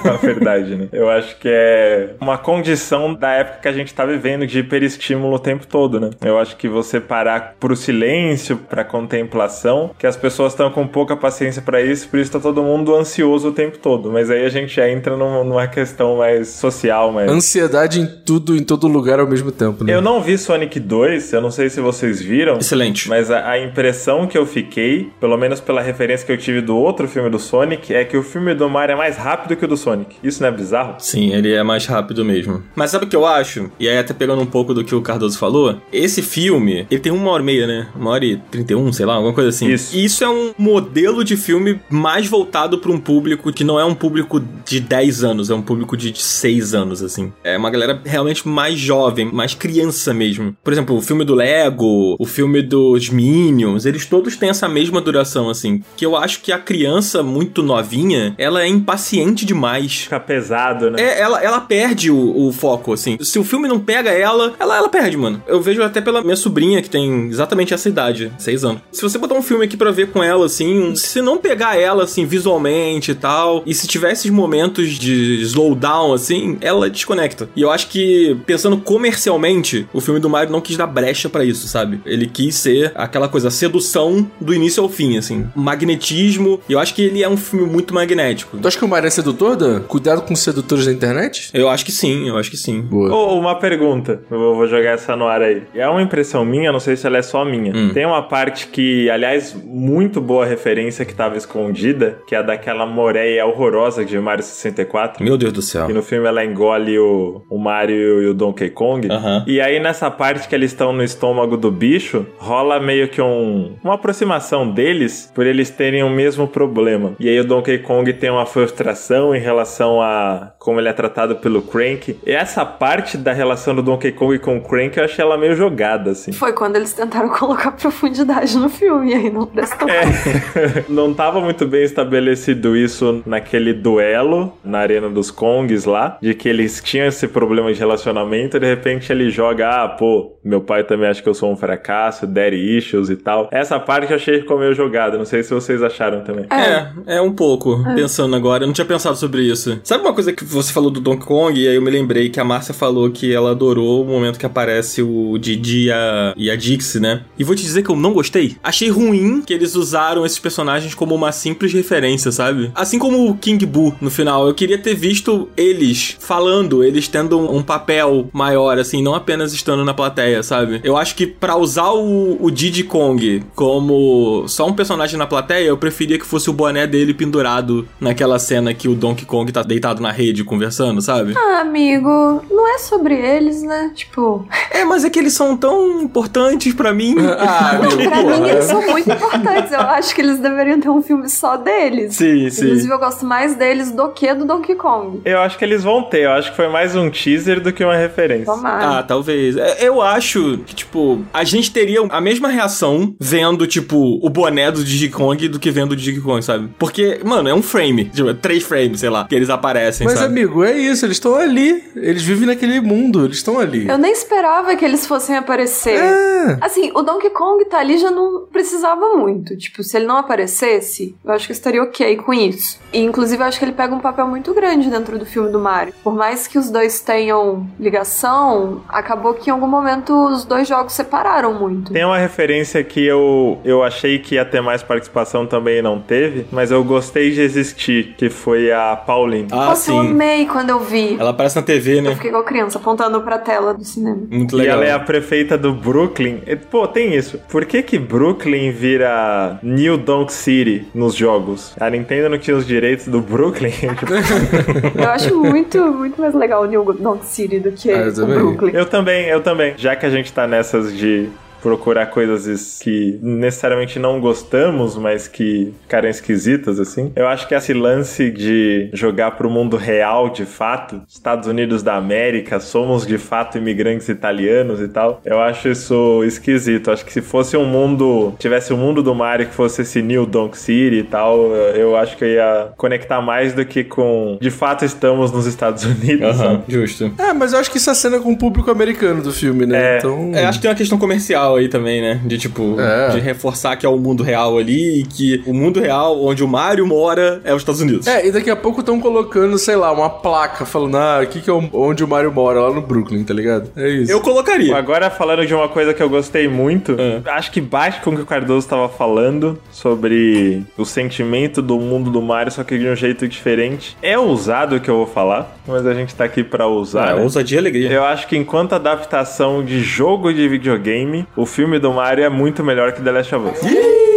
na 0.04 0.14
verdade, 0.14 0.76
né? 0.76 0.88
Eu 0.92 1.10
acho 1.10 1.38
que 1.38 1.48
é 1.50 2.12
uma 2.20 2.38
condição 2.38 3.14
da 3.14 3.32
época 3.32 3.60
que 3.62 3.68
a 3.68 3.74
gente 3.74 3.94
tá 3.94 4.06
vivendo 4.06 4.46
de 4.46 4.60
hiperestímulo 4.60 5.36
o 5.36 5.40
tempo 5.40 5.66
todo, 5.68 6.00
né? 6.00 6.10
Eu 6.24 6.38
acho 6.40 6.56
que 6.58 6.68
você 6.68 7.00
parar 7.00 7.56
pro 7.60 7.76
silêncio, 7.76 8.58
pra 8.58 8.84
contemplação, 8.84 9.92
que 9.98 10.08
as 10.08 10.16
pessoas 10.18 10.54
estão 10.54 10.70
com 10.72 10.88
pouca 10.88 11.16
paciência 11.16 11.62
pra 11.62 11.82
isso, 11.82 12.08
por 12.08 12.20
isso 12.20 12.32
tá 12.32 12.40
todo 12.40 12.62
mundo 12.64 12.96
ansioso 12.96 13.50
o 13.50 13.52
tempo 13.52 13.78
todo. 13.78 14.12
Mas 14.12 14.30
aí 14.30 14.46
a 14.46 14.50
gente 14.50 14.76
já 14.76 14.90
entra 14.90 15.16
num- 15.16 15.44
numa 15.44 15.68
questão 15.68 16.18
mais 16.18 16.50
social, 16.50 16.99
mais. 17.12 17.30
Ansiedade 17.32 18.00
em 18.00 18.06
tudo, 18.06 18.56
em 18.56 18.64
todo 18.64 18.88
lugar 18.88 19.20
ao 19.20 19.28
mesmo 19.28 19.52
tempo, 19.52 19.84
né? 19.84 19.94
Eu 19.94 20.02
não 20.02 20.22
vi 20.22 20.38
Sonic 20.38 20.80
2, 20.80 21.34
eu 21.34 21.42
não 21.42 21.52
sei 21.52 21.70
se 21.70 21.80
vocês 21.82 22.22
viram. 22.22 22.58
Excelente. 22.58 23.08
Mas 23.10 23.32
a, 23.32 23.52
a 23.52 23.60
impressão 23.64 24.28
que 24.28 24.38
eu 24.38 24.46
fiquei, 24.46 25.10
pelo 25.20 25.38
menos 25.38 25.60
pela 25.60 25.82
referência 25.82 26.26
que 26.26 26.32
eu 26.32 26.38
tive 26.38 26.62
do 26.62 26.76
outro 26.76 27.08
filme 27.08 27.30
do 27.30 27.40
Sonic, 27.40 27.94
é 27.94 28.04
que 28.04 28.18
o 28.18 28.24
filme 28.24 28.54
do 28.54 28.70
Mario 28.70 28.94
é 28.94 28.98
mais 28.98 29.18
rápido 29.18 29.56
que 29.56 29.66
o 29.66 29.68
do 29.68 29.78
Sonic. 29.78 30.16
Isso 30.24 30.42
não 30.42 30.50
é 30.50 30.52
bizarro? 30.52 30.96
Sim, 31.00 31.34
ele 31.34 31.52
é 31.52 31.64
mais 31.64 31.86
rápido 31.86 32.24
mesmo. 32.26 32.64
Mas 32.76 32.92
sabe 32.92 33.06
o 33.06 33.08
que 33.08 33.16
eu 33.16 33.26
acho? 33.26 33.72
E 33.80 33.88
aí, 33.88 33.98
até 33.98 34.14
pegando 34.14 34.42
um 34.42 34.46
pouco 34.46 34.74
do 34.74 34.84
que 34.84 34.96
o 34.96 35.02
Cardoso 35.02 35.38
falou, 35.38 35.78
esse 35.92 36.22
filme, 36.22 36.86
ele 36.90 37.00
tem 37.00 37.12
uma 37.12 37.32
hora 37.32 37.44
e 37.44 37.46
meia, 37.46 37.68
né? 37.68 37.88
Uma 37.96 38.12
hora 38.12 38.26
e 38.26 38.38
trinta 38.38 38.74
e 38.74 38.76
um, 38.76 38.92
sei 38.92 39.06
lá, 39.06 39.16
alguma 39.16 39.34
coisa 39.34 39.50
assim. 39.50 39.68
Isso. 39.70 39.96
E 39.96 40.04
isso 40.04 40.24
é 40.24 40.30
um 40.30 40.54
modelo 40.58 41.24
de 41.24 41.38
filme 41.38 41.80
mais 41.90 42.28
voltado 42.28 42.78
para 42.80 42.92
um 42.92 43.00
público 43.00 43.52
que 43.52 43.64
não 43.64 43.80
é 43.80 43.86
um 43.86 43.96
público 43.96 44.42
de 44.66 44.80
10 44.80 45.24
anos, 45.24 45.50
é 45.50 45.54
um 45.54 45.62
público 45.62 45.96
de 45.96 46.14
6 46.20 46.74
anos. 46.74 46.79
Anos, 46.80 47.04
assim. 47.04 47.32
É 47.44 47.58
uma 47.58 47.70
galera 47.70 48.02
realmente 48.04 48.48
mais 48.48 48.80
jovem, 48.80 49.32
mais 49.32 49.54
criança 49.54 50.14
mesmo. 50.14 50.56
Por 50.64 50.74
exemplo, 50.74 50.96
o 50.96 51.02
filme 51.02 51.24
do 51.24 51.36
Lego, 51.36 52.16
o 52.20 52.26
filme 52.26 52.62
dos 52.62 53.10
Minions, 53.10 53.86
eles 53.86 54.06
todos 54.06 54.36
têm 54.36 54.50
essa 54.50 54.68
mesma 54.68 55.02
duração, 55.02 55.50
assim. 55.50 55.84
Que 55.96 56.06
eu 56.06 56.16
acho 56.16 56.42
que 56.42 56.52
a 56.52 56.58
criança 56.58 57.22
muito 57.22 57.62
novinha, 57.62 58.34
ela 58.38 58.64
é 58.64 58.68
impaciente 58.68 59.46
demais. 59.46 60.04
Fica 60.04 60.20
pesado, 60.20 60.90
né? 60.92 61.02
É, 61.02 61.20
ela, 61.20 61.44
ela 61.44 61.60
perde 61.60 62.10
o, 62.10 62.48
o 62.48 62.52
foco, 62.52 62.94
assim. 62.94 63.18
Se 63.22 63.38
o 63.38 63.44
filme 63.44 63.68
não 63.68 63.80
pega 63.80 64.10
ela, 64.12 64.54
ela, 64.60 64.78
ela 64.78 64.90
perde, 64.90 65.18
mano. 65.18 65.44
Eu 65.48 65.62
vejo 65.62 65.84
até 65.84 66.02
pela 66.02 66.22
minha 66.22 66.36
sobrinha, 66.36 66.82
que 66.82 66.90
tem 66.90 67.28
exatamente 67.28 67.74
essa 67.74 67.90
idade, 67.90 68.32
seis 68.38 68.64
anos. 68.64 68.82
Se 68.92 69.02
você 69.02 69.18
botar 69.18 69.36
um 69.36 69.42
filme 69.42 69.66
aqui 69.66 69.78
pra 69.78 69.92
ver 69.92 70.12
com 70.12 70.24
ela, 70.24 70.46
assim, 70.46 70.96
se 70.96 71.22
não 71.22 71.38
pegar 71.38 71.78
ela, 71.78 72.04
assim, 72.04 72.26
visualmente 72.26 73.12
e 73.12 73.16
tal, 73.16 73.64
e 73.66 73.74
se 73.74 73.88
tiver 73.88 74.12
esses 74.12 74.32
momentos 74.32 74.94
de 74.94 75.42
slowdown, 75.42 76.14
assim, 76.14 76.58
ela 76.70 76.90
desconecta. 76.90 77.50
E 77.56 77.62
eu 77.62 77.72
acho 77.72 77.88
que, 77.88 78.38
pensando 78.46 78.78
comercialmente, 78.78 79.88
o 79.94 80.00
filme 80.00 80.20
do 80.20 80.30
Mario 80.30 80.52
não 80.52 80.62
quis 80.62 80.78
dar 80.78 80.88
brecha 80.88 81.30
pra 81.30 81.44
isso, 81.44 81.68
sabe? 81.68 82.02
Ele 82.06 82.28
quis 82.28 82.56
ser 82.56 82.92
aquela 82.96 83.28
coisa, 83.28 83.50
sedução 83.50 84.30
do 84.40 84.54
início 84.54 84.82
ao 84.84 84.90
fim, 84.90 85.18
assim. 85.18 85.48
Magnetismo. 85.56 86.60
E 86.70 86.74
eu 86.74 86.80
acho 86.80 86.94
que 86.94 87.02
ele 87.02 87.24
é 87.24 87.30
um 87.30 87.38
filme 87.38 87.66
muito 87.66 87.94
magnético. 87.94 88.58
Tu 88.58 88.68
acha 88.68 88.78
que 88.78 88.86
o 88.86 88.88
Mario 88.88 89.08
é 89.08 89.10
sedutor, 89.10 89.56
Dan? 89.56 89.82
Cuidado 89.82 90.22
com 90.22 90.34
os 90.34 90.40
sedutores 90.40 90.86
da 90.86 90.92
internet? 90.92 91.50
Eu 91.54 91.70
acho 91.70 91.86
que 91.86 91.92
sim, 91.92 92.28
eu 92.28 92.38
acho 92.38 92.50
que 92.50 92.58
sim. 92.58 92.82
Boa. 92.82 93.14
Ô, 93.14 93.40
uma 93.40 93.56
pergunta, 93.56 94.22
eu 94.30 94.56
vou 94.56 94.68
jogar 94.68 94.92
essa 94.92 95.16
no 95.16 95.28
ar 95.28 95.42
aí. 95.42 95.64
É 95.74 95.88
uma 95.88 96.02
impressão 96.02 96.46
minha, 96.46 96.72
não 96.72 96.80
sei 96.80 96.96
se 96.96 97.06
ela 97.08 97.18
é 97.18 97.22
só 97.22 97.44
minha. 97.44 97.76
Hum. 97.76 97.92
Tem 97.94 98.06
uma 98.06 98.22
parte 98.22 98.68
que, 98.68 99.10
aliás, 99.10 99.56
muito 99.66 100.22
boa 100.22 100.46
referência 100.46 101.04
que 101.06 101.14
tava 101.14 101.38
escondida, 101.38 102.20
que 102.28 102.36
é 102.36 102.44
daquela 102.44 102.86
moreia 102.86 103.46
horrorosa 103.46 104.06
de 104.06 104.20
Mario 104.20 104.44
64. 104.44 105.24
Meu 105.24 105.38
Deus 105.38 105.54
do 105.54 105.62
céu. 105.62 105.90
E 105.90 105.94
no 105.94 106.04
filme 106.04 106.28
ela 106.28 106.44
engole 106.60 107.00
o, 107.00 107.42
o 107.50 107.58
Mario 107.58 108.22
e 108.22 108.28
o 108.28 108.34
Donkey 108.34 108.70
Kong. 108.70 109.10
Aham. 109.10 109.46
E 109.48 109.62
aí 109.62 109.80
nessa 109.80 110.12
parte 110.12 110.48
que 110.48 110.54
eles 110.54 110.72
estão 110.72 110.92
no 110.92 111.02
estômago 111.02 111.56
do 111.56 111.72
bicho, 111.72 112.26
rola 112.38 112.80
meio 112.80 113.08
que 113.08 113.22
um, 113.22 113.76
uma 113.82 113.96
aproximação 113.96 114.70
deles 114.70 115.32
por 115.34 115.46
eles 115.46 115.70
terem 115.70 116.04
o 116.04 116.10
mesmo 116.10 116.48
problema. 116.48 117.14
E 117.20 117.30
aí 117.30 117.40
o 117.40 117.44
Donkey 117.46 117.80
Kong 117.80 118.12
tem 118.14 118.30
uma 118.30 118.46
frustração 118.46 119.34
em 119.34 119.40
relação 119.40 120.02
a 120.02 120.52
como 120.60 120.80
ele 120.80 120.90
é 120.90 120.94
tratado 120.94 121.38
pelo 121.38 121.62
Crank. 121.62 122.20
E 122.26 122.32
essa 122.32 122.66
parte 122.66 123.18
da 123.18 123.32
relação 123.32 123.74
do 123.74 123.82
Donkey 123.82 124.12
Kong 124.12 124.38
com 124.40 124.58
o 124.58 124.62
Crank 124.62 124.98
eu 124.98 125.06
achei 125.06 125.24
ela 125.24 125.38
meio 125.38 125.56
jogada, 125.56 126.12
assim. 126.12 126.32
Foi 126.32 126.52
quando 126.52 126.76
eles 126.76 126.94
tentaram 126.94 127.30
colocar 127.40 127.72
profundidade 127.72 128.58
no 128.58 128.70
filme 128.70 129.12
e 129.12 129.14
aí 129.14 129.30
não 129.30 129.46
prestou. 129.46 129.88
É, 129.90 130.04
não 130.90 131.14
tava 131.14 131.40
muito 131.40 131.66
bem 131.66 131.84
estabelecido 131.84 132.76
isso 132.76 133.22
naquele 133.26 133.74
duelo 133.74 134.54
na 134.64 134.80
Arena 134.80 135.10
dos 135.10 135.32
Kongs 135.32 135.86
lá, 135.86 136.18
de 136.22 136.34
que 136.34 136.49
eles 136.50 136.82
tinham 136.84 137.08
esse 137.08 137.28
problema 137.28 137.72
de 137.74 137.80
relacionamento 137.80 138.58
e 138.58 138.60
de 138.60 138.66
repente 138.66 139.12
ele 139.12 139.30
joga, 139.30 139.84
ah, 139.84 139.88
pô, 139.88 140.38
meu 140.44 140.62
pai 140.62 140.84
também 140.84 141.08
acha 141.08 141.22
que 141.22 141.30
eu 141.30 141.34
sou 141.34 141.52
um 141.52 141.56
fracasso, 141.56 142.26
daddy 142.26 142.78
issues 142.78 143.10
e 143.10 143.16
tal. 143.16 143.50
Essa 143.52 143.80
parte 143.80 144.12
eu 144.12 144.16
achei 144.16 144.36
que 144.36 144.42
ficou 144.42 144.60
meio 144.60 144.74
jogada, 144.74 145.18
não 145.18 145.26
sei 145.26 145.44
se 145.44 145.54
vocês 145.54 145.82
acharam 145.84 146.24
também. 146.24 146.46
É, 146.52 147.18
é 147.18 147.22
um 147.22 147.34
pouco. 147.34 147.84
Pensando 147.96 148.36
agora, 148.36 148.64
eu 148.64 148.68
não 148.68 148.74
tinha 148.74 148.86
pensado 148.86 149.18
sobre 149.18 149.44
isso. 149.44 149.80
Sabe 149.84 150.04
uma 150.04 150.14
coisa 150.14 150.34
que 150.34 150.44
você 150.44 150.72
falou 150.72 150.90
do 150.90 151.00
Donkey 151.00 151.26
Kong? 151.26 151.60
E 151.60 151.68
aí 151.68 151.76
eu 151.76 151.82
me 151.82 151.92
lembrei 151.92 152.30
que 152.30 152.40
a 152.40 152.44
Márcia 152.44 152.74
falou 152.74 153.10
que 153.12 153.34
ela 153.34 153.52
adorou 153.52 154.04
o 154.04 154.06
momento 154.06 154.40
que 154.40 154.46
aparece 154.46 155.02
o 155.02 155.38
Didi 155.38 155.86
e 155.86 155.92
a, 155.92 156.34
e 156.36 156.50
a 156.50 156.56
Dixie, 156.56 157.00
né? 157.00 157.24
E 157.38 157.44
vou 157.44 157.56
te 157.56 157.64
dizer 157.64 157.84
que 157.84 157.90
eu 157.90 157.96
não 157.96 158.14
gostei. 158.14 158.56
Achei 158.64 158.90
ruim 158.90 159.42
que 159.42 159.54
eles 159.54 159.76
usaram 159.76 160.26
esses 160.26 160.40
personagens 160.40 160.94
como 160.94 161.16
uma 161.16 161.32
simples 161.32 161.74
referência, 161.74 162.32
sabe? 162.32 162.72
Assim 162.76 163.00
como 163.00 163.30
o 163.30 163.38
King 163.38 163.66
Boo 163.66 163.96
no 164.02 164.10
final. 164.10 164.48
Eu 164.48 164.54
queria 164.54 164.78
ter 164.78 164.96
visto 164.96 165.50
eles 165.56 166.18
falando, 166.20 166.39
eles 166.84 167.08
tendo 167.08 167.40
um, 167.40 167.58
um 167.58 167.64
papel 167.64 168.30
maior, 168.32 168.78
assim, 168.78 169.02
não 169.02 169.16
apenas 169.16 169.54
estando 169.54 169.84
na 169.84 169.94
plateia, 169.94 170.42
sabe? 170.44 170.80
Eu 170.84 170.98
acho 170.98 171.16
que 171.16 171.28
pra 171.28 171.56
usar 171.56 171.92
o, 171.92 172.38
o 172.40 172.50
Diddy 172.52 172.84
Kong 172.84 173.44
como 173.56 174.48
só 174.48 174.68
um 174.68 174.74
personagem 174.74 175.18
na 175.18 175.28
plateia, 175.28 175.66
eu 175.68 175.78
preferia 175.78 176.18
que 176.18 176.26
fosse 176.26 176.50
o 176.50 176.54
boné 176.54 176.88
dele 176.88 177.14
pendurado 177.14 177.88
naquela 178.00 178.40
cena 178.40 178.74
que 178.74 178.88
o 178.88 178.96
Donkey 178.96 179.26
Kong 179.26 179.52
tá 179.52 179.62
deitado 179.64 180.02
na 180.02 180.12
rede 180.12 180.44
conversando, 180.44 181.02
sabe? 181.02 181.34
Ah, 181.38 181.62
amigo, 181.62 182.44
não 182.50 182.68
é 182.76 182.78
sobre 182.78 183.16
eles, 183.16 183.62
né? 183.64 183.92
Tipo, 183.96 184.48
É, 184.72 184.86
mas 184.86 185.04
é 185.04 185.10
que 185.10 185.20
eles 185.20 185.34
são 185.34 185.58
tão 185.58 186.02
importantes 186.02 186.74
pra 186.74 186.94
mim. 186.94 187.16
Ah, 187.20 187.72
amigo, 187.84 187.98
pra 188.10 188.22
porra. 188.22 188.38
mim 188.38 188.48
eles 188.50 188.66
são 188.66 188.82
muito 188.82 189.12
importantes. 189.12 189.72
Eu 189.72 189.82
acho 189.82 190.16
que 190.16 190.22
eles 190.22 190.40
deveriam 190.40 190.80
ter 190.80 190.90
um 190.90 191.02
filme 191.02 191.28
só 191.28 191.58
deles. 191.58 192.16
Sim, 192.16 192.50
sim. 192.50 192.66
Inclusive, 192.66 192.94
eu 192.94 193.00
gosto 193.00 193.26
mais 193.26 193.56
deles 193.56 193.92
do 193.92 194.08
que 194.10 194.34
do 194.34 194.46
Donkey 194.46 194.76
Kong. 194.76 195.22
Eu 195.26 195.40
acho 195.40 195.58
que 195.58 195.66
eles 195.66 195.84
vão 195.84 196.04
ter, 196.04 196.29
eu 196.30 196.36
acho 196.36 196.52
que 196.52 196.56
foi 196.58 196.68
mais 196.68 196.96
um 196.96 197.10
teaser 197.10 197.60
do 197.62 197.72
que 197.72 197.84
uma 197.84 197.96
referência. 197.96 198.46
Tomara. 198.46 199.00
Ah, 199.00 199.04
talvez. 199.04 199.58
É, 199.58 199.88
Eu 199.88 200.02
acho 200.02 200.60
que, 200.66 200.76
tipo, 200.76 201.22
a 201.34 201.44
gente 201.44 201.72
teria 201.72 202.02
a 202.10 202.22
mesma 202.22 202.48
reação 202.50 203.16
vendo, 203.20 203.66
tipo, 203.68 204.20
o 204.26 204.30
boné 204.30 204.72
do 204.72 204.84
Diddy 204.84 205.10
Kong 205.10 205.48
do 205.48 205.60
que 205.60 205.72
vendo 205.72 205.92
o 205.94 205.96
Diddy 205.96 206.22
Kong, 206.22 206.44
sabe? 206.44 206.70
Porque, 206.78 207.20
mano, 207.24 207.50
é 207.50 207.54
um 207.54 207.62
frame. 207.62 208.06
Tipo, 208.06 208.30
é 208.30 208.34
três 208.34 208.64
frames, 208.64 209.00
sei 209.00 209.10
lá, 209.10 209.26
que 209.28 209.36
eles 209.36 209.50
aparecem, 209.50 210.06
Mas, 210.06 210.20
sabe? 210.20 210.32
amigo, 210.32 210.64
é 210.64 210.78
isso, 210.78 211.06
eles 211.06 211.18
estão 211.18 211.36
ali. 211.36 211.84
Eles 211.96 212.24
vivem 212.24 212.48
naquele 212.48 212.80
mundo, 212.82 213.26
eles 213.26 213.38
estão 213.38 213.60
ali. 213.60 213.88
Eu 213.88 213.98
nem 213.98 214.12
esperava 214.12 214.76
que 214.76 214.86
eles 214.86 215.06
fossem 215.06 215.36
aparecer. 215.36 215.96
É. 216.00 216.58
Assim, 216.62 216.92
o 216.94 217.02
Donkey 217.02 217.30
Kong 217.32 217.66
tá 217.66 217.80
ali 217.80 217.98
já 217.98 218.12
não 218.12 218.46
precisava 218.52 219.16
muito. 219.16 219.58
Tipo, 219.58 219.84
se 219.84 219.98
ele 219.98 220.06
não 220.06 220.18
aparecesse, 220.18 221.16
eu 221.24 221.32
acho 221.32 221.46
que 221.46 221.52
eu 221.52 221.56
estaria 221.56 221.84
ok 221.84 222.18
com 222.18 222.34
isso. 222.34 222.80
E, 222.94 223.00
inclusive, 223.00 223.42
eu 223.42 223.48
acho 223.48 223.60
que 223.60 223.66
ele 223.66 223.72
pega 223.72 223.94
um 223.94 224.00
papel 224.00 224.28
muito 224.28 224.54
grande 224.54 224.90
dentro 224.90 225.18
do 225.18 225.26
filme 225.26 225.52
do 225.52 225.60
Mario. 225.60 225.94
Por 226.04 226.16
mais 226.20 226.46
que 226.48 226.58
os 226.60 226.70
dois 226.70 227.00
tenham 227.00 227.66
ligação, 227.80 228.82
acabou 228.90 229.34
que 229.34 229.50
em 229.50 229.54
algum 229.54 229.68
momento 229.68 230.14
os 230.28 230.44
dois 230.44 230.68
jogos 230.68 230.94
separaram 230.94 231.54
muito. 231.54 231.94
Tem 231.94 232.04
uma 232.04 232.18
referência 232.18 232.84
que 232.84 233.04
eu, 233.06 233.58
eu 233.64 233.82
achei 233.84 234.20
que 234.20 234.36
ia 234.36 234.44
ter 234.46 234.62
mais 234.62 234.84
participação 234.84 235.46
também 235.48 235.78
e 235.80 235.82
não 235.82 236.00
teve, 236.00 236.46
mas 236.52 236.72
eu 236.72 236.84
gostei 236.84 237.32
de 237.32 237.42
existir, 237.42 238.16
que 238.18 238.30
foi 238.30 238.72
a 238.72 238.96
Pauline. 238.96 239.48
Ah, 239.52 239.56
Nossa, 239.68 239.92
eu 239.92 240.02
sim. 240.02 240.10
amei 240.10 240.46
quando 240.46 240.70
eu 240.72 240.80
vi. 240.80 241.16
Ela 241.20 241.30
aparece 241.32 241.56
na 241.56 241.62
TV, 241.62 242.00
Eu 242.00 242.04
né? 242.04 242.16
fiquei 242.16 242.30
igual 242.30 242.44
criança, 242.44 242.78
apontando 242.78 243.22
pra 243.22 243.38
tela 243.38 243.74
do 243.74 243.84
cinema. 243.84 244.20
Muito 244.30 244.56
E 244.56 244.60
legal. 244.60 244.78
ela 244.78 244.86
é 244.86 244.92
a 244.92 245.00
prefeita 245.00 245.58
do 245.58 245.74
Brooklyn. 245.74 246.42
E, 246.46 246.56
Pô, 246.56 246.88
tem 246.88 247.16
isso. 247.16 247.40
Por 247.50 247.66
que 247.66 247.82
que 247.82 247.98
Brooklyn 247.98 248.72
vira 248.72 249.58
New 249.64 249.98
Donk 249.98 250.32
City 250.34 250.88
nos 250.94 251.16
jogos? 251.16 251.74
A 251.80 251.90
Nintendo 251.90 252.30
não 252.30 252.38
tinha 252.38 252.58
os 252.58 252.68
direitos 252.68 253.08
do 253.08 253.22
Brooklyn? 253.22 253.72
Eu 254.96 255.10
acho 255.10 255.38
muito, 255.38 255.80
muito 255.94 256.09
mais 256.18 256.34
legal 256.34 256.64
o 256.64 256.66
New 256.66 256.84
Donk 256.94 257.26
City 257.26 257.60
do 257.60 257.72
que 257.72 257.92
Ah, 257.92 257.98
eu 257.98 258.12
o 258.12 258.16
também. 258.16 258.38
Brooklyn. 258.40 258.72
eu 258.74 258.86
também, 258.86 259.26
eu 259.28 259.42
também. 259.42 259.74
Já 259.78 259.96
que 259.96 260.06
a 260.06 260.10
gente 260.10 260.32
tá 260.32 260.48
nessas 260.48 260.96
de 260.96 261.30
procurar 261.62 262.08
coisas 262.08 262.80
que 262.82 263.20
necessariamente 263.22 264.00
não 264.00 264.20
gostamos, 264.20 264.98
mas 264.98 265.28
que 265.28 265.74
ficaram 265.82 266.10
esquisitas, 266.10 266.80
assim. 266.80 267.12
Eu 267.16 267.28
acho 267.28 267.48
que 267.48 267.56
esse 267.56 267.74
lance 267.74 268.32
de 268.32 268.90
jogar 268.94 269.32
pro 269.32 269.50
mundo 269.50 269.78
real, 269.78 270.30
de 270.30 270.46
fato, 270.46 271.02
Estados 271.08 271.48
Unidos 271.48 271.84
da 271.84 271.96
América, 271.96 272.60
somos 272.60 273.06
de 273.06 273.18
fato 273.18 273.58
imigrantes 273.58 274.10
italianos 274.10 274.80
e 274.82 274.88
tal, 274.88 275.22
eu 275.26 275.40
acho 275.42 275.70
isso 275.70 276.24
esquisito. 276.24 276.92
Acho 276.92 277.06
que 277.06 277.14
se 277.14 277.22
fosse 277.22 277.58
um 277.58 277.66
mundo, 277.66 278.34
tivesse 278.40 278.74
o 278.74 278.76
um 278.76 278.80
mundo 278.80 279.04
do 279.04 279.14
Mario 279.14 279.48
que 279.48 279.54
fosse 279.54 279.82
esse 279.82 280.02
New 280.02 280.26
Donk 280.26 280.58
City 280.58 280.98
e 280.98 281.04
tal, 281.04 281.54
eu 281.76 281.96
acho 281.96 282.18
que 282.18 282.24
eu 282.24 282.30
ia 282.30 282.70
conectar 282.78 283.22
mais 283.22 283.54
do 283.54 283.66
que 283.66 283.84
com, 283.84 284.38
de 284.42 284.50
fato, 284.50 284.86
estamos 284.86 285.32
nos 285.32 285.46
Estados 285.46 285.84
Unidos? 285.84 286.40
Aham, 286.40 286.64
justo. 286.68 287.12
É, 287.18 287.34
mas 287.34 287.54
eu 287.54 287.60
acho 287.60 287.72
que 287.72 287.78
isso 287.78 287.90
acena 287.90 288.20
com 288.20 288.32
o 288.32 288.38
público 288.38 288.72
americano 288.72 289.22
do 289.22 289.32
filme, 289.32 289.66
né? 289.66 289.96
É. 289.96 289.98
Então. 289.98 290.32
É, 290.34 290.46
acho 290.46 290.60
que 290.60 290.64
tem 290.64 290.72
uma 290.72 290.78
questão 290.78 290.98
comercial 290.98 291.49
aí 291.56 291.68
também, 291.68 292.02
né? 292.02 292.20
De 292.26 292.38
tipo, 292.38 292.76
É. 292.80 293.10
de 293.10 293.20
reforçar 293.20 293.76
que 293.76 293.86
é 293.86 293.90
o 293.90 293.98
mundo 293.98 294.24
real 294.24 294.58
ali 294.58 295.02
e 295.02 295.04
que 295.04 295.44
o 295.46 295.54
mundo 295.54 295.80
real 295.80 296.24
onde 296.24 296.44
o 296.44 296.48
Mario 296.48 296.86
mora 296.88 297.42
é 297.44 297.54
os 297.54 297.62
Estados 297.62 297.82
Unidos. 297.82 298.08
É, 298.08 298.28
e 298.28 298.32
daqui 298.32 298.50
a 298.50 298.56
pouco 298.56 298.80
estão 298.82 299.00
colocando, 299.00 299.58
sei 299.58 299.76
lá, 299.76 299.92
uma 299.92 300.10
placa 300.10 300.66
falando, 300.66 300.98
ah, 300.98 301.20
aqui 301.20 301.42
que 301.42 301.50
é 301.50 301.54
onde 301.74 302.04
o 302.04 302.08
Mario 302.08 302.32
mora, 302.32 302.60
lá 302.62 302.74
no 302.74 302.82
Brooklyn, 302.82 303.24
tá 303.24 303.34
ligado? 303.34 303.70
É 303.76 303.88
isso. 303.90 304.12
Eu 304.12 304.22
colocaria. 304.22 304.76
Agora 304.76 305.10
falando 305.10 305.46
de 305.46 305.54
uma 305.54 305.68
coisa 305.70 305.94
que 305.94 306.02
eu 306.02 306.10
gostei 306.10 306.48
muito, 306.48 306.96
É. 307.00 307.22
acho 307.32 307.52
que 307.52 307.62
bate 307.62 308.02
com 308.02 308.12
o 308.12 308.16
que 308.16 308.22
o 308.22 308.26
Cardoso 308.26 308.66
estava 308.66 308.88
falando 308.90 309.58
sobre 309.72 310.64
o 310.78 310.86
sentimento 310.86 311.62
do 311.62 311.78
mundo 311.80 312.10
do 312.12 312.22
Mario, 312.22 312.52
só 312.52 312.64
que 312.64 312.78
de 312.78 312.88
um 312.88 312.96
jeito 312.96 313.28
diferente. 313.28 313.98
É 314.02 314.18
ousado 314.18 314.76
o 314.76 314.80
que 314.80 314.90
eu 314.90 314.98
vou 314.98 315.08
falar, 315.08 315.58
mas 315.68 315.86
a 315.86 315.94
gente 315.94 316.14
tá 316.16 316.24
aqui 316.24 316.44
pra 316.44 316.68
usar. 316.68 317.10
Ah, 317.10 317.16
né? 317.16 317.22
ousadia 317.22 317.58
e 317.58 317.60
alegria. 317.60 317.92
Eu 317.92 318.04
acho 318.04 318.28
que 318.28 318.36
enquanto 318.38 318.74
adaptação 318.74 319.64
de 319.64 319.82
jogo 319.82 320.34
de 320.34 320.48
videogame, 320.48 321.26
o 321.40 321.46
filme 321.46 321.80
do 321.80 321.94
Mario 321.94 322.26
é 322.26 322.30
muito 322.30 322.62
melhor 322.66 322.92
que 322.92 323.02
The 323.02 323.12
Last 323.12 323.34
of 323.34 323.48
Us. 323.48 324.09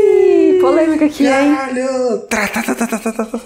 Polêmica 0.62 1.06
aqui, 1.06 1.26
hein? 1.26 1.56
Caralho! 1.56 2.18
Tra. 2.28 2.48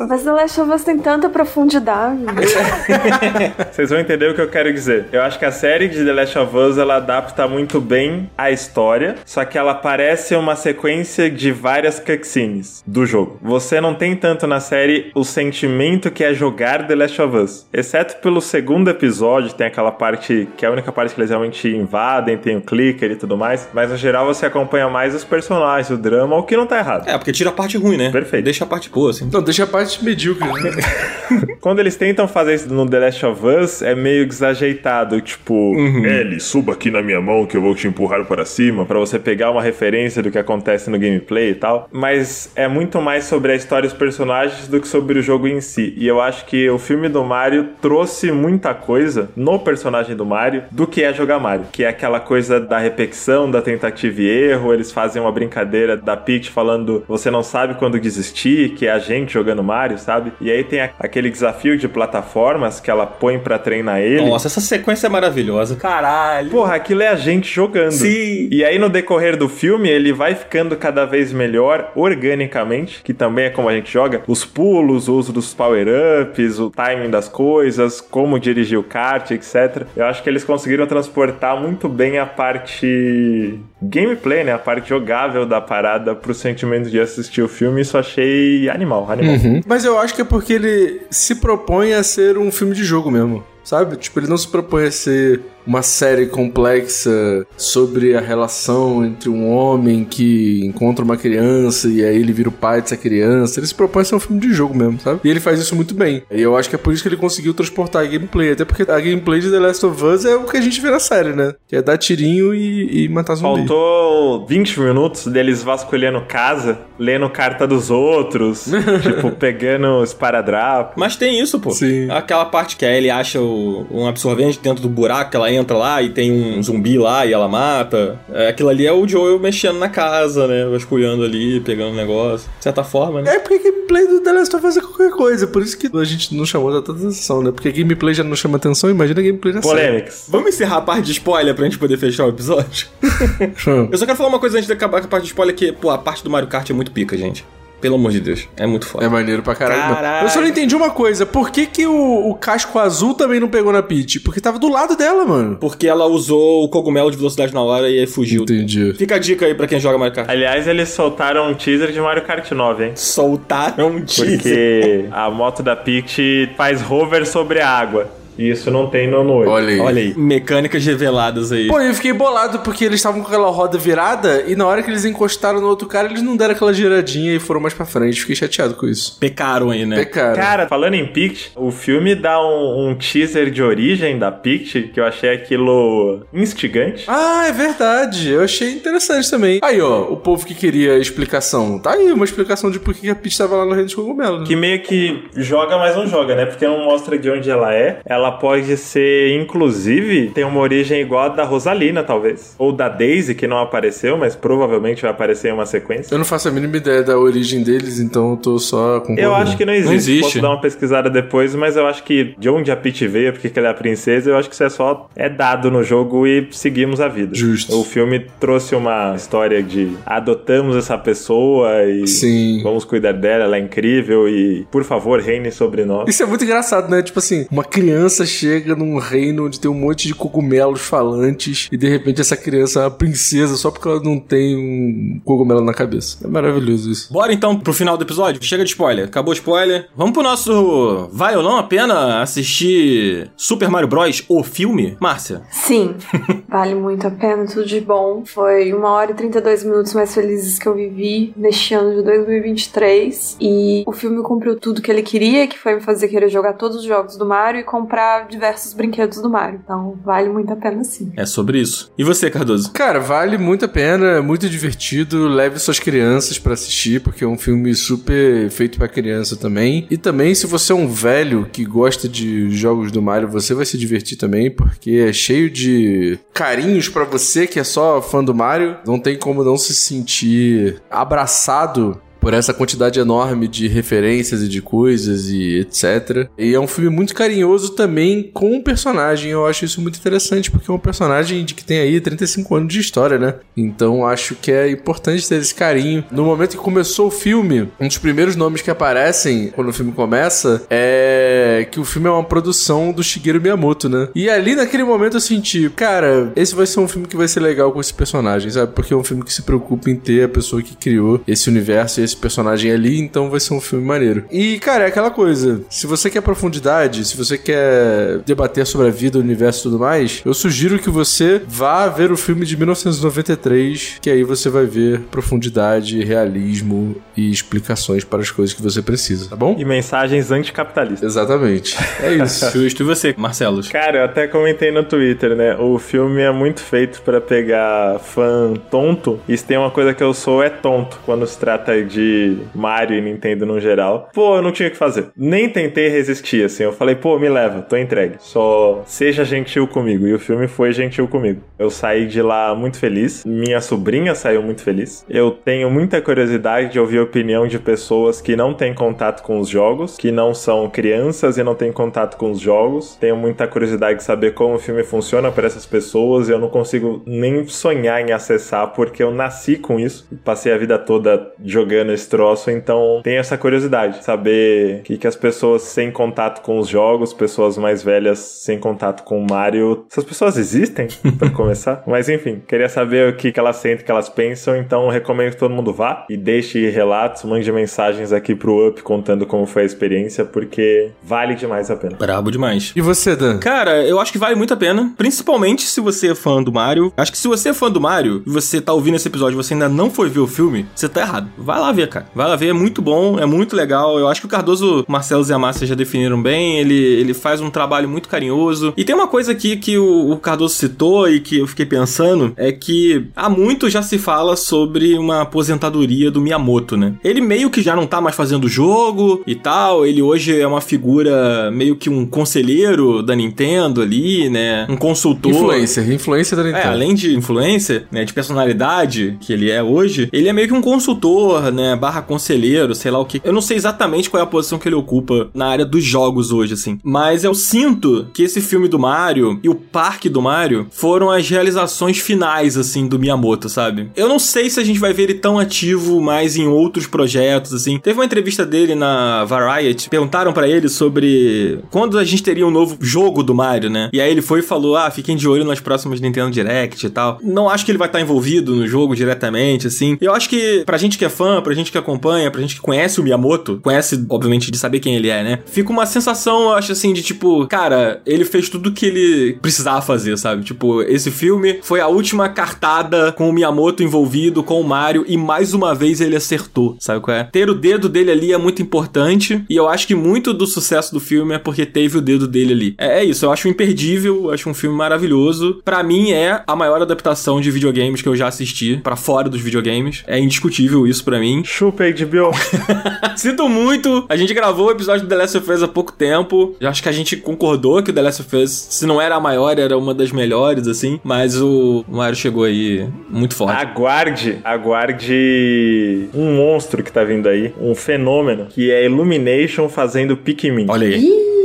Mas 0.06 0.22
The 0.22 0.32
Last 0.32 0.60
of 0.60 0.70
Us 0.70 0.84
tem 0.84 0.98
tanta 0.98 1.30
profundidade. 1.30 2.20
Vocês 3.72 3.88
vão 3.88 3.98
entender 3.98 4.30
o 4.30 4.34
que 4.34 4.40
eu 4.42 4.50
quero 4.50 4.70
dizer. 4.72 5.06
Eu 5.10 5.22
acho 5.22 5.38
que 5.38 5.44
a 5.46 5.50
série 5.50 5.88
de 5.88 6.04
The 6.04 6.12
Last 6.12 6.38
of 6.38 6.54
Us 6.54 6.76
ela 6.76 6.96
adapta 6.96 7.48
muito 7.48 7.80
bem 7.80 8.30
a 8.36 8.50
história, 8.50 9.16
só 9.24 9.44
que 9.46 9.56
ela 9.56 9.74
parece 9.74 10.34
uma 10.34 10.54
sequência 10.56 11.30
de 11.30 11.50
várias 11.52 11.98
cutscenes 11.98 12.84
do 12.86 13.06
jogo. 13.06 13.38
Você 13.40 13.80
não 13.80 13.94
tem 13.94 14.14
tanto 14.14 14.46
na 14.46 14.60
série 14.60 15.10
o 15.14 15.24
sentimento 15.24 16.10
que 16.10 16.22
é 16.22 16.34
jogar 16.34 16.86
The 16.86 16.94
Last 16.94 17.22
of 17.22 17.36
Us, 17.36 17.66
exceto 17.72 18.16
pelo 18.18 18.42
segundo 18.42 18.90
episódio, 18.90 19.54
tem 19.54 19.66
aquela 19.66 19.90
parte 19.90 20.48
que 20.56 20.66
é 20.66 20.68
a 20.68 20.72
única 20.72 20.92
parte 20.92 21.14
que 21.14 21.20
eles 21.20 21.30
realmente 21.30 21.68
invadem, 21.68 22.36
tem 22.36 22.56
o 22.56 22.60
clicker 22.60 23.10
e 23.10 23.16
tudo 23.16 23.36
mais, 23.36 23.68
mas 23.72 23.90
no 23.90 23.96
geral 23.96 24.26
você 24.26 24.44
acompanha 24.44 24.88
mais 24.88 25.14
os 25.14 25.24
personagens, 25.24 25.90
o 25.90 25.96
drama, 25.96 26.36
o 26.36 26.42
que 26.42 26.56
não 26.56 26.66
tá 26.66 26.78
errado. 26.78 27.05
É, 27.06 27.16
porque 27.16 27.32
tira 27.32 27.50
a 27.50 27.52
parte 27.52 27.78
ruim, 27.78 27.96
né? 27.96 28.10
Perfeito. 28.10 28.44
Deixa 28.44 28.64
a 28.64 28.66
parte 28.66 28.90
boa, 28.90 29.10
assim. 29.10 29.30
Não, 29.32 29.40
deixa 29.40 29.62
a 29.62 29.66
parte 29.66 30.04
medíocre, 30.04 30.46
né? 30.48 30.70
Quando 31.60 31.78
eles 31.78 31.96
tentam 31.96 32.26
fazer 32.26 32.54
isso 32.54 32.72
no 32.72 32.88
The 32.88 32.98
Last 32.98 33.26
of 33.26 33.46
Us, 33.46 33.82
é 33.82 33.94
meio 33.94 34.26
desajeitado, 34.26 35.20
tipo, 35.20 35.74
Ellie, 35.76 36.40
suba 36.40 36.72
aqui 36.72 36.90
na 36.90 37.02
minha 37.02 37.20
mão 37.20 37.46
que 37.46 37.56
eu 37.56 37.62
vou 37.62 37.74
te 37.74 37.86
empurrar 37.86 38.24
para 38.24 38.44
cima, 38.44 38.84
pra 38.84 38.98
você 38.98 39.18
pegar 39.18 39.50
uma 39.50 39.62
referência 39.62 40.22
do 40.22 40.30
que 40.30 40.38
acontece 40.38 40.90
no 40.90 40.98
gameplay 40.98 41.50
e 41.50 41.54
tal. 41.54 41.88
Mas 41.92 42.50
é 42.56 42.66
muito 42.66 43.00
mais 43.00 43.24
sobre 43.24 43.52
a 43.52 43.54
história 43.54 43.86
e 43.86 43.88
os 43.88 43.94
personagens 43.94 44.66
do 44.66 44.80
que 44.80 44.88
sobre 44.88 45.18
o 45.18 45.22
jogo 45.22 45.46
em 45.46 45.60
si. 45.60 45.94
E 45.96 46.06
eu 46.06 46.20
acho 46.20 46.44
que 46.46 46.68
o 46.68 46.78
filme 46.78 47.08
do 47.08 47.22
Mario 47.24 47.68
trouxe 47.80 48.32
muita 48.32 48.74
coisa 48.74 49.30
no 49.36 49.58
personagem 49.58 50.16
do 50.16 50.24
Mario 50.24 50.64
do 50.70 50.86
que 50.86 51.02
é 51.02 51.12
jogar 51.12 51.38
Mario, 51.38 51.66
que 51.70 51.84
é 51.84 51.88
aquela 51.88 52.18
coisa 52.18 52.58
da 52.58 52.78
repetição, 52.78 53.50
da 53.50 53.62
tentativa 53.62 54.22
e 54.22 54.26
erro. 54.26 54.72
Eles 54.72 54.90
fazem 54.90 55.20
uma 55.20 55.30
brincadeira 55.30 55.96
da 55.96 56.16
Peach 56.16 56.50
falando 56.50 56.95
você 57.08 57.30
não 57.30 57.42
sabe 57.42 57.74
quando 57.74 57.98
desistir, 57.98 58.70
que 58.70 58.86
é 58.86 58.92
a 58.92 58.98
gente 58.98 59.32
jogando 59.32 59.62
Mario, 59.62 59.98
sabe? 59.98 60.32
E 60.40 60.50
aí 60.50 60.62
tem 60.64 60.80
a- 60.80 60.90
aquele 60.98 61.30
desafio 61.30 61.76
de 61.76 61.88
plataformas 61.88 62.80
que 62.80 62.90
ela 62.90 63.06
põe 63.06 63.38
pra 63.38 63.58
treinar 63.58 64.00
ele. 64.00 64.28
Nossa, 64.28 64.48
essa 64.48 64.60
sequência 64.60 65.06
é 65.06 65.10
maravilhosa. 65.10 65.76
Caralho. 65.76 66.50
Porra, 66.50 66.74
aquilo 66.74 67.02
é 67.02 67.08
a 67.08 67.16
gente 67.16 67.52
jogando. 67.52 67.92
Sim. 67.92 68.48
E 68.50 68.64
aí 68.64 68.78
no 68.78 68.88
decorrer 68.88 69.36
do 69.36 69.48
filme, 69.48 69.88
ele 69.88 70.12
vai 70.12 70.34
ficando 70.34 70.76
cada 70.76 71.04
vez 71.04 71.32
melhor 71.32 71.90
organicamente, 71.94 73.02
que 73.02 73.14
também 73.14 73.46
é 73.46 73.50
como 73.50 73.68
a 73.68 73.72
gente 73.74 73.90
joga, 73.92 74.22
os 74.26 74.44
pulos, 74.44 75.08
o 75.08 75.14
uso 75.16 75.32
dos 75.32 75.54
power-ups, 75.54 76.58
o 76.58 76.70
timing 76.70 77.10
das 77.10 77.28
coisas, 77.28 78.00
como 78.00 78.38
dirigir 78.38 78.78
o 78.78 78.82
kart, 78.82 79.30
etc. 79.30 79.82
Eu 79.96 80.06
acho 80.06 80.22
que 80.22 80.28
eles 80.28 80.44
conseguiram 80.44 80.86
transportar 80.86 81.60
muito 81.60 81.88
bem 81.88 82.18
a 82.18 82.26
parte 82.26 83.58
gameplay, 83.82 84.44
né, 84.44 84.52
a 84.52 84.58
parte 84.58 84.88
jogável 84.88 85.46
da 85.46 85.60
parada 85.60 86.14
pro 86.14 86.34
sentimento 86.34 86.85
de 86.90 87.00
assistir 87.00 87.42
o 87.42 87.48
filme, 87.48 87.80
isso 87.80 87.96
achei 87.96 88.68
animal, 88.68 89.10
animal. 89.10 89.34
Uhum. 89.36 89.60
Mas 89.66 89.84
eu 89.84 89.98
acho 89.98 90.14
que 90.14 90.22
é 90.22 90.24
porque 90.24 90.52
ele 90.52 91.02
se 91.10 91.36
propõe 91.36 91.92
a 91.92 92.02
ser 92.02 92.38
um 92.38 92.50
filme 92.50 92.74
de 92.74 92.84
jogo 92.84 93.10
mesmo. 93.10 93.44
Sabe? 93.64 93.96
Tipo, 93.96 94.20
ele 94.20 94.28
não 94.28 94.38
se 94.38 94.46
propõe 94.46 94.84
a 94.84 94.90
ser 94.92 95.40
uma 95.66 95.82
série 95.82 96.26
complexa 96.26 97.46
sobre 97.56 98.16
a 98.16 98.20
relação 98.20 99.04
entre 99.04 99.28
um 99.28 99.50
homem 99.50 100.04
que 100.04 100.60
encontra 100.64 101.04
uma 101.04 101.16
criança 101.16 101.88
e 101.88 102.04
aí 102.04 102.16
ele 102.16 102.32
vira 102.32 102.48
o 102.48 102.52
pai 102.52 102.80
dessa 102.80 102.96
criança. 102.96 103.58
Ele 103.60 103.66
se 103.66 103.74
propõe 103.74 104.02
a 104.02 104.04
ser 104.04 104.14
um 104.14 104.20
filme 104.20 104.40
de 104.40 104.52
jogo 104.52 104.76
mesmo, 104.76 104.98
sabe? 105.00 105.20
E 105.24 105.28
ele 105.28 105.40
faz 105.40 105.58
isso 105.60 105.74
muito 105.74 105.94
bem. 105.94 106.22
E 106.30 106.40
eu 106.40 106.56
acho 106.56 106.68
que 106.68 106.74
é 106.74 106.78
por 106.78 106.92
isso 106.92 107.02
que 107.02 107.08
ele 107.08 107.16
conseguiu 107.16 107.54
transportar 107.54 108.02
a 108.02 108.06
gameplay. 108.06 108.52
Até 108.52 108.64
porque 108.64 108.82
a 108.82 109.00
gameplay 109.00 109.40
de 109.40 109.50
The 109.50 109.58
Last 109.58 109.84
of 109.86 110.04
Us 110.04 110.24
é 110.24 110.34
o 110.36 110.44
que 110.44 110.56
a 110.56 110.60
gente 110.60 110.80
vê 110.80 110.90
na 110.90 111.00
série, 111.00 111.32
né? 111.32 111.52
Que 111.66 111.76
é 111.76 111.82
dar 111.82 111.96
tirinho 111.98 112.54
e, 112.54 113.04
e 113.04 113.08
matar 113.08 113.34
zumbi. 113.34 113.58
Faltou 113.66 114.46
20 114.46 114.80
minutos 114.80 115.26
deles 115.26 115.62
vasculhando 115.62 116.20
casa, 116.26 116.78
lendo 116.98 117.28
carta 117.30 117.66
dos 117.66 117.90
outros, 117.90 118.66
tipo, 119.02 119.30
pegando 119.32 120.02
esparadrapo. 120.04 120.94
Mas 120.98 121.16
tem 121.16 121.40
isso, 121.40 121.58
pô. 121.60 121.70
Sim. 121.70 122.08
Aquela 122.10 122.44
parte 122.44 122.76
que 122.76 122.84
a 122.84 122.96
Ellie 122.96 123.10
acha 123.10 123.40
o- 123.40 123.86
um 123.90 124.06
absorvente 124.06 124.58
dentro 124.62 124.82
do 124.82 124.88
buraco, 124.88 125.36
ela 125.36 125.50
entra 125.56 125.76
lá 125.76 126.02
e 126.02 126.10
tem 126.10 126.30
um 126.30 126.62
zumbi 126.62 126.98
lá 126.98 127.26
e 127.26 127.32
ela 127.32 127.48
mata. 127.48 128.18
É, 128.32 128.48
aquilo 128.48 128.68
ali 128.68 128.86
é 128.86 128.92
o 128.92 129.06
Joel 129.06 129.38
mexendo 129.38 129.78
na 129.78 129.88
casa, 129.88 130.46
né? 130.46 130.66
Vasculhando 130.66 131.24
ali, 131.24 131.60
pegando 131.60 131.92
o 131.92 131.96
negócio. 131.96 132.48
De 132.58 132.64
certa 132.64 132.84
forma, 132.84 133.22
né? 133.22 133.36
É 133.36 133.38
porque 133.38 133.58
gameplay 133.58 134.06
do 134.06 134.20
The 134.20 134.32
Last 134.32 134.56
of 134.56 134.66
Us 134.66 134.76
é 134.76 134.80
qualquer 134.80 135.10
coisa. 135.10 135.46
Por 135.46 135.62
isso 135.62 135.76
que 135.76 135.88
a 135.96 136.04
gente 136.04 136.34
não 136.34 136.44
chamou 136.44 136.72
tanta 136.72 136.92
atenção, 136.92 137.42
né? 137.42 137.50
Porque 137.50 137.70
gameplay 137.72 138.14
já 138.14 138.24
não 138.24 138.36
chama 138.36 138.56
atenção, 138.56 138.90
imagina 138.90 139.20
a 139.20 139.24
gameplay 139.24 139.54
na 139.54 139.62
série. 139.62 139.74
Polêmicas. 139.74 140.26
Vamos 140.28 140.48
encerrar 140.48 140.76
a 140.76 140.82
parte 140.82 141.06
de 141.06 141.12
spoiler 141.12 141.54
pra 141.54 141.64
gente 141.64 141.78
poder 141.78 141.96
fechar 141.96 142.26
o 142.26 142.28
episódio? 142.28 142.88
Eu 143.90 143.98
só 143.98 144.04
quero 144.04 144.16
falar 144.16 144.28
uma 144.28 144.38
coisa 144.38 144.56
antes 144.56 144.66
de 144.66 144.72
acabar 144.72 145.00
com 145.00 145.06
a 145.06 145.10
parte 145.10 145.24
de 145.24 145.28
spoiler, 145.28 145.54
que, 145.54 145.72
pô, 145.72 145.90
a 145.90 145.98
parte 145.98 146.22
do 146.22 146.30
Mario 146.30 146.48
Kart 146.48 146.68
é 146.68 146.72
muito 146.72 146.90
pica, 146.90 147.16
gente. 147.16 147.44
Pelo 147.80 147.96
amor 147.96 148.10
de 148.10 148.20
Deus. 148.20 148.48
É 148.56 148.66
muito 148.66 148.86
foda. 148.86 149.04
É 149.04 149.08
maneiro 149.08 149.42
pra 149.42 149.54
caralho. 149.54 149.94
Caralho. 149.94 150.26
Eu 150.26 150.30
só 150.30 150.40
não 150.40 150.48
entendi 150.48 150.74
uma 150.74 150.90
coisa. 150.90 151.26
Por 151.26 151.50
que, 151.50 151.66
que 151.66 151.86
o, 151.86 152.30
o 152.30 152.34
casco 152.34 152.78
azul 152.78 153.14
também 153.14 153.38
não 153.38 153.48
pegou 153.48 153.72
na 153.72 153.82
Peach? 153.82 154.20
Porque 154.20 154.40
tava 154.40 154.58
do 154.58 154.68
lado 154.68 154.96
dela, 154.96 155.24
mano. 155.24 155.56
Porque 155.56 155.86
ela 155.86 156.06
usou 156.06 156.64
o 156.64 156.68
cogumelo 156.68 157.10
de 157.10 157.16
velocidade 157.16 157.52
na 157.52 157.62
hora 157.62 157.88
e 157.88 158.00
aí 158.00 158.06
fugiu. 158.06 158.42
Entendi. 158.42 158.94
Fica 158.94 159.16
a 159.16 159.18
dica 159.18 159.46
aí 159.46 159.54
pra 159.54 159.66
quem 159.66 159.78
joga 159.78 159.98
Mario 159.98 160.14
Kart. 160.14 160.28
Aliás, 160.28 160.66
eles 160.66 160.88
soltaram 160.88 161.50
um 161.50 161.54
teaser 161.54 161.92
de 161.92 162.00
Mario 162.00 162.24
Kart 162.24 162.50
9, 162.50 162.84
hein? 162.84 162.92
Soltaram 162.94 163.88
um 163.88 164.00
teaser. 164.04 164.36
Porque 164.36 165.04
a 165.10 165.30
moto 165.30 165.62
da 165.62 165.76
Peach 165.76 166.50
faz 166.56 166.82
hover 166.90 167.26
sobre 167.26 167.60
a 167.60 167.68
água. 167.68 168.15
E 168.38 168.50
isso 168.50 168.70
não 168.70 168.88
tem 168.88 169.08
no 169.08 169.22
8. 169.32 169.50
Olha 169.50 169.68
aí. 169.68 169.80
Olha 169.80 170.02
aí, 170.02 170.14
mecânicas 170.16 170.84
reveladas 170.84 171.52
aí. 171.52 171.68
Pô, 171.68 171.80
eu 171.80 171.94
fiquei 171.94 172.12
bolado 172.12 172.60
porque 172.60 172.84
eles 172.84 172.96
estavam 172.96 173.20
com 173.20 173.28
aquela 173.28 173.50
roda 173.50 173.78
virada 173.78 174.44
e 174.46 174.54
na 174.54 174.66
hora 174.66 174.82
que 174.82 174.90
eles 174.90 175.04
encostaram 175.04 175.60
no 175.60 175.68
outro 175.68 175.86
cara, 175.86 176.08
eles 176.08 176.22
não 176.22 176.36
deram 176.36 176.54
aquela 176.54 176.72
giradinha 176.72 177.34
e 177.34 177.38
foram 177.38 177.60
mais 177.60 177.74
pra 177.74 177.84
frente. 177.84 178.20
Fiquei 178.20 178.36
chateado 178.36 178.74
com 178.74 178.86
isso. 178.86 179.16
Pecaram 179.18 179.70
aí, 179.70 179.84
né? 179.86 179.96
Pecaram. 179.96 180.36
Cara, 180.36 180.66
falando 180.66 180.94
em 180.94 181.06
Peach, 181.06 181.52
o 181.56 181.70
filme 181.70 182.14
dá 182.14 182.40
um, 182.40 182.88
um 182.88 182.94
teaser 182.94 183.50
de 183.50 183.62
origem 183.62 184.18
da 184.18 184.30
Peach 184.30 184.90
que 184.92 185.00
eu 185.00 185.04
achei 185.04 185.30
aquilo 185.30 186.20
instigante. 186.32 187.04
Ah, 187.08 187.46
é 187.48 187.52
verdade. 187.52 188.30
Eu 188.30 188.42
achei 188.42 188.72
interessante 188.72 189.30
também. 189.30 189.60
Aí, 189.62 189.80
ó, 189.80 190.02
o 190.02 190.16
povo 190.16 190.46
que 190.46 190.54
queria 190.54 190.98
explicação. 190.98 191.78
Tá 191.78 191.92
aí, 191.92 192.12
uma 192.12 192.24
explicação 192.24 192.70
de 192.70 192.78
por 192.78 192.94
que 192.94 193.08
a 193.08 193.14
Peach 193.14 193.38
tava 193.38 193.56
lá 193.56 193.64
no 193.64 193.72
Reino 193.72 193.88
de 193.88 193.96
Cogumelo. 193.96 194.40
Né? 194.40 194.46
Que 194.46 194.56
meio 194.56 194.82
que 194.82 195.24
joga, 195.36 195.78
mas 195.78 195.96
não 195.96 196.06
joga, 196.06 196.34
né? 196.34 196.46
Porque 196.46 196.66
não 196.66 196.84
mostra 196.84 197.18
de 197.18 197.30
onde 197.30 197.50
ela 197.50 197.74
é. 197.74 198.00
Ela 198.04 198.25
pode 198.32 198.76
ser, 198.76 199.38
inclusive, 199.40 200.30
tem 200.30 200.44
uma 200.44 200.60
origem 200.60 201.00
igual 201.00 201.24
a 201.24 201.28
da 201.28 201.44
Rosalina, 201.44 202.02
talvez. 202.02 202.54
Ou 202.58 202.72
da 202.72 202.88
Daisy, 202.88 203.34
que 203.34 203.46
não 203.46 203.58
apareceu, 203.58 204.16
mas 204.16 204.34
provavelmente 204.34 205.02
vai 205.02 205.10
aparecer 205.10 205.48
em 205.48 205.52
uma 205.52 205.66
sequência. 205.66 206.14
Eu 206.14 206.18
não 206.18 206.24
faço 206.24 206.48
a 206.48 206.50
mínima 206.50 206.76
ideia 206.76 207.02
da 207.02 207.18
origem 207.18 207.62
deles, 207.62 207.98
então 207.98 208.32
eu 208.32 208.36
tô 208.36 208.58
só 208.58 209.00
concordando. 209.00 209.20
Eu 209.20 209.34
acho 209.34 209.56
que 209.56 209.64
não 209.64 209.72
existe. 209.72 209.88
Não 209.88 209.94
existe. 209.94 210.22
Posso 210.22 210.40
dar 210.40 210.50
uma 210.50 210.60
pesquisada 210.60 211.10
depois, 211.10 211.54
mas 211.54 211.76
eu 211.76 211.86
acho 211.86 212.02
que 212.02 212.34
de 212.38 212.48
onde 212.48 212.70
a 212.70 212.76
Peach 212.76 213.06
veio, 213.06 213.32
porque 213.32 213.48
que 213.50 213.58
ela 213.58 213.68
é 213.68 213.70
a 213.70 213.74
princesa, 213.74 214.30
eu 214.30 214.36
acho 214.36 214.48
que 214.48 214.54
isso 214.54 214.64
é 214.64 214.68
só 214.68 215.08
é 215.14 215.28
dado 215.28 215.70
no 215.70 215.82
jogo 215.82 216.26
e 216.26 216.48
seguimos 216.50 217.00
a 217.00 217.08
vida. 217.08 217.34
Justo. 217.34 217.78
O 217.78 217.84
filme 217.84 218.26
trouxe 218.40 218.74
uma 218.74 219.14
história 219.14 219.62
de 219.62 219.92
adotamos 220.04 220.76
essa 220.76 220.96
pessoa 220.96 221.84
e 221.84 222.06
Sim. 222.06 222.60
vamos 222.62 222.84
cuidar 222.84 223.12
dela, 223.12 223.44
ela 223.44 223.56
é 223.56 223.60
incrível 223.60 224.28
e 224.28 224.66
por 224.70 224.84
favor 224.84 225.20
reine 225.20 225.50
sobre 225.50 225.84
nós. 225.84 226.08
Isso 226.08 226.22
é 226.22 226.26
muito 226.26 226.44
engraçado, 226.44 226.90
né? 226.90 227.02
Tipo 227.02 227.18
assim, 227.18 227.46
uma 227.50 227.64
criança 227.64 228.15
chega 228.24 228.74
num 228.76 228.98
reino 228.98 229.46
onde 229.46 229.58
tem 229.60 229.70
um 229.70 229.74
monte 229.74 230.06
de 230.06 230.14
cogumelos 230.14 230.80
falantes 230.80 231.68
e 231.70 231.76
de 231.76 231.88
repente 231.88 232.20
essa 232.20 232.36
criança 232.36 232.80
é 232.80 232.82
uma 232.84 232.90
princesa 232.90 233.56
só 233.56 233.70
porque 233.70 233.88
ela 233.88 234.00
não 234.02 234.18
tem 234.18 234.56
um 234.56 235.20
cogumelo 235.24 235.60
na 235.62 235.74
cabeça. 235.74 236.18
É 236.24 236.28
maravilhoso 236.28 236.90
isso. 236.90 237.12
Bora 237.12 237.32
então 237.32 237.58
pro 237.58 237.72
final 237.72 237.96
do 237.96 238.04
episódio? 238.04 238.42
Chega 238.42 238.64
de 238.64 238.70
spoiler. 238.70 239.06
Acabou 239.06 239.32
o 239.32 239.36
spoiler. 239.36 239.88
Vamos 239.96 240.12
pro 240.12 240.22
nosso. 240.22 241.08
Vai 241.12 241.36
ou 241.36 241.42
não 241.42 241.56
a 241.56 241.62
pena 241.64 242.22
assistir 242.22 243.30
Super 243.36 243.68
Mario 243.68 243.88
Bros. 243.88 244.22
o 244.28 244.42
filme? 244.44 244.96
Márcia. 245.00 245.42
Sim, 245.50 245.94
vale 246.56 246.74
muito 246.74 247.06
a 247.06 247.10
pena, 247.10 247.44
tudo 247.44 247.66
de 247.66 247.82
bom. 247.82 248.24
Foi 248.24 248.72
uma 248.72 248.88
hora 248.88 249.10
e 249.10 249.14
32 249.14 249.62
minutos 249.62 249.92
mais 249.92 250.14
felizes 250.14 250.58
que 250.58 250.66
eu 250.66 250.74
vivi 250.74 251.34
neste 251.36 251.74
ano 251.74 251.96
de 251.96 252.02
2023. 252.02 253.36
E 253.38 253.84
o 253.86 253.92
filme 253.92 254.22
cumpriu 254.22 254.56
tudo 254.56 254.80
que 254.80 254.90
ele 254.90 255.02
queria, 255.02 255.46
que 255.46 255.58
foi 255.58 255.74
me 255.74 255.82
fazer 255.82 256.08
querer 256.08 256.30
jogar 256.30 256.54
todos 256.54 256.78
os 256.78 256.84
jogos 256.84 257.18
do 257.18 257.26
Mario 257.26 257.60
e 257.60 257.64
comprar 257.64 258.26
diversos 258.26 258.72
brinquedos 258.72 259.20
do 259.20 259.28
Mario. 259.28 259.60
Então, 259.62 259.98
vale 260.02 260.30
muito 260.30 260.50
a 260.50 260.56
pena 260.56 260.82
sim. 260.82 261.12
É 261.14 261.26
sobre 261.26 261.60
isso. 261.60 261.92
E 261.98 262.02
você, 262.02 262.30
Cardoso? 262.30 262.72
Cara, 262.72 263.00
vale 263.00 263.36
muito 263.36 263.66
a 263.66 263.68
pena, 263.68 264.12
é 264.12 264.20
muito 264.22 264.48
divertido. 264.48 265.28
Leve 265.28 265.58
suas 265.58 265.78
crianças 265.78 266.38
pra 266.38 266.54
assistir, 266.54 267.02
porque 267.02 267.22
é 267.22 267.28
um 267.28 267.36
filme 267.36 267.74
super 267.74 268.48
feito 268.48 268.78
pra 268.78 268.88
criança 268.88 269.36
também. 269.36 269.86
E 269.90 269.98
também, 269.98 270.34
se 270.34 270.46
você 270.46 270.72
é 270.72 270.74
um 270.74 270.88
velho 270.88 271.46
que 271.52 271.66
gosta 271.66 272.08
de 272.08 272.50
jogos 272.50 272.90
do 272.90 273.02
Mario, 273.02 273.28
você 273.28 273.52
vai 273.52 273.66
se 273.66 273.76
divertir 273.76 274.16
também, 274.16 274.50
porque 274.50 275.04
é 275.06 275.12
cheio 275.12 275.50
de 275.50 276.18
carinhos 276.46 276.88
pra 276.88 277.02
você 277.02 277.44
que 277.44 277.58
é 277.58 277.64
só 277.64 278.00
fã 278.00 278.22
do 278.22 278.32
Mario. 278.32 278.76
Não 278.86 279.00
tem 279.00 279.18
como 279.18 279.42
não 279.42 279.58
se 279.58 279.74
sentir 279.74 280.80
abraçado 280.88 282.00
por 282.26 282.34
essa 282.34 282.52
quantidade 282.52 282.98
enorme 282.98 283.46
de 283.46 283.68
referências 283.68 284.42
e 284.42 284.48
de 284.48 284.60
coisas 284.60 285.28
e 285.28 285.60
etc. 285.60 286.28
E 286.36 286.54
é 286.54 286.58
um 286.58 286.66
filme 286.66 286.90
muito 286.90 287.14
carinhoso 287.14 287.70
também 287.70 288.32
com 288.34 288.56
o 288.56 288.64
personagem. 288.64 289.30
Eu 289.30 289.46
acho 289.46 289.64
isso 289.64 289.80
muito 289.80 289.96
interessante, 289.96 290.50
porque 290.50 290.68
é 290.68 290.74
um 290.74 290.78
personagem 290.78 291.44
de 291.44 291.54
que 291.54 291.64
tem 291.64 291.78
aí 291.78 292.00
35 292.00 292.56
anos 292.56 292.72
de 292.72 292.80
história, 292.80 293.16
né? 293.16 293.36
Então 293.56 294.04
acho 294.04 294.34
que 294.34 294.50
é 294.50 294.68
importante 294.68 295.28
ter 295.28 295.36
esse 295.36 295.54
carinho. 295.54 296.02
No 296.10 296.24
momento 296.24 296.56
que 296.56 296.64
começou 296.64 297.06
o 297.06 297.12
filme, 297.12 297.68
um 297.78 297.86
dos 297.86 297.98
primeiros 297.98 298.34
nomes 298.34 298.60
que 298.60 298.72
aparecem 298.72 299.52
quando 299.54 299.68
o 299.68 299.72
filme 299.72 299.92
começa 299.92 300.66
é 300.68 301.68
que 301.70 301.78
o 301.78 301.84
filme 301.84 302.08
é 302.08 302.10
uma 302.10 302.24
produção 302.24 302.90
do 302.90 303.04
Shigeru 303.04 303.40
Miyamoto, 303.40 303.88
né? 303.88 304.08
E 304.16 304.28
ali 304.28 304.56
naquele 304.56 304.82
momento 304.82 305.16
eu 305.16 305.20
senti, 305.20 305.70
cara, 305.70 306.32
esse 306.34 306.56
vai 306.56 306.66
ser 306.66 306.80
um 306.80 306.88
filme 306.88 307.06
que 307.06 307.16
vai 307.16 307.28
ser 307.28 307.38
legal 307.38 307.70
com 307.70 307.80
esse 307.80 307.94
personagem, 307.94 308.50
sabe? 308.50 308.72
Porque 308.72 308.92
é 308.92 308.96
um 308.96 309.04
filme 309.04 309.22
que 309.22 309.32
se 309.32 309.42
preocupa 309.42 309.88
em 309.88 309.94
ter 309.94 310.24
a 310.24 310.28
pessoa 310.28 310.60
que 310.60 310.74
criou 310.74 311.20
esse 311.24 311.48
universo 311.48 312.00
e 312.00 312.04
esse 312.04 312.15
personagem 312.16 312.70
ali, 312.70 312.98
então 312.98 313.30
vai 313.30 313.40
ser 313.40 313.54
um 313.54 313.60
filme 313.60 313.84
maneiro. 313.84 314.24
E, 314.30 314.58
cara, 314.58 314.84
é 314.84 314.88
aquela 314.88 315.10
coisa, 315.10 315.62
se 315.68 315.86
você 315.86 316.10
quer 316.10 316.20
profundidade, 316.20 317.04
se 317.04 317.16
você 317.16 317.38
quer 317.38 318.18
debater 318.24 318.66
sobre 318.66 318.88
a 318.88 318.90
vida, 318.90 319.18
o 319.18 319.20
universo 319.20 319.60
e 319.60 319.62
tudo 319.64 319.78
mais, 319.78 320.22
eu 320.24 320.34
sugiro 320.34 320.78
que 320.78 320.90
você 320.90 321.40
vá 321.46 321.88
ver 321.88 322.10
o 322.12 322.16
filme 322.16 322.44
de 322.44 322.56
1993, 322.56 323.98
que 324.00 324.10
aí 324.10 324.22
você 324.24 324.48
vai 324.48 324.66
ver 324.66 325.00
profundidade, 325.10 326.02
realismo 326.04 326.96
e 327.16 327.30
explicações 327.30 328.04
para 328.04 328.20
as 328.20 328.30
coisas 328.30 328.54
que 328.54 328.62
você 328.62 328.82
precisa, 328.82 329.30
tá 329.30 329.36
bom? 329.36 329.56
E 329.58 329.64
mensagens 329.64 330.30
anticapitalistas. 330.30 331.12
Exatamente. 331.12 331.76
É 332.00 332.14
isso. 332.14 332.50
Justo. 332.58 332.82
E 332.82 332.86
você, 332.86 333.14
Marcelos? 333.16 333.68
Cara, 333.68 333.98
eu 333.98 334.04
até 334.04 334.26
comentei 334.26 334.70
no 334.70 334.84
Twitter, 334.84 335.34
né? 335.34 335.56
O 335.56 335.78
filme 335.78 336.20
é 336.22 336.30
muito 336.30 336.60
feito 336.60 337.02
pra 337.02 337.20
pegar 337.20 337.98
fã 337.98 338.54
tonto. 338.70 339.20
E 339.28 339.36
se 339.36 339.44
tem 339.44 339.56
uma 339.56 339.70
coisa 339.70 339.94
que 339.94 340.02
eu 340.02 340.12
sou, 340.12 340.42
é 340.42 340.50
tonto. 340.50 340.98
Quando 341.04 341.26
se 341.26 341.38
trata 341.38 341.82
de 341.82 342.05
Mario 342.54 342.98
e 342.98 343.00
Nintendo 343.00 343.46
no 343.46 343.60
geral. 343.60 344.08
Pô, 344.12 344.36
eu 344.36 344.42
não 344.42 344.52
tinha 344.52 344.68
o 344.68 344.72
que 344.72 344.76
fazer. 344.76 345.06
Nem 345.16 345.48
tentei 345.48 345.88
resistir, 345.88 346.44
assim. 346.44 346.64
Eu 346.64 346.72
falei, 346.72 346.94
pô, 346.94 347.18
me 347.18 347.28
leva, 347.28 347.62
tô 347.62 347.76
entregue. 347.76 348.16
Só 348.18 348.82
seja 348.86 349.24
gentil 349.24 349.66
comigo. 349.66 350.06
E 350.06 350.14
o 350.14 350.18
filme 350.18 350.48
foi 350.48 350.72
gentil 350.72 351.08
comigo. 351.08 351.40
Eu 351.58 351.70
saí 351.70 352.06
de 352.06 352.22
lá 352.22 352.54
muito 352.54 352.78
feliz. 352.78 353.24
Minha 353.24 353.60
sobrinha 353.60 354.14
saiu 354.14 354.42
muito 354.42 354.62
feliz. 354.62 355.04
Eu 355.08 355.30
tenho 355.30 355.70
muita 355.70 356.00
curiosidade 356.00 356.72
de 356.72 356.80
ouvir 356.80 356.98
a 356.98 357.02
opinião 357.02 357.46
de 357.46 357.58
pessoas 357.58 358.20
que 358.20 358.36
não 358.36 358.54
têm 358.54 358.74
contato 358.74 359.22
com 359.22 359.38
os 359.38 359.48
jogos, 359.48 359.96
que 359.96 360.10
não 360.10 360.34
são 360.34 360.68
crianças 360.68 361.38
e 361.38 361.42
não 361.42 361.54
têm 361.54 361.72
contato 361.72 362.16
com 362.16 362.30
os 362.30 362.40
jogos. 362.40 362.96
Tenho 362.96 363.16
muita 363.16 363.46
curiosidade 363.46 363.98
de 363.98 364.04
saber 364.04 364.34
como 364.34 364.54
o 364.54 364.58
filme 364.58 364.82
funciona 364.82 365.30
para 365.30 365.46
essas 365.46 365.66
pessoas. 365.66 366.28
Eu 366.28 366.38
não 366.38 366.48
consigo 366.48 367.02
nem 367.06 367.46
sonhar 367.46 368.00
em 368.00 368.12
acessar 368.12 368.68
porque 368.68 369.02
eu 369.02 369.10
nasci 369.10 369.56
com 369.56 369.78
isso. 369.78 370.08
Passei 370.24 370.52
a 370.52 370.58
vida 370.58 370.78
toda 370.78 371.32
jogando 371.44 371.85
esse 371.92 372.08
troço, 372.08 372.50
então 372.50 373.00
tenho 373.02 373.18
essa 373.18 373.36
curiosidade. 373.36 374.04
Saber 374.04 374.80
o 374.80 374.82
que, 374.82 374.98
que 374.98 375.06
as 375.06 375.16
pessoas 375.16 375.62
sem 375.62 375.90
contato 375.90 376.42
com 376.42 376.58
os 376.58 376.68
jogos, 376.68 377.12
pessoas 377.12 377.56
mais 377.56 377.82
velhas 377.82 378.18
sem 378.18 378.58
contato 378.58 379.02
com 379.02 379.20
o 379.20 379.26
Mario. 379.28 379.84
Essas 379.90 380.04
pessoas 380.04 380.36
existem, 380.36 380.88
para 381.18 381.30
começar. 381.30 381.82
Mas 381.86 382.08
enfim, 382.08 382.42
queria 382.46 382.68
saber 382.68 383.12
o 383.12 383.16
que, 383.16 383.32
que 383.32 383.40
elas 383.40 383.56
sentem, 383.56 383.82
o 383.82 383.84
que 383.84 383.90
elas 383.90 384.08
pensam. 384.08 384.56
Então 384.56 384.88
recomendo 384.88 385.30
que 385.30 385.38
todo 385.38 385.54
mundo 385.54 385.72
vá 385.72 386.06
e 386.08 386.16
deixe 386.16 386.68
relatos, 386.70 387.24
mande 387.24 387.50
mensagens 387.50 388.12
aqui 388.12 388.34
pro 388.34 388.68
Up 388.68 388.82
contando 388.82 389.26
como 389.26 389.46
foi 389.46 389.62
a 389.62 389.66
experiência, 389.66 390.24
porque 390.24 390.90
vale 391.02 391.34
demais 391.34 391.70
a 391.70 391.76
pena. 391.76 391.96
Brabo 391.96 392.30
demais. 392.30 392.72
E 392.74 392.80
você, 392.80 393.16
Dan? 393.16 393.38
Cara, 393.38 393.82
eu 393.84 394.00
acho 394.00 394.12
que 394.12 394.18
vale 394.18 394.34
muito 394.34 394.54
a 394.54 394.56
pena, 394.56 394.92
principalmente 394.96 395.62
se 395.62 395.80
você 395.80 396.10
é 396.10 396.14
fã 396.14 396.42
do 396.42 396.52
Mario. 396.52 396.92
Acho 396.96 397.12
que 397.12 397.18
se 397.18 397.28
você 397.28 397.50
é 397.50 397.54
fã 397.54 397.70
do 397.70 397.80
Mario 397.80 398.22
e 398.26 398.30
você 398.30 398.60
tá 398.60 398.72
ouvindo 398.72 398.96
esse 398.96 399.08
episódio 399.08 399.36
e 399.36 399.42
você 399.42 399.54
ainda 399.54 399.68
não 399.68 399.90
foi 399.90 400.08
ver 400.08 400.20
o 400.20 400.26
filme, 400.26 400.66
você 400.74 400.88
tá 400.88 401.00
errado. 401.00 401.30
Vai 401.36 401.58
lá 401.60 401.72
ver, 401.76 401.88
cara. 401.88 402.06
Vai 402.14 402.28
lá 402.28 402.34
ver, 402.36 402.48
é 402.48 402.52
muito 402.52 402.82
bom, 402.82 403.18
é 403.18 403.26
muito 403.26 403.54
legal. 403.54 403.98
Eu 403.98 404.08
acho 404.08 404.20
que 404.20 404.26
o 404.26 404.30
Cardoso, 404.30 404.84
Marcelo 404.88 405.24
e 405.28 405.32
a 405.32 405.38
Márcia 405.38 405.66
já 405.66 405.74
definiram 405.74 406.20
bem. 406.20 406.58
Ele, 406.58 406.74
ele 406.74 407.14
faz 407.14 407.40
um 407.40 407.50
trabalho 407.50 407.88
muito 407.88 408.08
carinhoso. 408.08 408.72
E 408.76 408.84
tem 408.84 408.94
uma 408.94 409.06
coisa 409.06 409.32
aqui 409.32 409.56
que 409.56 409.78
o, 409.78 410.10
o 410.12 410.16
Cardoso 410.18 410.54
citou 410.54 411.08
e 411.08 411.20
que 411.20 411.38
eu 411.38 411.46
fiquei 411.46 411.66
pensando: 411.66 412.32
é 412.36 412.50
que 412.52 413.06
há 413.14 413.28
muito 413.28 413.68
já 413.70 413.82
se 413.82 413.98
fala 413.98 414.36
sobre 414.36 414.94
uma 414.98 415.22
aposentadoria 415.22 416.10
do 416.10 416.20
Miyamoto, 416.20 416.76
né? 416.76 416.94
Ele 417.04 417.20
meio 417.20 417.50
que 417.50 417.62
já 417.62 417.76
não 417.76 417.86
tá 417.86 418.00
mais 418.00 418.16
fazendo 418.16 418.48
jogo 418.48 419.22
e 419.26 419.34
tal. 419.34 419.86
Ele 419.86 420.02
hoje 420.02 420.38
é 420.40 420.46
uma 420.46 420.60
figura 420.60 421.50
meio 421.52 421.76
que 421.76 421.88
um 421.90 422.06
conselheiro 422.06 423.02
da 423.02 423.14
Nintendo 423.14 423.82
ali, 423.82 424.28
né? 424.28 424.66
Um 424.68 424.76
consultor. 424.76 425.32
Influencer, 425.32 425.90
influencer 425.92 426.36
da 426.38 426.42
É, 426.44 426.52
Nintendo. 426.52 426.68
além 426.68 426.94
de 426.94 427.14
influência, 427.16 427.86
né, 427.90 428.04
de 428.04 428.12
personalidade 428.12 429.16
que 429.20 429.32
ele 429.32 429.50
é 429.50 429.62
hoje, 429.62 430.08
ele 430.12 430.28
é 430.28 430.32
meio 430.32 430.48
que 430.48 430.54
um 430.54 430.60
consultor, 430.60 431.50
né, 431.52 431.65
barra 431.74 432.02
conselheiro, 432.02 432.74
sei 432.74 432.90
lá 432.90 432.98
o 432.98 433.04
que. 433.04 433.20
Eu 433.24 433.32
não 433.32 433.40
sei 433.40 433.56
exatamente 433.56 434.10
qual 434.10 434.20
é 434.20 434.24
a 434.24 434.28
posição 434.28 434.58
que 434.58 434.68
ele 434.68 434.76
ocupa 434.76 435.28
na 435.34 435.46
área 435.46 435.64
dos 435.64 435.82
jogos 435.82 436.30
hoje, 436.30 436.54
assim. 436.54 436.78
Mas 436.84 437.24
eu 437.24 437.34
sinto 437.34 438.08
que 438.12 438.22
esse 438.22 438.40
filme 438.40 438.68
do 438.68 438.78
Mario 438.78 439.40
e 439.42 439.48
o 439.48 439.54
parque 439.54 440.08
do 440.08 440.22
Mario 440.22 440.66
foram 440.70 441.10
as 441.10 441.28
realizações 441.28 441.98
finais, 441.98 442.56
assim, 442.56 442.86
do 442.86 442.98
Miyamoto, 442.98 443.48
sabe? 443.48 443.90
Eu 443.96 444.08
não 444.08 444.18
sei 444.18 444.50
se 444.50 444.60
a 444.60 444.64
gente 444.64 444.78
vai 444.78 444.92
ver 444.92 445.04
ele 445.04 445.14
tão 445.14 445.38
ativo 445.38 446.00
mais 446.00 446.36
em 446.36 446.46
outros 446.46 446.86
projetos, 446.86 447.52
assim. 447.52 447.78
Teve 447.78 447.98
uma 447.98 448.04
entrevista 448.04 448.44
dele 448.44 448.74
na 448.74 449.24
Variety, 449.24 449.88
perguntaram 449.88 450.32
pra 450.32 450.48
ele 450.48 450.68
sobre 450.68 451.60
quando 451.70 451.98
a 451.98 452.04
gente 452.04 452.22
teria 452.22 452.46
um 452.46 452.50
novo 452.50 452.76
jogo 452.80 453.22
do 453.22 453.34
Mario, 453.34 453.70
né? 453.70 453.88
E 453.92 454.00
aí 454.00 454.10
ele 454.10 454.22
foi 454.22 454.40
e 454.40 454.42
falou: 454.42 454.76
ah, 454.76 454.90
fiquem 454.90 455.16
de 455.16 455.28
olho 455.28 455.44
nas 455.44 455.60
próximas 455.60 456.00
Nintendo 456.00 456.30
Direct 456.30 456.86
e 456.86 456.90
tal. 456.90 457.18
Não 457.22 457.48
acho 457.48 457.64
que 457.64 457.70
ele 457.70 457.78
vai 457.78 457.88
estar 457.88 458.00
envolvido 458.00 458.54
no 458.54 458.66
jogo 458.66 458.94
diretamente, 458.94 459.66
assim. 459.66 459.96
Eu 460.00 460.14
acho 460.14 460.28
que 460.28 460.62
pra 460.64 460.76
gente 460.76 460.98
que 460.98 461.04
é 461.04 461.08
fã, 461.08 461.40
pra 461.40 461.54
gente 461.56 461.72
que 461.72 461.78
acompanha, 461.78 462.30
pra 462.30 462.40
gente 462.40 462.56
que 462.56 462.60
conhece 462.60 463.00
o 463.00 463.04
Miyamoto, 463.04 463.60
conhece, 463.62 464.04
obviamente, 464.08 464.50
de 464.50 464.58
saber 464.58 464.80
quem 464.80 464.94
ele 464.96 465.08
é, 465.08 465.22
né? 465.22 465.38
Fica 465.46 465.70
uma 465.70 465.86
sensação, 465.86 466.42
eu 466.42 466.52
acho 466.52 466.72
assim, 466.72 466.92
de 466.92 467.02
tipo, 467.02 467.46
cara, 467.46 468.00
ele 468.06 468.24
fez 468.24 468.48
tudo 468.48 468.72
que 468.72 468.86
ele 468.86 469.38
precisava 469.40 469.82
fazer, 469.82 470.16
sabe? 470.18 470.44
Tipo, 470.44 470.82
esse 470.82 471.10
filme 471.10 471.58
foi 471.62 471.80
a 471.80 471.88
última 471.88 472.28
cartada 472.28 473.12
com 473.12 473.28
o 473.28 473.32
Miyamoto 473.32 473.82
envolvido, 473.82 474.42
com 474.42 474.60
o 474.60 474.64
Mario, 474.64 475.04
e 475.08 475.16
mais 475.16 475.54
uma 475.54 475.74
vez 475.74 476.00
ele 476.00 476.16
acertou, 476.16 476.76
sabe 476.78 477.00
qual 477.00 477.16
é? 477.16 477.24
Ter 477.24 477.48
o 477.50 477.54
dedo 477.54 477.88
dele 477.88 478.10
ali 478.10 478.32
é 478.32 478.38
muito 478.38 478.62
importante, 478.62 479.44
e 479.48 479.56
eu 479.56 479.68
acho 479.68 479.86
que 479.86 479.94
muito 479.94 480.32
do 480.32 480.46
sucesso 480.46 480.92
do 480.92 481.00
filme 481.00 481.34
é 481.34 481.38
porque 481.38 481.64
teve 481.66 481.98
o 481.98 482.00
dedo 482.00 482.26
dele 482.26 482.52
ali. 482.52 482.74
É, 482.78 483.00
é 483.00 483.04
isso, 483.04 483.24
eu 483.24 483.32
acho 483.32 483.48
imperdível, 483.48 484.24
eu 484.24 484.30
acho 484.30 484.48
um 484.48 484.54
filme 484.54 484.76
maravilhoso. 484.76 485.60
Pra 485.64 485.82
mim 485.82 486.12
é 486.12 486.42
a 486.46 486.56
maior 486.56 486.82
adaptação 486.82 487.40
de 487.40 487.50
videogames 487.50 488.02
que 488.02 488.08
eu 488.08 488.16
já 488.16 488.28
assisti, 488.28 488.80
pra 488.82 488.96
fora 488.96 489.28
dos 489.28 489.40
videogames. 489.40 490.02
É 490.06 490.18
indiscutível 490.18 490.86
isso 490.86 491.04
pra 491.04 491.18
mim. 491.18 491.42
Chupa 491.46 491.84
HBO. 491.84 492.32
Sinto 493.16 493.48
muito. 493.48 494.04
A 494.08 494.16
gente 494.16 494.34
gravou 494.34 494.66
o 494.66 494.70
episódio 494.72 495.02
do 495.02 495.08
The 495.08 495.14
Last 495.14 495.38
of 495.38 495.50
Us 495.50 495.62
há 495.62 495.68
pouco 495.68 495.92
tempo. 495.92 496.56
Eu 496.60 496.68
acho 496.68 496.82
que 496.82 496.88
a 496.88 496.92
gente 496.92 497.16
concordou 497.16 497.82
que 497.82 497.90
o 497.90 497.94
The 497.94 498.02
Last 498.02 498.22
of 498.22 498.36
Us, 498.36 498.50
se 498.50 498.84
não 498.84 499.00
era 499.00 499.14
a 499.14 499.20
maior, 499.20 499.58
era 499.58 499.78
uma 499.78 499.94
das 499.94 500.10
melhores, 500.10 500.66
assim. 500.66 501.00
Mas 501.04 501.40
o 501.40 501.84
Mario 501.88 502.16
chegou 502.16 502.44
aí 502.44 502.88
muito 503.08 503.34
forte. 503.34 503.56
Aguarde, 503.56 504.38
aguarde 504.44 506.08
um 506.12 506.34
monstro 506.36 506.82
que 506.82 506.90
tá 506.90 507.04
vindo 507.04 507.28
aí, 507.28 507.54
um 507.60 507.74
fenômeno, 507.74 508.46
que 508.46 508.70
é 508.72 508.84
Illumination 508.84 509.68
fazendo 509.68 510.16
Pikmin. 510.16 510.66
Olha 510.68 510.88
aí. 510.88 511.35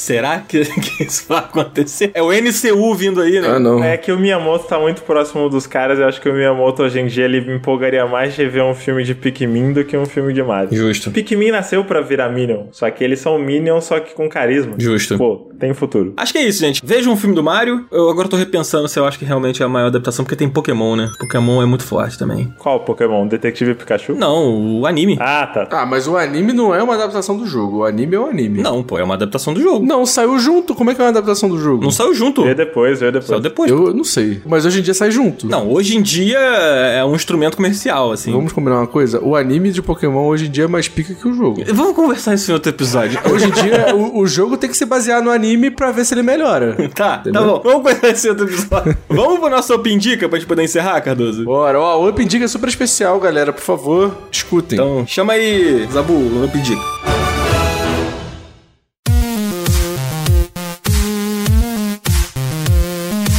Será 0.00 0.38
que, 0.38 0.64
que 0.80 1.04
isso 1.04 1.26
vai 1.28 1.40
acontecer? 1.40 2.10
É 2.14 2.22
o 2.22 2.32
NCU 2.32 2.94
vindo 2.94 3.20
aí, 3.20 3.38
né? 3.38 3.48
Ah, 3.48 3.58
não. 3.58 3.84
É 3.84 3.98
que 3.98 4.10
o 4.10 4.18
Miyamoto 4.18 4.66
tá 4.66 4.80
muito 4.80 5.02
próximo 5.02 5.48
dos 5.50 5.66
caras, 5.66 5.98
eu 5.98 6.06
acho 6.08 6.20
que 6.22 6.28
o 6.28 6.32
Miyamoto 6.32 6.82
hoje 6.82 6.98
em 6.98 7.06
dia 7.06 7.26
ele 7.26 7.42
me 7.42 7.56
empolgaria 7.56 8.06
mais 8.06 8.34
de 8.34 8.46
ver 8.48 8.62
um 8.62 8.74
filme 8.74 9.04
de 9.04 9.14
Pikmin 9.14 9.74
do 9.74 9.84
que 9.84 9.94
um 9.98 10.06
filme 10.06 10.32
de 10.32 10.42
Mario. 10.42 10.74
Justo. 10.74 11.10
Pikmin 11.10 11.50
nasceu 11.50 11.84
pra 11.84 12.00
virar 12.00 12.30
Minion, 12.30 12.68
só 12.72 12.90
que 12.90 13.04
eles 13.04 13.20
são 13.20 13.38
Minions, 13.38 13.84
só 13.84 14.00
que 14.00 14.14
com 14.14 14.26
carisma. 14.26 14.74
Justo. 14.78 15.18
Pô, 15.18 15.50
tem 15.58 15.74
futuro. 15.74 16.14
Acho 16.16 16.32
que 16.32 16.38
é 16.38 16.44
isso, 16.44 16.60
gente. 16.60 16.80
Vejam 16.82 17.12
um 17.12 17.16
filme 17.16 17.34
do 17.34 17.42
Mario. 17.42 17.86
Eu 17.92 18.08
agora 18.08 18.26
tô 18.26 18.36
repensando 18.36 18.88
se 18.88 18.98
eu 18.98 19.04
acho 19.04 19.18
que 19.18 19.26
realmente 19.26 19.62
é 19.62 19.66
a 19.66 19.68
maior 19.68 19.88
adaptação, 19.88 20.24
porque 20.24 20.36
tem 20.36 20.48
Pokémon, 20.48 20.96
né? 20.96 21.10
Pokémon 21.18 21.62
é 21.62 21.66
muito 21.66 21.84
forte 21.84 22.18
também. 22.18 22.52
Qual 22.58 22.80
Pokémon? 22.80 23.26
Detetive 23.26 23.74
Pikachu? 23.74 24.14
Não, 24.14 24.80
o 24.80 24.86
anime. 24.86 25.18
Ah, 25.20 25.46
tá. 25.46 25.68
Ah, 25.70 25.84
mas 25.84 26.08
o 26.08 26.16
anime 26.16 26.54
não 26.54 26.74
é 26.74 26.82
uma 26.82 26.94
adaptação 26.94 27.36
do 27.36 27.46
jogo. 27.46 27.78
O 27.78 27.84
anime 27.84 28.14
é 28.14 28.18
o 28.18 28.26
anime. 28.26 28.62
Não, 28.62 28.82
pô, 28.82 28.98
é 28.98 29.04
uma 29.04 29.14
adaptação 29.14 29.52
do 29.52 29.60
jogo. 29.60 29.89
Não, 29.90 30.06
saiu 30.06 30.38
junto. 30.38 30.72
Como 30.72 30.90
é 30.90 30.94
que 30.94 31.00
é 31.00 31.04
uma 31.04 31.10
adaptação 31.10 31.48
do 31.48 31.58
jogo? 31.58 31.82
Não 31.82 31.90
saiu 31.90 32.14
junto. 32.14 32.44
Vê 32.44 32.54
depois, 32.54 33.00
vê 33.00 33.06
depois. 33.06 33.26
Saiu 33.26 33.40
depois. 33.40 33.70
Eu 33.70 33.92
não 33.92 34.04
sei. 34.04 34.40
Mas 34.46 34.64
hoje 34.64 34.78
em 34.78 34.82
dia 34.82 34.94
sai 34.94 35.10
junto. 35.10 35.48
Não, 35.48 35.68
hoje 35.68 35.96
em 35.96 36.02
dia 36.02 36.38
é 36.38 37.04
um 37.04 37.14
instrumento 37.16 37.56
comercial, 37.56 38.12
assim. 38.12 38.30
Vamos 38.30 38.52
combinar 38.52 38.76
uma 38.76 38.86
coisa? 38.86 39.18
O 39.20 39.34
anime 39.34 39.72
de 39.72 39.82
Pokémon 39.82 40.26
hoje 40.28 40.46
em 40.46 40.50
dia 40.50 40.64
é 40.64 40.68
mais 40.68 40.86
pica 40.86 41.12
que 41.12 41.26
o 41.26 41.34
jogo. 41.34 41.64
Vamos 41.72 41.96
conversar 41.96 42.34
isso 42.34 42.50
em 42.52 42.54
outro 42.54 42.70
episódio. 42.70 43.18
Hoje 43.30 43.46
em 43.46 43.50
dia, 43.50 43.94
o, 43.96 44.20
o 44.20 44.26
jogo 44.26 44.56
tem 44.56 44.70
que 44.70 44.76
se 44.76 44.84
basear 44.84 45.22
no 45.22 45.30
anime 45.30 45.70
pra 45.70 45.90
ver 45.90 46.04
se 46.04 46.14
ele 46.14 46.22
melhora. 46.22 46.76
Tá, 46.94 47.18
tá 47.18 47.30
Entendeu? 47.30 47.42
bom. 47.42 47.60
Vamos 47.62 47.78
conversar 47.82 48.08
isso 48.10 48.26
em 48.26 48.30
outro 48.30 48.46
episódio. 48.46 48.96
Vamos 49.08 49.38
pro 49.40 49.48
nosso 49.50 49.74
Open 49.74 49.96
Dica 49.98 50.28
pra 50.28 50.38
gente 50.38 50.46
poder 50.46 50.62
encerrar, 50.64 51.00
Cardoso? 51.00 51.44
Bora, 51.44 51.80
ó, 51.80 52.00
o 52.00 52.08
Up 52.08 52.24
Dica 52.24 52.44
é 52.44 52.48
super 52.48 52.68
especial, 52.68 53.18
galera. 53.18 53.52
Por 53.52 53.62
favor, 53.62 54.16
escutem. 54.30 54.78
Então, 54.78 55.04
chama 55.06 55.32
aí, 55.32 55.88
Zabu, 55.92 56.12
o 56.12 56.44
Open 56.44 56.62
Dica. 56.62 57.19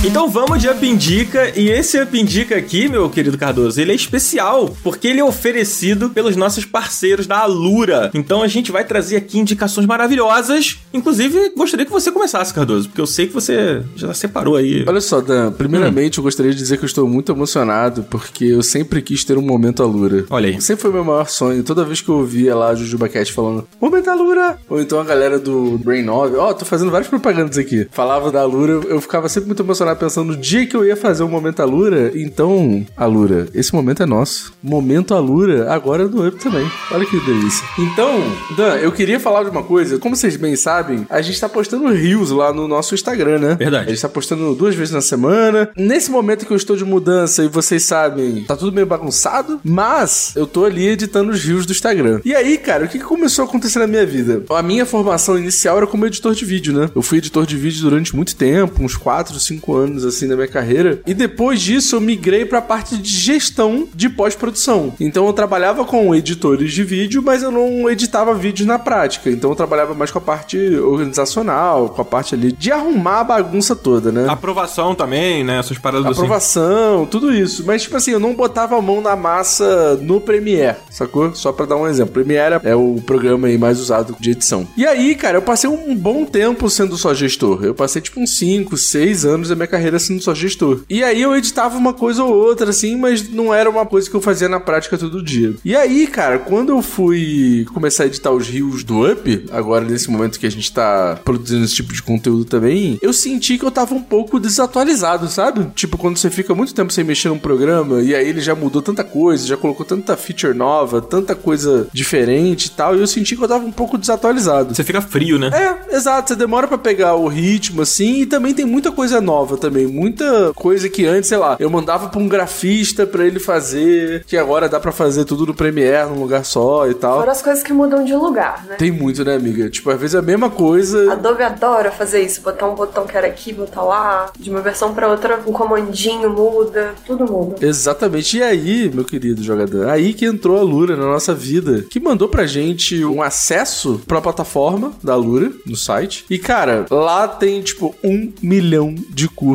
Então 0.03 0.27
vamos 0.27 0.59
de 0.59 0.67
Up 0.67 0.83
Indica, 0.83 1.51
e 1.55 1.69
esse 1.69 2.01
Up 2.01 2.19
Indica 2.19 2.55
aqui, 2.57 2.89
meu 2.89 3.07
querido 3.07 3.37
Cardoso, 3.37 3.79
ele 3.79 3.91
é 3.91 3.95
especial, 3.95 4.75
porque 4.83 5.07
ele 5.07 5.19
é 5.19 5.23
oferecido 5.23 6.09
pelos 6.09 6.35
nossos 6.35 6.65
parceiros 6.65 7.27
da 7.27 7.37
Alura. 7.37 8.09
Então 8.11 8.41
a 8.41 8.47
gente 8.47 8.71
vai 8.71 8.83
trazer 8.83 9.17
aqui 9.17 9.37
indicações 9.37 9.85
maravilhosas. 9.85 10.79
Inclusive, 10.91 11.51
gostaria 11.55 11.85
que 11.85 11.91
você 11.91 12.11
começasse, 12.11 12.51
Cardoso, 12.51 12.89
porque 12.89 12.99
eu 12.99 13.05
sei 13.05 13.27
que 13.27 13.33
você 13.33 13.83
já 13.95 14.11
separou 14.11 14.55
aí. 14.55 14.83
Olha 14.87 14.99
só, 15.01 15.21
Dan, 15.21 15.51
primeiramente 15.51 16.17
eu 16.17 16.23
gostaria 16.23 16.51
de 16.51 16.57
dizer 16.57 16.77
que 16.77 16.83
eu 16.83 16.87
estou 16.87 17.07
muito 17.07 17.31
emocionado, 17.31 18.01
porque 18.09 18.45
eu 18.45 18.63
sempre 18.63 19.03
quis 19.03 19.23
ter 19.23 19.37
um 19.37 19.43
momento 19.43 19.83
Alura. 19.83 20.25
Olha 20.31 20.49
aí. 20.49 20.59
Sempre 20.59 20.81
foi 20.81 20.91
meu 20.91 21.05
maior 21.05 21.29
sonho. 21.29 21.63
Toda 21.63 21.85
vez 21.85 22.01
que 22.01 22.09
eu 22.09 22.15
ouvia 22.15 22.55
lá 22.55 22.69
a 22.69 22.75
Jujuba 22.75 23.07
Cat 23.07 23.31
falando, 23.31 23.67
momento 23.79 24.09
Alura! 24.09 24.57
Ou 24.67 24.81
então 24.81 24.99
a 24.99 25.03
galera 25.03 25.37
do 25.37 25.77
Brain 25.77 26.01
9, 26.01 26.37
ó, 26.37 26.53
tô 26.53 26.65
fazendo 26.65 26.89
várias 26.89 27.07
propagandas 27.07 27.59
aqui. 27.59 27.87
Falava 27.91 28.31
da 28.31 28.41
Alura, 28.41 28.81
eu 28.87 28.99
ficava 28.99 29.29
sempre 29.29 29.45
muito 29.45 29.61
emocionado 29.61 29.91
pensando 30.01 30.33
no 30.33 30.37
dia 30.37 30.65
que 30.65 30.75
eu 30.75 30.83
ia 30.83 30.95
fazer 30.95 31.21
o 31.21 31.29
momento 31.29 31.61
Alura. 31.61 32.11
Então, 32.15 32.83
Alura, 32.97 33.47
esse 33.53 33.71
momento 33.71 34.01
é 34.01 34.05
nosso. 34.07 34.51
Momento 34.63 35.13
Alura, 35.13 35.71
agora 35.71 36.05
é 36.05 36.07
do 36.07 36.27
Up 36.27 36.39
também. 36.39 36.67
Olha 36.89 37.05
que 37.05 37.19
delícia. 37.19 37.63
Então, 37.77 38.19
Dan, 38.57 38.77
eu 38.77 38.91
queria 38.91 39.19
falar 39.19 39.43
de 39.43 39.51
uma 39.51 39.61
coisa. 39.61 39.99
Como 39.99 40.15
vocês 40.15 40.35
bem 40.37 40.55
sabem, 40.55 41.05
a 41.07 41.21
gente 41.21 41.39
tá 41.39 41.47
postando 41.47 41.87
rios 41.93 42.31
lá 42.31 42.51
no 42.51 42.67
nosso 42.67 42.95
Instagram, 42.95 43.37
né? 43.37 43.55
Verdade. 43.55 43.85
A 43.85 43.89
gente 43.89 44.01
tá 44.01 44.09
postando 44.09 44.55
duas 44.55 44.73
vezes 44.73 44.91
na 44.91 45.01
semana. 45.01 45.69
Nesse 45.77 46.09
momento 46.09 46.47
que 46.47 46.51
eu 46.51 46.57
estou 46.57 46.75
de 46.75 46.83
mudança 46.83 47.43
e 47.43 47.47
vocês 47.47 47.83
sabem, 47.83 48.43
tá 48.43 48.55
tudo 48.55 48.73
meio 48.73 48.87
bagunçado, 48.87 49.61
mas 49.63 50.33
eu 50.35 50.47
tô 50.47 50.65
ali 50.65 50.87
editando 50.87 51.31
os 51.31 51.43
rios 51.43 51.67
do 51.67 51.73
Instagram. 51.73 52.21
E 52.25 52.33
aí, 52.33 52.57
cara, 52.57 52.85
o 52.85 52.87
que 52.87 52.97
que 52.97 53.05
começou 53.05 53.45
a 53.45 53.47
acontecer 53.47 53.77
na 53.77 53.87
minha 53.87 54.05
vida? 54.05 54.43
A 54.49 54.63
minha 54.63 54.85
formação 54.85 55.37
inicial 55.37 55.77
era 55.77 55.85
como 55.85 56.07
editor 56.07 56.33
de 56.33 56.43
vídeo, 56.43 56.73
né? 56.73 56.89
Eu 56.95 57.03
fui 57.03 57.19
editor 57.19 57.45
de 57.45 57.55
vídeo 57.55 57.81
durante 57.81 58.15
muito 58.15 58.35
tempo, 58.35 58.83
uns 58.83 58.95
4, 58.95 59.39
5 59.39 59.75
anos 59.75 59.80
assim 60.03 60.27
na 60.27 60.35
minha 60.35 60.47
carreira. 60.47 60.99
E 61.05 61.13
depois 61.13 61.61
disso 61.61 61.95
eu 61.95 62.01
migrei 62.01 62.45
pra 62.45 62.61
parte 62.61 62.97
de 62.97 63.09
gestão 63.09 63.87
de 63.93 64.09
pós-produção. 64.09 64.93
Então 64.99 65.27
eu 65.27 65.33
trabalhava 65.33 65.85
com 65.85 66.13
editores 66.13 66.73
de 66.73 66.83
vídeo, 66.83 67.21
mas 67.23 67.43
eu 67.43 67.51
não 67.51 67.89
editava 67.89 68.33
vídeos 68.33 68.67
na 68.67 68.79
prática. 68.79 69.29
Então 69.29 69.51
eu 69.51 69.55
trabalhava 69.55 69.93
mais 69.93 70.11
com 70.11 70.17
a 70.17 70.21
parte 70.21 70.57
organizacional, 70.57 71.89
com 71.89 72.01
a 72.01 72.05
parte 72.05 72.35
ali 72.35 72.51
de 72.51 72.71
arrumar 72.71 73.21
a 73.21 73.23
bagunça 73.23 73.75
toda, 73.75 74.11
né? 74.11 74.27
Aprovação 74.29 74.95
também, 74.95 75.43
né? 75.43 75.59
Essas 75.59 75.77
paradas 75.77 76.05
assim. 76.05 76.21
Aprovação, 76.21 77.05
tudo 77.05 77.33
isso. 77.33 77.63
Mas, 77.65 77.83
tipo 77.83 77.95
assim, 77.97 78.11
eu 78.11 78.19
não 78.19 78.33
botava 78.33 78.77
a 78.77 78.81
mão 78.81 79.01
na 79.01 79.15
massa 79.15 79.95
no 79.97 80.19
Premiere, 80.19 80.77
sacou? 80.89 81.33
Só 81.35 81.51
pra 81.51 81.65
dar 81.65 81.77
um 81.77 81.87
exemplo. 81.87 82.13
Premiere 82.13 82.59
é 82.63 82.75
o 82.75 83.01
programa 83.05 83.47
aí 83.47 83.57
mais 83.57 83.79
usado 83.79 84.15
de 84.19 84.31
edição. 84.31 84.67
E 84.75 84.85
aí, 84.85 85.15
cara, 85.15 85.37
eu 85.37 85.41
passei 85.41 85.69
um 85.69 85.95
bom 85.95 86.25
tempo 86.25 86.69
sendo 86.69 86.97
só 86.97 87.13
gestor. 87.13 87.63
Eu 87.63 87.73
passei, 87.73 88.01
tipo, 88.01 88.19
uns 88.19 88.37
5, 88.37 88.77
6 88.77 89.25
anos 89.25 89.49
da 89.49 89.55
minha 89.55 89.67
carreira 89.71 89.97
sendo 89.97 90.21
só 90.21 90.35
gestor. 90.35 90.81
E 90.89 91.03
aí 91.03 91.21
eu 91.21 91.35
editava 91.35 91.77
uma 91.77 91.93
coisa 91.93 92.23
ou 92.23 92.33
outra, 92.33 92.69
assim, 92.69 92.95
mas 92.97 93.29
não 93.29 93.53
era 93.53 93.69
uma 93.69 93.85
coisa 93.85 94.09
que 94.09 94.15
eu 94.15 94.21
fazia 94.21 94.49
na 94.49 94.59
prática 94.59 94.97
todo 94.97 95.23
dia. 95.23 95.55
E 95.63 95.75
aí, 95.75 96.05
cara, 96.05 96.37
quando 96.37 96.69
eu 96.69 96.81
fui 96.81 97.65
começar 97.73 98.03
a 98.03 98.07
editar 98.07 98.31
os 98.31 98.47
rios 98.47 98.83
do 98.83 99.09
Up, 99.09 99.45
agora 99.51 99.85
nesse 99.85 100.11
momento 100.11 100.39
que 100.39 100.45
a 100.45 100.51
gente 100.51 100.71
tá 100.71 101.19
produzindo 101.23 101.63
esse 101.63 101.75
tipo 101.75 101.93
de 101.93 102.03
conteúdo 102.03 102.45
também, 102.45 102.99
eu 103.01 103.13
senti 103.13 103.57
que 103.57 103.65
eu 103.65 103.71
tava 103.71 103.95
um 103.95 104.01
pouco 104.01 104.39
desatualizado, 104.39 105.27
sabe? 105.27 105.65
Tipo, 105.73 105.97
quando 105.97 106.17
você 106.17 106.29
fica 106.29 106.53
muito 106.53 106.73
tempo 106.73 106.91
sem 106.91 107.03
mexer 107.03 107.29
num 107.29 107.39
programa 107.39 108.01
e 108.01 108.13
aí 108.13 108.27
ele 108.27 108.41
já 108.41 108.53
mudou 108.53 108.81
tanta 108.81 109.03
coisa, 109.03 109.47
já 109.47 109.57
colocou 109.57 109.85
tanta 109.85 110.17
feature 110.17 110.53
nova, 110.53 111.01
tanta 111.01 111.33
coisa 111.33 111.87
diferente 111.93 112.65
e 112.65 112.71
tal, 112.71 112.95
e 112.95 112.99
eu 112.99 113.07
senti 113.07 113.35
que 113.35 113.43
eu 113.43 113.47
tava 113.47 113.65
um 113.65 113.71
pouco 113.71 113.97
desatualizado. 113.97 114.75
Você 114.75 114.83
fica 114.83 115.01
frio, 115.01 115.39
né? 115.39 115.49
É, 115.53 115.95
exato. 115.95 116.29
Você 116.29 116.35
demora 116.35 116.67
pra 116.67 116.77
pegar 116.77 117.15
o 117.15 117.27
ritmo, 117.27 117.81
assim, 117.81 118.21
e 118.21 118.25
também 118.25 118.53
tem 118.53 118.65
muita 118.65 118.91
coisa 118.91 119.21
nova 119.21 119.57
também. 119.61 119.87
Muita 119.87 120.51
coisa 120.55 120.89
que 120.89 121.05
antes, 121.05 121.29
sei 121.29 121.37
lá, 121.37 121.55
eu 121.59 121.69
mandava 121.69 122.09
pra 122.09 122.19
um 122.19 122.27
grafista 122.27 123.05
pra 123.05 123.25
ele 123.25 123.39
fazer, 123.39 124.25
que 124.25 124.35
agora 124.35 124.67
dá 124.67 124.79
pra 124.79 124.91
fazer 124.91 125.25
tudo 125.25 125.45
no 125.45 125.53
Premiere, 125.53 126.09
num 126.09 126.19
lugar 126.19 126.43
só 126.43 126.89
e 126.89 126.93
tal. 126.93 127.19
Fora 127.19 127.31
as 127.31 127.41
coisas 127.41 127.63
que 127.63 127.71
mudam 127.71 128.03
de 128.03 128.15
lugar, 128.15 128.65
né? 128.65 128.75
Tem 128.75 128.91
muito, 128.91 129.23
né, 129.23 129.35
amiga? 129.35 129.69
Tipo, 129.69 129.91
às 129.91 129.99
vezes 129.99 130.15
é 130.15 130.19
a 130.19 130.23
mesma 130.23 130.49
coisa. 130.49 131.13
Adobe 131.13 131.43
adora 131.43 131.91
fazer 131.91 132.21
isso, 132.21 132.41
botar 132.41 132.67
um 132.67 132.75
botão 132.75 133.05
que 133.05 133.15
era 133.15 133.27
aqui, 133.27 133.53
botar 133.53 133.83
lá, 133.83 134.31
de 134.37 134.49
uma 134.49 134.61
versão 134.61 134.93
pra 134.93 135.07
outra, 135.07 135.39
um 135.45 135.51
comandinho 135.51 136.29
muda, 136.29 136.93
tudo 137.05 137.25
muda. 137.25 137.55
Exatamente. 137.65 138.37
E 138.37 138.43
aí, 138.43 138.91
meu 138.93 139.05
querido 139.05 139.43
jogador, 139.43 139.87
aí 139.89 140.13
que 140.13 140.25
entrou 140.25 140.57
a 140.57 140.63
Lura 140.63 140.95
na 140.95 141.05
nossa 141.05 141.33
vida, 141.33 141.85
que 141.89 141.99
mandou 141.99 142.27
pra 142.27 142.45
gente 142.45 143.03
um 143.05 143.21
acesso 143.21 144.01
pra 144.07 144.21
plataforma 144.21 144.93
da 145.03 145.15
Lura, 145.15 145.51
no 145.65 145.75
site. 145.75 146.25
E, 146.29 146.37
cara, 146.39 146.85
lá 146.89 147.27
tem, 147.27 147.61
tipo, 147.61 147.95
um 148.03 148.31
milhão 148.41 148.95
de 149.09 149.27
cursos. 149.27 149.50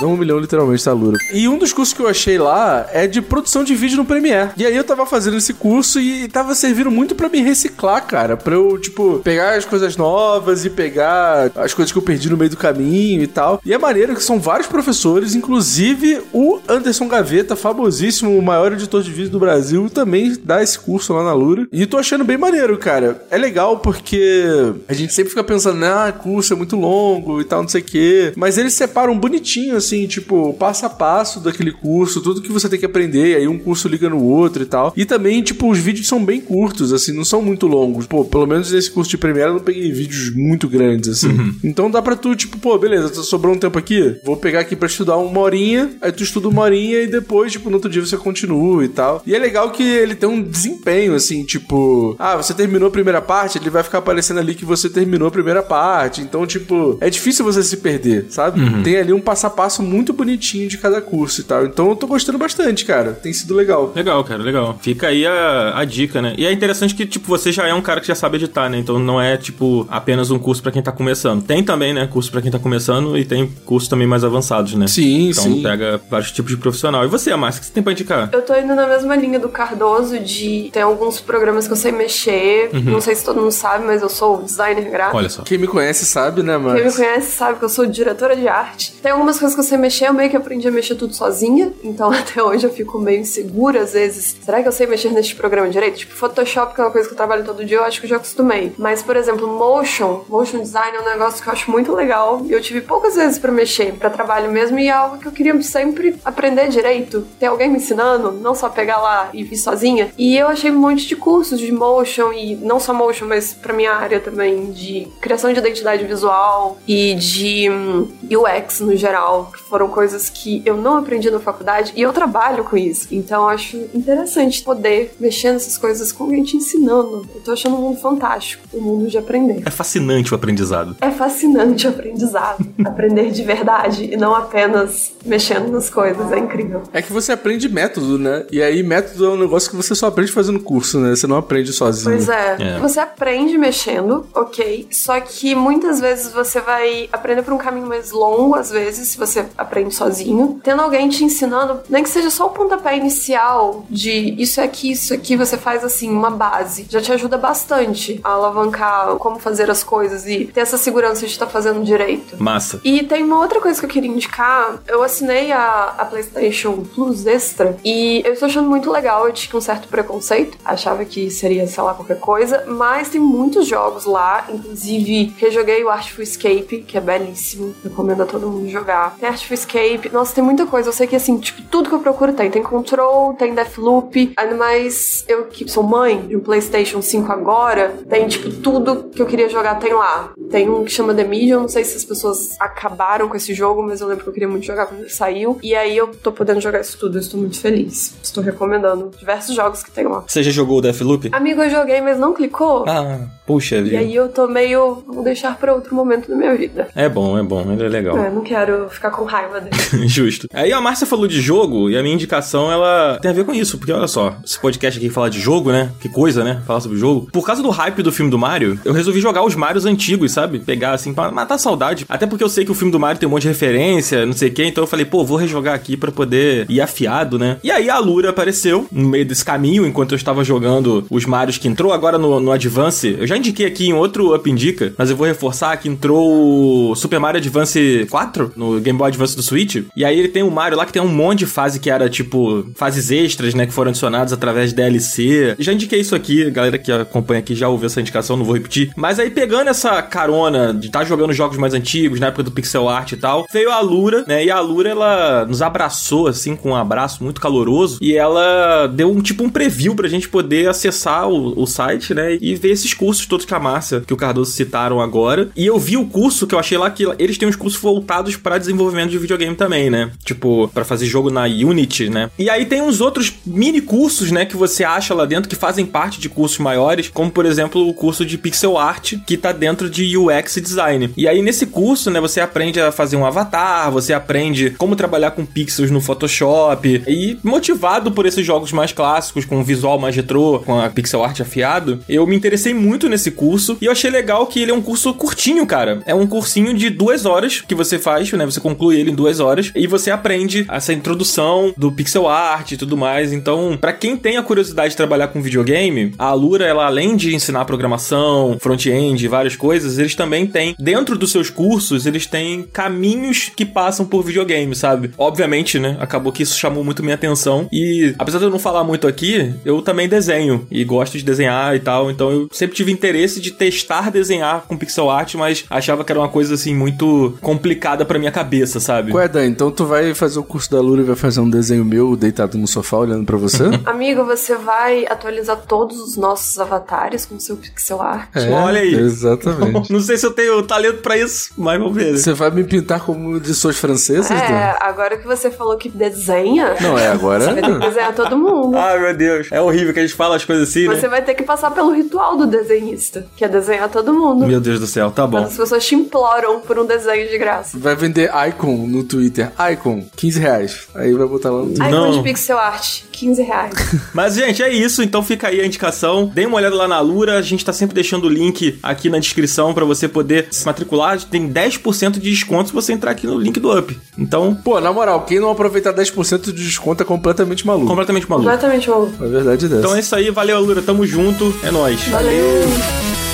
Não 0.00 0.14
um 0.14 0.16
milhão, 0.16 0.38
literalmente, 0.38 0.84
da 0.84 0.92
Lura. 0.92 1.18
E 1.32 1.48
um 1.48 1.58
dos 1.58 1.72
cursos 1.72 1.94
que 1.94 2.00
eu 2.00 2.08
achei 2.08 2.38
lá 2.38 2.86
é 2.92 3.06
de 3.06 3.20
produção 3.20 3.64
de 3.64 3.74
vídeo 3.74 3.96
no 3.96 4.04
Premiere. 4.04 4.50
E 4.56 4.64
aí 4.64 4.76
eu 4.76 4.84
tava 4.84 5.06
fazendo 5.06 5.36
esse 5.36 5.54
curso 5.54 6.00
e 6.00 6.28
tava 6.28 6.54
servindo 6.54 6.90
muito 6.90 7.14
pra 7.14 7.28
me 7.28 7.40
reciclar, 7.40 8.06
cara. 8.06 8.36
Pra 8.36 8.54
eu, 8.54 8.78
tipo, 8.78 9.20
pegar 9.20 9.54
as 9.56 9.64
coisas 9.64 9.96
novas 9.96 10.64
e 10.64 10.70
pegar 10.70 11.50
as 11.56 11.74
coisas 11.74 11.92
que 11.92 11.98
eu 11.98 12.02
perdi 12.02 12.30
no 12.30 12.36
meio 12.36 12.50
do 12.50 12.56
caminho 12.56 13.22
e 13.22 13.26
tal. 13.26 13.60
E 13.64 13.72
é 13.72 13.78
maneiro 13.78 14.14
que 14.14 14.22
são 14.22 14.40
vários 14.40 14.66
professores, 14.66 15.34
inclusive 15.34 16.22
o 16.32 16.60
Anderson 16.68 17.08
Gaveta, 17.08 17.56
famosíssimo, 17.56 18.36
o 18.36 18.42
maior 18.42 18.72
editor 18.72 19.02
de 19.02 19.10
vídeo 19.10 19.30
do 19.30 19.38
Brasil, 19.38 19.88
também 19.90 20.36
dá 20.42 20.62
esse 20.62 20.78
curso 20.78 21.12
lá 21.12 21.24
na 21.24 21.32
Lura. 21.32 21.66
E 21.72 21.86
tô 21.86 21.98
achando 21.98 22.24
bem 22.24 22.36
maneiro, 22.36 22.76
cara. 22.78 23.22
É 23.30 23.36
legal 23.36 23.78
porque 23.78 24.74
a 24.88 24.92
gente 24.92 25.12
sempre 25.12 25.30
fica 25.30 25.44
pensando, 25.44 25.84
ah, 25.84 26.12
curso 26.12 26.52
é 26.52 26.56
muito 26.56 26.76
longo 26.76 27.40
e 27.40 27.44
tal, 27.44 27.62
não 27.62 27.68
sei 27.68 27.80
o 27.80 27.84
quê. 27.84 28.32
Mas 28.36 28.58
eles 28.58 28.74
separam 28.74 29.18
bonitinho, 29.24 29.74
assim, 29.74 30.06
tipo, 30.06 30.52
passo 30.54 30.84
a 30.84 30.90
passo 30.90 31.40
daquele 31.40 31.72
curso, 31.72 32.20
tudo 32.20 32.42
que 32.42 32.52
você 32.52 32.68
tem 32.68 32.78
que 32.78 32.84
aprender, 32.84 33.36
aí 33.36 33.48
um 33.48 33.58
curso 33.58 33.88
liga 33.88 34.10
no 34.10 34.22
outro 34.22 34.62
e 34.62 34.66
tal. 34.66 34.92
E 34.94 35.06
também, 35.06 35.42
tipo, 35.42 35.70
os 35.70 35.78
vídeos 35.78 36.06
são 36.06 36.22
bem 36.22 36.42
curtos, 36.42 36.92
assim, 36.92 37.10
não 37.12 37.24
são 37.24 37.40
muito 37.40 37.66
longos. 37.66 38.06
Pô, 38.06 38.22
pelo 38.22 38.46
menos 38.46 38.70
nesse 38.70 38.90
curso 38.90 39.10
de 39.10 39.16
Premiere 39.16 39.48
eu 39.48 39.54
não 39.54 39.60
peguei 39.60 39.90
vídeos 39.90 40.34
muito 40.34 40.68
grandes, 40.68 41.08
assim. 41.08 41.54
Então 41.64 41.90
dá 41.90 42.02
pra 42.02 42.16
tu, 42.16 42.36
tipo, 42.36 42.58
pô, 42.58 42.76
beleza, 42.76 43.14
sobrou 43.22 43.54
um 43.54 43.58
tempo 43.58 43.78
aqui, 43.78 44.16
vou 44.22 44.36
pegar 44.36 44.60
aqui 44.60 44.76
pra 44.76 44.88
estudar 44.88 45.16
uma 45.16 45.40
horinha, 45.40 45.90
aí 46.02 46.12
tu 46.12 46.22
estuda 46.22 46.48
uma 46.48 46.60
horinha 46.60 47.00
e 47.00 47.06
depois, 47.06 47.50
tipo, 47.50 47.70
no 47.70 47.76
outro 47.76 47.90
dia 47.90 48.04
você 48.04 48.18
continua 48.18 48.84
e 48.84 48.88
tal. 48.88 49.22
E 49.26 49.34
é 49.34 49.38
legal 49.38 49.70
que 49.70 49.82
ele 49.82 50.14
tem 50.14 50.28
um 50.28 50.42
desempenho, 50.42 51.14
assim, 51.14 51.44
tipo, 51.44 52.14
ah, 52.18 52.36
você 52.36 52.52
terminou 52.52 52.88
a 52.88 52.92
primeira 52.92 53.22
parte, 53.22 53.56
ele 53.56 53.70
vai 53.70 53.82
ficar 53.82 53.98
aparecendo 53.98 54.38
ali 54.40 54.54
que 54.54 54.66
você 54.66 54.90
terminou 54.90 55.28
a 55.28 55.30
primeira 55.30 55.62
parte. 55.62 56.20
Então, 56.20 56.46
tipo, 56.46 56.98
é 57.00 57.08
difícil 57.08 57.42
você 57.42 57.62
se 57.62 57.78
perder, 57.78 58.26
sabe? 58.28 58.60
Tem 58.82 58.96
ali 58.98 59.13
um 59.14 59.20
passo 59.20 59.46
a 59.46 59.50
passo 59.50 59.82
muito 59.82 60.12
bonitinho 60.12 60.68
de 60.68 60.78
cada 60.78 61.00
curso 61.00 61.40
e 61.40 61.44
tal. 61.44 61.64
Então 61.66 61.88
eu 61.90 61.96
tô 61.96 62.06
gostando 62.06 62.38
bastante, 62.38 62.84
cara. 62.84 63.12
Tem 63.12 63.32
sido 63.32 63.54
legal. 63.54 63.92
Legal, 63.94 64.22
cara, 64.24 64.42
legal. 64.42 64.76
Fica 64.80 65.08
aí 65.08 65.26
a, 65.26 65.78
a 65.78 65.84
dica, 65.84 66.20
né? 66.20 66.34
E 66.36 66.44
é 66.46 66.52
interessante 66.52 66.94
que, 66.94 67.06
tipo, 67.06 67.26
você 67.26 67.52
já 67.52 67.66
é 67.66 67.74
um 67.74 67.82
cara 67.82 68.00
que 68.00 68.06
já 68.08 68.14
sabe 68.14 68.36
editar, 68.36 68.68
né? 68.68 68.78
Então 68.78 68.98
não 68.98 69.20
é, 69.20 69.36
tipo, 69.36 69.86
apenas 69.90 70.30
um 70.30 70.38
curso 70.38 70.62
pra 70.62 70.72
quem 70.72 70.82
tá 70.82 70.92
começando. 70.92 71.42
Tem 71.42 71.62
também, 71.62 71.92
né, 71.94 72.06
curso 72.06 72.30
pra 72.30 72.40
quem 72.42 72.50
tá 72.50 72.58
começando 72.58 73.16
e 73.16 73.24
tem 73.24 73.46
cursos 73.64 73.88
também 73.88 74.06
mais 74.06 74.24
avançados, 74.24 74.74
né? 74.74 74.86
Sim, 74.86 75.30
Então 75.30 75.44
sim. 75.44 75.62
pega 75.62 76.00
vários 76.10 76.30
tipos 76.32 76.50
de 76.50 76.56
profissional. 76.56 77.04
E 77.04 77.08
você, 77.08 77.34
Márcia, 77.36 77.58
o 77.58 77.60
que 77.60 77.66
você 77.66 77.72
tem 77.72 77.82
pra 77.82 77.92
indicar? 77.92 78.28
Eu 78.32 78.42
tô 78.42 78.54
indo 78.54 78.74
na 78.74 78.86
mesma 78.86 79.14
linha 79.16 79.38
do 79.38 79.48
Cardoso 79.48 80.18
de 80.18 80.70
tem 80.72 80.82
alguns 80.82 81.20
programas 81.20 81.66
que 81.66 81.72
eu 81.72 81.76
sei 81.76 81.92
mexer. 81.92 82.70
Não 82.72 83.00
sei 83.00 83.14
se 83.14 83.24
todo 83.24 83.40
mundo 83.40 83.52
sabe, 83.52 83.84
mas 83.84 84.02
eu 84.02 84.08
sou 84.08 84.42
designer 84.42 84.90
gráfico. 84.90 85.16
Olha 85.18 85.28
só. 85.28 85.42
Quem 85.42 85.58
me 85.58 85.66
conhece 85.66 86.04
sabe, 86.04 86.42
né, 86.42 86.56
mano? 86.56 86.76
Quem 86.76 86.86
me 86.86 86.92
conhece 86.92 87.32
sabe 87.32 87.58
que 87.58 87.64
eu 87.64 87.68
sou 87.68 87.86
diretora 87.86 88.34
de 88.36 88.48
arte. 88.48 88.94
Tem 89.04 89.12
algumas 89.12 89.38
coisas 89.38 89.54
que 89.54 89.60
eu 89.60 89.64
sei 89.64 89.76
mexer, 89.76 90.08
eu 90.08 90.14
meio 90.14 90.30
que 90.30 90.36
aprendi 90.36 90.66
a 90.66 90.70
mexer 90.70 90.94
tudo 90.94 91.12
sozinha. 91.12 91.70
Então 91.84 92.08
até 92.10 92.42
hoje 92.42 92.64
eu 92.64 92.72
fico 92.72 92.98
meio 92.98 93.20
insegura 93.20 93.82
às 93.82 93.92
vezes. 93.92 94.34
Será 94.42 94.62
que 94.62 94.68
eu 94.68 94.72
sei 94.72 94.86
mexer 94.86 95.10
nesse 95.10 95.34
programa 95.34 95.68
direito? 95.68 95.98
Tipo, 95.98 96.14
Photoshop, 96.14 96.74
que 96.74 96.80
é 96.80 96.84
uma 96.84 96.90
coisa 96.90 97.06
que 97.06 97.12
eu 97.12 97.16
trabalho 97.18 97.44
todo 97.44 97.66
dia, 97.66 97.76
eu 97.76 97.84
acho 97.84 98.00
que 98.00 98.06
já 98.06 98.16
acostumei. 98.16 98.72
Mas, 98.78 99.02
por 99.02 99.14
exemplo, 99.14 99.46
motion, 99.46 100.24
motion 100.26 100.60
design 100.60 100.96
é 100.96 101.02
um 101.02 101.04
negócio 101.04 101.42
que 101.42 101.46
eu 101.46 101.52
acho 101.52 101.70
muito 101.70 101.92
legal. 101.92 102.40
E 102.46 102.52
eu 102.52 102.62
tive 102.62 102.80
poucas 102.80 103.14
vezes 103.14 103.38
pra 103.38 103.52
mexer, 103.52 103.92
pra 103.92 104.08
trabalho 104.08 104.50
mesmo, 104.50 104.78
e 104.78 104.88
é 104.88 104.92
algo 104.92 105.18
que 105.18 105.28
eu 105.28 105.32
queria 105.32 105.60
sempre 105.60 106.16
aprender 106.24 106.68
direito. 106.68 107.26
Ter 107.38 107.44
alguém 107.44 107.68
me 107.68 107.76
ensinando, 107.76 108.32
não 108.32 108.54
só 108.54 108.70
pegar 108.70 109.02
lá 109.02 109.28
e 109.34 109.44
vir 109.44 109.58
sozinha. 109.58 110.14
E 110.16 110.34
eu 110.34 110.48
achei 110.48 110.70
um 110.70 110.78
monte 110.78 111.06
de 111.06 111.14
cursos 111.14 111.60
de 111.60 111.70
motion, 111.70 112.32
e 112.32 112.56
não 112.56 112.80
só 112.80 112.94
motion, 112.94 113.26
mas 113.26 113.52
pra 113.52 113.74
minha 113.74 113.92
área 113.92 114.18
também 114.18 114.72
de 114.72 115.08
criação 115.20 115.52
de 115.52 115.58
identidade 115.58 116.06
visual 116.06 116.78
e 116.88 117.14
de 117.16 117.68
hum, 117.68 118.08
UX 118.32 118.80
no 118.80 118.93
geral, 118.96 119.50
que 119.52 119.60
foram 119.60 119.88
coisas 119.88 120.28
que 120.28 120.62
eu 120.64 120.76
não 120.76 120.96
aprendi 120.96 121.30
na 121.30 121.38
faculdade 121.38 121.92
e 121.96 122.02
eu 122.02 122.12
trabalho 122.12 122.64
com 122.64 122.76
isso. 122.76 123.08
Então 123.10 123.42
eu 123.42 123.48
acho 123.48 123.76
interessante 123.94 124.62
poder 124.62 125.14
mexer 125.18 125.52
nessas 125.52 125.76
coisas 125.78 126.12
com 126.12 126.24
alguém 126.24 126.42
te 126.42 126.56
ensinando. 126.56 127.26
Eu 127.34 127.40
tô 127.40 127.52
achando 127.52 127.76
um 127.76 127.80
mundo 127.80 128.00
fantástico, 128.00 128.62
o 128.72 128.80
mundo 128.80 129.08
de 129.08 129.18
aprender. 129.18 129.62
É 129.64 129.70
fascinante 129.70 130.32
o 130.32 130.36
aprendizado. 130.36 130.96
É 131.00 131.10
fascinante 131.10 131.86
o 131.86 131.90
aprendizado. 131.90 132.64
aprender 132.84 133.30
de 133.30 133.42
verdade 133.42 134.10
e 134.12 134.16
não 134.16 134.34
apenas 134.34 135.12
mexendo 135.24 135.70
nas 135.70 135.90
coisas. 135.90 136.30
É 136.32 136.38
incrível. 136.38 136.82
É 136.92 137.02
que 137.02 137.12
você 137.12 137.32
aprende 137.32 137.68
método, 137.68 138.18
né? 138.18 138.46
E 138.50 138.62
aí, 138.62 138.82
método 138.82 139.26
é 139.26 139.28
um 139.30 139.36
negócio 139.36 139.70
que 139.70 139.76
você 139.76 139.94
só 139.94 140.06
aprende 140.06 140.32
fazendo 140.32 140.60
curso, 140.60 140.98
né? 141.00 141.14
Você 141.14 141.26
não 141.26 141.36
aprende 141.36 141.72
sozinho. 141.72 142.16
Pois 142.16 142.28
é. 142.28 142.56
É. 142.60 142.78
Você 142.78 143.00
aprende 143.00 143.56
mexendo, 143.58 144.26
ok. 144.34 144.86
Só 144.90 145.18
que 145.20 145.54
muitas 145.54 146.00
vezes 146.00 146.32
você 146.32 146.60
vai 146.60 147.08
aprender 147.12 147.42
por 147.42 147.52
um 147.52 147.58
caminho 147.58 147.86
mais 147.86 148.10
longo, 148.10 148.54
às 148.54 148.70
vezes. 148.70 148.83
Vezes, 148.84 149.08
se 149.08 149.18
você 149.18 149.46
aprende 149.56 149.94
sozinho. 149.94 150.60
Tendo 150.62 150.82
alguém 150.82 151.08
te 151.08 151.24
ensinando, 151.24 151.80
nem 151.88 152.02
que 152.02 152.08
seja 152.08 152.30
só 152.30 152.46
o 152.46 152.50
pontapé 152.50 152.96
inicial 152.96 153.86
de 153.90 154.34
isso 154.40 154.60
é 154.60 154.64
aqui, 154.64 154.92
isso 154.92 155.14
aqui, 155.14 155.36
você 155.36 155.56
faz 155.56 155.84
assim, 155.84 156.10
uma 156.10 156.30
base. 156.30 156.86
Já 156.88 157.00
te 157.00 157.12
ajuda 157.12 157.36
bastante 157.38 158.20
a 158.22 158.30
alavancar 158.30 159.16
como 159.16 159.38
fazer 159.38 159.70
as 159.70 159.82
coisas 159.82 160.26
e 160.26 160.46
ter 160.46 160.60
essa 160.60 160.76
segurança 160.76 161.26
de 161.26 161.32
estar 161.32 161.46
fazendo 161.46 161.82
direito. 161.84 162.42
Massa. 162.42 162.80
E 162.84 163.02
tem 163.02 163.22
uma 163.22 163.38
outra 163.38 163.60
coisa 163.60 163.78
que 163.78 163.86
eu 163.86 163.90
queria 163.90 164.10
indicar. 164.10 164.82
Eu 164.86 165.02
assinei 165.02 165.52
a, 165.52 165.94
a 165.98 166.04
PlayStation 166.04 166.82
Plus 166.94 167.26
Extra 167.26 167.76
e 167.84 168.22
eu 168.24 168.32
estou 168.32 168.46
achando 168.46 168.68
muito 168.68 168.90
legal. 168.90 169.26
Eu 169.26 169.32
tinha 169.32 169.56
um 169.56 169.60
certo 169.60 169.88
preconceito, 169.88 170.58
achava 170.64 171.04
que 171.04 171.30
seria, 171.30 171.66
sei 171.66 171.82
lá, 171.82 171.94
qualquer 171.94 172.18
coisa, 172.18 172.64
mas 172.66 173.08
tem 173.08 173.20
muitos 173.20 173.66
jogos 173.66 174.04
lá. 174.04 174.46
Inclusive, 174.48 175.34
rejoguei 175.38 175.82
o 175.84 175.90
Artful 175.90 176.22
Escape, 176.22 176.84
que 176.86 176.96
é 176.96 177.00
belíssimo. 177.00 177.74
Recomendo 177.82 178.22
a 178.22 178.26
todo 178.26 178.48
mundo 178.48 178.68
jogar. 178.74 179.16
Tem 179.18 179.30
Escape. 179.30 180.10
Nossa, 180.12 180.34
tem 180.34 180.44
muita 180.44 180.66
coisa. 180.66 180.88
Eu 180.88 180.92
sei 180.92 181.06
que, 181.06 181.16
assim, 181.16 181.38
tipo, 181.38 181.62
tudo 181.62 181.88
que 181.88 181.94
eu 181.94 182.00
procuro 182.00 182.32
tem. 182.32 182.50
Tem 182.50 182.62
Control, 182.62 183.34
tem 183.34 183.54
Deathloop. 183.54 184.34
Ainda 184.36 184.54
mais 184.56 185.24
eu 185.28 185.44
que 185.44 185.68
sou 185.70 185.82
mãe 185.82 186.26
de 186.26 186.36
um 186.36 186.40
PlayStation 186.40 187.00
5 187.00 187.30
agora, 187.32 187.94
tem, 188.08 188.26
tipo, 188.26 188.50
tudo 188.50 189.04
que 189.04 189.22
eu 189.22 189.26
queria 189.26 189.48
jogar 189.48 189.76
tem 189.76 189.92
lá. 189.92 190.32
Tem 190.50 190.68
um 190.68 190.84
que 190.84 190.90
chama 190.90 191.14
The 191.14 191.24
Medium, 191.24 191.62
não 191.62 191.68
sei 191.68 191.84
se 191.84 191.96
as 191.96 192.04
pessoas 192.04 192.56
acabaram 192.60 193.28
com 193.28 193.36
esse 193.36 193.54
jogo, 193.54 193.82
mas 193.82 194.00
eu 194.00 194.08
lembro 194.08 194.24
que 194.24 194.30
eu 194.30 194.34
queria 194.34 194.48
muito 194.48 194.64
jogar 194.66 194.86
quando 194.86 195.00
ele 195.00 195.10
saiu. 195.10 195.58
E 195.62 195.74
aí 195.74 195.96
eu 195.96 196.08
tô 196.08 196.32
podendo 196.32 196.60
jogar 196.60 196.80
isso 196.80 196.98
tudo, 196.98 197.16
eu 197.16 197.20
estou 197.20 197.38
muito 197.38 197.60
feliz. 197.60 198.14
Estou 198.22 198.42
recomendando 198.42 199.10
diversos 199.16 199.54
jogos 199.54 199.82
que 199.82 199.90
tem 199.90 200.04
lá. 200.04 200.24
Você 200.26 200.42
já 200.42 200.50
jogou 200.50 200.78
o 200.78 200.80
Deathloop? 200.80 201.30
Amigo, 201.32 201.62
eu 201.62 201.70
joguei, 201.70 202.00
mas 202.00 202.18
não 202.18 202.32
clicou. 202.32 202.84
Ah, 202.88 203.20
puxa 203.46 203.76
E 203.76 203.82
vida. 203.82 203.98
aí 203.98 204.14
eu 204.14 204.28
tô 204.28 204.46
meio. 204.48 205.02
Vou 205.06 205.22
deixar 205.24 205.56
pra 205.58 205.74
outro 205.74 205.94
momento 205.94 206.28
da 206.28 206.36
minha 206.36 206.54
vida. 206.56 206.88
É 206.94 207.08
bom, 207.08 207.38
é 207.38 207.42
bom, 207.42 207.72
ele 207.72 207.84
é 207.84 207.88
legal. 207.88 208.16
É, 208.18 208.30
não 208.30 208.42
quero 208.42 208.88
ficar 208.88 209.10
com 209.10 209.24
raiva 209.24 209.60
dele. 209.60 209.76
Justo. 210.08 210.48
Aí 210.52 210.72
a 210.72 210.80
Márcia 210.80 211.06
falou 211.06 211.26
de 211.26 211.40
jogo 211.40 211.90
e 211.90 211.96
a 211.96 212.02
minha 212.02 212.14
indicação 212.14 212.70
ela 212.70 213.18
tem 213.20 213.30
a 213.30 213.34
ver 213.34 213.44
com 213.44 213.52
isso, 213.54 213.78
porque 213.78 213.92
olha 213.92 214.08
só, 214.08 214.36
esse 214.44 214.58
podcast 214.58 214.98
aqui 214.98 215.08
fala 215.10 215.28
de 215.30 215.40
jogo, 215.40 215.70
né? 215.72 215.90
Que 216.00 216.08
coisa, 216.08 216.42
né? 216.44 216.62
Falar 216.66 216.80
sobre 216.80 216.98
jogo. 216.98 217.28
Por 217.32 217.44
causa 217.46 217.62
do 217.62 217.70
hype 217.70 218.02
do 218.02 218.12
filme 218.12 218.30
do 218.30 218.38
Mario, 218.38 218.78
eu 218.84 218.92
resolvi 218.92 219.20
jogar 219.20 219.42
os 219.44 219.54
Marios 219.54 219.84
antigos, 219.86 220.32
sabe? 220.32 220.58
Pegar 220.58 220.92
assim 220.92 221.12
pra 221.12 221.30
matar 221.30 221.54
a 221.54 221.58
saudade. 221.58 222.04
Até 222.08 222.26
porque 222.26 222.44
eu 222.44 222.48
sei 222.48 222.64
que 222.64 222.70
o 222.70 222.74
filme 222.74 222.92
do 222.92 223.00
Mario 223.00 223.18
tem 223.20 223.28
um 223.28 223.30
monte 223.32 223.42
de 223.42 223.48
referência, 223.48 224.24
não 224.26 224.32
sei 224.32 224.48
o 224.48 224.52
quê, 224.52 224.64
então 224.64 224.82
eu 224.84 224.88
falei, 224.88 225.04
pô, 225.04 225.24
vou 225.24 225.36
rejogar 225.36 225.74
aqui 225.74 225.96
pra 225.96 226.10
poder 226.12 226.66
ir 226.68 226.80
afiado, 226.80 227.38
né? 227.38 227.58
E 227.62 227.70
aí 227.70 227.88
a 227.90 227.98
Lura 227.98 228.30
apareceu 228.30 228.86
no 228.90 229.08
meio 229.08 229.24
desse 229.24 229.44
caminho 229.44 229.86
enquanto 229.86 230.12
eu 230.12 230.16
estava 230.16 230.44
jogando 230.44 231.04
os 231.10 231.24
Marios 231.26 231.58
que 231.58 231.68
entrou 231.68 231.92
agora 231.92 232.18
no, 232.18 232.40
no 232.40 232.52
Advance. 232.52 233.16
Eu 233.18 233.26
já 233.26 233.33
indiquei 233.36 233.66
aqui 233.66 233.86
em 233.86 233.92
outro 233.92 234.34
Up 234.34 234.50
Indica, 234.50 234.92
mas 234.96 235.10
eu 235.10 235.16
vou 235.16 235.26
reforçar 235.26 235.76
que 235.76 235.88
entrou 235.88 236.90
o 236.90 236.94
Super 236.94 237.18
Mario 237.18 237.38
Advance 237.38 238.06
4 238.10 238.52
no 238.56 238.80
Game 238.80 238.98
Boy 238.98 239.08
Advance 239.08 239.36
do 239.36 239.42
Switch. 239.42 239.82
E 239.96 240.04
aí 240.04 240.18
ele 240.18 240.28
tem 240.28 240.42
um 240.42 240.50
Mario 240.50 240.76
lá 240.76 240.86
que 240.86 240.92
tem 240.92 241.02
um 241.02 241.08
monte 241.08 241.40
de 241.40 241.46
fase 241.46 241.80
que 241.80 241.90
era 241.90 242.08
tipo 242.08 242.66
fases 242.74 243.10
extras, 243.10 243.54
né? 243.54 243.66
Que 243.66 243.72
foram 243.72 243.90
adicionadas 243.90 244.32
através 244.32 244.70
de 244.70 244.76
DLC. 244.76 245.56
Já 245.58 245.72
indiquei 245.72 246.00
isso 246.00 246.14
aqui, 246.14 246.46
a 246.46 246.50
galera 246.50 246.78
que 246.78 246.90
acompanha 246.90 247.40
aqui 247.40 247.54
já 247.54 247.68
ouviu 247.68 247.86
essa 247.86 248.00
indicação, 248.00 248.36
não 248.36 248.44
vou 248.44 248.54
repetir. 248.54 248.92
Mas 248.96 249.18
aí 249.18 249.30
pegando 249.30 249.68
essa 249.68 250.02
carona 250.02 250.72
de 250.72 250.86
estar 250.86 251.04
jogando 251.04 251.32
jogos 251.32 251.56
mais 251.56 251.74
antigos, 251.74 252.20
na 252.20 252.28
época 252.28 252.42
do 252.42 252.50
pixel 252.50 252.88
art 252.88 253.12
e 253.12 253.16
tal, 253.16 253.46
veio 253.52 253.70
a 253.70 253.80
Lura, 253.80 254.24
né? 254.26 254.44
E 254.44 254.50
a 254.50 254.60
Lura 254.60 254.90
ela 254.90 255.44
nos 255.46 255.62
abraçou 255.62 256.26
assim 256.26 256.56
com 256.56 256.70
um 256.70 256.76
abraço 256.76 257.22
muito 257.22 257.40
caloroso 257.40 257.98
e 258.00 258.16
ela 258.16 258.86
deu 258.86 259.10
um 259.10 259.20
tipo 259.20 259.44
um 259.44 259.50
preview 259.50 259.94
pra 259.94 260.08
gente 260.08 260.28
poder 260.28 260.68
acessar 260.68 261.28
o, 261.28 261.60
o 261.60 261.66
site, 261.66 262.14
né? 262.14 262.38
E 262.40 262.54
ver 262.54 262.70
esses 262.70 262.94
cursos 262.94 263.23
todos 263.26 263.46
que 263.46 263.54
a 263.54 263.60
Márcia, 263.60 264.00
que 264.00 264.12
o 264.12 264.16
Cardoso 264.16 264.52
citaram 264.52 265.00
agora. 265.00 265.48
E 265.56 265.66
eu 265.66 265.78
vi 265.78 265.96
o 265.96 266.06
curso 266.06 266.46
que 266.46 266.54
eu 266.54 266.58
achei 266.58 266.78
lá 266.78 266.90
que 266.90 267.04
eles 267.18 267.38
têm 267.38 267.48
uns 267.48 267.56
cursos 267.56 267.80
voltados 267.80 268.36
para 268.36 268.58
desenvolvimento 268.58 269.10
de 269.10 269.18
videogame 269.18 269.54
também, 269.54 269.90
né? 269.90 270.10
Tipo, 270.24 270.68
para 270.68 270.84
fazer 270.84 271.06
jogo 271.06 271.30
na 271.30 271.44
Unity, 271.44 272.08
né? 272.08 272.30
E 272.38 272.48
aí 272.50 272.64
tem 272.66 272.82
uns 272.82 273.00
outros 273.00 273.32
mini 273.46 273.80
cursos, 273.80 274.30
né, 274.30 274.44
que 274.44 274.56
você 274.56 274.84
acha 274.84 275.14
lá 275.14 275.24
dentro 275.24 275.48
que 275.48 275.56
fazem 275.56 275.86
parte 275.86 276.20
de 276.20 276.28
cursos 276.28 276.58
maiores, 276.58 277.08
como 277.08 277.30
por 277.30 277.46
exemplo 277.46 277.86
o 277.88 277.94
curso 277.94 278.24
de 278.24 278.38
pixel 278.38 278.78
art 278.78 279.14
que 279.26 279.36
tá 279.36 279.52
dentro 279.52 279.88
de 279.88 280.16
UX 280.16 280.54
design. 280.60 281.10
E 281.16 281.28
aí 281.28 281.42
nesse 281.42 281.66
curso, 281.66 282.10
né, 282.10 282.20
você 282.20 282.40
aprende 282.40 282.80
a 282.80 282.90
fazer 282.92 283.16
um 283.16 283.26
avatar, 283.26 283.90
você 283.90 284.12
aprende 284.12 284.70
como 284.70 284.96
trabalhar 284.96 285.32
com 285.32 285.44
pixels 285.44 285.90
no 285.90 286.00
Photoshop 286.00 287.02
e 287.06 287.38
motivado 287.42 288.12
por 288.12 288.26
esses 288.26 288.44
jogos 288.44 288.72
mais 288.72 288.92
clássicos 288.92 289.44
com 289.44 289.62
visual 289.62 289.98
mais 289.98 290.16
retrô, 290.16 290.60
com 290.64 290.80
a 290.80 290.88
pixel 290.88 291.24
art 291.24 291.40
afiado, 291.40 292.00
eu 292.08 292.26
me 292.26 292.36
interessei 292.36 292.74
muito 292.74 293.08
nesse 293.14 293.30
curso 293.30 293.78
e 293.80 293.86
eu 293.86 293.92
achei 293.92 294.10
legal 294.10 294.46
que 294.46 294.60
ele 294.60 294.70
é 294.70 294.74
um 294.74 294.82
curso 294.82 295.14
curtinho, 295.14 295.66
cara. 295.66 296.02
É 296.04 296.14
um 296.14 296.26
cursinho 296.26 296.74
de 296.74 296.90
duas 296.90 297.24
horas 297.24 297.60
que 297.60 297.74
você 297.74 297.98
faz, 297.98 298.30
né? 298.32 298.44
Você 298.44 298.60
conclui 298.60 298.98
ele 298.98 299.10
em 299.10 299.14
duas 299.14 299.40
horas 299.40 299.70
e 299.74 299.86
você 299.86 300.10
aprende 300.10 300.66
essa 300.68 300.92
introdução 300.92 301.72
do 301.76 301.92
pixel 301.92 302.28
art 302.28 302.72
e 302.72 302.76
tudo 302.76 302.96
mais. 302.96 303.32
Então, 303.32 303.78
pra 303.80 303.92
quem 303.92 304.16
tem 304.16 304.36
a 304.36 304.42
curiosidade 304.42 304.90
de 304.90 304.96
trabalhar 304.96 305.28
com 305.28 305.40
videogame, 305.40 306.12
a 306.18 306.26
Alura, 306.26 306.66
ela 306.66 306.86
além 306.86 307.16
de 307.16 307.34
ensinar 307.34 307.64
programação, 307.64 308.56
front-end, 308.60 309.26
várias 309.28 309.56
coisas, 309.56 309.98
eles 309.98 310.14
também 310.14 310.46
têm 310.46 310.74
dentro 310.78 311.16
dos 311.16 311.30
seus 311.30 311.48
cursos, 311.48 312.06
eles 312.06 312.26
têm 312.26 312.64
caminhos 312.72 313.50
que 313.54 313.64
passam 313.64 314.04
por 314.04 314.24
videogame, 314.24 314.74
sabe? 314.74 315.12
Obviamente, 315.16 315.78
né? 315.78 315.96
Acabou 316.00 316.32
que 316.32 316.42
isso 316.42 316.58
chamou 316.58 316.82
muito 316.82 317.02
minha 317.02 317.14
atenção 317.14 317.68
e 317.72 318.14
apesar 318.18 318.38
de 318.38 318.44
eu 318.44 318.50
não 318.50 318.58
falar 318.58 318.82
muito 318.82 319.06
aqui, 319.06 319.54
eu 319.64 319.80
também 319.82 320.08
desenho 320.08 320.66
e 320.70 320.82
gosto 320.84 321.16
de 321.16 321.24
desenhar 321.24 321.76
e 321.76 321.80
tal, 321.80 322.10
então 322.10 322.30
eu 322.30 322.48
sempre 322.50 322.74
tive 322.74 322.90
interesse 323.04 323.38
de 323.38 323.50
testar 323.50 324.10
desenhar 324.10 324.64
com 324.66 324.78
pixel 324.78 325.10
art, 325.10 325.34
mas 325.34 325.64
achava 325.68 326.02
que 326.02 326.10
era 326.10 326.18
uma 326.18 326.28
coisa 326.28 326.54
assim 326.54 326.74
muito 326.74 327.36
complicada 327.42 328.04
pra 328.04 328.18
minha 328.18 328.32
cabeça, 328.32 328.80
sabe? 328.80 329.12
Ué, 329.12 329.28
Dan, 329.28 329.46
então 329.46 329.70
tu 329.70 329.84
vai 329.84 330.14
fazer 330.14 330.38
o 330.38 330.42
curso 330.42 330.70
da 330.70 330.80
Lura 330.80 331.02
e 331.02 331.04
vai 331.04 331.16
fazer 331.16 331.40
um 331.40 331.50
desenho 331.50 331.84
meu 331.84 332.16
deitado 332.16 332.56
no 332.56 332.66
sofá 332.66 332.96
olhando 332.96 333.26
pra 333.26 333.36
você? 333.36 333.64
Amigo, 333.84 334.24
você 334.24 334.56
vai 334.56 335.04
atualizar 335.06 335.58
todos 335.68 335.98
os 336.00 336.16
nossos 336.16 336.58
avatares 336.58 337.26
com 337.26 337.38
seu 337.38 337.56
pixel 337.56 338.00
art. 338.00 338.30
É, 338.34 338.48
Olha 338.50 338.80
aí. 338.80 338.94
Exatamente. 338.94 339.90
Não 339.92 340.00
sei 340.00 340.16
se 340.16 340.24
eu 340.24 340.30
tenho 340.30 340.62
talento 340.62 341.02
pra 341.02 341.18
isso, 341.18 341.50
mas 341.58 341.78
vamos 341.78 341.94
ver. 341.94 342.16
Você 342.16 342.32
vai 342.32 342.50
me 342.50 342.64
pintar 342.64 343.00
como 343.00 343.38
de 343.38 343.54
suas 343.54 343.76
francesas, 343.76 344.30
Dan? 344.30 344.36
É, 344.36 344.76
agora 344.80 345.18
que 345.18 345.26
você 345.26 345.50
falou 345.50 345.76
que 345.76 345.90
desenha, 345.90 346.74
Não, 346.80 346.96
é 346.96 347.08
agora. 347.08 347.44
você 347.52 347.60
vai 347.60 347.62
ter 347.62 347.72
que 347.72 347.86
desenhar 347.86 348.14
todo 348.14 348.38
mundo. 348.38 348.76
Ai, 348.78 348.98
meu 348.98 349.14
Deus. 349.14 349.48
É 349.50 349.60
horrível 349.60 349.92
que 349.92 350.00
a 350.00 350.02
gente 350.02 350.14
fala 350.14 350.36
as 350.36 350.44
coisas 350.44 350.70
assim, 350.70 350.88
né? 350.88 350.94
Você 350.94 351.08
vai 351.08 351.20
ter 351.20 351.34
que 351.34 351.42
passar 351.42 351.70
pelo 351.70 351.90
ritual 351.90 352.36
do 352.36 352.46
desenhista, 352.94 353.26
que 353.36 353.44
é 353.44 353.48
desenhar 353.48 353.88
todo 353.88 354.12
mundo. 354.14 354.46
Meu 354.46 354.60
Deus 354.60 354.80
do 354.80 354.86
céu, 354.86 355.10
tá 355.10 355.26
bom. 355.26 355.38
As 355.38 355.56
pessoas 355.56 355.84
te 355.84 355.94
imploram 355.94 356.60
por 356.60 356.78
um 356.78 356.86
desenho 356.86 357.28
de 357.28 357.36
graça. 357.38 357.76
Vai 357.78 357.94
vender 357.96 358.30
Icon 358.48 358.86
no 358.86 359.02
Twitter. 359.04 359.50
Icon, 359.72 360.04
15 360.16 360.38
reais. 360.40 360.88
Aí 360.94 361.12
vai 361.12 361.26
botar 361.26 361.50
lá 361.50 361.58
no 361.60 361.66
Twitter. 361.66 361.86
Icon 361.86 361.94
Não. 361.96 362.10
de 362.12 362.22
pixel 362.22 362.58
art, 362.58 363.02
15 363.12 363.42
reais. 363.42 363.74
Mas, 364.14 364.34
gente, 364.34 364.62
é 364.62 364.72
isso. 364.72 365.02
Então 365.02 365.22
fica 365.22 365.48
aí 365.48 365.60
a 365.60 365.66
indicação. 365.66 366.30
Dê 366.32 366.46
uma 366.46 366.56
olhada 366.56 366.74
lá 366.74 366.88
na 366.88 367.00
Lura. 367.00 367.38
A 367.38 367.42
gente 367.42 367.64
tá 367.64 367.72
sempre 367.72 367.94
deixando 367.94 368.24
o 368.24 368.28
link 368.28 368.78
aqui 368.82 369.10
na 369.10 369.18
descrição 369.18 369.74
pra 369.74 369.84
você 369.84 370.08
poder 370.08 370.48
se 370.50 370.64
matricular. 370.64 371.20
Tem 371.24 371.48
10% 371.52 372.12
de 372.12 372.30
desconto 372.30 372.68
se 372.68 372.74
você 372.74 372.92
entrar 372.92 373.10
aqui 373.10 373.26
no 373.26 373.38
link 373.38 373.58
do 373.60 373.76
Up. 373.76 373.98
Então, 374.18 374.54
Pô, 374.64 374.80
na 374.80 374.92
moral, 374.92 375.22
quem 375.24 375.40
não 375.40 375.50
aproveitar 375.50 375.92
10% 375.92 376.52
de 376.52 376.52
desconto 376.64 377.02
é 377.02 377.06
completamente 377.06 377.66
maluco. 377.66 377.86
completamente 377.86 378.28
maluco. 378.28 378.48
Completamente 378.48 378.88
maluco. 378.88 379.24
É 379.24 379.28
verdade 379.28 379.68
dessa. 379.68 379.80
Então 379.80 379.94
é 379.94 380.00
isso 380.00 380.14
aí. 380.14 380.30
Valeu, 380.30 380.60
Lura. 380.60 380.82
Tamo 380.82 381.06
junto. 381.06 381.54
É 381.62 381.70
nóis. 381.70 382.00
Valeu. 382.08 382.64
Então 382.86 383.33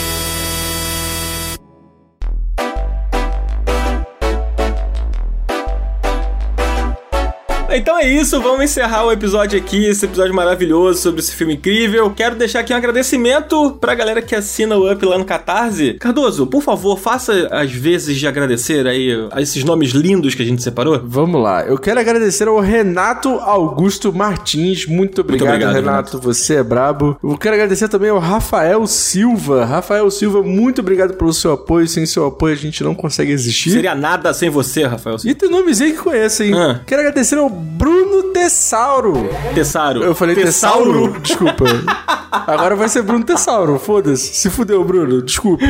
é 8.00 8.08
isso, 8.08 8.40
vamos 8.40 8.64
encerrar 8.64 9.04
o 9.04 9.12
episódio 9.12 9.58
aqui, 9.58 9.84
esse 9.84 10.06
episódio 10.06 10.34
maravilhoso 10.34 11.02
sobre 11.02 11.20
esse 11.20 11.34
filme 11.34 11.52
incrível. 11.52 12.10
Quero 12.10 12.34
deixar 12.34 12.60
aqui 12.60 12.72
um 12.72 12.76
agradecimento 12.76 13.72
pra 13.78 13.94
galera 13.94 14.22
que 14.22 14.34
assina 14.34 14.74
o 14.74 14.90
Up 14.90 15.04
lá 15.04 15.18
no 15.18 15.24
Catarse. 15.26 15.98
Cardoso, 16.00 16.46
por 16.46 16.62
favor, 16.62 16.98
faça 16.98 17.48
as 17.50 17.70
vezes 17.70 18.16
de 18.16 18.26
agradecer 18.26 18.86
aí 18.86 19.10
a 19.30 19.42
esses 19.42 19.62
nomes 19.64 19.90
lindos 19.90 20.34
que 20.34 20.40
a 20.40 20.46
gente 20.46 20.62
separou. 20.62 20.98
Vamos 21.04 21.42
lá. 21.42 21.62
Eu 21.66 21.76
quero 21.76 22.00
agradecer 22.00 22.48
ao 22.48 22.58
Renato 22.58 23.28
Augusto 23.28 24.10
Martins. 24.14 24.86
Muito 24.86 25.20
obrigado, 25.20 25.48
obrigado, 25.48 25.74
Renato. 25.74 26.18
Você 26.20 26.54
é 26.54 26.62
brabo. 26.62 27.18
Eu 27.22 27.36
quero 27.36 27.54
agradecer 27.54 27.88
também 27.88 28.08
ao 28.08 28.18
Rafael 28.18 28.86
Silva. 28.86 29.66
Rafael 29.66 30.10
Silva, 30.10 30.42
muito 30.42 30.80
obrigado 30.80 31.12
pelo 31.18 31.34
seu 31.34 31.52
apoio. 31.52 31.86
Sem 31.86 32.06
seu 32.06 32.24
apoio 32.24 32.54
a 32.54 32.58
gente 32.58 32.82
não 32.82 32.94
consegue 32.94 33.30
existir. 33.30 33.72
Seria 33.72 33.94
nada 33.94 34.32
sem 34.32 34.48
você, 34.48 34.86
Rafael. 34.86 35.16
E 35.22 35.34
tem 35.34 35.50
nomes 35.50 35.82
aí 35.82 35.92
que 35.92 35.98
conhecem. 35.98 36.54
Ah. 36.54 36.80
Quero 36.86 37.02
agradecer 37.02 37.36
ao 37.36 37.50
Bruno 37.50 37.89
Tessauro. 38.32 39.28
Tessauro. 39.54 40.02
Eu 40.02 40.14
falei 40.14 40.34
Tessauro? 40.34 41.20
Desculpa. 41.20 41.64
Agora 42.30 42.76
vai 42.76 42.88
ser 42.88 43.02
Bruno 43.02 43.24
Tessauro, 43.24 43.78
foda-se. 43.78 44.34
Se 44.34 44.50
fudeu, 44.50 44.84
Bruno, 44.84 45.20
desculpa. 45.20 45.64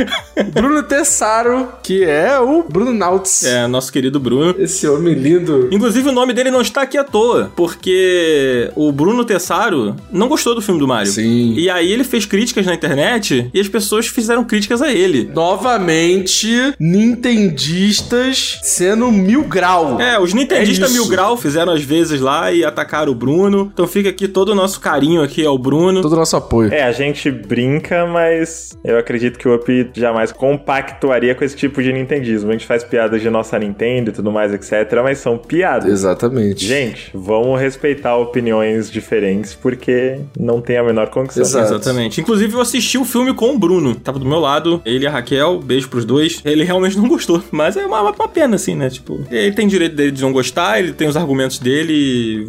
Bruno 0.53 0.83
Tessaro, 0.83 1.67
que 1.81 2.03
é 2.03 2.39
o 2.39 2.63
Bruno 2.63 2.93
Nauts. 2.93 3.43
É, 3.43 3.67
nosso 3.67 3.91
querido 3.91 4.19
Bruno. 4.19 4.55
Esse 4.57 4.87
homem 4.87 5.13
lindo. 5.13 5.69
Inclusive, 5.71 6.09
o 6.09 6.11
nome 6.11 6.33
dele 6.33 6.51
não 6.51 6.61
está 6.61 6.83
aqui 6.83 6.97
à 6.97 7.03
toa, 7.03 7.51
porque 7.55 8.71
o 8.75 8.91
Bruno 8.91 9.25
Tessaro 9.25 9.95
não 10.11 10.27
gostou 10.27 10.53
do 10.53 10.61
filme 10.61 10.79
do 10.79 10.87
Mario. 10.87 11.11
Sim. 11.11 11.53
E 11.55 11.69
aí 11.69 11.91
ele 11.91 12.03
fez 12.03 12.25
críticas 12.25 12.65
na 12.65 12.73
internet 12.73 13.49
e 13.53 13.59
as 13.59 13.67
pessoas 13.67 14.07
fizeram 14.07 14.43
críticas 14.43 14.81
a 14.81 14.91
ele. 14.91 15.31
Novamente, 15.33 16.73
nintendistas 16.79 18.59
sendo 18.63 19.11
mil 19.11 19.43
grau. 19.43 19.99
É, 19.99 20.19
os 20.19 20.33
nintendistas 20.33 20.89
É 20.89 20.93
mil 20.93 21.07
grau 21.07 21.35
fizeram 21.37 21.73
às 21.73 21.83
vezes 21.83 22.10
lá 22.19 22.51
e 22.51 22.65
atacaram 22.65 23.11
o 23.11 23.15
Bruno. 23.15 23.69
Então 23.73 23.87
fica 23.87 24.09
aqui 24.09 24.27
todo 24.27 24.49
o 24.49 24.55
nosso 24.55 24.79
carinho 24.79 25.21
aqui 25.21 25.45
ao 25.45 25.57
Bruno. 25.57 26.01
Todo 26.01 26.13
o 26.13 26.17
nosso 26.17 26.35
apoio. 26.35 26.73
É, 26.73 26.83
a 26.83 26.91
gente 26.91 27.31
brinca, 27.31 28.05
mas 28.05 28.77
eu 28.83 28.97
acredito 28.97 29.37
que 29.37 29.47
o 29.47 29.55
Up 29.55 29.91
jamais 29.93 30.31
compactuaria 30.31 31.33
com 31.35 31.43
esse 31.43 31.55
tipo 31.55 31.81
de 31.81 31.93
nintendismo. 31.93 32.49
A 32.49 32.53
gente 32.53 32.65
faz 32.65 32.83
piadas 32.83 33.21
de 33.21 33.29
nossa 33.29 33.57
Nintendo 33.57 34.09
e 34.09 34.13
tudo 34.13 34.31
mais, 34.31 34.53
etc, 34.53 35.01
mas 35.03 35.19
são 35.19 35.37
piadas. 35.37 35.91
Exatamente. 35.91 36.65
Gente, 36.65 37.11
vamos 37.13 37.59
respeitar 37.59 38.17
opiniões 38.17 38.89
diferentes, 38.89 39.53
porque 39.53 40.19
não 40.37 40.61
tem 40.61 40.77
a 40.77 40.83
menor 40.83 41.09
condição. 41.09 41.43
Exato. 41.43 41.75
Exatamente. 41.75 42.21
Inclusive, 42.21 42.53
eu 42.53 42.61
assisti 42.61 42.97
o 42.97 43.05
filme 43.05 43.33
com 43.33 43.55
o 43.55 43.59
Bruno. 43.59 43.95
Tava 43.95 44.19
do 44.19 44.25
meu 44.25 44.39
lado, 44.39 44.81
ele 44.85 45.05
e 45.05 45.07
a 45.07 45.11
Raquel. 45.11 45.59
Beijo 45.59 45.89
pros 45.89 46.05
dois. 46.05 46.41
Ele 46.43 46.63
realmente 46.63 46.97
não 46.97 47.07
gostou. 47.07 47.41
Mas 47.51 47.77
é 47.77 47.85
uma, 47.85 48.01
uma 48.01 48.27
pena, 48.27 48.55
assim, 48.55 48.75
né? 48.75 48.89
Tipo, 48.89 49.19
ele 49.29 49.51
tem 49.53 49.67
direito 49.67 49.95
dele 49.95 50.11
de 50.11 50.21
não 50.21 50.31
gostar, 50.31 50.79
ele 50.79 50.93
tem 50.93 51.07
os 51.07 51.17
argumentos 51.17 51.59
dele. 51.59 51.93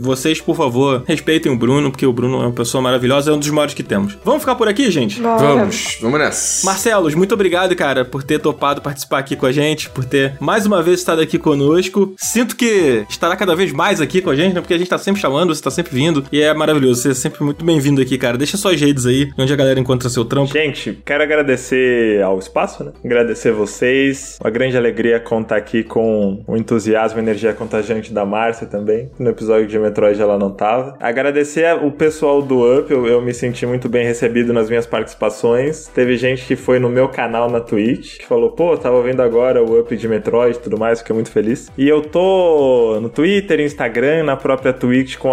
Vocês, 0.00 0.40
por 0.40 0.56
favor, 0.56 1.02
respeitem 1.06 1.52
o 1.52 1.56
Bruno, 1.56 1.90
porque 1.90 2.06
o 2.06 2.12
Bruno 2.12 2.42
é 2.42 2.46
uma 2.46 2.52
pessoa 2.52 2.82
maravilhosa, 2.82 3.30
é 3.30 3.34
um 3.34 3.38
dos 3.38 3.50
maiores 3.50 3.74
que 3.74 3.82
temos. 3.82 4.16
Vamos 4.24 4.40
ficar 4.40 4.54
por 4.54 4.68
aqui, 4.68 4.90
gente? 4.90 5.20
Bora. 5.20 5.38
Vamos, 5.38 5.98
vamos 6.00 6.18
nessa. 6.18 6.66
Marcelos, 6.66 7.14
muito 7.14 7.34
obrigado, 7.34 7.74
cara, 7.76 8.04
por 8.04 8.22
ter 8.22 8.38
topado 8.38 8.80
participar 8.80 9.18
aqui 9.18 9.36
com 9.36 9.46
a 9.46 9.52
gente, 9.52 9.90
por 9.90 10.04
ter 10.04 10.34
mais 10.40 10.66
uma 10.66 10.82
vez 10.82 11.00
estado 11.00 11.20
aqui 11.20 11.38
conosco. 11.38 12.14
Sinto 12.16 12.56
que 12.56 13.04
estará 13.08 13.36
cada 13.36 13.54
vez 13.54 13.72
mais 13.72 14.00
aqui 14.00 14.20
com 14.20 14.30
a 14.30 14.36
gente, 14.36 14.54
né? 14.54 14.60
Porque 14.60 14.74
a 14.74 14.78
gente 14.78 14.88
tá 14.88 14.98
sempre 14.98 15.20
chamando, 15.20 15.54
você 15.54 15.62
tá 15.62 15.70
sempre 15.70 15.94
vindo. 15.94 16.24
E 16.32 16.40
é 16.40 16.52
maravilhoso, 16.54 17.02
você 17.02 17.10
é 17.10 17.14
sempre 17.14 17.42
muito 17.44 17.64
bem-vindo 17.64 18.00
aqui, 18.00 18.18
cara. 18.18 18.36
Deixa 18.36 18.56
suas 18.56 18.80
redes 18.80 19.06
aí, 19.06 19.30
onde 19.38 19.52
a 19.52 19.56
galera 19.56 19.78
encontra 19.78 20.08
seu 20.08 20.24
trampo. 20.24 20.52
Gente, 20.52 20.98
quero 21.04 21.22
agradecer 21.22 22.22
ao 22.22 22.38
espaço, 22.38 22.84
né? 22.84 22.92
Agradecer 23.04 23.52
vocês. 23.52 24.38
Uma 24.42 24.50
grande 24.50 24.76
alegria 24.76 25.20
contar 25.20 25.56
aqui 25.56 25.82
com 25.82 26.42
o 26.46 26.56
entusiasmo 26.56 27.18
e 27.18 27.22
energia 27.22 27.52
contagiante 27.52 28.12
da 28.12 28.24
Márcia 28.24 28.66
também. 28.66 29.10
No 29.18 29.30
episódio 29.30 29.41
de 29.68 29.78
Metroid 29.78 30.20
ela 30.20 30.38
não 30.38 30.50
tava. 30.50 30.96
Agradecer 31.00 31.74
o 31.84 31.90
pessoal 31.90 32.42
do 32.42 32.78
Up, 32.78 32.90
eu, 32.90 33.06
eu 33.06 33.20
me 33.20 33.34
senti 33.34 33.66
muito 33.66 33.88
bem 33.88 34.06
recebido 34.06 34.52
nas 34.52 34.68
minhas 34.68 34.86
participações. 34.86 35.88
Teve 35.88 36.16
gente 36.16 36.46
que 36.46 36.56
foi 36.56 36.78
no 36.78 36.88
meu 36.88 37.08
canal 37.08 37.50
na 37.50 37.60
Twitch, 37.60 38.18
que 38.18 38.26
falou, 38.26 38.50
pô, 38.50 38.76
tava 38.76 39.02
vendo 39.02 39.20
agora 39.20 39.62
o 39.62 39.80
Up 39.80 39.96
de 39.96 40.08
Metroid 40.08 40.56
e 40.56 40.60
tudo 40.60 40.78
mais, 40.78 41.00
fiquei 41.00 41.14
muito 41.14 41.30
feliz. 41.30 41.70
E 41.76 41.88
eu 41.88 42.02
tô 42.02 42.98
no 43.00 43.08
Twitter, 43.08 43.60
Instagram, 43.60 44.24
na 44.24 44.36
própria 44.36 44.72
Twitch 44.72 45.16
com 45.16 45.32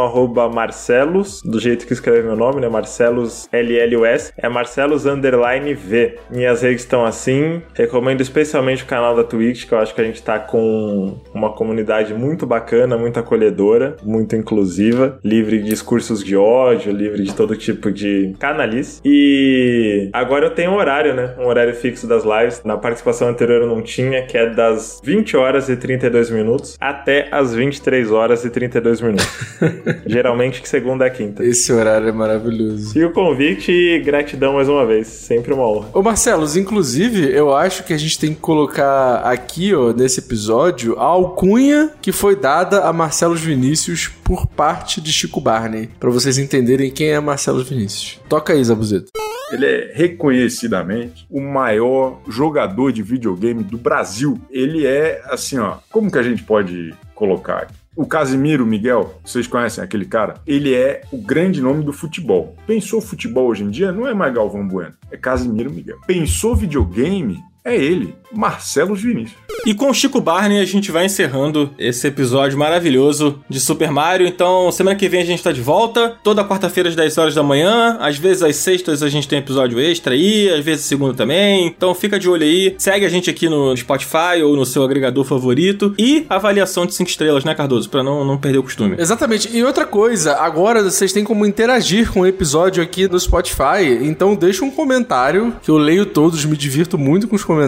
Marcelos, 0.54 1.42
do 1.44 1.60
jeito 1.60 1.86
que 1.86 1.94
escreve 1.94 2.24
meu 2.24 2.36
nome, 2.36 2.62
né? 2.62 2.70
Marcelos 2.70 3.50
LLUS. 3.52 4.32
É 4.38 4.48
Marcelos 4.48 5.06
underline 5.06 5.74
V. 5.74 6.18
Minhas 6.30 6.62
redes 6.62 6.84
estão 6.84 7.06
assim. 7.06 7.62
Recomendo 7.74 8.22
especialmente 8.22 8.84
o 8.84 8.86
canal 8.86 9.16
da 9.16 9.24
Twitch, 9.24 9.68
que 9.68 9.74
eu 9.74 9.80
acho 9.80 9.94
que 9.94 10.02
a 10.02 10.04
gente 10.04 10.22
tá 10.22 10.40
com 10.40 11.18
uma 11.34 11.52
comunidade 11.52 12.14
muito 12.14 12.46
bacana, 12.46 12.98
muito 12.98 13.20
acolhedora, 13.20 13.98
muito 14.04 14.36
inclusiva, 14.36 15.20
livre 15.24 15.60
de 15.60 15.70
discursos 15.70 16.24
de 16.24 16.36
ódio, 16.36 16.92
livre 16.92 17.24
de 17.24 17.34
todo 17.34 17.56
tipo 17.56 17.92
de 17.92 18.36
canalice. 18.40 19.02
E 19.06 20.10
agora 20.14 20.46
eu 20.46 20.52
tenho 20.52 20.72
um 20.72 20.76
horário, 20.76 21.14
né? 21.14 21.36
Um 21.40 21.46
horário 21.46 21.74
fixo 21.74 22.08
das 22.08 22.24
lives. 22.24 22.62
Na 22.64 22.78
participação 22.78 23.28
anterior 23.28 23.62
eu 23.62 23.68
não 23.68 23.82
tinha, 23.82 24.26
que 24.26 24.38
é 24.38 24.50
das 24.50 25.00
20 25.04 25.38
horas 25.38 25.70
e 25.70 25.76
32 25.76 26.30
minutos 26.30 26.78
até 26.80 27.28
as 27.32 27.54
23 27.54 28.12
horas 28.12 28.46
e 28.46 28.50
32 28.50 29.02
minutos. 29.02 29.28
Geralmente 30.06 30.62
que 30.62 30.70
segunda 30.70 31.06
a 31.06 31.10
quinta. 31.10 31.44
Esse 31.44 31.72
horário 31.72 32.08
é 32.08 32.12
maravilhoso. 32.12 32.98
E 32.98 33.04
o 33.04 33.12
convite 33.12 33.72
e 33.72 34.00
gratidão 34.00 34.54
mais 34.54 34.70
uma 34.70 34.86
vez. 34.86 35.08
Sempre 35.08 35.54
uma 35.54 35.68
honra. 35.68 35.90
Ô 35.94 36.02
Marcelos, 36.02 36.56
inclusive, 36.56 37.32
eu 37.32 37.54
acho 37.54 37.84
que 37.84 37.94
a 37.94 37.98
gente 37.98 38.20
tem 38.20 38.34
que 38.34 38.40
colocar 38.40 39.22
aqui, 39.24 39.74
ó, 39.74 39.92
nesse 39.94 40.20
episódio, 40.20 40.98
a 40.98 41.04
alcunha 41.04 41.92
que 42.02 42.12
foi 42.12 42.36
dada 42.36 42.82
a 42.82 42.94
Marcelos 42.94 43.42
Vinícius 43.42 43.89
por 44.24 44.48
parte 44.48 45.02
de 45.02 45.12
Chico 45.12 45.42
Barney, 45.42 45.90
Pra 46.00 46.10
vocês 46.10 46.38
entenderem 46.38 46.92
quem 46.92 47.10
é 47.10 47.20
Marcelos 47.20 47.68
Vinícius. 47.68 48.20
Toca 48.28 48.54
aí, 48.54 48.64
Zabuzeto. 48.64 49.12
Ele 49.52 49.66
é 49.66 49.92
reconhecidamente 49.94 51.26
o 51.30 51.42
maior 51.42 52.22
jogador 52.28 52.92
de 52.92 53.02
videogame 53.02 53.64
do 53.64 53.78
Brasil. 53.78 54.40
Ele 54.52 54.86
é 54.86 55.22
assim, 55.26 55.58
ó. 55.58 55.78
Como 55.92 56.12
que 56.12 56.18
a 56.18 56.24
gente 56.24 56.44
pode 56.44 56.94
colocar? 57.16 57.68
O 57.96 58.06
Casimiro 58.06 58.66
Miguel, 58.66 59.20
vocês 59.26 59.48
conhecem 59.48 59.84
aquele 59.84 60.06
cara? 60.06 60.36
Ele 60.48 60.74
é 60.74 61.02
o 61.12 61.18
grande 61.18 61.62
nome 61.62 61.84
do 61.84 61.92
futebol. 61.92 62.56
Pensou 62.66 63.02
futebol 63.02 63.48
hoje 63.48 63.64
em 63.64 63.70
dia? 63.70 63.92
Não 63.92 64.08
é 64.08 64.14
mais 64.14 64.34
Galvão 64.34 64.66
Bueno, 64.66 64.94
é 65.12 65.18
Casimiro 65.18 65.72
Miguel. 65.72 65.98
Pensou 66.08 66.56
videogame? 66.56 67.44
É 67.70 67.76
ele, 67.76 68.16
Marcelo 68.34 68.96
Vinícius. 68.96 69.38
E 69.66 69.74
com 69.74 69.90
o 69.90 69.94
Chico 69.94 70.22
Barney 70.22 70.60
a 70.60 70.66
gente 70.66 70.92
vai 70.92 71.06
encerrando 71.06 71.70
esse 71.78 72.08
episódio 72.08 72.58
maravilhoso 72.58 73.40
de 73.50 73.60
Super 73.60 73.92
Mario. 73.92 74.26
Então, 74.26 74.72
semana 74.72 74.96
que 74.96 75.10
vem 75.10 75.22
a 75.22 75.26
gente 75.26 75.44
tá 75.44 75.52
de 75.52 75.62
volta. 75.62 76.16
Toda 76.24 76.46
quarta-feira 76.46 76.90
às 76.90 76.96
10 76.96 77.18
horas 77.18 77.36
da 77.36 77.44
manhã. 77.44 77.98
Às 78.00 78.18
vezes 78.18 78.42
às 78.42 78.56
sextas 78.56 79.04
a 79.04 79.10
gente 79.10 79.28
tem 79.28 79.38
episódio 79.38 79.80
extra 79.80 80.14
aí. 80.14 80.50
Às 80.50 80.64
vezes 80.64 80.86
segunda 80.86 81.14
também. 81.14 81.68
Então 81.68 81.94
fica 81.94 82.18
de 82.18 82.30
olho 82.30 82.44
aí. 82.44 82.74
Segue 82.78 83.06
a 83.06 83.10
gente 83.10 83.30
aqui 83.30 83.50
no 83.50 83.76
Spotify 83.76 84.42
ou 84.44 84.56
no 84.56 84.66
seu 84.66 84.82
agregador 84.84 85.24
favorito. 85.26 85.94
E 86.00 86.26
avaliação 86.30 86.86
de 86.86 86.94
5 86.94 87.10
estrelas, 87.10 87.44
né, 87.44 87.54
Cardoso? 87.54 87.90
Pra 87.90 88.02
não, 88.02 88.24
não 88.24 88.38
perder 88.38 88.60
o 88.60 88.64
costume. 88.64 88.96
Exatamente. 88.98 89.50
E 89.56 89.64
outra 89.64 89.86
coisa, 89.86 90.38
agora 90.38 90.82
vocês 90.82 91.12
têm 91.12 91.24
como 91.24 91.46
interagir 91.46 92.12
com 92.12 92.22
o 92.22 92.26
episódio 92.26 92.82
aqui 92.82 93.08
no 93.10 93.20
Spotify. 93.20 94.00
Então 94.02 94.36
deixa 94.36 94.64
um 94.64 94.72
comentário, 94.72 95.54
que 95.62 95.70
eu 95.70 95.78
leio 95.78 96.06
todos, 96.06 96.46
me 96.46 96.56
divirto 96.56 96.98
muito 96.98 97.28
com 97.28 97.36
os 97.36 97.44
comentários. 97.44 97.59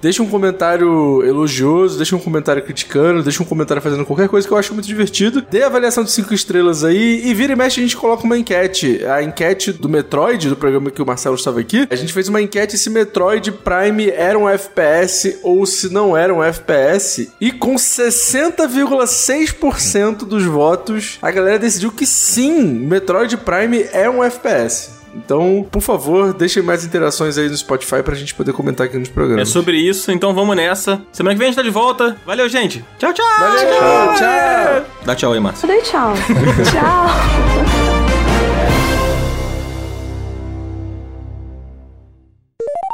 Deixa 0.00 0.22
um 0.22 0.28
comentário 0.28 1.22
elogioso, 1.24 1.96
deixa 1.96 2.14
um 2.14 2.18
comentário 2.18 2.62
criticando, 2.62 3.22
deixa 3.22 3.42
um 3.42 3.46
comentário 3.46 3.82
fazendo 3.82 4.04
qualquer 4.04 4.28
coisa 4.28 4.46
que 4.46 4.52
eu 4.52 4.58
acho 4.58 4.74
muito 4.74 4.86
divertido. 4.86 5.42
Dê 5.50 5.62
avaliação 5.62 6.04
de 6.04 6.10
5 6.10 6.34
estrelas 6.34 6.84
aí 6.84 7.22
e 7.24 7.32
vira 7.34 7.52
e 7.52 7.56
mexe 7.56 7.80
a 7.80 7.82
gente 7.82 7.96
coloca 7.96 8.24
uma 8.24 8.36
enquete. 8.36 9.02
A 9.04 9.22
enquete 9.22 9.72
do 9.72 9.88
Metroid, 9.88 10.48
do 10.48 10.56
programa 10.56 10.90
que 10.90 11.00
o 11.00 11.06
Marcelo 11.06 11.36
estava 11.36 11.60
aqui, 11.60 11.86
a 11.90 11.96
gente 11.96 12.12
fez 12.12 12.28
uma 12.28 12.42
enquete 12.42 12.76
se 12.76 12.90
Metroid 12.90 13.52
Prime 13.52 14.10
era 14.10 14.36
um 14.38 14.48
FPS 14.48 15.38
ou 15.42 15.64
se 15.66 15.92
não 15.92 16.16
era 16.16 16.32
um 16.34 16.42
FPS. 16.42 17.30
E 17.40 17.52
com 17.52 17.74
60,6% 17.74 20.24
dos 20.24 20.44
votos, 20.44 21.18
a 21.22 21.30
galera 21.30 21.58
decidiu 21.58 21.92
que 21.92 22.06
sim, 22.06 22.62
Metroid 22.62 23.36
Prime 23.38 23.86
é 23.92 24.08
um 24.08 24.24
FPS. 24.24 24.97
Então, 25.14 25.66
por 25.70 25.80
favor, 25.82 26.32
deixem 26.32 26.62
mais 26.62 26.84
interações 26.84 27.36
aí 27.38 27.48
no 27.48 27.56
Spotify 27.56 28.02
pra 28.02 28.14
gente 28.14 28.34
poder 28.34 28.52
comentar 28.52 28.86
aqui 28.86 28.96
nos 28.98 29.08
É 29.08 29.12
programas. 29.12 29.48
sobre 29.48 29.76
isso, 29.76 30.12
então 30.12 30.34
vamos 30.34 30.54
nessa. 30.56 31.00
Semana 31.12 31.34
que 31.34 31.38
vem 31.38 31.46
a 31.46 31.50
gente 31.50 31.56
tá 31.56 31.62
de 31.62 31.70
volta. 31.70 32.16
Valeu, 32.26 32.48
gente. 32.48 32.84
Tchau, 32.98 33.12
tchau. 33.12 33.26
Valeu, 33.38 34.14
tchau. 34.16 34.84
Dá 35.04 35.14
tchau 35.14 35.32
aí, 35.32 35.40
Márcio. 35.40 35.64
Eu 35.64 35.68
dei 35.74 35.82
tchau. 35.82 36.12
tchau. 36.70 37.87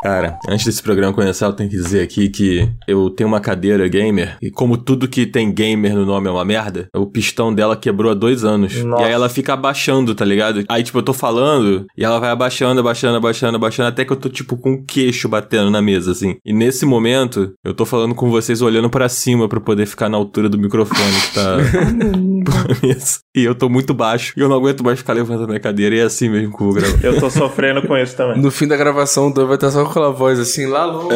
Cara, 0.04 0.38
antes 0.46 0.66
desse 0.66 0.82
programa 0.82 1.14
começar, 1.14 1.46
eu 1.46 1.54
tenho 1.54 1.70
que 1.70 1.76
dizer 1.76 2.02
aqui 2.02 2.28
que 2.28 2.68
eu 2.86 3.08
tenho 3.08 3.26
uma 3.26 3.40
cadeira 3.40 3.88
gamer 3.88 4.36
e 4.42 4.50
como 4.50 4.76
tudo 4.76 5.08
que 5.08 5.24
tem 5.24 5.50
gamer 5.50 5.94
no 5.94 6.04
nome 6.04 6.28
é 6.28 6.30
uma 6.30 6.44
merda, 6.44 6.90
o 6.94 7.06
pistão 7.06 7.54
dela 7.54 7.74
quebrou 7.74 8.12
há 8.12 8.14
dois 8.14 8.44
anos. 8.44 8.84
Nossa. 8.84 9.02
E 9.02 9.06
aí 9.06 9.12
ela 9.12 9.30
fica 9.30 9.54
abaixando, 9.54 10.14
tá 10.14 10.22
ligado? 10.22 10.62
Aí, 10.68 10.82
tipo, 10.82 10.98
eu 10.98 11.02
tô 11.02 11.14
falando 11.14 11.86
e 11.96 12.04
ela 12.04 12.20
vai 12.20 12.28
abaixando, 12.28 12.80
abaixando, 12.80 13.16
abaixando, 13.16 13.56
abaixando, 13.56 13.88
até 13.88 14.04
que 14.04 14.12
eu 14.12 14.16
tô, 14.16 14.28
tipo, 14.28 14.58
com 14.58 14.74
o 14.74 14.84
queixo 14.84 15.26
batendo 15.26 15.70
na 15.70 15.80
mesa, 15.80 16.12
assim. 16.12 16.36
E 16.44 16.52
nesse 16.52 16.84
momento, 16.84 17.54
eu 17.64 17.72
tô 17.72 17.86
falando 17.86 18.14
com 18.14 18.28
vocês 18.28 18.60
olhando 18.60 18.90
pra 18.90 19.08
cima 19.08 19.48
pra 19.48 19.58
poder 19.58 19.86
ficar 19.86 20.10
na 20.10 20.18
altura 20.18 20.50
do 20.50 20.58
microfone 20.58 21.12
que 21.22 21.34
tá 21.34 21.56
mesa. 22.82 23.20
E 23.34 23.44
eu 23.44 23.54
tô 23.54 23.68
muito 23.68 23.92
baixo 23.92 24.32
e 24.36 24.40
eu 24.40 24.48
não 24.48 24.56
aguento 24.56 24.84
mais 24.84 24.98
ficar 24.98 25.12
levantando 25.12 25.52
a 25.52 25.60
cadeira 25.60 25.94
e 25.94 25.98
é 25.98 26.02
assim 26.02 26.28
mesmo 26.28 26.56
que 26.56 26.62
eu 26.62 26.66
vou 26.66 26.74
gravar. 26.74 26.98
Eu 27.02 27.18
tô 27.18 27.30
sofrendo 27.30 27.82
com 27.82 27.96
isso 27.96 28.16
também. 28.16 28.40
No 28.40 28.50
fim 28.50 28.66
da 28.66 28.76
gravação, 28.76 29.28
o 29.28 29.34
Dan 29.34 29.46
vai 29.46 29.56
estar 29.56 29.70
só 29.70 29.84
com 29.84 29.90
aquela 29.94 30.10
voz 30.10 30.40
assim, 30.40 30.66
lá 30.66 30.84
longe. 30.84 31.08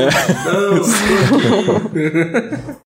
Não, 0.46 0.82